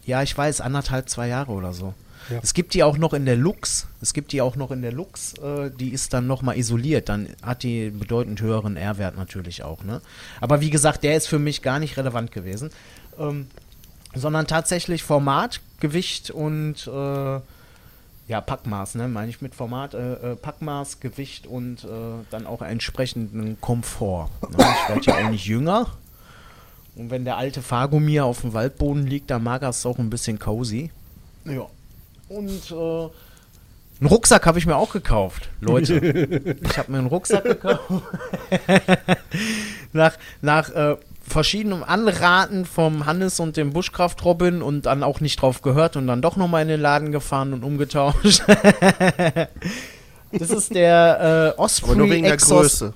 Ja, 0.05 0.21
ich 0.21 0.37
weiß, 0.37 0.61
anderthalb, 0.61 1.09
zwei 1.09 1.27
Jahre 1.27 1.51
oder 1.51 1.73
so. 1.73 1.93
Ja. 2.29 2.39
Es 2.43 2.53
gibt 2.53 2.73
die 2.73 2.83
auch 2.83 2.97
noch 2.97 3.13
in 3.13 3.25
der 3.25 3.37
Lux. 3.37 3.87
Es 4.01 4.13
gibt 4.13 4.31
die 4.31 4.41
auch 4.41 4.55
noch 4.55 4.71
in 4.71 4.81
der 4.81 4.91
Lux. 4.91 5.33
Äh, 5.35 5.71
die 5.71 5.89
ist 5.89 6.13
dann 6.13 6.27
nochmal 6.27 6.57
isoliert. 6.57 7.09
Dann 7.09 7.29
hat 7.41 7.63
die 7.63 7.89
bedeutend 7.89 8.41
höheren 8.41 8.77
R-Wert 8.77 9.17
natürlich 9.17 9.63
auch. 9.63 9.83
Ne? 9.83 10.01
Aber 10.41 10.61
wie 10.61 10.69
gesagt, 10.69 11.03
der 11.03 11.15
ist 11.15 11.27
für 11.27 11.39
mich 11.39 11.61
gar 11.61 11.79
nicht 11.79 11.97
relevant 11.97 12.31
gewesen. 12.31 12.69
Ähm, 13.17 13.47
sondern 14.13 14.47
tatsächlich 14.47 15.03
Format, 15.03 15.61
Gewicht 15.79 16.31
und 16.31 16.87
äh, 16.87 17.39
ja, 18.27 18.41
Packmaß, 18.41 18.95
ne, 18.95 19.07
meine 19.07 19.29
ich 19.29 19.41
mit 19.41 19.55
Format, 19.55 19.93
äh, 19.93 20.33
äh, 20.33 20.35
Packmaß, 20.35 20.99
Gewicht 20.99 21.47
und 21.47 21.83
äh, 21.85 21.87
dann 22.29 22.45
auch 22.45 22.61
entsprechenden 22.61 23.59
Komfort. 23.61 24.29
Ne? 24.41 24.57
Ich 24.57 24.89
werde 24.89 25.01
ja 25.05 25.25
auch 25.25 25.31
nicht 25.31 25.45
jünger. 25.45 25.87
Und 26.95 27.09
wenn 27.11 27.25
der 27.25 27.37
alte 27.37 27.61
Fahrgummi 27.61 28.19
auf 28.19 28.41
dem 28.41 28.53
Waldboden 28.53 29.05
liegt, 29.05 29.29
dann 29.29 29.43
mag 29.43 29.61
er 29.61 29.69
es 29.69 29.85
auch 29.85 29.99
ein 29.99 30.09
bisschen 30.09 30.39
cozy. 30.39 30.91
Ja. 31.45 31.67
Und 32.29 32.71
äh, 32.71 33.09
einen 33.99 34.09
Rucksack 34.09 34.45
habe 34.45 34.59
ich 34.59 34.65
mir 34.65 34.75
auch 34.75 34.91
gekauft, 34.91 35.49
Leute. 35.61 35.95
ich 36.61 36.77
habe 36.77 36.91
mir 36.91 36.99
einen 36.99 37.07
Rucksack 37.07 37.43
gekauft. 37.43 37.91
nach 39.93 40.13
nach 40.41 40.69
äh, 40.69 40.97
verschiedenen 41.27 41.83
Anraten 41.83 42.65
vom 42.65 43.05
Hannes 43.05 43.39
und 43.39 43.57
dem 43.57 43.73
Buschkraft 43.73 44.23
Robin 44.23 44.61
und 44.61 44.85
dann 44.85 45.03
auch 45.03 45.19
nicht 45.19 45.41
drauf 45.41 45.61
gehört 45.61 45.95
und 45.95 46.07
dann 46.07 46.21
doch 46.21 46.37
nochmal 46.37 46.61
in 46.61 46.69
den 46.69 46.79
Laden 46.79 47.11
gefahren 47.11 47.53
und 47.53 47.63
umgetauscht. 47.63 48.23
das 50.31 50.49
ist 50.49 50.73
der 50.73 51.53
äh, 51.57 51.59
Osprey 51.59 51.91
Aber 51.91 51.99
nur 51.99 52.09
wegen 52.09 52.25
Exos 52.25 52.79
der 52.79 52.89
Größe. 52.89 52.93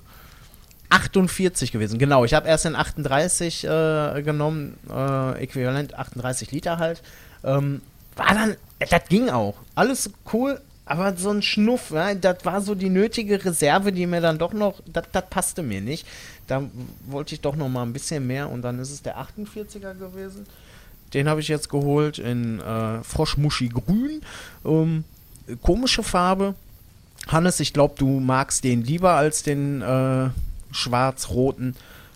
48 0.90 1.72
gewesen, 1.72 2.00
genau. 2.00 2.26
Ich 2.26 2.34
habe 2.34 2.48
erst 2.48 2.66
den 2.66 2.76
38 2.76 3.64
äh, 3.64 4.22
genommen, 4.24 4.78
äh, 4.90 5.44
äquivalent 5.44 5.96
38 5.96 6.52
Liter 6.52 6.80
halt. 6.80 7.02
Ähm, 7.43 7.82
war 8.16 8.33
dann, 8.33 8.55
das 8.79 9.08
ging 9.09 9.29
auch. 9.29 9.55
Alles 9.75 10.09
cool, 10.33 10.59
aber 10.86 11.16
so 11.16 11.29
ein 11.29 11.42
Schnuff, 11.42 11.92
ja, 11.92 12.13
das 12.13 12.43
war 12.43 12.62
so 12.62 12.75
die 12.75 12.89
nötige 12.89 13.43
Reserve, 13.43 13.92
die 13.92 14.05
mir 14.08 14.21
dann 14.21 14.38
doch 14.38 14.54
noch, 14.54 14.82
das 14.92 15.05
passte 15.29 15.63
mir 15.63 15.82
nicht. 15.82 16.05
Da 16.47 16.63
wollte 17.05 17.33
ich 17.33 17.42
doch 17.42 17.55
noch 17.55 17.70
mal 17.70 17.83
ein 17.83 17.93
bisschen 17.93 18.28
mehr 18.28 18.50
und 18.50 18.62
dann 18.62 18.79
ist 18.79 18.92
es 18.92 19.01
der 19.01 19.17
48er 19.17 19.93
gewesen. 19.93 20.46
Den 21.13 21.29
habe 21.29 21.42
ich 21.42 21.47
jetzt 21.47 21.70
geholt 21.70 22.20
in 22.20 22.59
äh, 22.59 23.04
Froschmuschi 23.04 23.70
Grün. 23.70 24.21
Ähm, 24.66 25.04
komische 25.62 26.04
Farbe. 26.04 26.55
Hannes, 27.28 27.59
ich 27.59 27.74
glaube, 27.74 27.96
du 27.97 28.20
magst 28.20 28.63
den 28.63 28.83
lieber 28.83 29.13
als 29.13 29.43
den 29.43 29.82
äh, 29.82 30.29
schwarz-roten. 30.71 31.75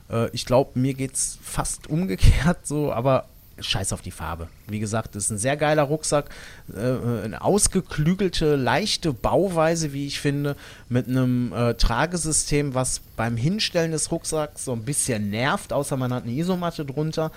Äh, 0.10 0.30
ich 0.32 0.46
glaube, 0.46 0.80
mir 0.80 0.94
geht 0.94 1.14
es 1.14 1.38
fast 1.42 1.88
umgekehrt 1.88 2.66
so, 2.66 2.92
aber 2.92 3.26
scheiß 3.60 3.94
auf 3.94 4.02
die 4.02 4.12
Farbe. 4.12 4.48
Wie 4.68 4.80
gesagt, 4.80 5.16
ist 5.16 5.30
ein 5.30 5.38
sehr 5.38 5.58
geiler 5.58 5.84
Rucksack, 5.84 6.30
äh, 6.74 7.24
eine 7.24 7.42
ausgeklügelte, 7.42 8.56
leichte 8.56 9.14
Bauweise, 9.14 9.94
wie 9.94 10.08
ich 10.08 10.20
finde, 10.20 10.56
mit 10.90 11.08
einem 11.08 11.54
äh, 11.54 11.74
Tragesystem, 11.76 12.74
was 12.74 13.02
beim 13.16 13.38
Hinstellen 13.38 13.92
des 13.92 14.12
Rucksacks 14.12 14.66
so 14.66 14.74
ein 14.74 14.84
bisschen 14.84 15.30
nervt, 15.30 15.72
außer 15.72 15.96
man 15.96 16.14
hat 16.14 16.24
eine 16.24 16.34
Isomatte 16.34 16.86
drunter. 16.86 17.32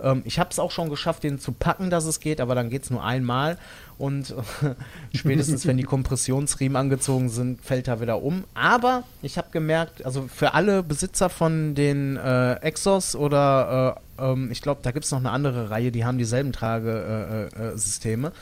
Ähm, 0.00 0.22
ich 0.24 0.38
habe 0.38 0.50
es 0.50 0.58
auch 0.58 0.70
schon 0.70 0.90
geschafft, 0.90 1.24
den 1.24 1.38
zu 1.38 1.52
packen, 1.52 1.90
dass 1.90 2.04
es 2.04 2.20
geht, 2.20 2.40
aber 2.40 2.54
dann 2.54 2.70
geht 2.70 2.84
es 2.84 2.90
nur 2.90 3.02
einmal 3.02 3.58
und 3.98 4.30
äh, 4.30 4.74
spätestens, 5.16 5.66
wenn 5.66 5.76
die 5.76 5.84
Kompressionsriemen 5.84 6.76
angezogen 6.76 7.28
sind, 7.28 7.64
fällt 7.64 7.88
er 7.88 8.00
wieder 8.00 8.22
um. 8.22 8.44
Aber 8.54 9.04
ich 9.22 9.38
habe 9.38 9.48
gemerkt, 9.50 10.04
also 10.04 10.28
für 10.32 10.54
alle 10.54 10.82
Besitzer 10.82 11.30
von 11.30 11.74
den 11.74 12.16
äh, 12.16 12.54
Exos 12.54 13.16
oder 13.16 13.96
äh, 13.96 14.00
ähm, 14.18 14.50
ich 14.50 14.62
glaube, 14.62 14.80
da 14.82 14.90
gibt 14.90 15.04
es 15.04 15.10
noch 15.10 15.20
eine 15.20 15.30
andere 15.30 15.70
Reihe, 15.70 15.92
die 15.92 16.04
haben 16.04 16.18
dieselben 16.18 16.52
Tragesysteme. 16.52 18.28
Äh, 18.28 18.30
äh, 18.30 18.34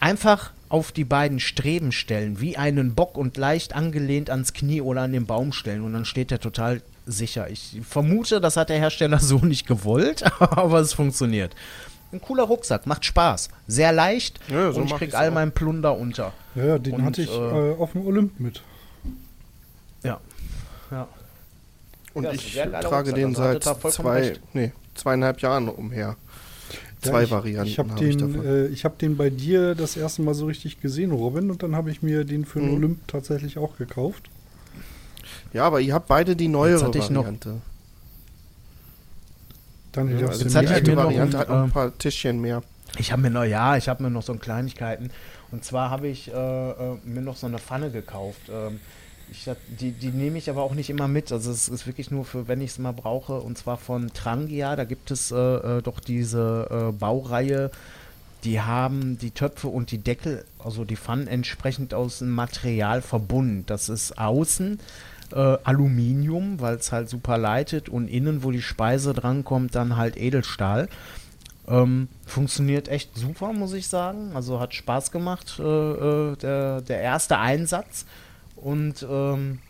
einfach 0.00 0.52
auf 0.68 0.92
die 0.92 1.04
beiden 1.04 1.40
Streben 1.40 1.92
stellen, 1.92 2.40
wie 2.40 2.56
einen 2.56 2.94
Bock 2.94 3.16
und 3.16 3.36
leicht 3.36 3.74
angelehnt 3.74 4.30
ans 4.30 4.52
Knie 4.52 4.80
oder 4.80 5.02
an 5.02 5.12
den 5.12 5.26
Baum 5.26 5.52
stellen 5.52 5.82
und 5.82 5.92
dann 5.92 6.04
steht 6.04 6.32
er 6.32 6.40
total 6.40 6.82
sicher. 7.06 7.48
Ich 7.50 7.80
vermute, 7.88 8.40
das 8.40 8.56
hat 8.56 8.68
der 8.68 8.78
Hersteller 8.78 9.18
so 9.20 9.38
nicht 9.38 9.66
gewollt, 9.66 10.24
aber 10.40 10.80
es 10.80 10.92
funktioniert. 10.92 11.54
Ein 12.12 12.20
cooler 12.20 12.44
Rucksack, 12.44 12.86
macht 12.86 13.04
Spaß. 13.04 13.48
Sehr 13.66 13.92
leicht 13.92 14.38
ja, 14.48 14.72
so 14.72 14.80
und 14.80 14.86
ich 14.86 14.94
krieg 14.94 15.14
all 15.14 15.30
meinen 15.30 15.52
Plunder 15.52 15.96
unter. 15.96 16.32
Ja, 16.54 16.78
den 16.78 16.94
und, 16.94 17.04
hatte 17.04 17.22
ich 17.22 17.30
äh, 17.30 17.72
äh, 17.72 17.76
auf 17.76 17.92
dem 17.92 18.06
Olymp 18.06 18.38
mit. 18.38 18.62
Ja. 20.02 20.20
Ja. 20.90 21.08
Und 22.14 22.24
ja, 22.24 22.32
ich 22.32 22.54
trage 22.54 23.12
den 23.12 23.34
seit 23.34 23.62
zwei, 23.64 24.36
nee, 24.54 24.72
zweieinhalb 24.96 25.40
Jahren 25.40 25.68
umher. 25.68 26.16
Zwei 27.00 27.24
ich, 27.24 27.30
Varianten. 27.30 27.68
Ich 27.68 27.78
habe 27.78 27.90
hab 27.90 27.98
den, 27.98 28.44
äh, 28.44 28.66
ich 28.66 28.84
hab 28.84 28.98
den 28.98 29.16
bei 29.16 29.30
dir 29.30 29.74
das 29.74 29.96
erste 29.96 30.22
Mal 30.22 30.34
so 30.34 30.46
richtig 30.46 30.80
gesehen, 30.80 31.12
Robin, 31.12 31.50
und 31.50 31.62
dann 31.62 31.76
habe 31.76 31.90
ich 31.90 32.02
mir 32.02 32.24
den 32.24 32.44
für 32.44 32.60
den 32.60 32.70
mhm. 32.70 32.76
Olymp 32.76 33.08
tatsächlich 33.08 33.58
auch 33.58 33.76
gekauft. 33.76 34.30
Ja, 35.52 35.64
aber 35.64 35.80
ihr 35.80 35.94
habt 35.94 36.08
beide 36.08 36.36
die 36.36 36.48
neuere 36.48 36.80
Variante. 36.92 37.48
Noch, 37.48 37.54
dann 39.92 40.18
ja, 40.18 40.26
also 40.26 40.44
die 40.44 40.66
alte 40.66 40.96
Variante 40.96 41.38
hat 41.38 41.48
noch 41.48 41.62
ein 41.62 41.70
paar 41.70 41.96
Tischchen 41.96 42.40
mehr. 42.40 42.62
Ich 42.98 43.12
habe 43.12 43.22
mir 43.22 43.30
noch, 43.30 43.44
ja, 43.44 43.76
ich 43.76 43.88
habe 43.88 44.02
mir 44.02 44.10
noch 44.10 44.22
so 44.22 44.34
Kleinigkeiten. 44.34 45.10
Und 45.50 45.64
zwar 45.64 45.90
habe 45.90 46.08
ich 46.08 46.32
äh, 46.32 46.34
äh, 46.34 46.98
mir 47.04 47.22
noch 47.22 47.36
so 47.36 47.46
eine 47.46 47.58
Pfanne 47.58 47.90
gekauft. 47.90 48.42
Ähm, 48.50 48.80
ich, 49.30 49.50
die, 49.80 49.92
die 49.92 50.10
nehme 50.10 50.38
ich 50.38 50.50
aber 50.50 50.62
auch 50.62 50.74
nicht 50.74 50.90
immer 50.90 51.08
mit. 51.08 51.32
Also 51.32 51.50
es 51.50 51.68
ist 51.68 51.86
wirklich 51.86 52.10
nur 52.10 52.24
für, 52.24 52.48
wenn 52.48 52.60
ich 52.60 52.70
es 52.70 52.78
mal 52.78 52.92
brauche. 52.92 53.40
Und 53.40 53.58
zwar 53.58 53.76
von 53.76 54.12
Trangia. 54.12 54.76
Da 54.76 54.84
gibt 54.84 55.10
es 55.10 55.30
äh, 55.30 55.36
äh, 55.36 55.82
doch 55.82 56.00
diese 56.00 56.68
äh, 56.70 56.92
Baureihe. 56.92 57.70
Die 58.44 58.60
haben 58.60 59.18
die 59.18 59.32
Töpfe 59.32 59.68
und 59.68 59.90
die 59.90 59.98
Deckel, 59.98 60.44
also 60.58 60.84
die 60.84 60.96
Pfannen 60.96 61.26
entsprechend 61.26 61.94
aus 61.94 62.20
dem 62.20 62.30
Material 62.30 63.02
verbunden. 63.02 63.64
Das 63.66 63.88
ist 63.88 64.18
außen 64.18 64.78
äh, 65.32 65.58
Aluminium, 65.64 66.60
weil 66.60 66.76
es 66.76 66.92
halt 66.92 67.08
super 67.08 67.38
leitet 67.38 67.88
und 67.88 68.08
innen, 68.08 68.44
wo 68.44 68.50
die 68.50 68.62
Speise 68.62 69.12
drankommt, 69.14 69.74
dann 69.74 69.96
halt 69.96 70.16
Edelstahl. 70.16 70.88
Ähm, 71.68 72.08
funktioniert 72.24 72.88
echt 72.88 73.16
super, 73.16 73.52
muss 73.52 73.72
ich 73.72 73.88
sagen. 73.88 74.30
Also 74.34 74.60
hat 74.60 74.74
Spaß 74.74 75.10
gemacht, 75.10 75.58
äh, 75.58 75.62
äh, 75.62 76.36
der, 76.36 76.80
der 76.82 77.00
erste 77.00 77.38
Einsatz. 77.38 78.06
Und 78.56 79.06
ähm, 79.08 79.60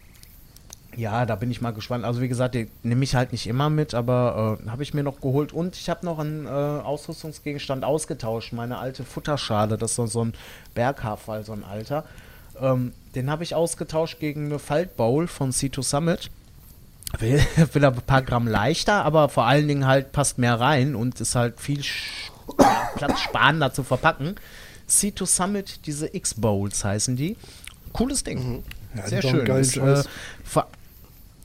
ja, 0.97 1.27
da 1.27 1.37
bin 1.37 1.51
ich 1.51 1.61
mal 1.61 1.73
gespannt. 1.73 2.05
Also 2.05 2.23
wie 2.23 2.29
gesagt, 2.29 2.55
die 2.55 2.69
nehme 2.83 3.05
ich 3.05 3.15
halt 3.15 3.33
nicht 3.33 3.47
immer 3.47 3.69
mit, 3.69 3.95
aber 3.95 4.59
äh, 4.65 4.71
habe 4.71 4.83
ich 4.83 4.95
mir 4.95 5.03
noch 5.03 5.21
geholt. 5.21 5.53
Und 5.53 5.77
ich 5.77 5.91
habe 5.91 6.07
noch 6.07 6.19
einen 6.19 6.47
äh, 6.47 6.49
Ausrüstungsgegenstand 6.49 7.85
ausgetauscht. 7.85 8.53
Meine 8.53 8.79
alte 8.79 9.05
Futterschale, 9.05 9.77
das 9.77 9.91
ist 9.91 9.97
so, 9.97 10.07
so 10.07 10.25
ein 10.25 10.35
Berghaarfall, 10.75 11.45
so 11.45 11.53
ein 11.53 11.65
alter. 11.65 12.05
Ähm, 12.61 12.93
den 13.15 13.31
habe 13.31 13.45
ich 13.45 13.55
ausgetauscht 13.55 14.19
gegen 14.21 14.47
eine 14.47 14.59
Faltbowl 14.59 15.27
von 15.27 15.53
C2 15.53 15.83
Summit. 15.83 16.31
Will, 17.19 17.41
will 17.73 17.85
ein 17.85 17.95
paar 17.95 18.23
Gramm 18.23 18.49
leichter, 18.49 19.05
aber 19.05 19.29
vor 19.29 19.45
allen 19.45 19.69
Dingen 19.69 19.87
halt 19.87 20.13
passt 20.13 20.39
mehr 20.39 20.59
rein 20.59 20.95
und 20.95 21.21
ist 21.21 21.35
halt 21.35 21.61
viel 21.61 21.83
platzsparender 22.97 23.73
zu 23.73 23.83
verpacken. 23.83 24.37
C2 24.89 25.27
Summit, 25.27 25.87
diese 25.87 26.15
X-Bowls 26.15 26.85
heißen 26.85 27.17
die. 27.17 27.37
Cooles 27.93 28.25
Ding. 28.25 28.39
Mhm. 28.39 28.63
Ja, 28.97 29.09
Sehr 29.09 29.23
schön. 29.23 29.47
Ist, 29.47 29.77
äh, 29.77 30.03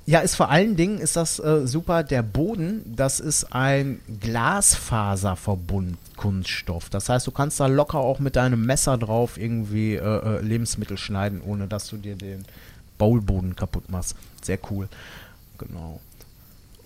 ja, 0.06 0.20
ist 0.20 0.36
vor 0.36 0.50
allen 0.50 0.76
Dingen 0.76 0.98
ist 0.98 1.16
das 1.16 1.40
äh, 1.40 1.68
super. 1.68 2.04
Der 2.04 2.24
Boden, 2.24 2.82
das 2.96 3.20
ist 3.20 3.54
ein 3.54 4.00
Glasfaserverbund 4.20 5.98
Kunststoff. 6.18 6.90
Das 6.90 7.10
heißt, 7.10 7.26
du 7.26 7.32
kannst 7.32 7.60
da 7.60 7.68
locker 7.68 8.00
auch 8.00 8.20
mit 8.20 8.36
deinem 8.36 8.66
Messer 8.66 8.98
drauf 8.98 9.38
irgendwie 9.38 9.96
äh, 9.96 10.00
äh 10.00 10.42
Lebensmittel 10.42 10.98
schneiden, 10.98 11.42
ohne 11.42 11.68
dass 11.68 11.88
du 11.88 11.98
dir 11.98 12.16
den 12.16 12.46
Baulboden 12.98 13.56
kaputt 13.56 13.90
machst. 13.90 14.16
Sehr 14.42 14.60
cool. 14.70 14.88
Genau. 15.58 16.00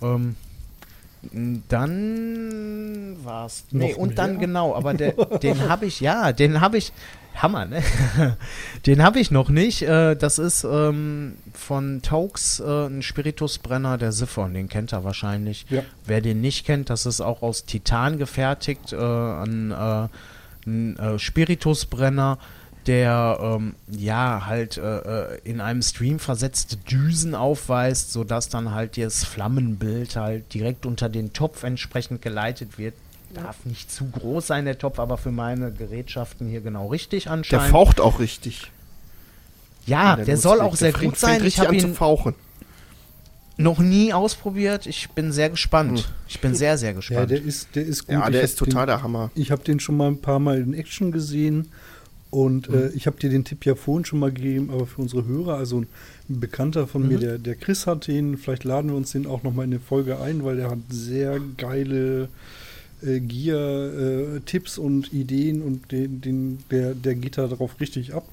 Ähm, 0.02 0.36
dann 1.70 3.18
war's. 3.24 3.66
Nee, 3.72 3.94
und 3.94 4.10
mehr? 4.10 4.16
dann 4.16 4.40
genau, 4.40 4.76
aber 4.76 4.94
der, 4.94 5.12
den 5.42 5.68
habe 5.68 5.86
ich, 5.86 6.00
ja, 6.00 6.32
den 6.32 6.62
habe 6.62 6.78
ich, 6.78 6.94
Hammer, 7.42 7.66
ne? 7.66 7.84
Den 8.86 9.04
habe 9.04 9.20
ich 9.20 9.32
noch 9.32 9.50
nicht. 9.50 9.82
Äh, 9.82 10.16
das 10.16 10.40
ist 10.40 10.64
ähm, 10.64 11.36
von 11.54 12.02
Taux 12.02 12.60
äh, 12.60 12.88
ein 12.88 13.02
Spiritusbrenner 13.02 13.98
der 13.98 14.12
Siphon. 14.12 14.54
Den 14.54 14.70
kennt 14.70 14.94
er 14.94 15.04
wahrscheinlich. 15.04 15.66
Ja. 15.70 15.84
Wer 16.06 16.22
den 16.22 16.42
nicht 16.42 16.66
kennt, 16.66 16.90
das 16.90 17.06
ist 17.06 17.22
auch 17.22 17.42
aus 17.42 17.66
Titan 17.66 18.18
gefertigt. 18.18 18.94
Äh, 18.94 18.98
ein, 18.98 19.72
äh, 19.72 20.08
ein 20.66 20.98
äh, 20.98 21.20
Spiritusbrenner, 21.20 22.38
der 22.88 23.40
ähm, 23.42 23.76
ja 23.90 24.46
halt 24.46 24.78
äh, 24.78 25.38
in 25.44 25.60
einem 25.60 25.82
Stream 25.82 26.20
versetzte 26.20 26.78
Düsen 26.78 27.36
aufweist, 27.36 28.12
sodass 28.12 28.50
dann 28.50 28.72
halt 28.72 28.98
das 28.98 29.24
Flammenbild 29.24 30.16
halt 30.16 30.54
direkt 30.54 30.86
unter 30.86 31.10
den 31.10 31.34
Topf 31.34 31.64
entsprechend 31.64 32.22
geleitet 32.22 32.78
wird 32.78 32.94
darf 33.36 33.66
nicht 33.66 33.92
zu 33.92 34.06
groß 34.06 34.48
sein, 34.48 34.66
der 34.66 34.78
Topf, 34.78 35.00
aber 35.00 35.18
für 35.18 35.32
meine 35.32 35.72
Gerätschaften 35.72 36.48
hier 36.48 36.62
genau 36.62 36.88
richtig 36.88 37.30
anscheinend. 37.30 37.66
Der 37.66 37.72
faucht 37.72 38.00
auch 38.00 38.20
richtig. 38.20 38.72
Ja, 39.86 40.16
der, 40.16 40.26
der 40.26 40.38
soll 40.38 40.62
auch 40.62 40.76
sehr 40.76 40.94
gut 40.94 41.18
sein. 41.18 41.46
Ich 41.46 41.60
habe 41.60 41.76
ihn 41.76 41.94
fauchen. 41.94 42.34
noch 43.58 43.80
nie 43.80 44.14
ausprobiert. 44.14 44.88
Ich 44.88 45.10
bin 45.12 45.32
sehr 45.32 45.50
gespannt. 45.50 46.00
Hm. 46.00 46.06
Ich 46.28 46.42
bin 46.42 46.56
sehr, 46.56 46.78
sehr 46.78 46.94
gespannt. 46.94 47.20
Ja, 47.20 47.26
der 47.38 47.42
ist, 47.42 47.76
der 47.76 47.86
ist 47.86 48.08
gut. 48.08 48.14
Ja, 48.14 48.30
der 48.30 48.42
ist 48.42 48.58
total 48.58 48.86
den, 48.86 48.88
der 48.88 49.04
Hammer. 49.04 49.32
Ich 49.36 49.52
habe 49.52 49.64
den 49.64 49.80
schon 49.80 49.98
mal 49.98 50.08
ein 50.08 50.22
paar 50.22 50.40
Mal 50.40 50.60
in 50.60 50.74
Action 50.74 51.12
gesehen. 51.12 51.70
Und 52.32 52.70
mhm. 52.70 52.76
äh, 52.76 52.88
ich 52.90 53.08
habe 53.08 53.18
dir 53.18 53.30
den 53.30 53.46
Tipp 53.46 53.66
ja 53.66 53.76
vorhin 53.76 54.04
schon 54.04 54.20
mal 54.20 54.32
gegeben, 54.32 54.70
aber 54.70 54.86
für 54.86 55.02
unsere 55.02 55.26
Hörer, 55.26 55.56
also 55.56 55.82
ein 55.82 55.88
Bekannter 56.28 56.86
von 56.86 57.04
mhm. 57.04 57.08
mir, 57.08 57.18
der, 57.20 57.38
der 57.38 57.56
Chris 57.56 57.88
hat 57.88 58.08
den, 58.08 58.38
vielleicht 58.38 58.66
laden 58.66 58.90
wir 58.90 58.98
uns 58.98 59.12
den 59.12 59.26
auch 59.26 59.44
noch 59.44 59.54
mal 59.54 59.64
in 59.64 59.72
eine 59.72 59.80
Folge 59.80 60.20
ein, 60.20 60.44
weil 60.44 60.58
der 60.58 60.70
hat 60.70 60.80
sehr 60.90 61.40
geile 61.58 62.28
äh, 63.04 63.20
Gear-Tipps 63.20 64.78
äh, 64.78 64.82
und 64.82 65.14
Ideen 65.14 65.62
und 65.62 65.92
den, 65.92 66.22
den, 66.22 66.60
der, 66.72 66.94
der 66.94 67.16
geht 67.16 67.38
da 67.38 67.48
drauf 67.48 67.80
richtig 67.80 68.14
ab. 68.14 68.28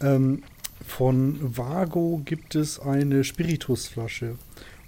Ähm, 0.00 0.42
von 0.86 1.38
Vago 1.56 2.20
gibt 2.24 2.54
es 2.54 2.78
eine 2.78 3.24
Spiritusflasche. 3.24 4.36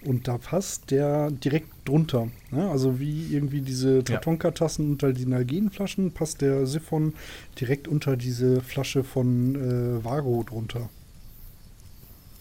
Und 0.05 0.29
da 0.29 0.39
passt 0.39 0.91
der 0.93 1.31
direkt 1.31 1.69
drunter. 1.85 2.29
Ne? 2.53 2.71
Also 2.71 3.01
wie 3.01 3.35
irgendwie 3.35 3.61
diese 3.61 4.05
Tatonka-Tassen 4.05 4.93
unter 4.93 5.13
die 5.13 5.27
Nalgenflaschen, 5.27 6.13
passt 6.13 6.43
der 6.43 6.67
Siphon 6.67 7.15
direkt 7.59 7.89
unter 7.89 8.17
diese 8.17 8.61
Flasche 8.61 9.03
von 9.03 9.57
äh, 9.57 10.05
Vago 10.05 10.45
drunter. 10.45 10.89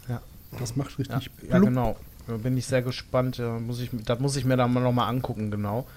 Ja. 0.08 0.22
Das 0.60 0.76
macht 0.76 1.00
richtig 1.00 1.32
ja, 1.42 1.50
ja 1.50 1.60
genau. 1.60 1.96
Da 2.28 2.38
bin 2.38 2.58
ich 2.58 2.66
sehr 2.66 2.82
gespannt. 2.82 3.40
Da 3.40 3.60
muss 3.60 3.80
ich, 3.80 3.90
das 4.06 4.20
muss 4.20 4.36
ich 4.36 4.46
mir 4.46 4.58
dann 4.58 4.72
mal 4.74 4.82
nochmal 4.82 5.10
angucken, 5.10 5.50
genau. 5.50 5.88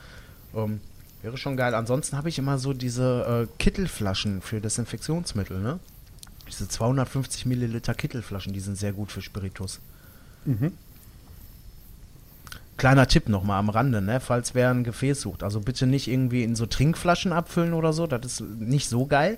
Ähm, 0.55 0.81
wäre 1.23 1.37
schon 1.37 1.57
geil. 1.57 1.75
Ansonsten 1.75 2.17
habe 2.17 2.29
ich 2.29 2.39
immer 2.39 2.59
so 2.59 2.73
diese 2.73 3.49
äh, 3.49 3.57
Kittelflaschen 3.59 4.41
für 4.41 4.61
Desinfektionsmittel, 4.61 5.61
ne? 5.61 5.79
Diese 6.49 6.69
250 6.69 7.47
Milliliter 7.47 7.95
Kittelflaschen, 7.95 8.53
die 8.53 8.61
sind 8.61 8.77
sehr 8.77 8.93
gut 8.93 9.13
für 9.13 9.21
Spiritus. 9.21 9.81
Mhm. 10.47 10.73
Kleiner 12.79 13.07
Tipp 13.09 13.29
nochmal 13.29 13.59
am 13.59 13.71
Rande, 13.71 14.01
ne? 14.01 14.21
falls 14.21 14.55
wer 14.55 14.71
ein 14.71 14.85
Gefäß 14.85 15.21
sucht. 15.21 15.43
Also 15.43 15.61
bitte 15.61 15.87
nicht 15.87 16.09
irgendwie 16.09 16.45
in 16.45 16.55
so 16.55 16.65
Trinkflaschen 16.65 17.33
abfüllen 17.33 17.75
oder 17.75 17.93
so, 17.93 18.07
das 18.07 18.25
ist 18.25 18.41
nicht 18.41 18.89
so 18.89 19.05
geil. 19.05 19.37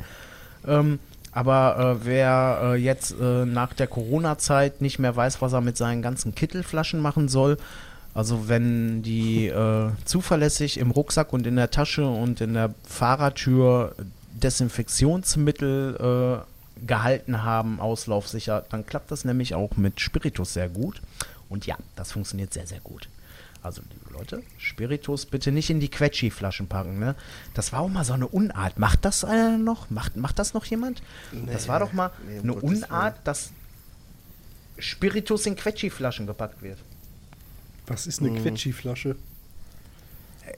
Ähm, 0.66 0.98
aber 1.32 1.98
äh, 2.02 2.04
wer 2.04 2.60
äh, 2.62 2.74
jetzt 2.74 3.14
äh, 3.20 3.46
nach 3.46 3.72
der 3.72 3.86
Corona-Zeit 3.86 4.80
nicht 4.82 4.98
mehr 4.98 5.16
weiß, 5.16 5.40
was 5.40 5.52
er 5.52 5.62
mit 5.62 5.76
seinen 5.76 6.02
ganzen 6.02 6.34
Kittelflaschen 6.34 7.00
machen 7.00 7.28
soll, 7.28 7.56
also 8.14 8.48
wenn 8.48 9.02
die 9.02 9.46
äh, 9.46 9.90
zuverlässig 10.04 10.78
im 10.78 10.90
Rucksack 10.90 11.32
und 11.32 11.46
in 11.46 11.56
der 11.56 11.70
Tasche 11.70 12.06
und 12.06 12.40
in 12.40 12.54
der 12.54 12.74
Fahrertür 12.84 13.94
Desinfektionsmittel 14.32 16.44
äh, 16.44 16.86
gehalten 16.86 17.42
haben, 17.42 17.80
auslaufsicher, 17.80 18.64
dann 18.70 18.86
klappt 18.86 19.10
das 19.10 19.24
nämlich 19.24 19.54
auch 19.54 19.76
mit 19.76 20.00
Spiritus 20.00 20.54
sehr 20.54 20.68
gut. 20.68 21.00
Und 21.48 21.66
ja, 21.66 21.76
das 21.96 22.12
funktioniert 22.12 22.52
sehr, 22.52 22.66
sehr 22.66 22.80
gut. 22.80 23.08
Also, 23.62 23.82
liebe 23.92 24.14
Leute, 24.14 24.42
Spiritus 24.56 25.26
bitte 25.26 25.52
nicht 25.52 25.68
in 25.68 25.80
die 25.80 25.90
Quetschi-Flaschen 25.90 26.66
packen, 26.66 26.98
ne? 26.98 27.14
Das 27.52 27.72
war 27.72 27.80
auch 27.80 27.88
mal 27.88 28.04
so 28.04 28.14
eine 28.14 28.26
Unart. 28.26 28.78
Macht 28.78 29.04
das 29.04 29.22
einer 29.22 29.58
noch? 29.58 29.90
Macht, 29.90 30.16
macht 30.16 30.38
das 30.38 30.54
noch 30.54 30.64
jemand? 30.64 31.02
Nee, 31.30 31.52
das 31.52 31.68
war 31.68 31.80
doch 31.80 31.92
mal 31.92 32.10
nee, 32.26 32.38
eine 32.38 32.54
Unart, 32.54 33.16
dass 33.24 33.50
Spiritus 34.78 35.44
in 35.44 35.56
Quetschi-Flaschen 35.56 36.26
gepackt 36.26 36.62
wird. 36.62 36.78
Was 37.90 38.06
ist 38.06 38.20
eine 38.20 38.30
hm. 38.30 38.42
Quetschi-Flasche? 38.42 39.16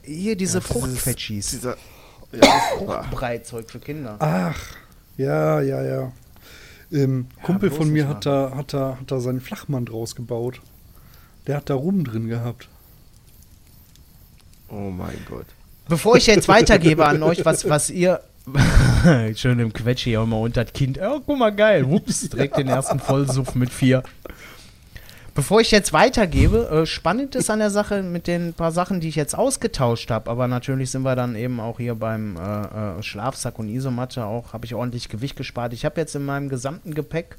Hier 0.03 0.35
diese 0.35 0.59
ja, 0.59 0.61
Fruchtquetschis. 0.61 1.49
Dieser, 1.49 1.77
ja, 2.31 2.59
Fruchtbreizeug 2.77 3.71
für 3.71 3.79
Kinder. 3.79 4.17
Ach, 4.19 4.59
ja, 5.17 5.59
ja, 5.61 5.83
ja. 5.83 6.11
Ähm, 6.91 7.25
ja 7.35 7.43
Kumpel 7.43 7.71
von 7.71 7.89
mir 7.89 8.07
hat 8.07 8.27
da, 8.27 8.53
hat, 8.55 8.75
da, 8.75 8.97
hat 8.99 9.09
da 9.11 9.19
seinen 9.19 9.41
Flachmann 9.41 9.85
draus 9.85 10.15
gebaut. 10.15 10.61
Der 11.47 11.57
hat 11.57 11.71
da 11.71 11.73
Rum 11.73 12.03
drin 12.03 12.27
gehabt. 12.27 12.69
Oh 14.69 14.91
mein 14.91 15.17
Gott. 15.27 15.47
Bevor 15.89 16.17
ich 16.17 16.27
jetzt 16.27 16.47
weitergebe 16.47 17.07
an 17.07 17.23
euch, 17.23 17.43
was, 17.45 17.67
was 17.67 17.89
ihr. 17.89 18.21
Schön 19.35 19.57
im 19.57 19.73
Quetschi 19.73 20.17
auch 20.17 20.27
mal 20.27 20.37
unter 20.37 20.65
das 20.65 20.73
Kind. 20.73 20.99
Oh, 21.01 21.19
guck 21.25 21.39
mal, 21.39 21.49
geil. 21.49 21.89
Wups, 21.89 22.29
direkt 22.29 22.57
den 22.57 22.67
ersten 22.67 22.99
Vollsuff 22.99 23.55
mit 23.55 23.71
vier. 23.71 24.03
Bevor 25.35 25.61
ich 25.61 25.71
jetzt 25.71 25.93
weitergebe, 25.93 26.69
äh, 26.69 26.85
spannend 26.85 27.33
ist 27.33 27.49
an 27.49 27.57
der 27.57 27.71
Sache 27.71 28.03
mit 28.03 28.27
den 28.27 28.53
paar 28.53 28.71
Sachen, 28.71 28.99
die 28.99 29.07
ich 29.07 29.15
jetzt 29.15 29.35
ausgetauscht 29.35 30.11
habe, 30.11 30.29
aber 30.29 30.47
natürlich 30.47 30.91
sind 30.91 31.01
wir 31.01 31.15
dann 31.15 31.35
eben 31.35 31.59
auch 31.59 31.79
hier 31.79 31.95
beim 31.95 32.37
äh, 32.37 32.99
äh, 32.99 33.03
Schlafsack 33.03 33.57
und 33.57 33.67
Isomatte 33.67 34.25
auch, 34.25 34.53
habe 34.53 34.65
ich 34.65 34.75
ordentlich 34.75 35.09
Gewicht 35.09 35.35
gespart. 35.35 35.73
Ich 35.73 35.85
habe 35.85 35.99
jetzt 35.99 36.15
in 36.15 36.23
meinem 36.23 36.49
gesamten 36.49 36.93
Gepäck 36.93 37.37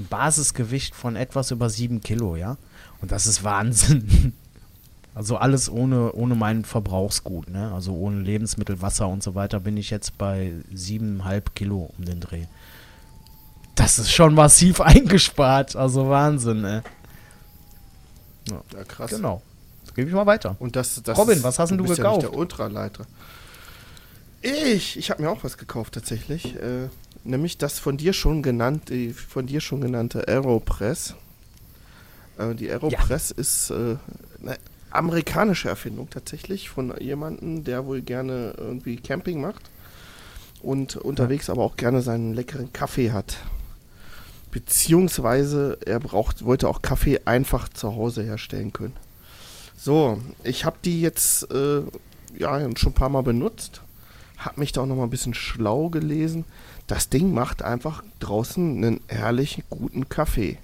ein 0.00 0.06
Basisgewicht 0.06 0.96
von 0.96 1.14
etwas 1.14 1.52
über 1.52 1.70
7 1.70 2.00
Kilo, 2.00 2.34
ja. 2.34 2.56
Und 3.00 3.12
das 3.12 3.26
ist 3.26 3.44
Wahnsinn. 3.44 4.34
Also 5.14 5.36
alles 5.36 5.70
ohne, 5.70 6.12
ohne 6.14 6.34
mein 6.34 6.64
Verbrauchsgut, 6.64 7.50
ne? 7.50 7.70
Also 7.74 7.92
ohne 7.92 8.22
Lebensmittel, 8.22 8.80
Wasser 8.80 9.08
und 9.08 9.22
so 9.22 9.34
weiter 9.34 9.60
bin 9.60 9.76
ich 9.76 9.90
jetzt 9.90 10.16
bei 10.16 10.54
7,5 10.74 11.42
Kilo 11.54 11.90
um 11.98 12.06
den 12.06 12.20
Dreh. 12.20 12.46
Das 13.74 13.98
ist 13.98 14.10
schon 14.10 14.32
massiv 14.32 14.80
eingespart. 14.80 15.76
Also 15.76 16.08
Wahnsinn, 16.08 16.62
ne? 16.62 16.82
Ja, 18.48 18.62
ja 18.74 18.84
krass. 18.84 19.10
Genau. 19.10 19.42
Gebe 19.94 20.08
ich 20.08 20.14
mal 20.14 20.26
weiter. 20.26 20.56
Und 20.58 20.76
das, 20.76 21.02
das 21.02 21.18
Robin, 21.18 21.42
was 21.42 21.58
hast 21.58 21.72
du, 21.72 21.76
du 21.76 21.84
bist 21.84 21.96
gekauft? 21.96 22.22
Ja 22.22 22.28
nicht 22.28 22.32
der 22.32 22.38
Ultraleiter. 22.38 23.06
Ich, 24.40 24.96
ich 24.96 25.10
habe 25.10 25.22
mir 25.22 25.30
auch 25.30 25.44
was 25.44 25.58
gekauft 25.58 25.94
tatsächlich. 25.94 26.56
Äh, 26.56 26.88
nämlich 27.24 27.58
das 27.58 27.78
von 27.78 27.96
dir 27.96 28.12
schon 28.12 28.42
genannt, 28.42 28.88
die 28.88 29.12
von 29.12 29.46
dir 29.46 29.60
schon 29.60 29.80
genannte 29.80 30.26
Aeropress. 30.26 31.14
Äh, 32.38 32.54
die 32.54 32.70
Aeropress 32.70 33.30
ja. 33.30 33.36
ist 33.36 33.70
äh, 33.70 33.96
eine 34.40 34.58
amerikanische 34.90 35.68
Erfindung 35.68 36.10
tatsächlich 36.10 36.68
von 36.68 36.94
jemandem, 37.00 37.64
der 37.64 37.86
wohl 37.86 38.02
gerne 38.02 38.54
irgendwie 38.56 38.96
Camping 38.96 39.40
macht 39.40 39.70
und 40.60 40.96
unterwegs 40.96 41.48
aber 41.50 41.62
auch 41.62 41.76
gerne 41.76 42.02
seinen 42.02 42.34
leckeren 42.34 42.72
Kaffee 42.72 43.12
hat. 43.12 43.38
Beziehungsweise 44.52 45.78
er 45.84 45.98
braucht, 45.98 46.44
wollte 46.44 46.68
auch 46.68 46.82
Kaffee 46.82 47.20
einfach 47.24 47.70
zu 47.70 47.96
Hause 47.96 48.22
herstellen 48.22 48.72
können. 48.72 48.94
So, 49.76 50.20
ich 50.44 50.66
habe 50.66 50.76
die 50.84 51.00
jetzt 51.00 51.50
äh, 51.50 51.80
ja 52.38 52.60
schon 52.76 52.92
ein 52.92 52.94
paar 52.94 53.08
Mal 53.08 53.22
benutzt, 53.22 53.80
habe 54.36 54.60
mich 54.60 54.72
da 54.72 54.82
auch 54.82 54.86
noch 54.86 54.96
mal 54.96 55.04
ein 55.04 55.10
bisschen 55.10 55.32
schlau 55.34 55.88
gelesen. 55.88 56.44
Das 56.86 57.08
Ding 57.08 57.32
macht 57.32 57.62
einfach 57.62 58.04
draußen 58.20 58.76
einen 58.76 59.00
herrlichen 59.08 59.64
guten 59.70 60.10
Kaffee. 60.10 60.58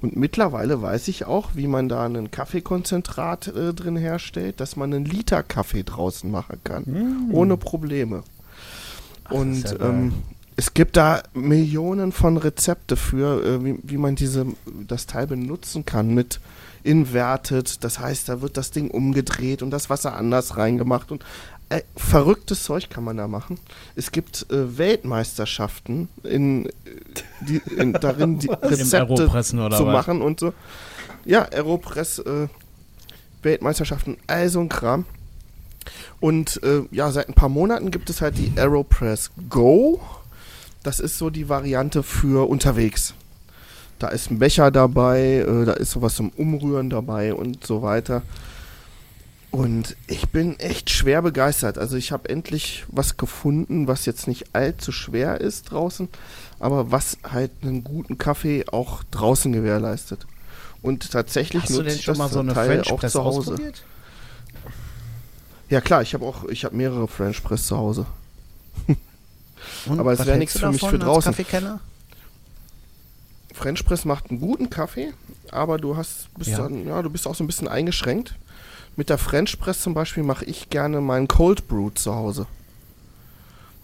Und 0.00 0.16
mittlerweile 0.16 0.80
weiß 0.80 1.08
ich 1.08 1.26
auch, 1.26 1.50
wie 1.54 1.66
man 1.66 1.88
da 1.88 2.06
einen 2.06 2.30
Kaffeekonzentrat 2.30 3.48
äh, 3.48 3.74
drin 3.74 3.96
herstellt, 3.96 4.60
dass 4.60 4.76
man 4.76 4.94
einen 4.94 5.04
Liter 5.04 5.42
Kaffee 5.42 5.82
draußen 5.82 6.30
machen 6.30 6.60
kann. 6.62 6.84
Mm. 6.84 7.34
Ohne 7.34 7.56
Probleme. 7.56 8.22
Ach, 9.24 9.32
und 9.32 9.64
ja 9.64 9.80
ähm, 9.80 10.14
es 10.60 10.74
gibt 10.74 10.98
da 10.98 11.22
Millionen 11.32 12.12
von 12.12 12.36
Rezepte 12.36 12.96
für, 12.96 13.42
äh, 13.42 13.64
wie, 13.64 13.78
wie 13.82 13.96
man 13.96 14.14
diese, 14.14 14.44
das 14.86 15.06
Teil 15.06 15.26
benutzen 15.26 15.86
kann 15.86 16.12
mit 16.12 16.38
inverted. 16.82 17.82
Das 17.82 17.98
heißt, 17.98 18.28
da 18.28 18.42
wird 18.42 18.58
das 18.58 18.70
Ding 18.70 18.90
umgedreht 18.90 19.62
und 19.62 19.70
das 19.70 19.88
Wasser 19.88 20.14
anders 20.14 20.58
reingemacht 20.58 21.12
und 21.12 21.24
äh, 21.70 21.80
verrücktes 21.96 22.62
Zeug 22.62 22.90
kann 22.90 23.04
man 23.04 23.16
da 23.16 23.26
machen. 23.26 23.58
Es 23.96 24.12
gibt 24.12 24.50
äh, 24.50 24.76
Weltmeisterschaften 24.76 26.10
in, 26.24 26.68
die, 27.40 27.62
in 27.78 27.94
darin 27.94 28.38
die 28.38 28.48
Rezepte 28.62 29.30
zu 29.74 29.84
machen 29.86 30.20
und 30.20 30.40
so. 30.40 30.52
Ja, 31.24 31.48
Aeropress 31.50 32.18
äh, 32.18 32.48
Weltmeisterschaften, 33.40 34.18
all 34.26 34.50
so 34.50 34.60
ein 34.60 34.68
Kram. 34.68 35.06
Und 36.20 36.62
äh, 36.62 36.82
ja, 36.90 37.10
seit 37.12 37.30
ein 37.30 37.34
paar 37.34 37.48
Monaten 37.48 37.90
gibt 37.90 38.10
es 38.10 38.20
halt 38.20 38.36
die 38.36 38.52
Aeropress 38.56 39.30
Go. 39.48 40.02
Das 40.82 41.00
ist 41.00 41.18
so 41.18 41.30
die 41.30 41.48
Variante 41.48 42.02
für 42.02 42.48
unterwegs. 42.48 43.14
Da 43.98 44.08
ist 44.08 44.30
ein 44.30 44.38
Becher 44.38 44.70
dabei, 44.70 45.44
äh, 45.46 45.64
da 45.66 45.74
ist 45.74 45.90
sowas 45.90 46.14
zum 46.14 46.30
Umrühren 46.30 46.88
dabei 46.88 47.34
und 47.34 47.66
so 47.66 47.82
weiter. 47.82 48.22
Und 49.50 49.96
ich 50.06 50.28
bin 50.28 50.58
echt 50.60 50.90
schwer 50.90 51.22
begeistert. 51.22 51.76
Also 51.76 51.96
ich 51.96 52.12
habe 52.12 52.28
endlich 52.28 52.84
was 52.88 53.16
gefunden, 53.16 53.88
was 53.88 54.06
jetzt 54.06 54.28
nicht 54.28 54.54
allzu 54.54 54.92
schwer 54.92 55.40
ist 55.40 55.72
draußen, 55.72 56.08
aber 56.60 56.92
was 56.92 57.18
halt 57.24 57.50
einen 57.62 57.82
guten 57.82 58.16
Kaffee 58.16 58.64
auch 58.70 59.02
draußen 59.10 59.52
gewährleistet. 59.52 60.26
Und 60.82 61.10
tatsächlich 61.10 61.64
Hast 61.64 61.70
nutze 61.70 61.94
ich 61.94 62.04
das 62.04 62.16
mal 62.16 62.28
so 62.28 62.40
eine 62.40 62.54
Teil 62.54 62.68
French 62.68 62.92
auch 62.92 63.00
Press 63.00 63.12
zu 63.12 63.24
Hause. 63.24 63.56
Ja 65.68 65.80
klar, 65.80 66.02
ich 66.02 66.14
habe 66.14 66.24
auch, 66.24 66.44
ich 66.44 66.64
habe 66.64 66.76
mehrere 66.76 67.06
French 67.06 67.42
Press 67.42 67.66
zu 67.66 67.76
Hause. 67.76 68.06
aber 69.88 70.12
es 70.12 70.26
wäre 70.26 70.38
nichts 70.38 70.58
für 70.58 70.70
mich 70.70 70.80
für 70.80 70.98
draußen. 70.98 71.34
French 73.54 73.84
Press 73.84 74.04
macht 74.04 74.30
einen 74.30 74.40
guten 74.40 74.70
Kaffee, 74.70 75.12
aber 75.50 75.76
du 75.76 75.96
hast 75.96 76.32
bist 76.38 76.50
ja. 76.50 76.58
Dann, 76.58 76.86
ja, 76.86 77.02
du 77.02 77.10
bist 77.10 77.26
auch 77.26 77.34
so 77.34 77.44
ein 77.44 77.46
bisschen 77.46 77.68
eingeschränkt 77.68 78.34
mit 78.96 79.08
der 79.08 79.18
French 79.18 79.58
Press 79.58 79.80
zum 79.80 79.94
Beispiel 79.94 80.22
mache 80.22 80.44
ich 80.44 80.68
gerne 80.68 81.00
meinen 81.00 81.28
Cold 81.28 81.68
Brew 81.68 81.90
zu 81.90 82.14
Hause. 82.14 82.46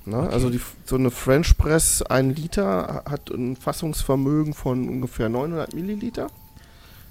Na, 0.05 0.25
okay. 0.25 0.33
Also 0.35 0.51
die, 0.51 0.61
so 0.85 0.97
eine 0.97 1.11
French 1.11 1.57
Press, 1.57 2.03
ein 2.03 2.35
Liter, 2.35 3.03
hat 3.09 3.31
ein 3.31 3.57
Fassungsvermögen 3.57 4.55
von 4.55 4.89
ungefähr 4.89 5.29
900 5.29 5.75
Milliliter. 5.75 6.29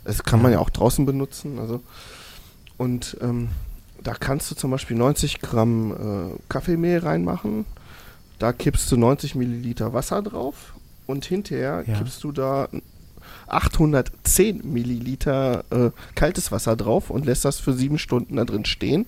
Das 0.03 0.23
kann 0.23 0.41
man 0.41 0.51
ja 0.51 0.59
auch 0.59 0.69
draußen 0.69 1.05
benutzen. 1.05 1.57
Also 1.57 1.81
und 2.77 3.17
ähm, 3.21 3.49
da 4.03 4.13
kannst 4.13 4.51
du 4.51 4.55
zum 4.55 4.71
Beispiel 4.71 4.97
90 4.97 5.41
Gramm 5.41 5.91
äh, 5.91 6.37
Kaffeemehl 6.47 6.99
reinmachen. 6.99 7.65
Da 8.39 8.53
kippst 8.53 8.91
du 8.91 8.97
90 8.97 9.35
Milliliter 9.35 9.93
Wasser 9.93 10.21
drauf 10.21 10.73
und 11.07 11.25
hinterher 11.25 11.83
ja. 11.87 11.97
kippst 11.97 12.23
du 12.23 12.31
da 12.31 12.67
810 13.47 14.61
Milliliter 14.71 15.63
äh, 15.69 15.91
kaltes 16.15 16.51
Wasser 16.51 16.75
drauf 16.75 17.09
und 17.09 17.25
lässt 17.25 17.45
das 17.45 17.59
für 17.59 17.73
sieben 17.73 17.99
Stunden 17.99 18.37
da 18.37 18.45
drin 18.45 18.65
stehen. 18.65 19.05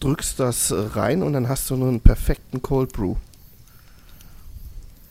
Drückst 0.00 0.38
das 0.38 0.70
äh, 0.70 0.74
rein 0.74 1.22
und 1.22 1.32
dann 1.32 1.48
hast 1.48 1.70
du 1.70 1.74
einen 1.74 2.00
perfekten 2.00 2.62
Cold 2.62 2.92
Brew. 2.92 3.16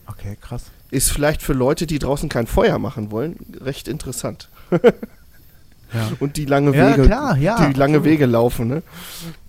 Okay, 0.06 0.36
krass. 0.40 0.64
Ist 0.90 1.10
vielleicht 1.10 1.42
für 1.42 1.54
Leute, 1.54 1.86
die 1.86 1.98
draußen 1.98 2.28
kein 2.28 2.46
Feuer 2.46 2.78
machen 2.78 3.10
wollen, 3.10 3.36
recht 3.60 3.88
interessant. 3.88 4.48
ja. 4.70 4.80
Und 6.20 6.36
die 6.36 6.44
lange 6.44 6.76
ja, 6.76 6.92
Wege, 6.92 7.06
klar, 7.06 7.36
ja, 7.36 7.66
die 7.66 7.78
lange 7.78 8.04
Wege 8.04 8.26
laufen, 8.26 8.68
ne? 8.68 8.82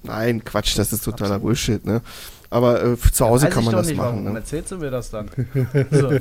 Nein, 0.03 0.43
Quatsch, 0.45 0.77
das 0.77 0.93
ist 0.93 1.03
totaler 1.03 1.35
absolut. 1.35 1.41
Bullshit, 1.43 1.85
ne? 1.85 2.01
Aber 2.55 2.81
äh, 2.81 2.97
zu 2.97 3.25
Hause 3.25 3.49
kann 3.49 3.65
man 3.65 3.75
das 3.75 3.87
nicht, 3.87 3.97
machen. 3.97 4.19
Warum 4.19 4.31
ne? 4.31 4.39
erzählst 4.39 4.71
du 4.71 4.77
mir 4.77 4.89
das 4.89 5.09
dann? 5.09 5.29
so. 5.91 6.11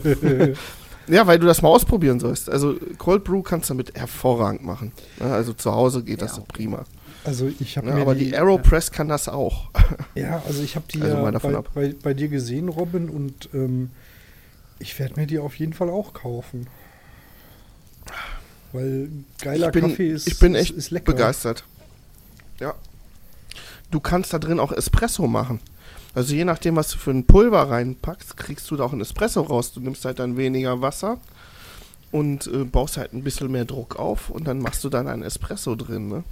Ja, 1.06 1.28
weil 1.28 1.38
du 1.38 1.46
das 1.46 1.62
mal 1.62 1.68
ausprobieren 1.68 2.18
sollst. 2.18 2.50
Also 2.50 2.74
Cold 2.98 3.22
Brew 3.22 3.42
kannst 3.42 3.70
du 3.70 3.74
damit 3.74 3.94
hervorragend 3.94 4.64
machen. 4.64 4.90
Also 5.20 5.52
zu 5.52 5.70
Hause 5.70 6.02
geht 6.02 6.22
das 6.22 6.38
ja, 6.38 6.42
okay. 6.42 6.52
prima. 6.52 6.86
Also 7.22 7.48
ich 7.60 7.76
habe 7.76 7.86
ja, 7.86 7.98
aber 7.98 8.16
die, 8.16 8.30
die 8.30 8.36
Aeropress 8.36 8.88
ja. 8.88 8.94
kann 8.96 9.08
das 9.08 9.28
auch. 9.28 9.70
Ja, 10.16 10.42
also 10.44 10.62
ich 10.62 10.74
habe 10.74 10.86
die 10.92 11.02
also 11.02 11.16
ja 11.16 11.30
bei, 11.38 11.62
bei, 11.72 11.94
bei, 12.02 12.14
dir 12.14 12.28
gesehen, 12.28 12.68
Robin, 12.68 13.08
und 13.08 13.48
ähm, 13.54 13.90
ich 14.80 14.98
werde 14.98 15.20
mir 15.20 15.26
die 15.28 15.38
auf 15.38 15.54
jeden 15.56 15.72
Fall 15.72 15.88
auch 15.88 16.14
kaufen. 16.14 16.66
Weil 18.72 19.08
geiler 19.40 19.70
bin, 19.70 19.88
Kaffee 19.88 20.10
ist 20.10 20.26
Ich 20.26 20.38
bin 20.40 20.56
echt 20.56 20.72
ist, 20.72 20.90
ist 20.90 21.04
begeistert. 21.04 21.64
Ja. 22.58 22.74
Du 23.90 24.00
kannst 24.00 24.32
da 24.32 24.40
drin 24.40 24.58
auch 24.58 24.72
Espresso 24.72 25.28
machen. 25.28 25.60
Also 26.14 26.34
je 26.34 26.44
nachdem, 26.44 26.76
was 26.76 26.90
du 26.90 26.98
für 26.98 27.10
ein 27.10 27.26
Pulver 27.26 27.70
reinpackst, 27.70 28.36
kriegst 28.36 28.70
du 28.70 28.76
da 28.76 28.84
auch 28.84 28.92
ein 28.92 29.00
Espresso 29.00 29.40
raus. 29.42 29.72
Du 29.72 29.80
nimmst 29.80 30.04
halt 30.04 30.20
dann 30.20 30.36
weniger 30.36 30.80
Wasser 30.80 31.18
und 32.12 32.46
äh, 32.46 32.64
baust 32.64 32.96
halt 32.96 33.12
ein 33.12 33.24
bisschen 33.24 33.50
mehr 33.50 33.64
Druck 33.64 33.96
auf 33.96 34.30
und 34.30 34.46
dann 34.46 34.60
machst 34.60 34.84
du 34.84 34.88
dann 34.88 35.08
einen 35.08 35.24
Espresso 35.24 35.74
drin. 35.74 36.06
Ne? 36.06 36.24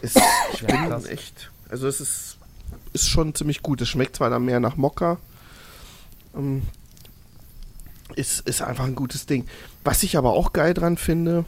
Ist, 0.00 0.18
ich 0.54 0.60
bin 0.60 0.74
ja, 0.74 0.98
echt, 1.04 1.50
also 1.68 1.86
es 1.86 2.00
ist, 2.00 2.38
ist 2.94 3.10
schon 3.10 3.34
ziemlich 3.34 3.62
gut. 3.62 3.82
Es 3.82 3.88
schmeckt 3.90 4.16
zwar 4.16 4.30
dann 4.30 4.46
mehr 4.46 4.60
nach 4.60 4.76
Mokka, 4.76 5.18
ähm, 6.34 6.62
ist, 8.16 8.48
ist 8.48 8.62
einfach 8.62 8.86
ein 8.86 8.94
gutes 8.94 9.26
Ding. 9.26 9.46
Was 9.84 10.02
ich 10.02 10.16
aber 10.16 10.32
auch 10.32 10.54
geil 10.54 10.72
dran 10.72 10.96
finde, 10.96 11.44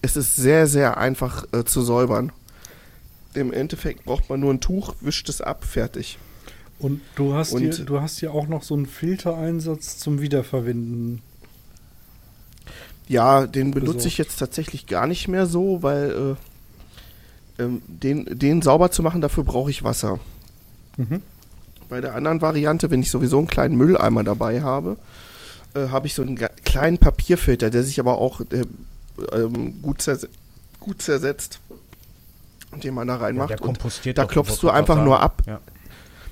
es 0.00 0.16
ist 0.16 0.36
sehr, 0.36 0.68
sehr 0.68 0.96
einfach 0.96 1.44
äh, 1.52 1.64
zu 1.64 1.82
säubern. 1.82 2.30
Im 3.34 3.52
Endeffekt 3.52 4.04
braucht 4.04 4.30
man 4.30 4.38
nur 4.38 4.54
ein 4.54 4.60
Tuch, 4.60 4.94
wischt 5.00 5.28
es 5.28 5.40
ab, 5.40 5.64
fertig. 5.64 6.18
Und 6.78 7.00
du 7.16 7.34
hast 7.34 7.52
und 7.52 7.60
hier, 7.60 7.84
du 7.84 8.00
hast 8.00 8.20
hier 8.20 8.32
auch 8.32 8.46
noch 8.46 8.62
so 8.62 8.74
einen 8.74 8.86
Filtereinsatz 8.86 9.98
zum 9.98 10.20
Wiederverwenden. 10.20 11.22
Ja, 13.08 13.46
den 13.46 13.72
benutze 13.72 13.94
besorgt. 13.94 14.06
ich 14.06 14.18
jetzt 14.18 14.38
tatsächlich 14.38 14.86
gar 14.86 15.06
nicht 15.06 15.28
mehr 15.28 15.46
so, 15.46 15.82
weil 15.82 16.36
äh, 17.58 17.62
ähm, 17.62 17.82
den, 17.86 18.26
den 18.38 18.62
sauber 18.62 18.90
zu 18.90 19.02
machen, 19.02 19.20
dafür 19.20 19.44
brauche 19.44 19.70
ich 19.70 19.82
Wasser. 19.82 20.20
Mhm. 20.96 21.22
Bei 21.88 22.00
der 22.00 22.14
anderen 22.14 22.42
Variante, 22.42 22.90
wenn 22.90 23.00
ich 23.00 23.10
sowieso 23.10 23.38
einen 23.38 23.46
kleinen 23.46 23.76
Mülleimer 23.76 24.22
dabei 24.22 24.62
habe, 24.62 24.98
äh, 25.74 25.88
habe 25.88 26.06
ich 26.06 26.14
so 26.14 26.22
einen 26.22 26.36
kleinen 26.64 26.98
Papierfilter, 26.98 27.70
der 27.70 27.82
sich 27.82 27.98
aber 27.98 28.18
auch 28.18 28.40
äh, 28.40 28.64
ähm, 29.32 29.82
gut, 29.82 30.02
zers 30.02 30.28
gut 30.78 31.02
zersetzt, 31.02 31.60
den 32.84 32.94
man 32.94 33.08
da 33.08 33.16
reinmacht. 33.16 33.50
Ja, 33.50 33.60
und 33.60 33.78
da 34.14 34.24
klopfst 34.26 34.58
du 34.62 34.70
einfach 34.70 35.02
nur 35.02 35.20
ab. 35.20 35.42
Ja. 35.46 35.60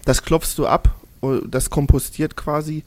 Das 0.07 0.23
klopfst 0.23 0.55
du 0.57 0.67
ab, 0.67 0.95
oh, 1.21 1.35
das 1.47 1.69
kompostiert 1.69 2.37
quasi. 2.37 2.85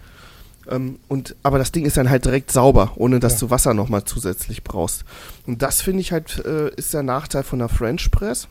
Ähm, 0.68 1.00
und, 1.08 1.36
aber 1.44 1.58
das 1.58 1.72
Ding 1.72 1.86
ist 1.86 1.98
dann 1.98 2.10
halt 2.10 2.26
direkt 2.26 2.52
sauber, 2.52 2.94
ohne 2.96 3.20
dass 3.20 3.34
ja. 3.34 3.40
du 3.40 3.50
Wasser 3.52 3.74
nochmal 3.74 4.06
zusätzlich 4.06 4.64
brauchst. 4.64 5.04
Und 5.46 5.62
das 5.62 5.82
finde 5.82 6.02
ich 6.02 6.12
halt, 6.12 6.44
äh, 6.46 6.74
ist 6.76 6.94
der 6.94 7.04
Nachteil 7.04 7.44
von 7.44 7.62
einer 7.62 7.70
French 7.70 8.10
Press. 8.10 8.48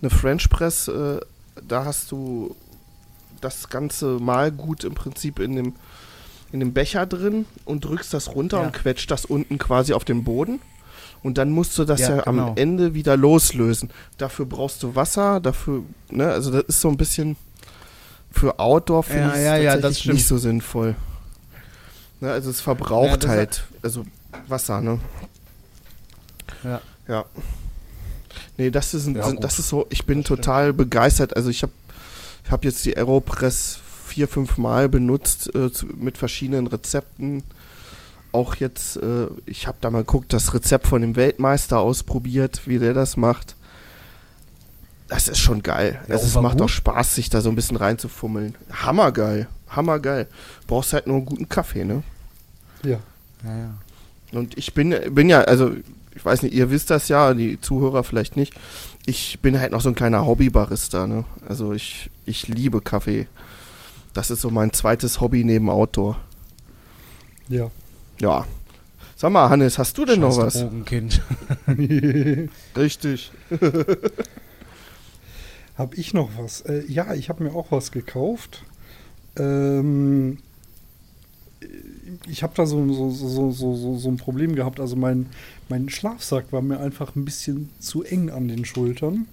Eine 0.00 0.10
French 0.10 0.48
Press, 0.48 0.88
äh, 0.88 1.20
da 1.66 1.84
hast 1.84 2.10
du 2.12 2.54
das 3.40 3.68
ganze 3.68 4.18
Malgut 4.20 4.84
im 4.84 4.94
Prinzip 4.94 5.38
in 5.38 5.56
dem, 5.56 5.72
in 6.52 6.60
dem 6.60 6.72
Becher 6.72 7.06
drin 7.06 7.46
und 7.64 7.84
drückst 7.84 8.14
das 8.14 8.34
runter 8.34 8.60
Ja. 8.60 8.66
und 8.66 8.72
quetscht 8.72 9.10
das 9.10 9.24
unten 9.24 9.58
quasi 9.58 9.92
auf 9.92 10.04
den 10.04 10.24
Boden. 10.24 10.60
Und 11.22 11.36
dann 11.36 11.50
musst 11.50 11.76
du 11.78 11.84
das 11.84 12.00
ja, 12.00 12.16
Ja, 12.16 12.22
genau. 12.22 12.48
am 12.48 12.56
Ende 12.56 12.94
wieder 12.94 13.16
loslösen. 13.16 13.90
Dafür 14.18 14.46
brauchst 14.46 14.82
du 14.84 14.94
Wasser, 14.94 15.40
dafür, 15.40 15.82
ne, 16.10 16.30
also 16.30 16.52
das 16.52 16.64
ist 16.64 16.80
so 16.80 16.88
ein 16.88 16.96
bisschen 16.96 17.36
für 18.30 18.58
Outdoor 18.58 19.02
finde 19.02 19.28
Ja, 19.30 19.34
ich 19.36 19.42
ja, 19.42 19.56
ja, 19.56 19.76
das 19.76 20.00
stimmt. 20.00 20.14
nicht 20.16 20.26
so 20.26 20.38
sinnvoll. 20.38 20.94
Ne, 22.20 22.30
also 22.32 22.50
es 22.50 22.60
verbraucht 22.60 23.24
Ja, 23.24 23.30
halt, 23.30 23.64
also 23.82 24.04
Wasser, 24.48 24.80
ne? 24.80 24.98
Ja. 26.64 26.80
Ja. 27.06 27.24
Nee, 28.56 28.70
das 28.70 28.92
ist, 28.94 29.06
ein, 29.06 29.14
Ja, 29.16 29.32
das 29.32 29.58
ist 29.58 29.68
so, 29.68 29.86
ich 29.90 30.04
bin 30.04 30.18
Das 30.18 30.26
stimmt. 30.26 30.44
total 30.44 30.72
begeistert. 30.72 31.36
Also 31.36 31.48
ich 31.50 31.62
habe 31.62 31.72
ich 32.44 32.50
hab 32.50 32.64
jetzt 32.64 32.84
die 32.84 32.96
Aeropress 32.96 33.78
vier, 34.06 34.26
fünf 34.26 34.58
Mal 34.58 34.88
benutzt 34.88 35.54
äh, 35.54 35.72
zu, 35.72 35.86
mit 35.86 36.18
verschiedenen 36.18 36.66
Rezepten. 36.66 37.42
Auch 38.32 38.56
jetzt, 38.56 38.96
äh, 38.96 39.26
ich 39.46 39.66
habe 39.66 39.78
da 39.80 39.90
mal 39.90 39.98
geguckt, 40.00 40.32
das 40.32 40.52
Rezept 40.54 40.86
von 40.86 41.00
dem 41.02 41.14
Weltmeister 41.16 41.78
ausprobiert, 41.78 42.62
wie 42.66 42.78
der 42.78 42.94
das 42.94 43.16
macht. 43.16 43.54
Das 45.08 45.26
ist 45.26 45.38
schon 45.38 45.62
geil. 45.62 46.00
Ja, 46.06 46.16
es 46.16 46.34
macht 46.34 46.58
gut? 46.58 46.62
auch 46.62 46.68
Spaß, 46.68 47.14
sich 47.14 47.30
da 47.30 47.40
so 47.40 47.48
ein 47.48 47.54
bisschen 47.54 47.76
reinzufummeln. 47.78 48.54
Hammergeil, 48.70 49.48
hammergeil. 49.68 50.26
Brauchst 50.66 50.92
halt 50.92 51.06
nur 51.06 51.16
einen 51.16 51.26
guten 51.26 51.48
Kaffee, 51.48 51.84
ne? 51.84 52.02
Ja. 52.82 52.98
Ja, 53.44 53.56
ja. 53.56 53.74
Und 54.32 54.58
ich 54.58 54.74
bin, 54.74 54.94
bin 55.14 55.30
ja, 55.30 55.40
also 55.40 55.72
ich 56.14 56.24
weiß 56.24 56.42
nicht, 56.42 56.54
ihr 56.54 56.70
wisst 56.70 56.90
das 56.90 57.08
ja, 57.08 57.32
die 57.32 57.60
Zuhörer 57.60 58.04
vielleicht 58.04 58.36
nicht. 58.36 58.52
Ich 59.06 59.38
bin 59.40 59.58
halt 59.58 59.72
noch 59.72 59.80
so 59.80 59.88
ein 59.88 59.94
kleiner 59.94 60.26
Hobbybarista, 60.26 61.06
ne? 61.06 61.24
Also 61.48 61.72
ich, 61.72 62.10
ich 62.26 62.48
liebe 62.48 62.82
Kaffee. 62.82 63.26
Das 64.12 64.30
ist 64.30 64.42
so 64.42 64.50
mein 64.50 64.72
zweites 64.72 65.20
Hobby 65.20 65.44
neben 65.44 65.70
Outdoor. 65.70 66.18
Ja. 67.48 67.70
Ja. 68.20 68.46
Sag 69.16 69.32
mal, 69.32 69.48
Hannes, 69.48 69.78
hast 69.78 69.96
du 69.96 70.04
denn 70.04 70.20
noch 70.20 70.34
Scheiß 70.34 70.44
was? 70.44 70.54
Drogenkind. 70.60 71.22
Richtig. 72.76 73.32
Hab 75.78 75.96
ich 75.96 76.12
noch 76.12 76.30
was? 76.36 76.62
Äh, 76.62 76.82
ja, 76.88 77.14
ich 77.14 77.28
habe 77.28 77.44
mir 77.44 77.54
auch 77.54 77.70
was 77.70 77.92
gekauft. 77.92 78.64
Ähm, 79.38 80.38
ich 82.28 82.42
habe 82.42 82.52
da 82.56 82.66
so, 82.66 82.92
so, 82.92 83.10
so, 83.10 83.52
so, 83.52 83.74
so, 83.74 83.96
so 83.96 84.08
ein 84.08 84.16
Problem 84.16 84.56
gehabt. 84.56 84.80
Also 84.80 84.96
mein, 84.96 85.26
mein 85.68 85.88
Schlafsack 85.88 86.52
war 86.52 86.62
mir 86.62 86.80
einfach 86.80 87.14
ein 87.14 87.24
bisschen 87.24 87.70
zu 87.78 88.02
eng 88.02 88.28
an 88.28 88.48
den 88.48 88.64
Schultern. 88.64 89.28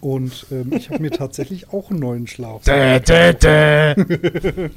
Und 0.00 0.46
ähm, 0.50 0.72
ich 0.72 0.88
habe 0.88 1.02
mir 1.02 1.10
tatsächlich 1.12 1.70
auch 1.70 1.90
einen 1.90 1.98
neuen 1.98 2.26
Schlafsack. 2.26 3.04
Dä, 3.04 3.32
dä, 3.34 3.94
dä. 3.94 4.70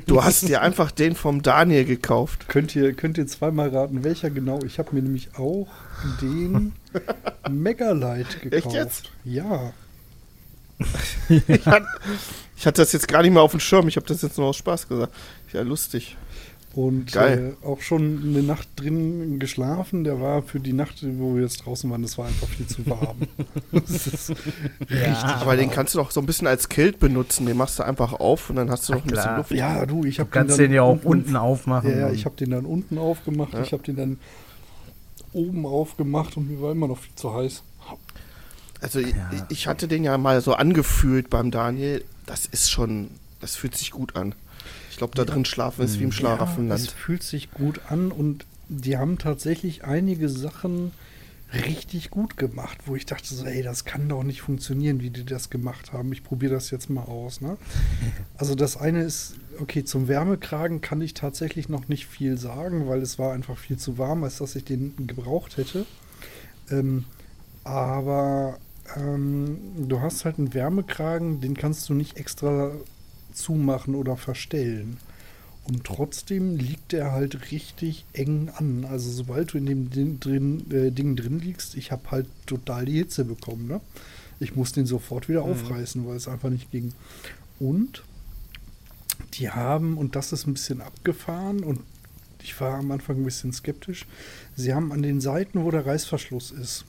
Du 0.06 0.22
hast 0.24 0.48
dir 0.48 0.62
einfach 0.62 0.92
den 0.92 1.14
vom 1.14 1.42
Daniel 1.42 1.84
gekauft. 1.84 2.48
Könnt 2.48 2.74
ihr, 2.74 2.94
könnt 2.94 3.18
ihr 3.18 3.26
zweimal 3.26 3.68
raten, 3.68 4.02
welcher 4.02 4.30
genau? 4.30 4.60
Ich 4.64 4.78
habe 4.78 4.94
mir 4.94 5.02
nämlich 5.02 5.36
auch 5.36 5.68
den 6.22 6.72
Megalight 7.50 8.40
gekauft. 8.40 8.74
jetzt? 8.74 9.10
Ja. 9.24 9.74
Ich, 11.28 11.66
hat, 11.66 11.84
ich 12.56 12.66
hatte 12.66 12.82
das 12.82 12.92
jetzt 12.92 13.08
gar 13.08 13.22
nicht 13.22 13.32
mehr 13.32 13.42
auf 13.42 13.50
dem 13.50 13.60
Schirm. 13.60 13.88
Ich 13.88 13.96
habe 13.96 14.06
das 14.06 14.22
jetzt 14.22 14.38
nur 14.38 14.48
aus 14.48 14.56
Spaß 14.56 14.88
gesagt. 14.88 15.12
Ja, 15.52 15.62
lustig. 15.62 16.16
Und 16.76 17.12
Geil. 17.12 17.56
Äh, 17.62 17.66
auch 17.66 17.80
schon 17.80 18.22
eine 18.22 18.42
Nacht 18.42 18.68
drin 18.76 19.38
geschlafen. 19.38 20.04
Der 20.04 20.20
war 20.20 20.42
für 20.42 20.60
die 20.60 20.74
Nacht, 20.74 21.02
wo 21.02 21.34
wir 21.34 21.42
jetzt 21.42 21.64
draußen 21.64 21.90
waren, 21.90 22.02
das 22.02 22.18
war 22.18 22.26
einfach 22.26 22.46
viel 22.48 22.66
zu 22.66 22.86
warm. 22.86 23.16
das 23.72 24.06
ist 24.06 24.30
richtig. 24.80 25.24
Aber 25.24 25.56
den 25.56 25.70
kannst 25.70 25.94
du 25.94 25.98
doch 25.98 26.10
so 26.10 26.20
ein 26.20 26.26
bisschen 26.26 26.46
als 26.46 26.68
Kilt 26.68 26.98
benutzen. 26.98 27.46
Den 27.46 27.56
machst 27.56 27.78
du 27.78 27.82
einfach 27.82 28.12
auf 28.12 28.50
und 28.50 28.56
dann 28.56 28.70
hast 28.70 28.88
du 28.88 28.92
noch 28.92 29.02
ein 29.02 29.08
bisschen. 29.08 29.36
Luft. 29.36 29.52
Ja, 29.52 29.86
du, 29.86 30.04
ich 30.04 30.20
habe 30.20 30.28
kannst 30.30 30.58
den 30.58 30.70
ja 30.70 30.82
auch 30.82 31.02
unten 31.02 31.34
aufmachen. 31.34 31.90
Ja, 31.90 32.08
ja, 32.08 32.10
ich 32.10 32.26
habe 32.26 32.36
den 32.36 32.50
dann 32.50 32.66
unten 32.66 32.98
aufgemacht. 32.98 33.54
Ja. 33.54 33.62
Ich 33.62 33.72
habe 33.72 33.82
den 33.82 33.96
dann 33.96 34.18
oben 35.32 35.64
aufgemacht 35.64 36.36
und 36.36 36.50
mir 36.50 36.60
war 36.60 36.72
immer 36.72 36.88
noch 36.88 36.98
viel 36.98 37.14
zu 37.14 37.32
heiß. 37.32 37.62
Also 38.86 39.00
ich- 39.00 39.14
Ja. 39.14 39.46
ich 39.48 39.66
hatte 39.66 39.88
den 39.88 40.04
ja 40.04 40.16
mal 40.16 40.40
so 40.40 40.54
angefühlt 40.54 41.28
beim 41.28 41.50
Daniel. 41.50 42.04
Das 42.24 42.46
ist 42.46 42.70
schon, 42.70 43.10
das 43.40 43.56
fühlt 43.56 43.76
sich 43.76 43.90
gut 43.90 44.14
an. 44.16 44.34
Ich 44.90 44.96
glaube, 44.96 45.14
da 45.16 45.24
drin 45.24 45.44
schlafen 45.44 45.84
ist 45.84 45.94
wie 45.98 46.04
im 46.04 46.10
Ja, 46.10 46.14
es 46.14 46.14
Schlaraffenland. 46.16 46.90
fühlt 46.92 47.22
sich 47.22 47.50
gut 47.50 47.80
an 47.88 48.10
und 48.12 48.46
die 48.68 48.96
haben 48.96 49.18
tatsächlich 49.18 49.84
einige 49.84 50.28
Sachen 50.28 50.92
richtig 51.52 52.10
gut 52.10 52.36
gemacht, 52.36 52.78
wo 52.86 52.96
ich 52.96 53.06
dachte 53.06 53.32
so, 53.34 53.44
ey, 53.44 53.62
das 53.62 53.84
kann 53.84 54.08
doch 54.08 54.22
nicht 54.24 54.40
funktionieren, 54.42 55.00
wie 55.00 55.10
die 55.10 55.24
das 55.24 55.50
gemacht 55.50 55.92
haben. 55.92 56.12
Ich 56.12 56.24
probiere 56.24 56.54
das 56.54 56.70
jetzt 56.70 56.88
mal 56.90 57.02
aus. 57.04 57.40
Ne? 57.40 57.56
Also 58.38 58.54
das 58.54 58.76
eine 58.76 59.02
ist, 59.02 59.34
okay, 59.60 59.84
zum 59.84 60.08
Wärmekragen 60.08 60.80
kann 60.80 61.00
ich 61.00 61.14
tatsächlich 61.14 61.68
noch 61.68 61.88
nicht 61.88 62.06
viel 62.06 62.36
sagen, 62.38 62.88
weil 62.88 63.00
es 63.02 63.18
war 63.18 63.32
einfach 63.32 63.58
viel 63.58 63.78
zu 63.78 63.98
warm, 63.98 64.24
als 64.24 64.38
dass 64.38 64.54
ich 64.56 64.64
den 64.64 64.94
gebraucht 65.06 65.56
hätte. 65.56 65.86
Ähm, 66.70 67.04
aber 67.64 68.58
ähm, 68.96 69.88
du 69.88 70.00
hast 70.00 70.24
halt 70.24 70.38
einen 70.38 70.54
Wärmekragen, 70.54 71.40
den 71.40 71.56
kannst 71.56 71.88
du 71.88 71.94
nicht 71.94 72.16
extra 72.16 72.72
zumachen 73.32 73.94
oder 73.94 74.16
verstellen. 74.16 74.98
Und 75.64 75.84
trotzdem 75.84 76.56
liegt 76.56 76.92
der 76.92 77.10
halt 77.12 77.50
richtig 77.50 78.04
eng 78.12 78.50
an. 78.54 78.84
Also 78.84 79.10
sobald 79.10 79.52
du 79.52 79.58
in 79.58 79.66
dem 79.66 79.90
Ding 79.90 80.20
drin, 80.20 80.70
äh, 80.70 80.92
Ding 80.92 81.16
drin 81.16 81.40
liegst, 81.40 81.74
ich 81.76 81.90
habe 81.90 82.10
halt 82.10 82.26
total 82.46 82.84
die 82.84 82.98
Hitze 82.98 83.24
bekommen. 83.24 83.66
Ne? 83.66 83.80
Ich 84.38 84.54
muss 84.54 84.72
den 84.72 84.86
sofort 84.86 85.28
wieder 85.28 85.42
aufreißen, 85.42 86.06
weil 86.06 86.16
es 86.16 86.28
einfach 86.28 86.50
nicht 86.50 86.70
ging. 86.70 86.92
Und 87.58 88.04
die 89.34 89.50
haben, 89.50 89.98
und 89.98 90.14
das 90.14 90.32
ist 90.32 90.46
ein 90.46 90.54
bisschen 90.54 90.80
abgefahren 90.80 91.64
und 91.64 91.80
ich 92.42 92.60
war 92.60 92.78
am 92.78 92.90
Anfang 92.92 93.16
ein 93.16 93.24
bisschen 93.24 93.52
skeptisch, 93.52 94.06
sie 94.54 94.72
haben 94.72 94.92
an 94.92 95.02
den 95.02 95.20
Seiten, 95.20 95.64
wo 95.64 95.70
der 95.70 95.84
Reißverschluss 95.84 96.52
ist, 96.52 96.84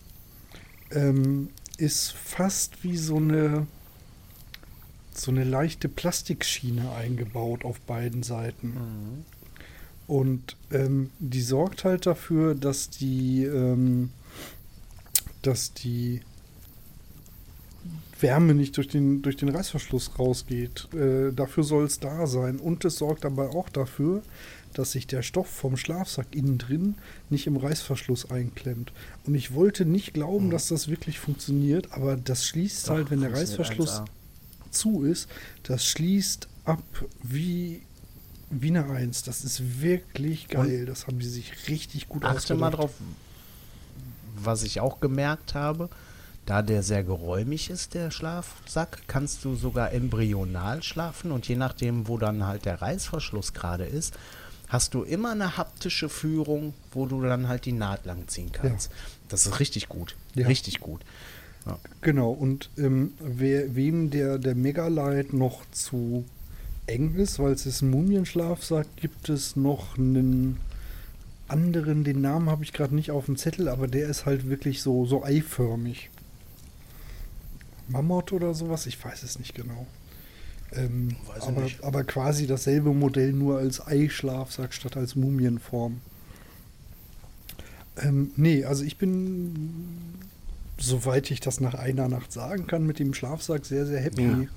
ähm, 0.91 1.49
ist 1.77 2.11
fast 2.11 2.83
wie 2.83 2.97
so 2.97 3.17
eine 3.17 3.67
so 5.19 5.31
eine 5.31 5.43
leichte 5.43 5.89
Plastikschiene 5.89 6.91
eingebaut 6.91 7.65
auf 7.65 7.79
beiden 7.81 8.23
Seiten. 8.23 9.25
Und 10.05 10.55
ähm, 10.71 11.09
die 11.19 11.41
sorgt 11.41 11.83
halt 11.83 12.05
dafür, 12.05 12.55
dass 12.55 12.89
die, 12.89 13.43
ähm, 13.43 14.11
dass 15.41 15.73
die 15.73 16.21
Wärme 18.19 18.53
nicht 18.53 18.77
durch 18.77 18.87
den, 18.87 19.21
durch 19.21 19.35
den 19.35 19.49
Reißverschluss 19.49 20.17
rausgeht. 20.17 20.87
Äh, 20.93 21.33
dafür 21.33 21.63
soll 21.63 21.85
es 21.85 21.99
da 21.99 22.25
sein. 22.25 22.57
Und 22.59 22.85
es 22.85 22.97
sorgt 22.97 23.25
aber 23.25 23.55
auch 23.55 23.69
dafür, 23.69 24.21
dass 24.73 24.91
sich 24.91 25.07
der 25.07 25.23
Stoff 25.23 25.47
vom 25.47 25.77
Schlafsack 25.77 26.27
innen 26.31 26.57
drin 26.57 26.95
nicht 27.29 27.47
im 27.47 27.57
Reißverschluss 27.57 28.29
einklemmt. 28.29 28.91
Und 29.25 29.35
ich 29.35 29.53
wollte 29.53 29.85
nicht 29.85 30.13
glauben, 30.13 30.49
dass 30.49 30.67
das 30.67 30.87
wirklich 30.87 31.19
funktioniert, 31.19 31.91
aber 31.93 32.15
das 32.15 32.45
schließt 32.45 32.89
halt, 32.89 33.11
wenn 33.11 33.21
der 33.21 33.33
Reißverschluss 33.33 34.01
1A. 34.01 34.05
zu 34.71 35.03
ist, 35.03 35.27
das 35.63 35.85
schließt 35.85 36.47
ab 36.65 36.83
wie, 37.23 37.81
wie 38.49 38.69
eine 38.69 38.89
Eins. 38.89 39.23
Das 39.23 39.43
ist 39.43 39.81
wirklich 39.81 40.47
geil. 40.47 40.85
das 40.85 41.07
haben 41.07 41.19
die 41.19 41.27
sich 41.27 41.67
richtig 41.67 42.07
gut 42.07 42.23
Achte 42.23 42.55
mal 42.55 42.67
ausgedacht. 42.67 42.73
drauf, 42.73 42.91
was 44.35 44.63
ich 44.63 44.79
auch 44.79 44.99
gemerkt 44.99 45.55
habe. 45.55 45.89
Da 46.45 46.61
der 46.61 46.81
sehr 46.81 47.03
geräumig 47.03 47.69
ist, 47.69 47.93
der 47.93 48.09
Schlafsack, 48.09 49.01
kannst 49.07 49.43
du 49.43 49.55
sogar 49.55 49.91
embryonal 49.91 50.81
schlafen 50.81 51.33
und 51.33 51.45
je 51.49 51.57
nachdem, 51.57 52.07
wo 52.07 52.17
dann 52.17 52.47
halt 52.47 52.63
der 52.63 52.81
Reißverschluss 52.81 53.53
gerade 53.53 53.83
ist, 53.85 54.17
hast 54.67 54.93
du 54.93 55.03
immer 55.03 55.31
eine 55.31 55.57
haptische 55.57 56.09
Führung, 56.09 56.73
wo 56.91 57.05
du 57.05 57.21
dann 57.21 57.47
halt 57.47 57.65
die 57.65 57.71
Naht 57.71 58.05
lang 58.05 58.27
ziehen 58.27 58.51
kannst. 58.51 58.91
Das 59.29 59.45
ist 59.45 59.59
richtig 59.59 59.89
gut. 59.89 60.15
Ja. 60.35 60.47
Richtig 60.47 60.79
gut. 60.79 61.01
Genau, 62.01 62.31
und 62.31 62.69
ähm, 62.77 63.13
wer, 63.19 63.75
wem 63.75 64.09
der, 64.09 64.37
der 64.37 64.55
Megalight 64.55 65.33
noch 65.33 65.69
zu 65.71 66.23
eng 66.85 67.15
ist, 67.15 67.39
weil 67.39 67.51
es 67.51 67.65
ist 67.65 67.81
ein 67.81 67.89
Mumienschlafsack, 67.89 68.87
gibt 68.95 69.27
es 69.27 69.55
noch 69.55 69.97
einen 69.97 70.59
anderen, 71.47 72.03
den 72.03 72.21
Namen 72.21 72.49
habe 72.49 72.63
ich 72.63 72.73
gerade 72.73 72.95
nicht 72.95 73.11
auf 73.11 73.25
dem 73.25 73.37
Zettel, 73.37 73.67
aber 73.67 73.87
der 73.87 74.07
ist 74.07 74.25
halt 74.25 74.49
wirklich 74.49 74.81
so, 74.81 75.05
so 75.05 75.23
eiförmig. 75.23 76.09
Mammut 77.89 78.33
oder 78.33 78.53
sowas, 78.53 78.85
ich 78.85 79.03
weiß 79.03 79.23
es 79.23 79.39
nicht 79.39 79.55
genau. 79.55 79.87
Ähm, 80.73 81.15
aber, 81.39 81.67
aber 81.81 82.03
quasi 82.03 82.45
dasselbe 82.45 82.93
Modell 82.93 83.31
nur 83.33 83.57
als 83.59 83.85
Eischlafsack 83.85 84.73
statt 84.73 84.97
als 84.97 85.15
Mumienform. 85.15 86.01
Ähm, 88.01 88.31
nee, 88.35 88.63
also 88.65 88.83
ich 88.83 88.97
bin, 88.97 89.55
soweit 90.77 91.31
ich 91.31 91.39
das 91.39 91.59
nach 91.59 91.73
einer 91.73 92.07
Nacht 92.09 92.31
sagen 92.31 92.67
kann, 92.67 92.85
mit 92.85 92.99
dem 92.99 93.13
Schlafsack 93.13 93.65
sehr, 93.65 93.85
sehr 93.85 94.01
happy. 94.01 94.47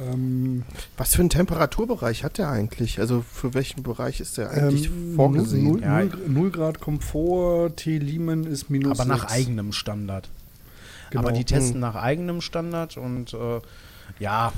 Ähm, 0.00 0.62
Was 0.96 1.14
für 1.16 1.20
einen 1.22 1.30
Temperaturbereich 1.30 2.22
hat 2.22 2.38
der 2.38 2.48
eigentlich? 2.48 3.00
Also 3.00 3.22
für 3.22 3.54
welchen 3.54 3.82
Bereich 3.82 4.20
ist 4.20 4.38
der 4.38 4.50
eigentlich 4.50 4.86
ähm, 4.86 5.14
vorgesehen? 5.16 5.64
Null, 5.64 5.80
Ja. 5.82 6.00
null, 6.04 6.12
null 6.28 6.50
Grad 6.50 6.80
Komfort, 6.80 7.70
T-Liemen 7.76 8.44
ist 8.46 8.70
minus 8.70 9.00
Aber 9.00 9.08
nach 9.08 9.22
sechs. 9.28 9.32
eigenem 9.32 9.72
Standard. 9.72 10.28
Genau. 11.10 11.22
Aber 11.22 11.32
die 11.32 11.44
testen 11.44 11.80
nach 11.80 11.96
eigenem 11.96 12.40
Standard 12.40 12.96
und 12.96 13.34
äh, 13.34 13.60
ja, 14.20 14.52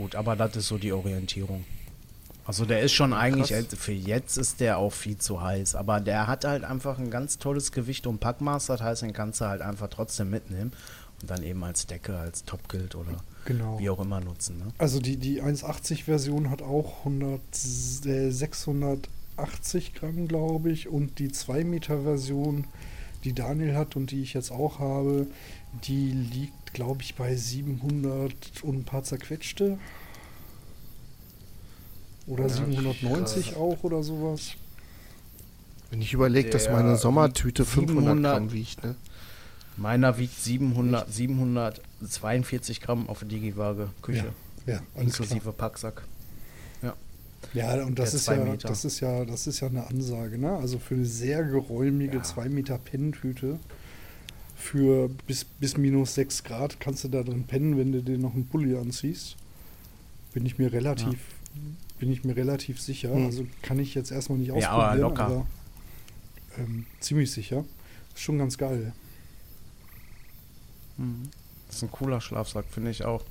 gut, 0.00 0.14
aber 0.14 0.34
das 0.34 0.56
ist 0.56 0.68
so 0.68 0.78
die 0.78 0.92
Orientierung. 0.92 1.64
Also 2.46 2.64
der 2.64 2.80
ist 2.80 2.92
schon 2.92 3.12
eigentlich, 3.12 3.50
Krass. 3.50 3.66
für 3.78 3.92
jetzt 3.92 4.38
ist 4.38 4.60
der 4.60 4.78
auch 4.78 4.92
viel 4.92 5.18
zu 5.18 5.42
heiß, 5.42 5.74
aber 5.74 6.00
der 6.00 6.26
hat 6.26 6.44
halt 6.44 6.64
einfach 6.64 6.98
ein 6.98 7.10
ganz 7.10 7.38
tolles 7.38 7.70
Gewicht 7.70 8.06
und 8.06 8.18
Packmaß, 8.18 8.66
das 8.66 8.80
heißt, 8.80 9.02
den 9.02 9.12
kannst 9.12 9.40
du 9.40 9.44
halt 9.44 9.60
einfach 9.60 9.88
trotzdem 9.88 10.30
mitnehmen 10.30 10.72
und 11.20 11.30
dann 11.30 11.42
eben 11.42 11.62
als 11.62 11.86
Decke, 11.86 12.16
als 12.16 12.44
Topkilt 12.44 12.94
oder 12.94 13.22
genau. 13.44 13.78
wie 13.78 13.90
auch 13.90 14.00
immer 14.00 14.20
nutzen. 14.20 14.58
Ne? 14.58 14.64
Also 14.78 15.00
die, 15.00 15.16
die 15.16 15.42
1,80 15.42 16.04
Version 16.04 16.50
hat 16.50 16.62
auch 16.62 17.00
100, 17.00 17.40
äh, 18.06 18.30
680 18.30 19.94
Gramm, 19.94 20.26
glaube 20.26 20.72
ich, 20.72 20.88
und 20.88 21.18
die 21.18 21.30
2 21.30 21.62
Meter 21.64 22.02
Version, 22.02 22.64
die 23.22 23.34
Daniel 23.34 23.76
hat 23.76 23.96
und 23.96 24.10
die 24.10 24.22
ich 24.22 24.32
jetzt 24.32 24.50
auch 24.50 24.78
habe, 24.78 25.26
die 25.84 26.10
liegt, 26.10 26.59
glaube 26.72 27.02
ich, 27.02 27.14
bei 27.14 27.34
700 27.34 28.32
und 28.62 28.78
ein 28.78 28.84
paar 28.84 29.02
zerquetschte. 29.02 29.78
Oder 32.26 32.44
ja, 32.44 32.48
790 32.50 33.56
auch 33.56 33.82
oder 33.82 34.02
sowas. 34.02 34.52
Wenn 35.90 36.00
ich 36.00 36.12
überlege, 36.12 36.50
dass 36.50 36.70
meine 36.70 36.96
Sommertüte 36.96 37.64
500 37.64 38.22
Gramm 38.22 38.52
wiegt, 38.52 38.84
ne? 38.84 38.94
Meiner 39.76 40.18
wiegt 40.18 40.38
700, 40.38 41.12
742 41.12 42.80
Gramm 42.80 43.08
auf 43.08 43.20
der 43.20 43.28
Digiwaage 43.28 43.88
Küche. 44.02 44.32
Ja, 44.66 44.74
ja 44.74 44.80
inklusive 45.00 45.40
klar. 45.40 45.54
Packsack. 45.54 46.02
Ja. 46.82 46.94
Ja, 47.54 47.82
und 47.84 47.98
das 47.98 48.14
ist 48.14 48.28
ja, 48.28 48.56
das 48.56 48.84
ist 48.84 49.00
ja, 49.00 49.24
das 49.24 49.46
ist 49.46 49.60
ja 49.60 49.68
eine 49.68 49.86
Ansage, 49.86 50.38
ne? 50.38 50.52
Also 50.52 50.78
für 50.78 50.94
eine 50.94 51.06
sehr 51.06 51.42
geräumige 51.42 52.22
2 52.22 52.44
ja. 52.44 52.48
Meter 52.50 52.78
Pennentüte 52.78 53.58
für 54.60 55.08
bis, 55.26 55.44
bis 55.44 55.76
minus 55.76 56.14
6 56.14 56.44
Grad 56.44 56.80
kannst 56.80 57.04
du 57.04 57.08
da 57.08 57.22
drin 57.22 57.44
pennen, 57.44 57.76
wenn 57.78 57.92
du 57.92 58.02
dir 58.02 58.18
noch 58.18 58.34
einen 58.34 58.46
Pulli 58.46 58.76
anziehst. 58.76 59.36
Bin 60.32 60.46
ich 60.46 60.58
mir 60.58 60.72
relativ 60.72 61.12
ja 61.12 61.18
bin 62.00 62.10
ich 62.10 62.24
mir 62.24 62.34
relativ 62.34 62.80
sicher. 62.80 63.14
Hm. 63.14 63.26
Also 63.26 63.46
kann 63.62 63.78
ich 63.78 63.94
jetzt 63.94 64.10
erstmal 64.10 64.38
nicht 64.38 64.50
ausprobieren, 64.50 64.80
ja, 64.80 64.90
aber, 64.90 64.96
locker. 64.96 65.24
aber 65.26 65.46
ähm, 66.58 66.86
ziemlich 66.98 67.30
sicher. 67.30 67.64
Ist 68.14 68.22
schon 68.22 68.38
ganz 68.38 68.58
geil. 68.58 68.92
Hm. 70.96 71.28
Das 71.68 71.76
ist 71.76 71.82
ein 71.84 71.92
cooler 71.92 72.20
Schlafsack, 72.20 72.64
finde 72.68 72.90
ich 72.90 73.04
auch. 73.04 73.22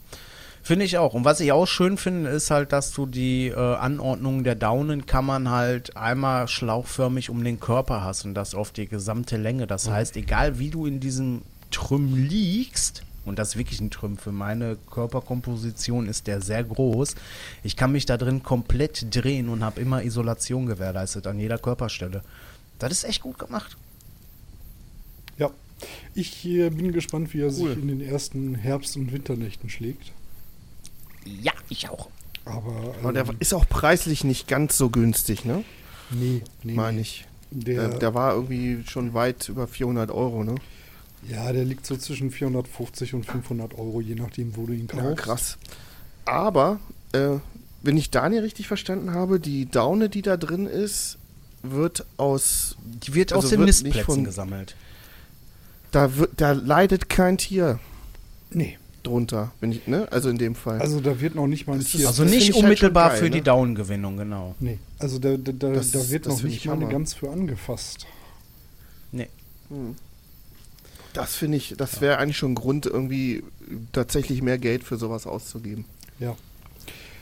Finde 0.70 0.86
ich 0.86 1.00
auch. 1.00 1.16
Und 1.16 1.26
was 1.26 1.40
ich 1.40 1.52
auch 1.52 1.66
schön 1.66 1.98
finde, 1.98 2.30
ist 2.30 2.52
halt, 2.52 2.74
dass 2.74 2.92
du 2.94 3.08
die 3.08 3.48
äh, 3.48 3.56
Anordnung 3.56 4.44
der 4.44 4.54
Daunenkammern 4.54 5.50
halt 5.50 5.98
einmal 5.98 6.48
schlauchförmig 6.48 7.32
um 7.32 7.44
den 7.44 7.60
Körper 7.60 8.04
hast 8.04 8.24
und 8.24 8.36
das 8.36 8.54
auf 8.54 8.70
die 8.70 8.86
gesamte 8.86 9.38
Länge. 9.38 9.66
Das 9.66 9.88
mhm. 9.88 9.94
heißt, 9.94 10.16
egal 10.16 10.60
wie 10.60 10.70
du 10.70 10.86
in 10.86 11.00
diesem 11.00 11.42
Trüm 11.72 12.16
liegst, 12.16 13.02
und 13.26 13.40
das 13.40 13.48
ist 13.50 13.58
wirklich 13.58 13.82
ein 13.82 13.90
Trümpf. 13.90 14.22
Für 14.22 14.32
meine 14.32 14.78
Körperkomposition 14.92 16.08
ist 16.08 16.28
der 16.28 16.40
sehr 16.40 16.64
groß. 16.64 17.16
Ich 17.64 17.76
kann 17.76 17.92
mich 17.92 18.06
da 18.06 18.18
drin 18.18 18.44
komplett 18.44 19.08
drehen 19.10 19.50
und 19.50 19.64
habe 19.64 19.82
immer 19.82 20.04
Isolation 20.04 20.68
gewährleistet 20.68 21.26
an 21.26 21.40
jeder 21.40 21.58
Körperstelle. 21.58 22.22
Das 22.78 22.92
ist 22.92 23.06
echt 23.06 23.24
gut 23.24 23.40
gemacht. 23.40 23.76
Ja, 25.40 25.50
ich 26.14 26.46
äh, 26.46 26.70
bin 26.70 26.92
gespannt, 26.92 27.34
wie 27.34 27.42
er 27.42 27.48
cool. 27.48 27.74
sich 27.74 27.82
in 27.82 27.88
den 27.88 28.02
ersten 28.02 28.54
Herbst- 28.54 28.98
und 28.98 29.12
Winternächten 29.12 29.72
schlägt. 29.72 30.12
Ja, 31.42 31.54
ich 31.70 31.90
auch. 31.90 32.10
Aber, 32.46 32.72
ähm, 32.72 32.94
Aber 33.02 33.14
der 33.14 33.28
ähm, 33.28 33.38
ist 33.40 33.54
auch 33.54 33.68
preislich 33.68 34.24
nicht 34.24 34.48
ganz 34.48 34.78
so 34.78 34.90
günstig, 34.90 35.46
ne? 35.46 35.64
Nee, 36.12 36.42
nee. 36.64 36.74
Meine 36.74 37.02
ich. 37.02 37.26
Der, 37.52 37.90
der, 37.90 38.00
der 38.00 38.14
war 38.14 38.34
irgendwie 38.34 38.84
schon 38.88 39.14
weit 39.14 39.50
über 39.50 39.68
400 39.68 40.12
Euro, 40.12 40.44
ne? 40.44 40.56
Ja, 41.28 41.52
der 41.52 41.66
liegt 41.66 41.86
so 41.86 41.98
zwischen 41.98 42.32
450 42.32 43.14
und 43.14 43.26
500 43.26 43.74
Euro, 43.74 44.02
je 44.02 44.16
nachdem, 44.16 44.56
wo 44.56 44.66
du 44.66 44.74
ihn 44.74 44.88
kaufst. 44.88 45.06
Ja, 45.06 45.16
krass. 45.16 45.58
Aber, 46.26 46.80
äh, 47.12 47.38
wenn 47.82 47.98
ich 47.98 48.10
Daniel 48.12 48.42
richtig 48.42 48.68
verstanden 48.68 49.12
habe, 49.12 49.40
die 49.40 49.66
Daune, 49.66 50.10
die 50.10 50.22
da 50.22 50.38
drin 50.38 50.66
ist, 50.66 51.18
wird 51.62 52.06
aus. 52.18 52.78
Die 52.84 53.14
wird 53.14 53.34
also 53.34 53.46
aus 53.46 53.50
den 53.52 53.64
Nistplätzen 53.64 54.04
von, 54.06 54.24
gesammelt. 54.24 54.76
Da, 55.92 56.16
wird, 56.16 56.32
da 56.38 56.52
leidet 56.52 57.10
kein 57.10 57.38
Tier. 57.38 57.80
Nee. 58.52 58.78
Drunter, 59.04 59.52
wenn 59.60 59.72
ich, 59.72 59.88
ne? 59.88 60.08
Also 60.12 60.30
in 60.30 60.38
dem 60.38 60.56
Fall. 60.56 60.80
Also 60.80 61.00
da 61.00 61.20
wird 61.22 61.36
noch 61.36 61.48
nicht 61.48 61.68
mal 61.68 61.74
ein 61.74 61.84
Tier. 61.84 62.08
Also 62.08 62.24
nicht 62.24 62.54
halt 62.54 62.64
unmittelbar 62.64 63.06
halt 63.06 63.14
geil, 63.14 63.20
für 63.20 63.30
ne? 63.30 63.38
die 63.38 63.42
Daunengewinnung, 63.42 64.18
genau. 64.18 64.56
Nee. 64.60 64.80
Also 64.98 65.20
da, 65.20 65.38
da, 65.38 65.52
da, 65.52 65.72
das, 65.72 65.92
da 65.92 66.10
wird 66.10 66.28
noch 66.28 66.42
nicht 66.44 66.66
mal 66.66 66.74
eine 66.74 66.88
Gans 66.88 67.14
für 67.14 67.30
angefasst. 67.30 68.06
Nee. 69.12 69.28
Hm. 69.70 69.96
Das 71.14 71.36
finde 71.36 71.58
ich, 71.58 71.76
das 71.78 72.02
wäre 72.02 72.18
eigentlich 72.18 72.38
schon 72.38 72.52
ein 72.52 72.56
Grund, 72.56 72.86
irgendwie 72.86 73.44
tatsächlich 73.92 74.42
mehr 74.42 74.58
Geld 74.58 74.84
für 74.84 74.98
sowas 74.98 75.26
auszugeben. 75.26 75.86
Ja. 76.20 76.36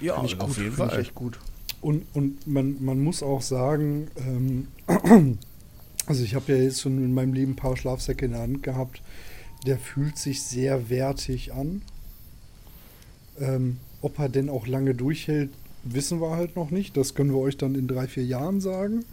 Ja, 0.02 0.16
find 0.16 0.32
ich 0.32 0.38
gut, 0.38 0.50
auf 0.50 0.58
jeden 0.58 0.74
Fall. 0.74 0.90
Ich 0.94 0.98
echt 1.00 1.16
gut. 1.16 1.40
Und, 1.82 2.06
und 2.14 2.46
man, 2.48 2.84
man 2.84 3.00
muss 3.00 3.24
auch 3.24 3.42
sagen, 3.42 4.08
ähm, 4.18 4.68
also 6.06 6.24
ich 6.24 6.36
habe 6.36 6.52
ja 6.52 6.62
jetzt 6.62 6.82
schon 6.82 6.98
in 6.98 7.14
meinem 7.14 7.34
Leben 7.34 7.54
ein 7.54 7.56
paar 7.56 7.78
Schlafsäcke 7.78 8.26
in 8.26 8.32
der 8.32 8.42
Hand 8.42 8.64
gehabt. 8.64 9.02
Der 9.66 9.78
fühlt 9.78 10.18
sich 10.18 10.44
sehr 10.44 10.90
wertig 10.90 11.54
an. 11.54 11.82
Ähm, 13.40 13.78
ob 14.02 14.20
er 14.20 14.30
denn 14.30 14.50
auch 14.50 14.68
lange 14.68 14.96
durchhält, 14.96 15.52
wissen 15.84 16.22
wir 16.22 16.32
halt 16.32 16.56
noch 16.56 16.70
nicht. 16.70 16.96
Das 16.98 17.16
können 17.16 17.32
wir 17.32 17.40
euch 17.40 17.58
dann 17.58 17.76
in 17.76 17.88
drei, 17.88 18.08
vier 18.08 18.26
Jahren 18.26 18.62
sagen. 18.62 19.04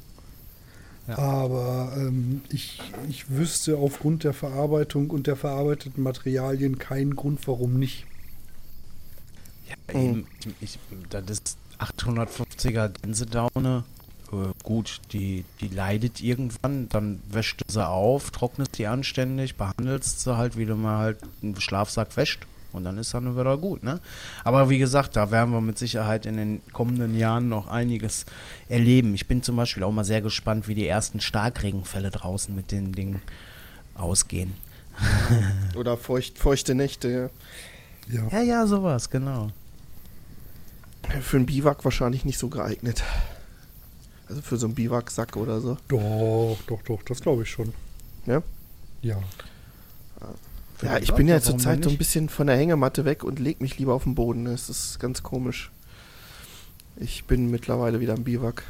Aber 1.07 1.93
ähm, 1.97 2.41
ich, 2.49 2.81
ich 3.09 3.31
wüsste 3.31 3.77
aufgrund 3.77 4.25
der 4.25 4.33
Verarbeitung 4.33 5.11
und 5.11 5.27
der 5.27 5.37
verarbeiteten 5.37 6.03
Materialien 6.03 6.79
keinen 6.79 7.15
Grund, 7.15 7.47
warum 7.47 7.79
nicht. 7.79 8.07
Ja, 9.69 10.01
eben, 10.01 10.27
ich, 10.61 10.79
das 11.11 11.25
ist 11.29 11.59
850er 11.79 12.89
Gänsedaune. 13.03 13.85
Äh, 14.32 14.52
gut, 14.62 15.01
die, 15.12 15.44
die 15.60 15.68
leidet 15.68 16.20
irgendwann, 16.20 16.88
dann 16.88 17.20
wäscht 17.30 17.60
du 17.60 17.72
sie 17.72 17.86
auf, 17.86 18.30
trocknest 18.30 18.78
die 18.78 18.86
anständig, 18.86 19.56
behandelst 19.56 20.20
sie 20.20 20.36
halt, 20.36 20.56
wie 20.56 20.66
du 20.66 20.76
mal 20.76 20.98
halt 20.98 21.18
einen 21.42 21.60
Schlafsack 21.60 22.16
wäscht. 22.16 22.46
Und 22.72 22.82
dann 22.82 22.98
ist 22.98 23.14
dann 23.14 23.38
wieder 23.38 23.56
gut, 23.56 23.84
ne? 23.84 24.01
Aber 24.42 24.68
wie 24.68 24.78
gesagt, 24.78 25.14
da 25.14 25.30
werden 25.30 25.52
wir 25.52 25.60
mit 25.60 25.78
Sicherheit 25.78 26.26
in 26.26 26.36
den 26.36 26.60
kommenden 26.72 27.16
Jahren 27.16 27.48
noch 27.48 27.68
einiges 27.68 28.26
erleben. 28.68 29.14
Ich 29.14 29.28
bin 29.28 29.44
zum 29.44 29.55
Beispiel 29.55 29.84
auch 29.84 29.92
mal 29.92 30.05
sehr 30.05 30.22
gespannt, 30.22 30.66
wie 30.66 30.74
die 30.74 30.88
ersten 30.88 31.20
Starkregenfälle 31.20 32.10
draußen 32.10 32.52
mit 32.52 32.72
den 32.72 32.90
Dingen 32.90 33.22
ausgehen. 33.94 34.55
Oder 35.76 35.96
feucht, 35.96 36.36
feuchte 36.36 36.74
Nächte, 36.74 37.09
ja. 38.09 38.22
Ja, 38.28 38.38
ja, 38.38 38.42
ja 38.42 38.66
sowas, 38.66 39.09
genau. 39.09 39.51
Für 41.20 41.36
einen 41.36 41.46
Biwak 41.46 41.84
wahrscheinlich 41.84 42.24
nicht 42.24 42.38
so 42.38 42.48
geeignet. 42.48 43.05
Also 44.28 44.42
für 44.42 44.56
so 44.56 44.66
einen 44.66 44.74
Biwaksack 44.74 45.36
oder 45.36 45.60
so. 45.60 45.76
Doch, 45.88 46.56
doch, 46.66 46.82
doch, 46.82 47.02
das 47.02 47.20
glaube 47.20 47.42
ich 47.42 47.51
schon. 47.51 47.72
Ja? 48.26 48.42
Ja. 49.02 49.18
Ja, 50.82 50.98
ich 50.98 51.12
bin 51.14 51.28
ja 51.28 51.40
zurzeit 51.40 51.84
so 51.84 51.90
ein 51.90 51.98
bisschen 51.98 52.28
von 52.28 52.46
der 52.46 52.56
Hängematte 52.56 53.05
weg 53.05 53.24
und 53.24 53.38
leg 53.38 53.60
mich 53.60 53.78
lieber 53.78 53.94
auf 53.94 54.05
den 54.05 54.14
Boden. 54.14 54.44
Das 54.44 54.68
ist 54.68 54.98
ganz 54.98 55.22
komisch. 55.22 55.70
Ich 56.96 57.24
bin 57.24 57.51
mittlerweile 57.51 58.01
wieder 58.01 58.14
am 58.14 58.24
Biwak. 58.24 58.64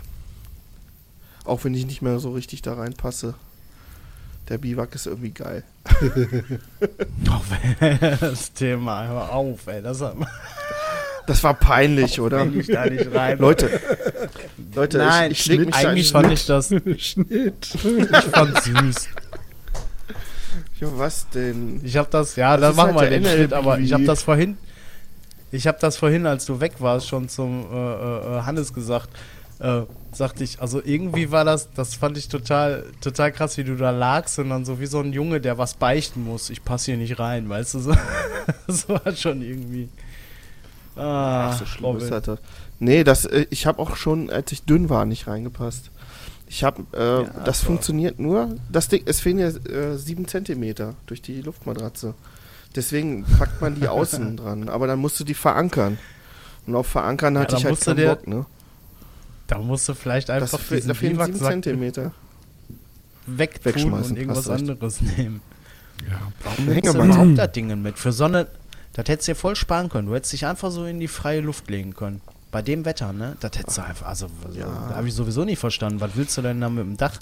Auch 1.44 1.64
wenn 1.64 1.74
ich 1.74 1.86
nicht 1.86 2.02
mehr 2.02 2.18
so 2.20 2.32
richtig 2.32 2.62
da 2.62 2.74
reinpasse. 2.74 3.34
Der 4.48 4.58
Biwak 4.58 4.94
ist 4.94 5.06
irgendwie 5.06 5.30
geil. 5.30 5.64
Doch, 7.24 7.42
das 8.20 8.52
Thema, 8.52 9.06
hör 9.06 9.32
auf, 9.32 9.66
ey. 9.66 9.82
Das, 9.82 10.00
das 11.26 11.42
war 11.42 11.54
peinlich, 11.54 12.20
oder? 12.20 12.46
Ich 12.46 12.66
da 12.66 12.86
nicht 12.86 13.12
rein. 13.14 13.38
Leute, 13.38 13.70
Leute, 14.74 14.98
Nein, 14.98 15.30
ich, 15.30 15.40
ich 15.40 15.46
leg 15.46 15.66
mich 15.66 15.74
eigentlich 15.74 16.12
fand 16.12 16.32
ich 16.32 16.46
das. 16.46 16.68
Schnitt. 16.98 17.68
Ich 17.72 18.24
fand 18.30 18.62
süß. 18.62 19.08
Ja, 20.80 20.88
was 20.96 21.28
denn? 21.30 21.80
Ich 21.84 21.96
habe 21.96 22.08
das, 22.10 22.36
ja, 22.36 22.56
dann 22.56 22.74
machen 22.76 22.94
halt 22.96 23.10
wir 23.10 23.20
den 23.20 23.28
Schnitt, 23.28 23.52
aber 23.52 23.78
ich 23.78 23.92
habe 23.92 24.04
das 24.04 24.22
vorhin, 24.22 24.58
ich 25.52 25.66
habe 25.66 25.78
das 25.80 25.96
vorhin, 25.96 26.26
als 26.26 26.46
du 26.46 26.60
weg 26.60 26.74
warst, 26.78 27.08
schon 27.08 27.28
zum 27.28 27.66
äh, 27.72 27.76
äh, 27.76 28.42
Hannes 28.42 28.72
gesagt. 28.72 29.08
Äh, 29.60 29.82
sagte 30.10 30.42
ich, 30.44 30.60
also 30.60 30.80
irgendwie 30.84 31.30
war 31.30 31.44
das, 31.44 31.72
das 31.72 31.94
fand 31.94 32.18
ich 32.18 32.28
total, 32.28 32.84
total 33.00 33.32
krass, 33.32 33.56
wie 33.56 33.64
du 33.64 33.76
da 33.76 33.90
lagst 33.90 34.38
und 34.38 34.50
dann 34.50 34.64
so 34.64 34.80
wie 34.80 34.86
so 34.86 35.00
ein 35.00 35.12
Junge, 35.12 35.40
der 35.40 35.58
was 35.58 35.74
beichten 35.74 36.24
muss. 36.24 36.50
Ich 36.50 36.64
passe 36.64 36.86
hier 36.86 36.96
nicht 36.96 37.18
rein, 37.18 37.48
weißt 37.48 37.74
du 37.74 37.78
so. 37.78 37.94
das 38.66 38.88
war 38.88 39.14
schon 39.14 39.42
irgendwie. 39.42 39.88
Ah, 40.96 41.50
Ach, 41.50 41.58
so 41.58 41.66
schlimm 41.66 41.96
ist 41.96 42.10
das. 42.10 42.38
Nee, 42.78 43.04
das, 43.04 43.24
äh, 43.24 43.46
ich 43.50 43.66
habe 43.66 43.80
auch 43.80 43.96
schon, 43.96 44.30
als 44.30 44.52
ich 44.52 44.62
dünn 44.62 44.88
war, 44.88 45.04
nicht 45.04 45.26
reingepasst. 45.26 45.90
Ich 46.46 46.62
habe, 46.62 46.84
äh, 46.92 47.22
ja, 47.22 47.44
das 47.44 47.60
so. 47.60 47.66
funktioniert 47.66 48.18
nur, 48.18 48.56
das 48.70 48.88
Ding, 48.88 49.02
es 49.06 49.20
fehlen 49.20 49.38
ja 49.38 49.48
äh, 49.48 49.96
7 49.96 50.28
cm 50.28 50.94
durch 51.06 51.22
die 51.22 51.40
Luftmatratze. 51.40 52.14
Deswegen 52.76 53.24
packt 53.24 53.60
man 53.60 53.74
die 53.74 53.88
außen 53.88 54.36
dran, 54.36 54.68
aber 54.68 54.86
dann 54.86 54.98
musst 54.98 55.18
du 55.18 55.24
die 55.24 55.34
verankern. 55.34 55.98
Und 56.66 56.76
auf 56.76 56.86
verankern 56.86 57.38
hatte 57.38 57.54
ja, 57.54 57.58
ich 57.58 57.64
halt 57.64 57.80
keinen 57.80 57.96
der, 57.96 58.14
Bock, 58.14 58.26
ne? 58.26 58.46
Da 59.46 59.58
musst 59.58 59.88
du 59.88 59.94
vielleicht 59.94 60.30
einfach 60.30 60.58
das, 60.58 60.68
diesen 60.68 60.88
da 60.88 60.94
fehlen 60.94 61.34
7 61.34 61.62
cm. 61.62 62.12
Wegtun 63.26 63.92
und 63.92 64.18
irgendwas 64.18 64.48
anderes 64.48 65.00
nehmen. 65.16 65.40
Ja, 66.10 66.20
warum 66.42 66.66
nimmst 66.66 66.94
du 66.94 67.04
überhaupt 67.04 67.38
da 67.38 67.46
Dinge 67.46 67.76
mit? 67.76 67.98
Für 67.98 68.12
Sonne, 68.12 68.48
das 68.94 69.08
hättest 69.08 69.28
du 69.28 69.32
dir 69.32 69.36
voll 69.36 69.56
sparen 69.56 69.88
können. 69.88 70.08
Du 70.08 70.14
hättest 70.14 70.32
dich 70.32 70.46
einfach 70.46 70.70
so 70.70 70.84
in 70.84 71.00
die 71.00 71.08
freie 71.08 71.40
Luft 71.40 71.68
legen 71.68 71.94
können. 71.94 72.20
bei 72.50 72.62
dem 72.62 72.84
Wetter, 72.84 73.12
ne? 73.12 73.36
Das 73.40 73.58
hättest 73.58 73.78
du 73.78 73.82
einfach, 73.82 74.06
also, 74.06 74.28
ja. 74.52 74.66
da 74.88 74.96
habe 74.96 75.08
ich 75.08 75.14
sowieso 75.14 75.44
nicht 75.44 75.58
verstanden. 75.58 76.00
Was 76.00 76.12
willst 76.14 76.36
du 76.38 76.42
denn 76.42 76.60
da 76.60 76.68
mit 76.68 76.84
dem 76.84 76.96
Dach? 76.96 77.18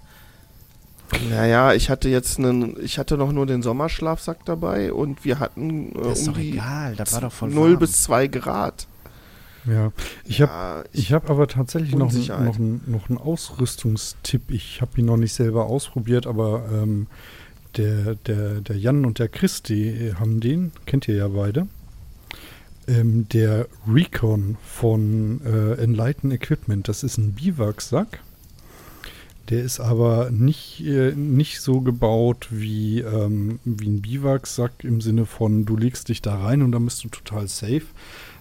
Naja, 1.30 1.72
ich 1.72 1.90
hatte 1.90 2.08
jetzt 2.08 2.38
einen, 2.38 2.76
ich 2.82 2.98
hatte 2.98 3.16
noch 3.16 3.32
nur 3.32 3.46
den 3.46 3.62
Sommerschlafsack 3.62 4.44
dabei 4.44 4.92
und 4.92 5.24
wir 5.24 5.38
hatten 5.38 5.92
äh, 5.92 6.02
das 6.02 6.20
ist 6.20 6.28
um 6.28 6.34
doch 6.34 6.40
egal, 6.40 6.96
das 6.96 7.12
war 7.12 7.22
doch 7.22 7.32
voll 7.32 7.50
0 7.50 7.70
warm. 7.70 7.78
bis 7.78 8.02
2 8.02 8.28
Grad. 8.28 8.86
Ja, 9.64 9.92
ich 10.24 10.42
habe 10.42 10.52
ja, 10.52 10.84
ich 10.92 11.12
hab 11.12 11.30
aber 11.30 11.46
tatsächlich 11.46 11.94
noch, 11.94 12.12
noch, 12.12 12.58
noch 12.58 13.08
einen 13.08 13.18
Ausrüstungstipp. 13.18 14.50
Ich 14.50 14.80
habe 14.80 14.98
ihn 14.98 15.06
noch 15.06 15.16
nicht 15.16 15.34
selber 15.34 15.66
ausprobiert, 15.66 16.26
aber 16.26 16.64
ähm, 16.72 17.06
der, 17.76 18.14
der, 18.14 18.60
der 18.60 18.76
Jan 18.76 19.04
und 19.04 19.18
der 19.18 19.28
Chris, 19.28 19.62
die 19.62 20.12
haben 20.14 20.40
den, 20.40 20.72
kennt 20.86 21.08
ihr 21.08 21.16
ja 21.16 21.28
beide. 21.28 21.66
Ähm, 22.88 23.28
der 23.28 23.68
Recon 23.86 24.56
von 24.62 25.40
äh, 25.44 25.74
Enlighten 25.74 26.30
Equipment, 26.30 26.88
das 26.88 27.02
ist 27.02 27.18
ein 27.18 27.32
Biwaksack. 27.32 28.20
Der 29.50 29.62
ist 29.62 29.80
aber 29.80 30.30
nicht, 30.30 30.84
äh, 30.84 31.12
nicht 31.12 31.60
so 31.60 31.80
gebaut 31.80 32.48
wie, 32.50 33.00
ähm, 33.00 33.58
wie 33.64 33.88
ein 33.88 34.02
Biwaksack 34.02 34.84
im 34.84 35.00
Sinne 35.00 35.26
von, 35.26 35.64
du 35.64 35.76
legst 35.76 36.08
dich 36.08 36.22
da 36.22 36.40
rein 36.42 36.62
und 36.62 36.72
dann 36.72 36.84
bist 36.84 37.04
du 37.04 37.08
total 37.08 37.48
safe, 37.48 37.82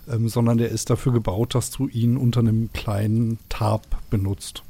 ähm, 0.09 0.29
sondern 0.29 0.57
der 0.57 0.69
ist 0.69 0.89
dafür 0.89 1.11
gebaut, 1.11 1.55
dass 1.55 1.69
du 1.71 1.87
ihn 1.87 2.17
unter 2.17 2.39
einem 2.39 2.71
kleinen 2.73 3.39
Tarp 3.49 3.85
benutzt. 4.09 4.63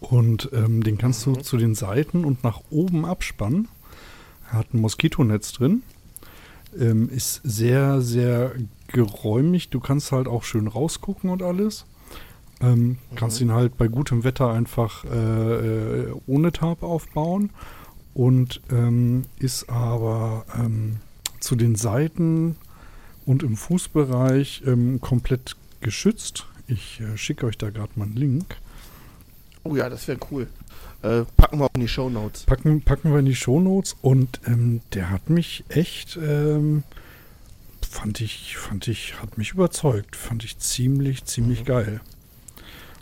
Und 0.00 0.50
ähm, 0.52 0.82
den 0.82 0.98
kannst 0.98 1.26
mhm. 1.26 1.34
du 1.34 1.40
zu 1.40 1.56
den 1.56 1.74
Seiten 1.74 2.24
und 2.24 2.44
nach 2.44 2.60
oben 2.70 3.04
abspannen. 3.04 3.68
Er 4.50 4.58
hat 4.58 4.74
ein 4.74 4.80
Moskitonetz 4.80 5.52
drin. 5.52 5.82
Ähm, 6.78 7.08
ist 7.10 7.40
sehr, 7.44 8.00
sehr 8.00 8.52
geräumig. 8.88 9.70
Du 9.70 9.80
kannst 9.80 10.12
halt 10.12 10.28
auch 10.28 10.44
schön 10.44 10.68
rausgucken 10.68 11.30
und 11.30 11.42
alles. 11.42 11.86
Ähm, 12.60 12.78
mhm. 12.78 12.96
Kannst 13.14 13.40
ihn 13.40 13.52
halt 13.52 13.76
bei 13.76 13.88
gutem 13.88 14.24
Wetter 14.24 14.52
einfach 14.52 15.04
äh, 15.04 15.08
äh, 15.08 16.14
ohne 16.26 16.52
Tarp 16.52 16.82
aufbauen. 16.82 17.50
Und 18.14 18.60
ähm, 18.70 19.22
ist 19.38 19.70
aber 19.70 20.44
ähm, 20.58 20.96
zu 21.40 21.56
den 21.56 21.76
Seiten 21.76 22.56
und 23.24 23.42
im 23.42 23.56
Fußbereich 23.56 24.62
ähm, 24.66 25.00
komplett 25.00 25.56
geschützt. 25.80 26.46
Ich 26.66 27.00
äh, 27.00 27.16
schicke 27.16 27.46
euch 27.46 27.58
da 27.58 27.70
gerade 27.70 27.92
mal 27.96 28.04
einen 28.04 28.16
Link. 28.16 28.56
Oh 29.64 29.76
ja, 29.76 29.88
das 29.88 30.08
wäre 30.08 30.18
cool. 30.30 30.48
Äh, 31.02 31.24
packen 31.36 31.58
wir 31.58 31.66
auch 31.66 31.74
in 31.74 31.80
die 31.80 31.88
Show 31.88 32.08
Notes. 32.08 32.44
Packen, 32.44 32.82
packen 32.82 33.12
wir 33.12 33.18
in 33.18 33.26
die 33.26 33.34
Show 33.34 33.60
Notes 33.60 33.96
und 34.02 34.40
ähm, 34.46 34.80
der 34.92 35.10
hat 35.10 35.30
mich 35.30 35.64
echt, 35.68 36.16
ähm, 36.16 36.84
fand 37.88 38.20
ich, 38.20 38.56
fand 38.56 38.88
ich, 38.88 39.20
hat 39.20 39.38
mich 39.38 39.52
überzeugt. 39.52 40.16
Fand 40.16 40.44
ich 40.44 40.58
ziemlich, 40.58 41.24
ziemlich 41.24 41.60
mhm. 41.60 41.64
geil. 41.64 42.00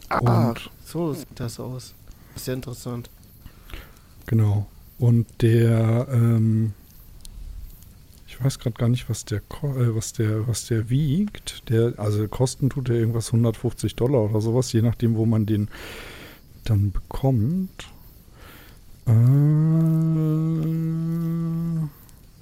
Ah, 0.08 0.50
und, 0.50 0.70
so 0.84 1.12
sieht 1.12 1.28
das 1.36 1.60
aus. 1.60 1.94
Sehr 2.36 2.54
interessant. 2.54 3.10
Genau. 4.26 4.66
Und 4.98 5.26
der, 5.40 6.08
ähm, 6.10 6.72
ich 8.26 8.42
weiß 8.42 8.58
gerade 8.58 8.76
gar 8.76 8.88
nicht, 8.88 9.08
was 9.08 9.24
der, 9.24 9.38
äh, 9.38 9.94
was 9.94 10.12
der, 10.12 10.46
was 10.46 10.66
der 10.66 10.88
wiegt. 10.88 11.68
Der, 11.68 11.94
also 11.98 12.26
Kosten 12.28 12.70
tut 12.70 12.88
er 12.88 12.96
irgendwas 12.96 13.28
150 13.28 13.94
Dollar 13.96 14.22
oder 14.22 14.40
sowas, 14.40 14.72
je 14.72 14.82
nachdem, 14.82 15.16
wo 15.16 15.26
man 15.26 15.46
den 15.46 15.68
dann 16.64 16.92
bekommt. 16.92 17.88
Äh, 19.06 19.12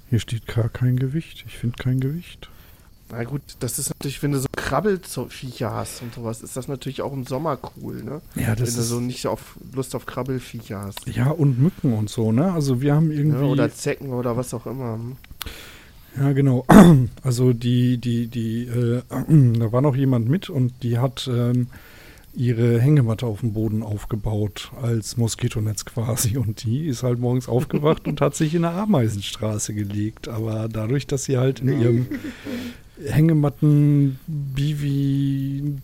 hier 0.09 0.19
steht 0.19 0.47
gar 0.47 0.69
kein 0.69 0.97
Gewicht. 0.97 1.43
Ich 1.47 1.57
finde 1.57 1.77
kein 1.77 1.99
Gewicht. 1.99 2.49
Na 3.11 3.23
gut, 3.23 3.41
das 3.59 3.79
ist 3.79 3.89
natürlich, 3.89 4.21
wenn 4.21 4.33
du 4.33 4.39
so 4.39 4.47
Krabbelviecher 4.55 5.73
hast 5.73 6.03
und 6.03 6.13
sowas, 6.13 6.43
ist 6.43 6.55
das 6.55 6.67
natürlich 6.67 7.01
auch 7.01 7.11
im 7.11 7.25
Sommer 7.25 7.57
cool, 7.75 8.03
ne? 8.03 8.21
Ja, 8.35 8.55
das 8.55 8.69
wenn 8.69 8.75
du 8.75 8.81
so 8.83 8.99
nicht 8.99 9.25
auf 9.25 9.57
Lust 9.73 9.95
auf 9.95 10.05
Krabbelviecher 10.05 10.81
hast. 10.81 11.07
Ja, 11.07 11.31
und 11.31 11.59
Mücken 11.59 11.93
und 11.93 12.09
so, 12.09 12.31
ne? 12.31 12.51
Also 12.51 12.81
wir 12.81 12.93
haben 12.93 13.09
irgendwie. 13.09 13.39
Ja, 13.45 13.51
oder 13.51 13.73
Zecken 13.73 14.11
oder 14.11 14.37
was 14.37 14.53
auch 14.53 14.67
immer. 14.67 14.93
Hm? 14.93 15.15
Ja, 16.17 16.33
genau. 16.33 16.65
Also 17.23 17.53
die, 17.53 17.97
die, 17.97 18.27
die, 18.27 18.65
äh, 18.65 19.01
da 19.09 19.71
war 19.71 19.81
noch 19.81 19.95
jemand 19.95 20.29
mit 20.29 20.49
und 20.49 20.73
die 20.83 20.99
hat 20.99 21.29
ähm, 21.31 21.67
ihre 22.33 22.79
Hängematte 22.79 23.25
auf 23.25 23.41
dem 23.41 23.53
Boden 23.53 23.83
aufgebaut 23.83 24.71
als 24.81 25.17
Moskitonetz 25.17 25.85
quasi 25.85 26.37
und 26.37 26.63
die 26.63 26.87
ist 26.87 27.03
halt 27.03 27.19
morgens 27.19 27.47
aufgewacht 27.47 28.07
und 28.07 28.21
hat 28.21 28.35
sich 28.35 28.55
in 28.55 28.65
eine 28.65 28.75
Ameisenstraße 28.75 29.73
gelegt. 29.73 30.27
Aber 30.27 30.67
dadurch, 30.69 31.07
dass 31.07 31.25
sie 31.25 31.37
halt 31.37 31.59
in 31.59 31.81
ihrem 31.81 32.07
Hängematten 33.03 34.19
Bivi 34.27 35.75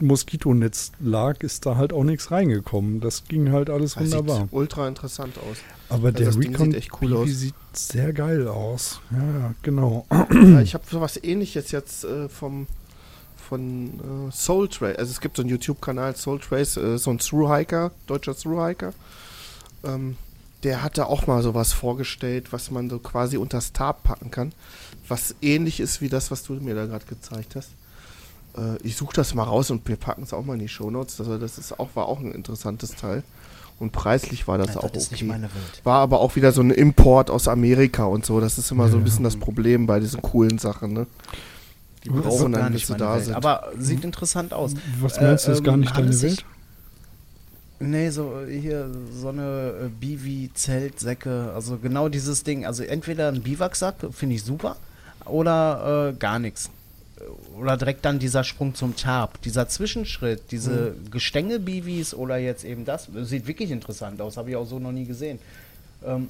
Moskitonetz 0.00 0.92
lag, 1.00 1.42
ist 1.42 1.66
da 1.66 1.76
halt 1.76 1.92
auch 1.92 2.04
nichts 2.04 2.30
reingekommen. 2.30 3.00
Das 3.00 3.24
ging 3.26 3.50
halt 3.50 3.68
alles 3.68 3.94
das 3.94 4.04
wunderbar. 4.04 4.42
Sieht 4.42 4.52
ultra 4.52 4.86
interessant 4.86 5.38
aus. 5.38 5.56
Aber 5.88 6.08
also 6.08 6.18
der 6.18 6.36
Recon 6.36 6.72
sieht, 6.72 6.88
cool 7.00 7.24
Bivi 7.24 7.32
sieht 7.32 7.54
sehr 7.72 8.12
geil 8.12 8.46
aus. 8.46 9.00
Ja, 9.10 9.54
genau. 9.62 10.06
Ja, 10.10 10.60
ich 10.60 10.74
habe 10.74 10.84
sowas 10.88 11.18
ähnliches 11.22 11.72
jetzt 11.72 12.04
äh, 12.04 12.28
vom 12.28 12.66
von 13.48 14.28
äh, 14.28 14.32
Soul 14.32 14.68
Trace. 14.68 14.96
Also 14.96 15.10
es 15.10 15.20
gibt 15.20 15.36
so 15.36 15.42
einen 15.42 15.50
YouTube-Kanal 15.50 16.16
Soul 16.16 16.40
Trace, 16.40 16.76
äh, 16.76 16.98
so 16.98 17.10
ein 17.10 17.18
Thru-Hiker, 17.18 17.90
deutscher 18.06 18.36
Thru-Hiker. 18.36 18.92
Ähm, 19.84 20.16
der 20.64 20.82
hatte 20.82 21.06
auch 21.06 21.26
mal 21.26 21.42
sowas 21.42 21.72
vorgestellt, 21.72 22.52
was 22.52 22.70
man 22.70 22.90
so 22.90 22.98
quasi 22.98 23.36
unter 23.36 23.60
Tarp 23.60 24.02
packen 24.02 24.30
kann, 24.30 24.52
was 25.06 25.34
ähnlich 25.40 25.80
ist 25.80 26.00
wie 26.00 26.08
das, 26.08 26.30
was 26.30 26.42
du 26.42 26.54
mir 26.54 26.74
da 26.74 26.86
gerade 26.86 27.06
gezeigt 27.06 27.54
hast. 27.56 27.70
Äh, 28.56 28.76
ich 28.82 28.96
suche 28.96 29.14
das 29.14 29.34
mal 29.34 29.44
raus 29.44 29.70
und 29.70 29.86
wir 29.88 29.96
packen 29.96 30.22
es 30.22 30.32
auch 30.32 30.44
mal 30.44 30.54
in 30.54 30.60
die 30.60 30.68
Shownotes. 30.68 31.20
Also 31.20 31.38
das 31.38 31.58
ist 31.58 31.78
auch, 31.78 31.90
war 31.94 32.06
auch 32.06 32.20
ein 32.20 32.32
interessantes 32.32 32.96
Teil. 32.96 33.22
Und 33.78 33.92
preislich 33.92 34.48
war 34.48 34.58
das 34.58 34.74
ja, 34.74 34.80
auch 34.80 34.90
das 34.90 35.12
okay. 35.12 35.32
War 35.84 36.00
aber 36.00 36.18
auch 36.18 36.34
wieder 36.34 36.50
so 36.50 36.60
ein 36.60 36.72
Import 36.72 37.30
aus 37.30 37.46
Amerika 37.46 38.04
und 38.04 38.26
so. 38.26 38.40
Das 38.40 38.58
ist 38.58 38.72
immer 38.72 38.86
ja. 38.86 38.90
so 38.90 38.96
ein 38.96 39.04
bisschen 39.04 39.22
das 39.22 39.36
Problem 39.36 39.86
bei 39.86 40.00
diesen 40.00 40.20
coolen 40.20 40.58
Sachen, 40.58 40.92
ne? 40.92 41.06
Die 42.04 42.10
brauchen 42.10 42.52
dann, 42.52 42.72
bis 42.72 42.86
sie 42.86 42.96
da 42.96 43.14
Welt. 43.14 43.24
sind. 43.24 43.34
Aber 43.34 43.72
sieht 43.78 44.04
interessant 44.04 44.52
aus. 44.52 44.74
Was 45.00 45.20
meinst 45.20 45.46
du, 45.46 45.52
ist 45.52 45.60
äh, 45.60 45.62
gar 45.62 45.76
nicht 45.76 45.96
deine 45.96 46.22
Welt? 46.22 46.44
Nee, 47.80 48.10
so 48.10 48.40
hier 48.48 48.90
so 49.12 49.28
eine 49.28 49.72
äh, 49.84 49.88
Bivi-Zeltsäcke, 49.88 51.52
also 51.54 51.78
genau 51.78 52.08
dieses 52.08 52.42
Ding. 52.42 52.66
Also 52.66 52.82
entweder 52.82 53.28
ein 53.28 53.42
Biwaksack, 53.42 53.94
finde 54.10 54.34
ich 54.34 54.42
super, 54.42 54.76
oder 55.24 56.10
äh, 56.10 56.18
gar 56.18 56.38
nichts. 56.40 56.70
Oder 57.56 57.76
direkt 57.76 58.04
dann 58.04 58.18
dieser 58.18 58.42
Sprung 58.44 58.74
zum 58.74 58.96
Tarp, 58.96 59.40
dieser 59.42 59.68
Zwischenschritt, 59.68 60.50
diese 60.50 60.94
mhm. 60.96 61.10
Gestänge-Bivis 61.10 62.14
oder 62.14 62.36
jetzt 62.38 62.64
eben 62.64 62.84
das, 62.84 63.08
sieht 63.22 63.46
wirklich 63.46 63.70
interessant 63.70 64.20
aus, 64.20 64.36
habe 64.36 64.50
ich 64.50 64.56
auch 64.56 64.66
so 64.66 64.78
noch 64.78 64.92
nie 64.92 65.04
gesehen. 65.04 65.38
Ähm, 66.04 66.28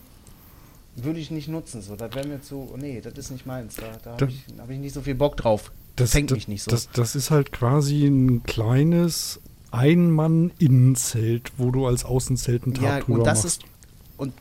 würde 1.04 1.18
ich 1.20 1.30
nicht 1.30 1.48
nutzen. 1.48 1.82
So, 1.82 1.96
das 1.96 2.14
wäre 2.14 2.26
mir 2.26 2.42
zu. 2.42 2.74
Nee, 2.76 3.00
das 3.00 3.14
ist 3.14 3.30
nicht 3.30 3.46
meins. 3.46 3.76
Da, 3.76 3.98
da 4.02 4.12
habe 4.12 4.26
ich, 4.26 4.44
hab 4.58 4.70
ich 4.70 4.78
nicht 4.78 4.94
so 4.94 5.02
viel 5.02 5.14
Bock 5.14 5.36
drauf. 5.36 5.72
Das 5.96 6.12
fängt 6.12 6.30
mich 6.30 6.48
nicht 6.48 6.62
so. 6.62 6.70
Das, 6.70 6.88
das 6.90 7.16
ist 7.16 7.30
halt 7.30 7.52
quasi 7.52 8.06
ein 8.06 8.42
kleines 8.44 9.40
Ein-Mann-Innenzelt, 9.70 11.52
wo 11.56 11.70
du 11.70 11.86
als 11.86 12.04
Außenzelt 12.04 12.64
einen 12.64 12.74
Tag 12.74 13.08
ja, 13.08 13.14
und 13.14 13.24
das 13.24 13.44
machst. 13.44 13.62
Ist, 13.62 13.70
und 14.16 14.32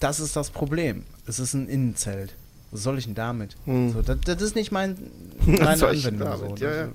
das 0.00 0.20
ist 0.20 0.36
das 0.36 0.50
Problem. 0.50 1.04
Es 1.26 1.38
ist 1.38 1.54
ein 1.54 1.68
Innenzelt. 1.68 2.34
Was 2.70 2.82
soll 2.82 2.98
ich 2.98 3.04
denn 3.04 3.14
damit? 3.14 3.56
Hm. 3.66 3.92
So, 3.92 4.02
das, 4.02 4.18
das, 4.24 4.42
ist 4.42 4.56
nicht 4.56 4.72
mein, 4.72 4.96
meine 5.46 5.86
Anwendung. 5.86 6.38
So. 6.38 6.54
Ja, 6.56 6.74
ja. 6.74 6.88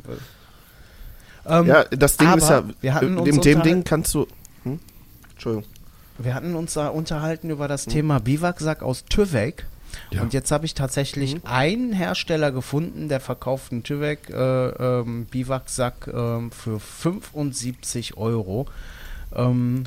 Ähm, 1.46 1.68
ja, 1.68 1.84
das 1.86 2.18
Ding 2.18 2.34
ist 2.34 2.50
ja, 2.50 2.64
wir 2.82 2.94
hatten 2.94 3.24
dem, 3.24 3.42
dem 3.42 3.62
Ding 3.62 3.84
kannst 3.84 4.14
du. 4.14 4.28
Hm? 4.64 4.80
Entschuldigung. 5.32 5.70
Wir 6.22 6.36
hatten 6.36 6.56
uns 6.56 6.74
da 6.74 6.90
unterhalten 6.90 7.50
über 7.50 7.68
das 7.68 7.88
mhm. 7.88 7.92
Thema 7.92 8.20
Biwaksack 8.20 8.84
aus 8.84 9.06
Tüvek. 9.06 9.66
Ja. 10.12 10.22
Und 10.22 10.34
jetzt 10.34 10.52
habe 10.52 10.66
ich 10.66 10.74
tatsächlich 10.74 11.36
mhm. 11.36 11.42
einen 11.46 11.94
Hersteller 11.94 12.52
gefunden, 12.52 13.10
der 13.10 13.20
verkauft 13.20 13.72
einen 13.72 13.84
Tüvek 13.84 14.30
äh, 14.30 14.68
ähm, 14.70 15.26
Biwaksack 15.26 16.08
äh, 16.08 16.50
für 16.52 16.80
75 16.80 18.18
Euro. 18.18 18.68
Ähm, 19.36 19.84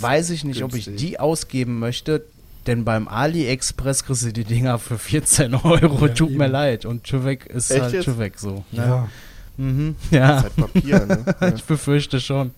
weiß 0.00 0.30
ich 0.30 0.44
nicht, 0.44 0.60
günstig. 0.60 0.88
ob 0.88 0.94
ich 0.94 1.00
die 1.00 1.20
ausgeben 1.20 1.78
möchte, 1.78 2.24
denn 2.66 2.84
beim 2.84 3.08
AliExpress 3.08 4.04
kriegst 4.04 4.24
du 4.24 4.32
die 4.32 4.44
Dinger 4.44 4.78
für 4.78 4.98
14 4.98 5.54
Euro. 5.64 6.06
Ja, 6.06 6.14
Tut 6.14 6.30
eben. 6.30 6.38
mir 6.38 6.48
leid. 6.48 6.84
Und 6.84 7.04
Tüvek 7.04 7.46
ist 7.46 7.70
Echt 7.70 7.82
halt 7.82 8.04
Tüvek 8.04 8.38
so. 8.38 8.64
Ne? 8.72 8.82
Ja. 8.82 9.08
Mhm, 9.56 9.96
ja. 10.10 10.28
Das 10.28 10.36
ist 10.36 10.42
halt 10.44 10.56
Papier, 10.56 11.06
ne? 11.06 11.52
ich 11.56 11.64
befürchte 11.64 12.20
schon. 12.20 12.52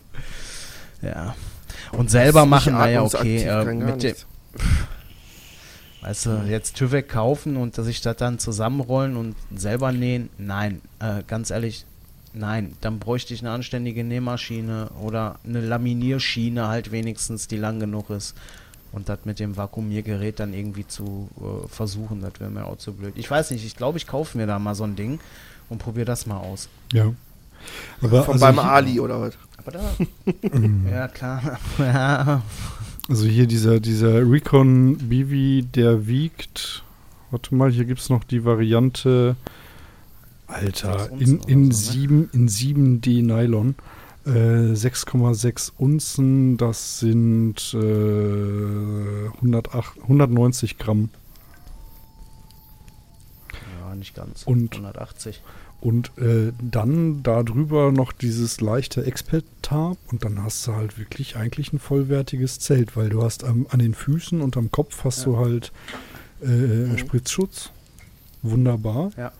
Ja. 1.03 1.35
Und 1.93 2.11
selber 2.11 2.47
machen, 2.47 2.75
naja, 2.75 3.03
okay, 3.03 3.45
äh, 3.45 3.65
mit 3.65 4.03
dem. 4.03 4.15
Weißt 6.03 6.27
du, 6.27 6.45
jetzt 6.49 6.77
TÜVEC 6.77 7.09
kaufen 7.09 7.57
und 7.57 7.75
sich 7.75 8.01
das 8.01 8.17
dann 8.17 8.39
zusammenrollen 8.39 9.17
und 9.17 9.35
selber 9.55 9.91
nähen? 9.91 10.31
Nein, 10.39 10.81
äh, 11.01 11.25
ganz 11.27 11.51
ehrlich, 11.51 11.85
nein. 12.33 12.77
Dann 12.81 13.01
bräuchte 13.01 13.35
ich 13.35 13.41
eine 13.41 13.51
anständige 13.51 14.05
Nähmaschine 14.05 14.91
oder 15.03 15.41
eine 15.45 15.61
Laminierschiene 15.61 16.69
halt 16.69 16.93
wenigstens, 16.93 17.49
die 17.49 17.57
lang 17.57 17.81
genug 17.81 18.11
ist. 18.11 18.37
Und 18.93 19.09
das 19.09 19.19
mit 19.25 19.41
dem 19.41 19.57
Vakuumiergerät 19.57 20.39
dann 20.39 20.55
irgendwie 20.55 20.87
zu 20.87 21.29
äh, 21.39 21.69
versuchen, 21.69 22.21
das 22.21 22.39
wäre 22.39 22.51
mir 22.51 22.67
auch 22.67 22.79
zu 22.79 22.93
blöd. 22.93 23.15
Ich 23.17 23.29
weiß 23.29 23.51
nicht, 23.51 23.65
ich 23.65 23.75
glaube, 23.75 23.99
ich 23.99 24.07
kaufe 24.07 24.39
mir 24.39 24.47
da 24.47 24.61
mal 24.61 24.77
so 24.77 24.85
ein 24.85 24.95
Ding 24.95 25.19
und 25.69 25.79
probiere 25.79 26.07
das 26.07 26.27
mal 26.27 26.39
aus. 26.39 26.69
Ja. 26.93 27.13
Aber 28.03 28.25
Von 28.25 28.35
also 28.35 28.47
beim 28.47 28.59
Ali 28.59 29.01
oder 29.01 29.21
was? 29.21 29.35
Aber 29.59 29.73
da, 29.73 29.81
ja, 30.91 31.09
klar. 31.09 31.59
ja. 31.79 32.43
Also 33.09 33.27
hier 33.27 33.47
dieser, 33.47 33.79
dieser 33.79 34.29
Recon 34.29 34.97
BV, 34.99 35.71
der 35.73 36.09
wiegt, 36.09 36.83
warte 37.31 37.55
mal, 37.55 37.71
hier 37.71 37.85
gibt 37.85 38.01
es 38.01 38.11
noch 38.11 38.25
die 38.25 38.45
Variante, 38.45 39.37
Alter, 40.49 41.11
in, 41.13 41.41
in, 41.43 41.71
so, 41.71 41.97
ne? 41.99 42.29
in 42.33 42.49
7D 42.49 43.23
Nylon. 43.23 43.77
6,6 44.27 45.47
äh, 45.47 45.73
Unzen, 45.79 46.57
das 46.57 46.99
sind 46.99 47.75
äh, 47.75 49.29
108, 49.37 50.03
190 50.03 50.79
Gramm. 50.79 51.11
Ja, 53.81 53.95
nicht 53.95 54.17
ganz. 54.17 54.43
Und, 54.43 54.73
180. 54.73 55.43
Und 55.87 56.11
äh, 56.19 56.53
dann 56.61 57.23
darüber 57.23 57.93
noch 57.93 58.11
dieses 58.11 58.61
leichte 58.61 59.07
Expert-Tarp 59.07 59.97
und 60.11 60.25
dann 60.25 60.43
hast 60.43 60.67
du 60.67 60.75
halt 60.75 60.99
wirklich 60.99 61.37
eigentlich 61.37 61.73
ein 61.73 61.79
vollwertiges 61.79 62.59
Zelt, 62.59 62.97
weil 62.97 63.09
du 63.09 63.23
hast 63.23 63.45
am, 63.45 63.69
an 63.71 63.79
den 63.79 63.95
Füßen 63.95 64.41
und 64.41 64.57
am 64.57 64.73
Kopf 64.73 65.05
hast 65.05 65.19
ja. 65.19 65.25
du 65.27 65.37
halt 65.37 65.71
äh, 66.43 66.47
mhm. 66.49 66.99
Spritzschutz. 66.99 67.71
Wunderbar. 68.43 69.13
Ja. 69.17 69.31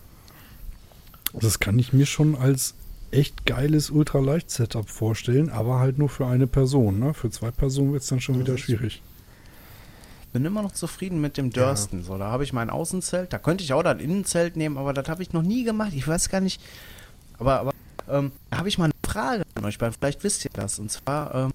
Das 1.33 1.59
kann 1.59 1.77
ich 1.79 1.91
mir 1.91 2.05
schon 2.05 2.33
als 2.37 2.75
echt 3.11 3.45
geiles 3.45 3.89
Ultraleicht-Setup 3.89 4.87
vorstellen, 4.87 5.49
aber 5.49 5.81
halt 5.81 5.97
nur 5.97 6.07
für 6.07 6.27
eine 6.27 6.47
Person. 6.47 6.97
Ne? 6.97 7.13
Für 7.13 7.29
zwei 7.29 7.51
Personen 7.51 7.91
wird 7.91 8.03
es 8.03 8.07
dann 8.07 8.21
schon 8.21 8.35
das 8.35 8.47
wieder 8.47 8.57
schwierig. 8.57 9.01
Bin 10.37 10.45
immer 10.45 10.61
noch 10.61 10.73
zufrieden 10.73 11.19
mit 11.19 11.35
dem 11.35 11.49
Dörsten. 11.49 12.01
Ja. 12.01 12.05
So, 12.05 12.17
da 12.19 12.29
habe 12.29 12.43
ich 12.43 12.53
mein 12.53 12.69
Außenzelt. 12.69 13.33
Da 13.33 13.39
könnte 13.39 13.63
ich 13.63 13.73
auch 13.73 13.81
das 13.81 13.99
Innenzelt 13.99 14.55
nehmen, 14.55 14.77
aber 14.77 14.93
das 14.93 15.09
habe 15.09 15.23
ich 15.23 15.33
noch 15.33 15.41
nie 15.41 15.63
gemacht. 15.63 15.93
Ich 15.95 16.07
weiß 16.07 16.29
gar 16.29 16.41
nicht. 16.41 16.61
Aber, 17.39 17.59
aber 17.59 17.71
ähm, 18.07 18.31
da 18.51 18.59
habe 18.59 18.69
ich 18.69 18.77
mal 18.77 18.85
eine 18.85 18.93
Frage 19.03 19.41
an 19.55 19.65
euch, 19.65 19.81
weil 19.81 19.91
vielleicht 19.91 20.23
wisst 20.23 20.45
ihr 20.45 20.51
das. 20.53 20.77
Und 20.77 20.91
zwar, 20.91 21.33
ähm, 21.33 21.53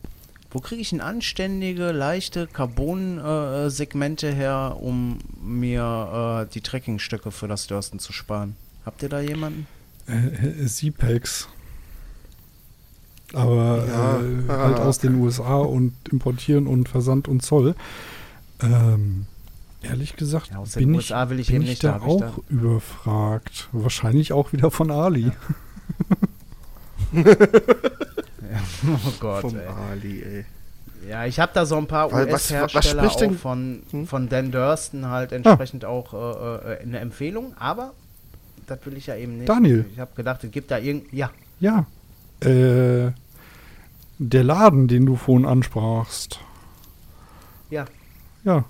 wo 0.51 0.59
kriege 0.59 0.83
ich 0.83 0.91
denn 0.91 1.01
anständige, 1.01 1.93
leichte 1.93 2.49
Carbon-Segmente 2.49 4.31
äh, 4.31 4.35
her, 4.35 4.77
um 4.81 5.19
mir 5.41 6.43
äh, 6.43 6.53
die 6.53 6.61
Trekkingstöcke 6.61 7.31
für 7.31 7.47
das 7.47 7.69
Dörsten 7.69 8.01
zu 8.01 8.13
sparen? 8.13 8.57
Habt 8.85 9.05
ihr 9.05 9.09
da 9.09 9.21
jemanden? 9.21 9.69
Äh, 10.09 10.67
Z-Packs. 10.67 11.47
Aber 13.33 13.85
ja, 13.87 14.21
äh, 14.21 14.49
halt 14.49 14.81
aus 14.81 14.99
den 14.99 15.15
USA 15.21 15.59
und 15.59 15.95
importieren 16.11 16.67
und 16.67 16.89
Versand 16.89 17.29
und 17.29 17.45
Zoll. 17.45 17.77
Ähm, 18.63 19.27
ehrlich 19.83 20.17
gesagt, 20.17 20.51
ja, 20.51 20.63
bin, 20.77 20.95
ich, 20.95 21.09
bin 21.09 21.63
ich, 21.63 21.73
ich 21.73 21.79
da 21.81 22.01
auch 22.01 22.21
da. 22.21 22.35
überfragt. 22.49 23.69
Wahrscheinlich 23.73 24.33
auch 24.33 24.53
wieder 24.53 24.71
von 24.71 24.91
Ali. 24.91 25.27
Ja. 25.27 25.33
oh 28.87 29.13
Gott, 29.21 29.43
Vom 29.43 29.57
ey. 29.57 29.67
Ali, 29.67 30.23
ey. 30.23 30.45
Ja, 31.09 31.27
ich 31.27 31.41
habe 31.41 31.53
da 31.53 31.67
so 31.67 31.77
ein 31.77 31.87
paar 31.87 32.13
US-Hersteller 32.13 33.11
von, 33.33 33.83
hm? 33.91 34.07
von 34.07 34.29
Dan 34.29 34.53
Durston 34.53 35.07
halt 35.09 35.33
entsprechend 35.33 35.85
ah. 35.85 35.89
auch 35.89 36.15
äh, 36.15 36.75
äh, 36.75 36.83
eine 36.83 37.01
Empfehlung, 37.01 37.55
aber 37.59 37.93
das 38.67 38.79
will 38.85 38.97
ich 38.97 39.07
ja 39.07 39.17
eben 39.17 39.39
nicht. 39.39 39.49
Daniel. 39.49 39.85
Ich 39.93 39.99
habe 39.99 40.13
gedacht, 40.15 40.45
es 40.45 40.51
gibt 40.51 40.71
da 40.71 40.79
irgend. 40.79 41.13
Ja. 41.13 41.31
Ja. 41.59 41.87
Äh, 42.41 43.11
der 44.19 44.45
Laden, 44.45 44.87
den 44.87 45.07
du 45.07 45.17
vorhin 45.17 45.45
ansprachst. 45.47 46.39
Ja. 47.71 47.87
Ja. 48.45 48.65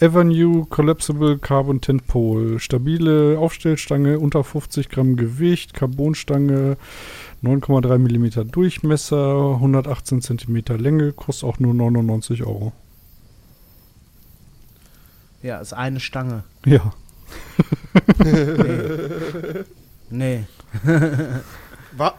Avenue 0.00 0.64
Collapsible 0.64 1.38
Carbon 1.38 1.80
Tent 1.80 2.06
Pole. 2.06 2.58
Stabile 2.58 3.38
Aufstellstange, 3.38 4.18
unter 4.18 4.42
50 4.44 4.88
Gramm 4.88 5.16
Gewicht, 5.16 5.74
Carbonstange, 5.74 6.78
9,3 7.42 7.98
mm 7.98 8.50
Durchmesser, 8.50 9.54
118 9.54 10.22
cm 10.22 10.62
Länge, 10.78 11.12
kostet 11.12 11.48
auch 11.48 11.58
nur 11.58 11.74
99 11.74 12.44
Euro. 12.44 12.72
Ja, 15.42 15.58
ist 15.58 15.74
eine 15.74 16.00
Stange. 16.00 16.44
Ja 16.64 16.92
nee. 18.18 19.64
nee. 20.10 20.44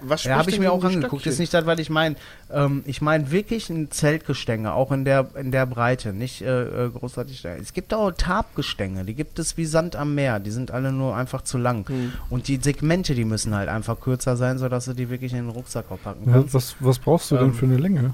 was 0.01 0.23
ja, 0.23 0.37
habe 0.37 0.49
ich 0.49 0.59
mir 0.59 0.71
auch 0.71 0.83
angeguckt. 0.83 1.25
Ist 1.25 1.39
nicht 1.39 1.53
das, 1.53 1.65
weil 1.65 1.79
ich 1.79 1.89
meine. 1.89 2.15
Ähm, 2.51 2.83
ich 2.85 3.01
meine 3.01 3.31
wirklich 3.31 3.69
ein 3.69 3.91
Zeltgestänge, 3.91 4.73
auch 4.73 4.91
in 4.91 5.05
der 5.05 5.27
in 5.35 5.51
der 5.51 5.65
Breite, 5.65 6.13
nicht 6.13 6.41
äh, 6.41 6.85
äh 6.85 6.89
großartig. 6.89 7.43
Es 7.45 7.73
gibt 7.73 7.93
auch 7.93 8.11
Tabgestänge, 8.11 9.05
die 9.05 9.13
gibt 9.13 9.39
es 9.39 9.57
wie 9.57 9.65
Sand 9.65 9.95
am 9.95 10.15
Meer. 10.15 10.39
Die 10.39 10.51
sind 10.51 10.71
alle 10.71 10.91
nur 10.91 11.15
einfach 11.15 11.41
zu 11.41 11.57
lang. 11.57 11.87
Hm. 11.89 12.13
Und 12.29 12.47
die 12.47 12.57
Segmente, 12.57 13.15
die 13.15 13.25
müssen 13.25 13.55
halt 13.55 13.69
einfach 13.69 13.99
kürzer 13.99 14.37
sein, 14.37 14.57
sodass 14.57 14.85
du 14.85 14.93
die 14.93 15.09
wirklich 15.09 15.33
in 15.33 15.39
den 15.39 15.49
Rucksack 15.49 15.91
auch 15.91 16.01
packen 16.01 16.25
kannst. 16.31 16.47
Ja, 16.49 16.53
was, 16.53 16.75
was 16.79 16.99
brauchst 16.99 17.31
du 17.31 17.35
ähm, 17.35 17.41
denn 17.41 17.53
für 17.53 17.65
eine 17.65 17.77
Länge? 17.77 18.13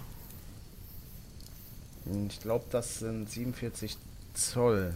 Ich 2.30 2.40
glaube, 2.40 2.66
das 2.72 3.00
sind 3.00 3.30
47 3.30 3.98
Zoll. 4.34 4.94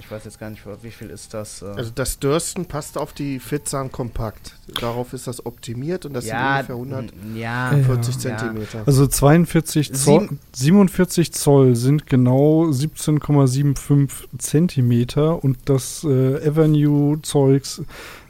Ich 0.00 0.10
weiß 0.10 0.24
jetzt 0.24 0.38
gar 0.38 0.50
nicht, 0.50 0.62
wie 0.82 0.90
viel 0.90 1.08
ist 1.08 1.32
das. 1.34 1.62
Äh 1.62 1.66
also 1.66 1.90
das 1.94 2.18
Dürsten 2.18 2.66
passt 2.66 2.98
auf 2.98 3.12
die 3.12 3.38
Fitzan 3.38 3.90
Kompakt. 3.90 4.56
Darauf 4.80 5.12
ist 5.12 5.26
das 5.26 5.46
optimiert 5.46 6.04
und 6.04 6.12
das 6.12 6.26
ja, 6.26 6.62
sind 6.62 6.74
ungefähr 6.76 7.06
140 7.36 8.14
ja, 8.14 8.18
Zentimeter. 8.18 8.82
Also 8.86 9.06
42 9.06 9.94
Zoll, 9.94 10.28
47 10.52 11.32
Zoll 11.32 11.76
sind 11.76 12.06
genau 12.06 12.64
17,75 12.64 14.38
Zentimeter 14.38 15.42
und 15.42 15.58
das 15.66 16.04
äh, 16.04 16.48
Avenue-Zeugs 16.48 17.82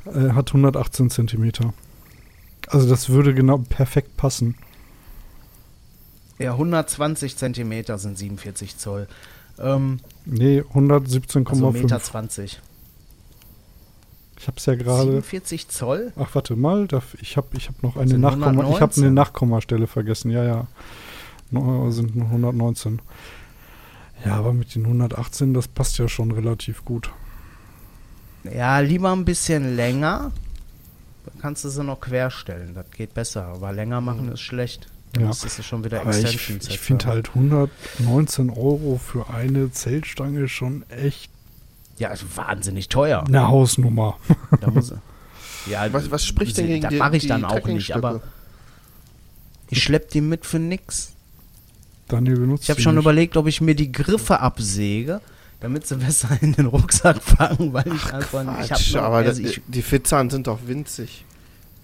äh, 0.07 0.31
hat 0.31 0.49
118 0.49 1.11
Zentimeter. 1.11 1.73
Also 2.69 2.89
das 2.89 3.09
würde 3.09 3.35
genau 3.35 3.59
perfekt 3.59 4.17
passen. 4.17 4.55
Ja, 6.39 6.53
120 6.53 7.37
Zentimeter 7.37 7.99
sind 7.99 8.19
47 8.19 8.79
Zoll. 8.79 9.07
Ähm, 9.59 10.01
nee, 10.25 10.61
117,5. 10.61 11.49
Also 11.49 11.71
Meter 11.71 12.01
20. 12.01 12.61
Ich 14.39 14.49
habe 14.49 14.57
es 14.59 14.67
ja 14.67 14.75
gerade. 14.75 15.11
47 15.11 15.69
Zoll? 15.69 16.13
Ach, 16.17 16.35
warte 16.35 16.57
mal, 16.57 16.87
ich 17.21 17.37
habe 17.37 17.47
ich 17.57 17.69
hab 17.69 17.83
noch 17.83 17.97
eine, 17.97 18.19
Nachkomma, 18.19 18.69
ich 18.69 18.81
hab 18.81 18.97
eine 18.97 19.11
Nachkommastelle 19.11 19.87
vergessen. 19.87 20.31
Ja, 20.31 20.45
ja. 20.45 20.67
No, 21.51 21.91
sind 21.91 22.17
nur 22.17 22.27
119. 22.27 23.01
Ja, 24.25 24.37
aber 24.37 24.53
mit 24.53 24.75
den 24.75 24.85
118, 24.85 25.55
das 25.55 25.69
passt 25.69 25.99
ja 25.99 26.09
schon 26.09 26.31
relativ 26.31 26.85
gut. 26.85 27.11
Ja, 28.45 28.79
lieber 28.81 29.13
ein 29.13 29.25
bisschen 29.25 29.77
länger. 29.77 30.33
Dann 31.25 31.39
kannst 31.41 31.65
du 31.65 31.69
sie 31.71 31.83
noch 31.83 32.01
querstellen. 32.01 32.75
Das 32.75 32.91
geht 32.91 33.15
besser. 33.15 33.47
Aber 33.47 33.73
länger 33.73 34.01
machen 34.01 34.31
ist 34.33 34.41
schlecht. 34.41 34.89
Ja. 35.19 35.29
Das 35.29 35.45
ist 35.45 35.65
schon 35.65 35.85
wieder 35.85 36.01
Aber 36.01 36.17
ich, 36.17 36.51
ich 36.51 36.79
finde 36.79 37.07
halt 37.07 37.29
119 37.29 38.51
Euro 38.51 39.01
für 39.03 39.31
eine 39.31 39.71
Zeltstange 39.71 40.49
schon 40.49 40.85
echt. 40.91 41.31
Ja, 41.99 42.09
also 42.09 42.27
wahnsinnig 42.35 42.89
teuer. 42.89 43.25
Eine 43.27 43.49
Hausnummer. 43.49 44.19
Da 44.61 44.71
muss, 44.71 44.93
ja, 45.67 45.93
was, 45.93 46.11
was 46.11 46.25
spricht 46.25 46.57
denn 46.57 46.67
gegen 46.67 46.83
Das 46.83 46.95
mache 46.95 47.17
ich 47.17 47.27
dann 47.27 47.45
auch 47.45 47.67
nicht, 47.67 47.93
aber 47.93 48.23
ich 49.71 49.83
schlepp 49.83 50.11
die 50.11 50.21
mit 50.21 50.45
für 50.47 50.59
nix. 50.59 51.13
Daniel 52.09 52.39
benutzt 52.39 52.65
Ich 52.65 52.71
habe 52.71 52.81
schon 52.81 52.97
nicht. 52.97 53.05
überlegt, 53.05 53.37
ob 53.37 53.47
ich 53.47 53.61
mir 53.61 53.75
die 53.75 53.91
Griffe 53.91 54.41
absäge, 54.41 55.21
damit 55.61 55.87
sie 55.87 55.97
besser 55.97 56.37
in 56.41 56.53
den 56.53 56.67
Rucksack 56.67 57.23
fangen, 57.23 57.73
weil 57.73 57.87
ich 57.87 58.03
Ach, 58.07 58.13
einfach 58.15 58.45
Quatsch, 58.45 58.89
ich 58.89 58.95
noch, 58.95 59.03
aber 59.03 59.17
also 59.17 59.41
ich, 59.43 59.63
die 59.67 59.83
Fitzahn 59.83 60.29
sind 60.31 60.47
doch 60.47 60.61
winzig. 60.67 61.25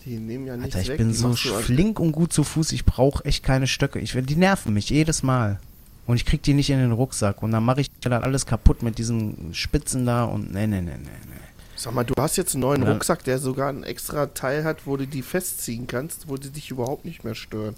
Die 0.05 0.18
nehmen 0.18 0.47
ja 0.47 0.56
nichts 0.56 0.77
Alter, 0.77 0.82
ich 0.82 0.89
weg. 0.90 0.98
bin 0.98 1.12
so 1.12 1.35
flink 1.35 2.01
und 2.01 2.12
gut 2.12 2.32
zu 2.32 2.43
Fuß, 2.43 2.72
ich 2.72 2.85
brauche 2.85 3.24
echt 3.24 3.44
keine 3.44 3.66
Stöcke. 3.66 3.98
Ich, 3.98 4.12
die 4.12 4.36
nerven 4.36 4.72
mich 4.72 4.89
jedes 4.90 5.22
Mal. 5.22 5.60
Und 6.06 6.16
ich 6.16 6.24
krieg 6.24 6.43
die 6.43 6.55
nicht 6.55 6.70
in 6.70 6.78
den 6.78 6.93
Rucksack. 6.93 7.43
Und 7.43 7.52
dann 7.52 7.64
mache 7.64 7.82
ich 7.82 7.90
dann 8.01 8.12
alles 8.14 8.47
kaputt 8.47 8.82
mit 8.82 8.98
diesen 8.98 9.55
Spitzen 9.55 10.06
da 10.06 10.24
und 10.24 10.52
ne, 10.52 10.66
ne, 10.66 10.82
ne, 10.82 10.93
ne, 10.93 10.98
ne. 10.98 11.40
Sag 11.77 11.94
mal, 11.94 12.05
du 12.05 12.14
hast 12.18 12.36
jetzt 12.36 12.55
einen 12.55 12.62
neuen 12.62 12.82
Rucksack, 12.82 13.24
der 13.24 13.39
sogar 13.39 13.70
ein 13.70 13.85
extra 13.85 14.27
Teil 14.27 14.64
hat, 14.64 14.86
wo 14.86 14.97
du 14.97 15.06
die 15.06 15.22
festziehen 15.22 15.86
kannst, 15.86 16.28
wo 16.28 16.36
die 16.36 16.51
dich 16.51 16.70
überhaupt 16.70 17.05
nicht 17.05 17.24
mehr 17.24 17.35
stören. 17.35 17.74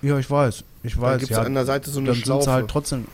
Ja, 0.00 0.18
ich 0.18 0.30
weiß. 0.30 0.64
Ich 0.82 0.98
weiß. 0.98 1.12
Da 1.12 1.18
gibt 1.18 1.30
es 1.32 1.36
ja, 1.36 1.42
an 1.42 1.54
der 1.54 1.66
Seite 1.66 1.90
so 1.90 1.98
eine 1.98 2.10
dann 2.10 2.16
Schlaufe. 2.16 2.50
halt 2.50 2.68
trotzdem. 2.68 3.06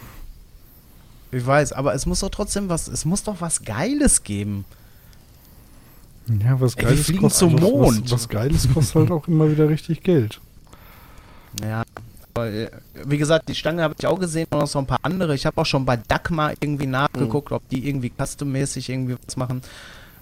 Ich 1.32 1.44
weiß, 1.44 1.73
aber 1.73 1.94
es 1.94 2.06
muss 2.06 2.20
doch 2.20 2.28
trotzdem 2.28 2.69
was, 2.69 2.86
es 2.86 3.05
muss 3.05 3.24
doch 3.24 3.40
was 3.40 3.65
Geiles 3.65 4.23
geben. 4.23 4.65
Ja, 6.26 6.60
was 6.60 6.76
Geiles 6.76 6.90
Ey, 6.90 6.96
wir 6.96 7.05
fliegen 7.05 7.30
zum 7.30 7.56
Mond. 7.56 8.05
Was, 8.05 8.12
was 8.12 8.28
Geiles 8.28 8.68
kostet 8.72 8.96
halt 8.96 9.10
auch 9.10 9.28
immer 9.28 9.51
wieder 9.51 9.68
richtig 9.68 10.02
Geld. 10.02 10.40
Ja, 11.62 11.84
aber, 12.34 12.51
äh, 12.51 12.70
wie 13.05 13.18
gesagt, 13.18 13.48
die 13.48 13.55
Stange 13.55 13.82
habe 13.82 13.94
ich 13.98 14.06
auch 14.06 14.18
gesehen 14.18 14.46
und 14.51 14.59
noch 14.59 14.66
so 14.66 14.78
ein 14.78 14.86
paar 14.86 14.98
andere. 15.02 15.34
Ich 15.34 15.46
habe 15.46 15.60
auch 15.60 15.66
schon 15.66 15.84
bei 15.84 15.96
Dagmar 15.96 16.52
irgendwie 16.60 16.86
nachgeguckt, 16.86 17.51
mhm. 17.51 17.56
ob 17.56 17.68
die 17.68 17.86
irgendwie 17.86 18.10
custom-mäßig 18.10 18.88
irgendwie 18.88 19.16
was 19.24 19.36
machen. 19.36 19.62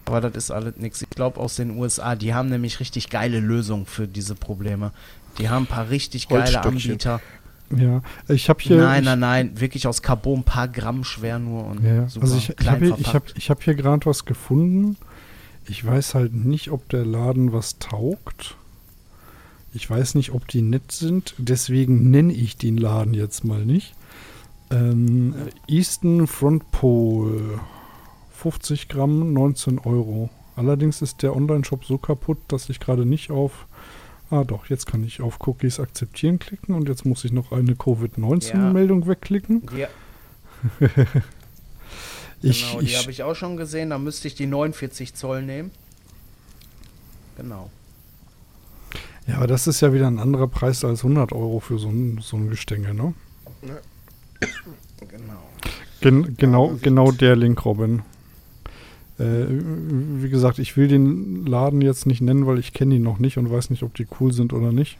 Aber 0.04 0.20
das 0.20 0.34
ist 0.34 0.50
alles 0.50 0.76
nichts. 0.76 1.00
Ich 1.02 1.10
glaube 1.10 1.38
aus 1.40 1.56
den 1.56 1.70
USA, 1.78 2.16
die 2.16 2.34
haben 2.34 2.48
nämlich 2.48 2.80
richtig 2.80 3.08
geile 3.08 3.38
Lösungen 3.38 3.86
für 3.86 4.08
diese 4.08 4.34
Probleme. 4.34 4.90
Die 5.38 5.48
haben 5.48 5.62
ein 5.64 5.66
paar 5.66 5.90
richtig 5.90 6.28
geile 6.28 6.62
Anbieter. 6.62 7.20
Ja, 7.74 8.02
ich 8.28 8.50
habe 8.50 8.60
hier. 8.60 8.78
Nein, 8.78 9.04
nein, 9.04 9.20
nein, 9.20 9.60
wirklich 9.60 9.86
aus 9.86 10.02
Carbon, 10.02 10.40
ein 10.40 10.44
paar 10.44 10.68
Gramm 10.68 11.04
schwer 11.04 11.38
nur 11.38 11.64
und 11.68 11.82
ja, 11.82 12.06
super 12.08 12.24
also 12.24 12.36
ich, 12.36 12.50
ich 12.60 12.68
habe 12.68 12.84
hier, 12.84 13.14
hab, 13.14 13.28
hab 13.28 13.62
hier 13.62 13.74
gerade 13.74 14.04
was 14.04 14.26
gefunden 14.26 14.98
Ich 15.68 15.84
weiß 15.84 16.14
halt 16.14 16.34
nicht, 16.34 16.70
ob 16.70 16.88
der 16.88 17.04
Laden 17.04 17.52
was 17.52 17.78
taugt. 17.78 18.56
Ich 19.74 19.88
weiß 19.88 20.16
nicht, 20.16 20.32
ob 20.32 20.48
die 20.48 20.62
nett 20.62 20.92
sind. 20.92 21.34
Deswegen 21.38 22.10
nenne 22.10 22.32
ich 22.32 22.56
den 22.56 22.76
Laden 22.76 23.14
jetzt 23.14 23.44
mal 23.44 23.64
nicht. 23.64 23.94
Ähm, 24.70 25.34
Easton 25.66 26.26
Front 26.26 26.70
Pole. 26.72 27.60
50 28.32 28.88
Gramm, 28.88 29.32
19 29.32 29.78
Euro. 29.78 30.30
Allerdings 30.56 31.00
ist 31.00 31.22
der 31.22 31.34
Online-Shop 31.34 31.84
so 31.84 31.96
kaputt, 31.96 32.38
dass 32.48 32.68
ich 32.68 32.80
gerade 32.80 33.06
nicht 33.06 33.30
auf. 33.30 33.66
Ah, 34.30 34.44
doch, 34.44 34.66
jetzt 34.66 34.86
kann 34.86 35.04
ich 35.04 35.20
auf 35.20 35.46
Cookies 35.46 35.78
akzeptieren 35.78 36.38
klicken 36.38 36.74
und 36.74 36.88
jetzt 36.88 37.04
muss 37.04 37.24
ich 37.24 37.32
noch 37.32 37.52
eine 37.52 37.74
Covid-19-Meldung 37.74 39.02
ja. 39.02 39.08
wegklicken. 39.08 39.62
Ja. 39.76 39.88
ich, 42.42 42.70
genau, 42.70 42.80
die 42.82 42.96
habe 42.96 43.10
ich 43.10 43.22
auch 43.22 43.34
schon 43.34 43.56
gesehen. 43.56 43.90
Da 43.90 43.98
müsste 43.98 44.28
ich 44.28 44.34
die 44.34 44.46
49 44.46 45.14
Zoll 45.14 45.42
nehmen. 45.42 45.70
Genau. 47.36 47.70
Ja, 49.26 49.36
aber 49.36 49.46
das 49.46 49.66
ist 49.66 49.80
ja 49.80 49.92
wieder 49.92 50.08
ein 50.08 50.18
anderer 50.18 50.48
Preis 50.48 50.84
als 50.84 51.00
100 51.00 51.32
Euro 51.32 51.60
für 51.60 51.78
so 51.78 51.88
ein, 51.88 52.18
so 52.20 52.36
ein 52.36 52.50
Gestänge, 52.50 52.92
ne? 52.92 53.14
Genau. 55.08 55.42
Gen 56.00 56.36
genau, 56.36 56.76
genau 56.82 57.12
der 57.12 57.36
Link, 57.36 57.64
Robin. 57.64 58.02
Äh, 59.18 59.46
wie 59.46 60.28
gesagt, 60.28 60.58
ich 60.58 60.76
will 60.76 60.88
den 60.88 61.46
Laden 61.46 61.80
jetzt 61.80 62.06
nicht 62.06 62.20
nennen, 62.20 62.46
weil 62.46 62.58
ich 62.58 62.72
kenne 62.72 62.96
ihn 62.96 63.02
noch 63.02 63.18
nicht 63.18 63.38
und 63.38 63.50
weiß 63.50 63.70
nicht, 63.70 63.84
ob 63.84 63.94
die 63.94 64.06
cool 64.18 64.32
sind 64.32 64.52
oder 64.52 64.72
nicht. 64.72 64.98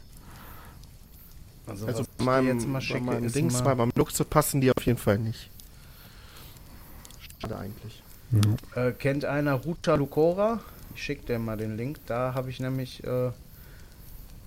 Also, 1.65 1.85
also 1.87 2.03
bei 2.17 2.23
meinem, 2.23 2.47
jetzt 2.47 2.67
mal 2.67 2.79
schicke, 2.79 2.99
bei 3.01 3.13
meinem 3.13 3.31
Dings, 3.31 3.63
mal 3.63 3.75
beim 3.75 3.91
Luxe 3.95 4.23
passen 4.23 4.61
die 4.61 4.71
auf 4.71 4.85
jeden 4.85 4.97
Fall 4.99 5.17
nicht. 5.17 5.49
Eigentlich. 7.51 8.01
Ja. 8.31 8.87
Äh, 8.87 8.91
kennt 8.93 9.25
einer 9.25 9.53
Ruta 9.53 9.95
Lucora? 9.95 10.59
Ich 10.95 11.03
schicke 11.03 11.25
dir 11.25 11.39
mal 11.39 11.57
den 11.57 11.77
Link. 11.77 11.99
Da 12.05 12.33
habe 12.33 12.49
ich 12.49 12.59
nämlich 12.59 13.03
äh, 13.03 13.31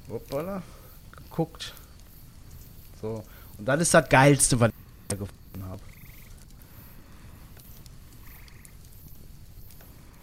hoppala, 0.09 0.62
geguckt. 1.14 1.74
So. 3.01 3.24
Und 3.59 3.66
das 3.66 3.81
ist 3.81 3.94
das 3.94 4.09
Geilste, 4.09 4.59
was 4.60 4.70
ich 5.10 5.18
gefunden 5.18 5.64
habe. 5.64 5.82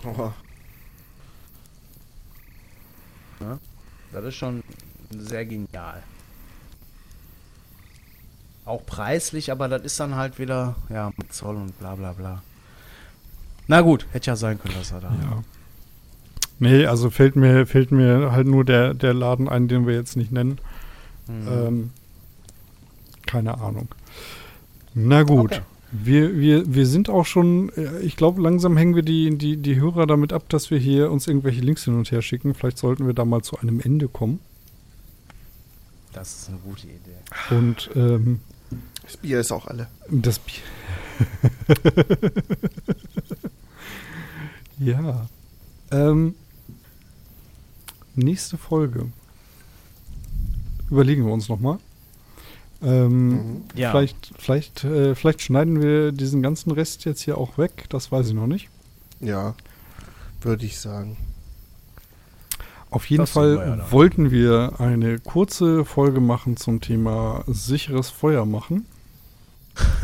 Oh. 0.05 0.33
Ja, 3.39 3.59
das 4.11 4.25
ist 4.25 4.35
schon 4.35 4.63
sehr 5.09 5.45
genial. 5.45 6.03
Auch 8.65 8.85
preislich, 8.85 9.51
aber 9.51 9.67
das 9.67 9.83
ist 9.83 9.99
dann 9.99 10.15
halt 10.15 10.39
wieder, 10.39 10.75
ja, 10.89 11.11
mit 11.17 11.33
Zoll 11.33 11.55
und 11.55 11.77
bla 11.79 11.95
bla 11.95 12.13
bla. 12.13 12.41
Na 13.67 13.81
gut, 13.81 14.05
hätte 14.11 14.27
ja 14.27 14.35
sein 14.35 14.59
können, 14.59 14.75
dass 14.77 14.91
er 14.91 15.01
da. 15.01 15.09
Ja. 15.09 15.43
Nee, 16.59 16.85
also 16.85 17.09
fällt 17.09 17.35
mir, 17.35 17.65
fällt 17.65 17.91
mir 17.91 18.31
halt 18.31 18.47
nur 18.47 18.63
der, 18.63 18.93
der 18.93 19.13
Laden 19.13 19.49
ein, 19.49 19.67
den 19.67 19.87
wir 19.87 19.95
jetzt 19.95 20.15
nicht 20.15 20.31
nennen. 20.31 20.59
Mhm. 21.27 21.47
Ähm, 21.49 21.89
keine 23.25 23.59
Ahnung. 23.59 23.87
Na 24.93 25.23
gut. 25.23 25.51
Okay. 25.51 25.61
Wir, 25.95 26.39
wir, 26.39 26.73
wir 26.73 26.87
sind 26.87 27.09
auch 27.09 27.25
schon, 27.25 27.69
äh, 27.77 27.99
ich 27.99 28.15
glaube, 28.15 28.41
langsam 28.41 28.77
hängen 28.77 28.95
wir 28.95 29.03
die, 29.03 29.37
die, 29.37 29.57
die 29.57 29.79
Hörer 29.79 30.07
damit 30.07 30.33
ab, 30.33 30.49
dass 30.49 30.71
wir 30.71 30.79
hier 30.79 31.11
uns 31.11 31.27
irgendwelche 31.27 31.61
Links 31.61 31.85
hin 31.85 31.95
und 31.95 32.11
her 32.11 32.21
schicken. 32.21 32.55
Vielleicht 32.55 32.79
sollten 32.79 33.05
wir 33.05 33.13
da 33.13 33.25
mal 33.25 33.43
zu 33.43 33.59
einem 33.59 33.79
Ende 33.79 34.07
kommen. 34.07 34.39
Das 36.13 36.33
ist 36.33 36.49
eine 36.49 36.57
gute 36.59 36.87
Idee. 36.87 37.55
Und 37.55 37.91
ähm, 37.95 38.39
das 39.03 39.17
Bier 39.17 39.39
ist 39.39 39.51
auch 39.51 39.67
alle. 39.67 39.87
Das 40.09 40.39
Bier. 40.39 40.61
ja. 44.83 45.27
Ähm, 45.91 46.35
nächste 48.15 48.57
Folge. 48.57 49.07
Überlegen 50.89 51.25
wir 51.25 51.33
uns 51.33 51.49
nochmal. 51.49 51.79
Ähm, 52.83 53.29
mhm. 53.29 53.63
ja. 53.75 53.91
Vielleicht, 53.91 54.31
vielleicht, 54.37 54.83
äh, 54.83 55.15
vielleicht 55.15 55.41
schneiden 55.41 55.81
wir 55.81 56.11
diesen 56.11 56.41
ganzen 56.41 56.71
Rest 56.71 57.05
jetzt 57.05 57.21
hier 57.21 57.37
auch 57.37 57.57
weg. 57.57 57.85
Das 57.89 58.11
weiß 58.11 58.27
ich 58.27 58.33
noch 58.33 58.47
nicht. 58.47 58.69
Ja, 59.21 59.55
würde 60.41 60.65
ich 60.65 60.79
sagen. 60.79 61.17
Auf 62.89 63.09
jeden 63.09 63.23
das 63.23 63.31
Fall 63.31 63.57
wir 63.57 63.65
ja 63.77 63.91
wollten 63.91 64.29
wir 64.29 64.73
eine 64.79 65.17
kurze 65.19 65.83
Folge 65.83 66.19
machen 66.19 66.57
zum 66.57 66.79
Thema 66.79 67.43
sicheres 67.47 68.09
Feuer 68.09 68.45
machen. 68.45 68.85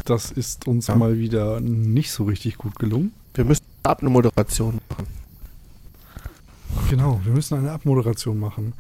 Das 0.06 0.32
ist 0.32 0.68
uns 0.68 0.88
ja. 0.88 0.96
mal 0.96 1.20
wieder 1.20 1.60
nicht 1.60 2.12
so 2.12 2.24
richtig 2.24 2.58
gut 2.58 2.80
gelungen. 2.80 3.14
Wir 3.36 3.46
müssen 3.46 3.69
ab 3.84 4.02
eine 4.02 4.10
Moderation 4.10 4.80
machen. 4.90 5.08
Genau, 6.90 7.20
wir 7.24 7.34
müssen 7.34 7.58
eine 7.58 7.72
Abmoderation 7.72 8.40
machen. 8.40 8.74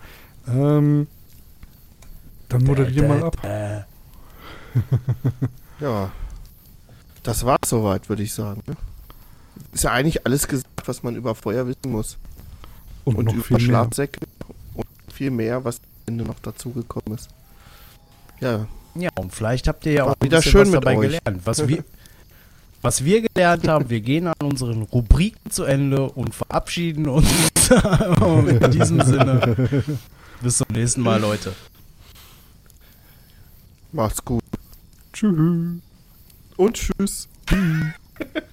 Ähm, 0.47 1.07
dann 2.47 2.63
moderier 2.63 3.07
mal 3.07 3.23
ab. 3.23 3.37
ja. 5.79 6.11
Das 7.23 7.45
war 7.45 7.57
soweit, 7.65 8.09
würde 8.09 8.23
ich 8.23 8.33
sagen. 8.33 8.61
Ne? 8.65 8.75
Ist 9.71 9.83
ja 9.83 9.91
eigentlich 9.91 10.25
alles 10.25 10.47
gesagt, 10.47 10.87
was 10.87 11.03
man 11.03 11.15
über 11.15 11.35
Feuer 11.35 11.67
wissen 11.67 11.91
muss. 11.91 12.17
Und, 13.05 13.17
und 13.17 13.25
noch 13.25 13.33
über 13.33 13.43
viel 13.43 13.59
Schlafsäcke 13.59 14.21
und 14.73 14.87
viel 15.13 15.31
mehr, 15.31 15.63
was 15.63 15.77
am 15.77 15.83
Ende 16.07 16.23
noch 16.23 16.39
dazugekommen 16.39 17.17
ist. 17.17 17.29
Ja. 18.39 18.67
Ja, 18.95 19.09
und 19.19 19.33
vielleicht 19.33 19.67
habt 19.67 19.85
ihr 19.85 19.93
ja 19.93 20.05
war 20.05 20.13
auch 20.13 20.21
wieder 20.21 20.41
schön 20.41 20.61
was 20.61 20.71
dabei 20.71 20.97
euch. 20.97 21.01
gelernt. 21.01 21.45
Was 21.45 21.59
wir, 21.67 21.83
was 22.81 23.03
wir 23.03 23.21
gelernt 23.21 23.67
haben, 23.67 23.89
wir 23.89 24.01
gehen 24.01 24.27
an 24.27 24.35
unseren 24.41 24.83
Rubriken 24.83 25.51
zu 25.51 25.63
Ende 25.63 26.09
und 26.09 26.33
verabschieden 26.33 27.07
uns 27.07 27.27
in 28.47 28.71
diesem 28.71 29.01
Sinne. 29.01 29.83
Bis 30.41 30.57
zum 30.57 30.67
nächsten 30.71 31.01
Mal, 31.01 31.19
Leute. 31.19 31.53
Macht's 33.91 34.23
gut. 34.23 34.43
Tschüss. 35.13 35.81
Und 36.57 36.73
tschüss. 36.73 37.27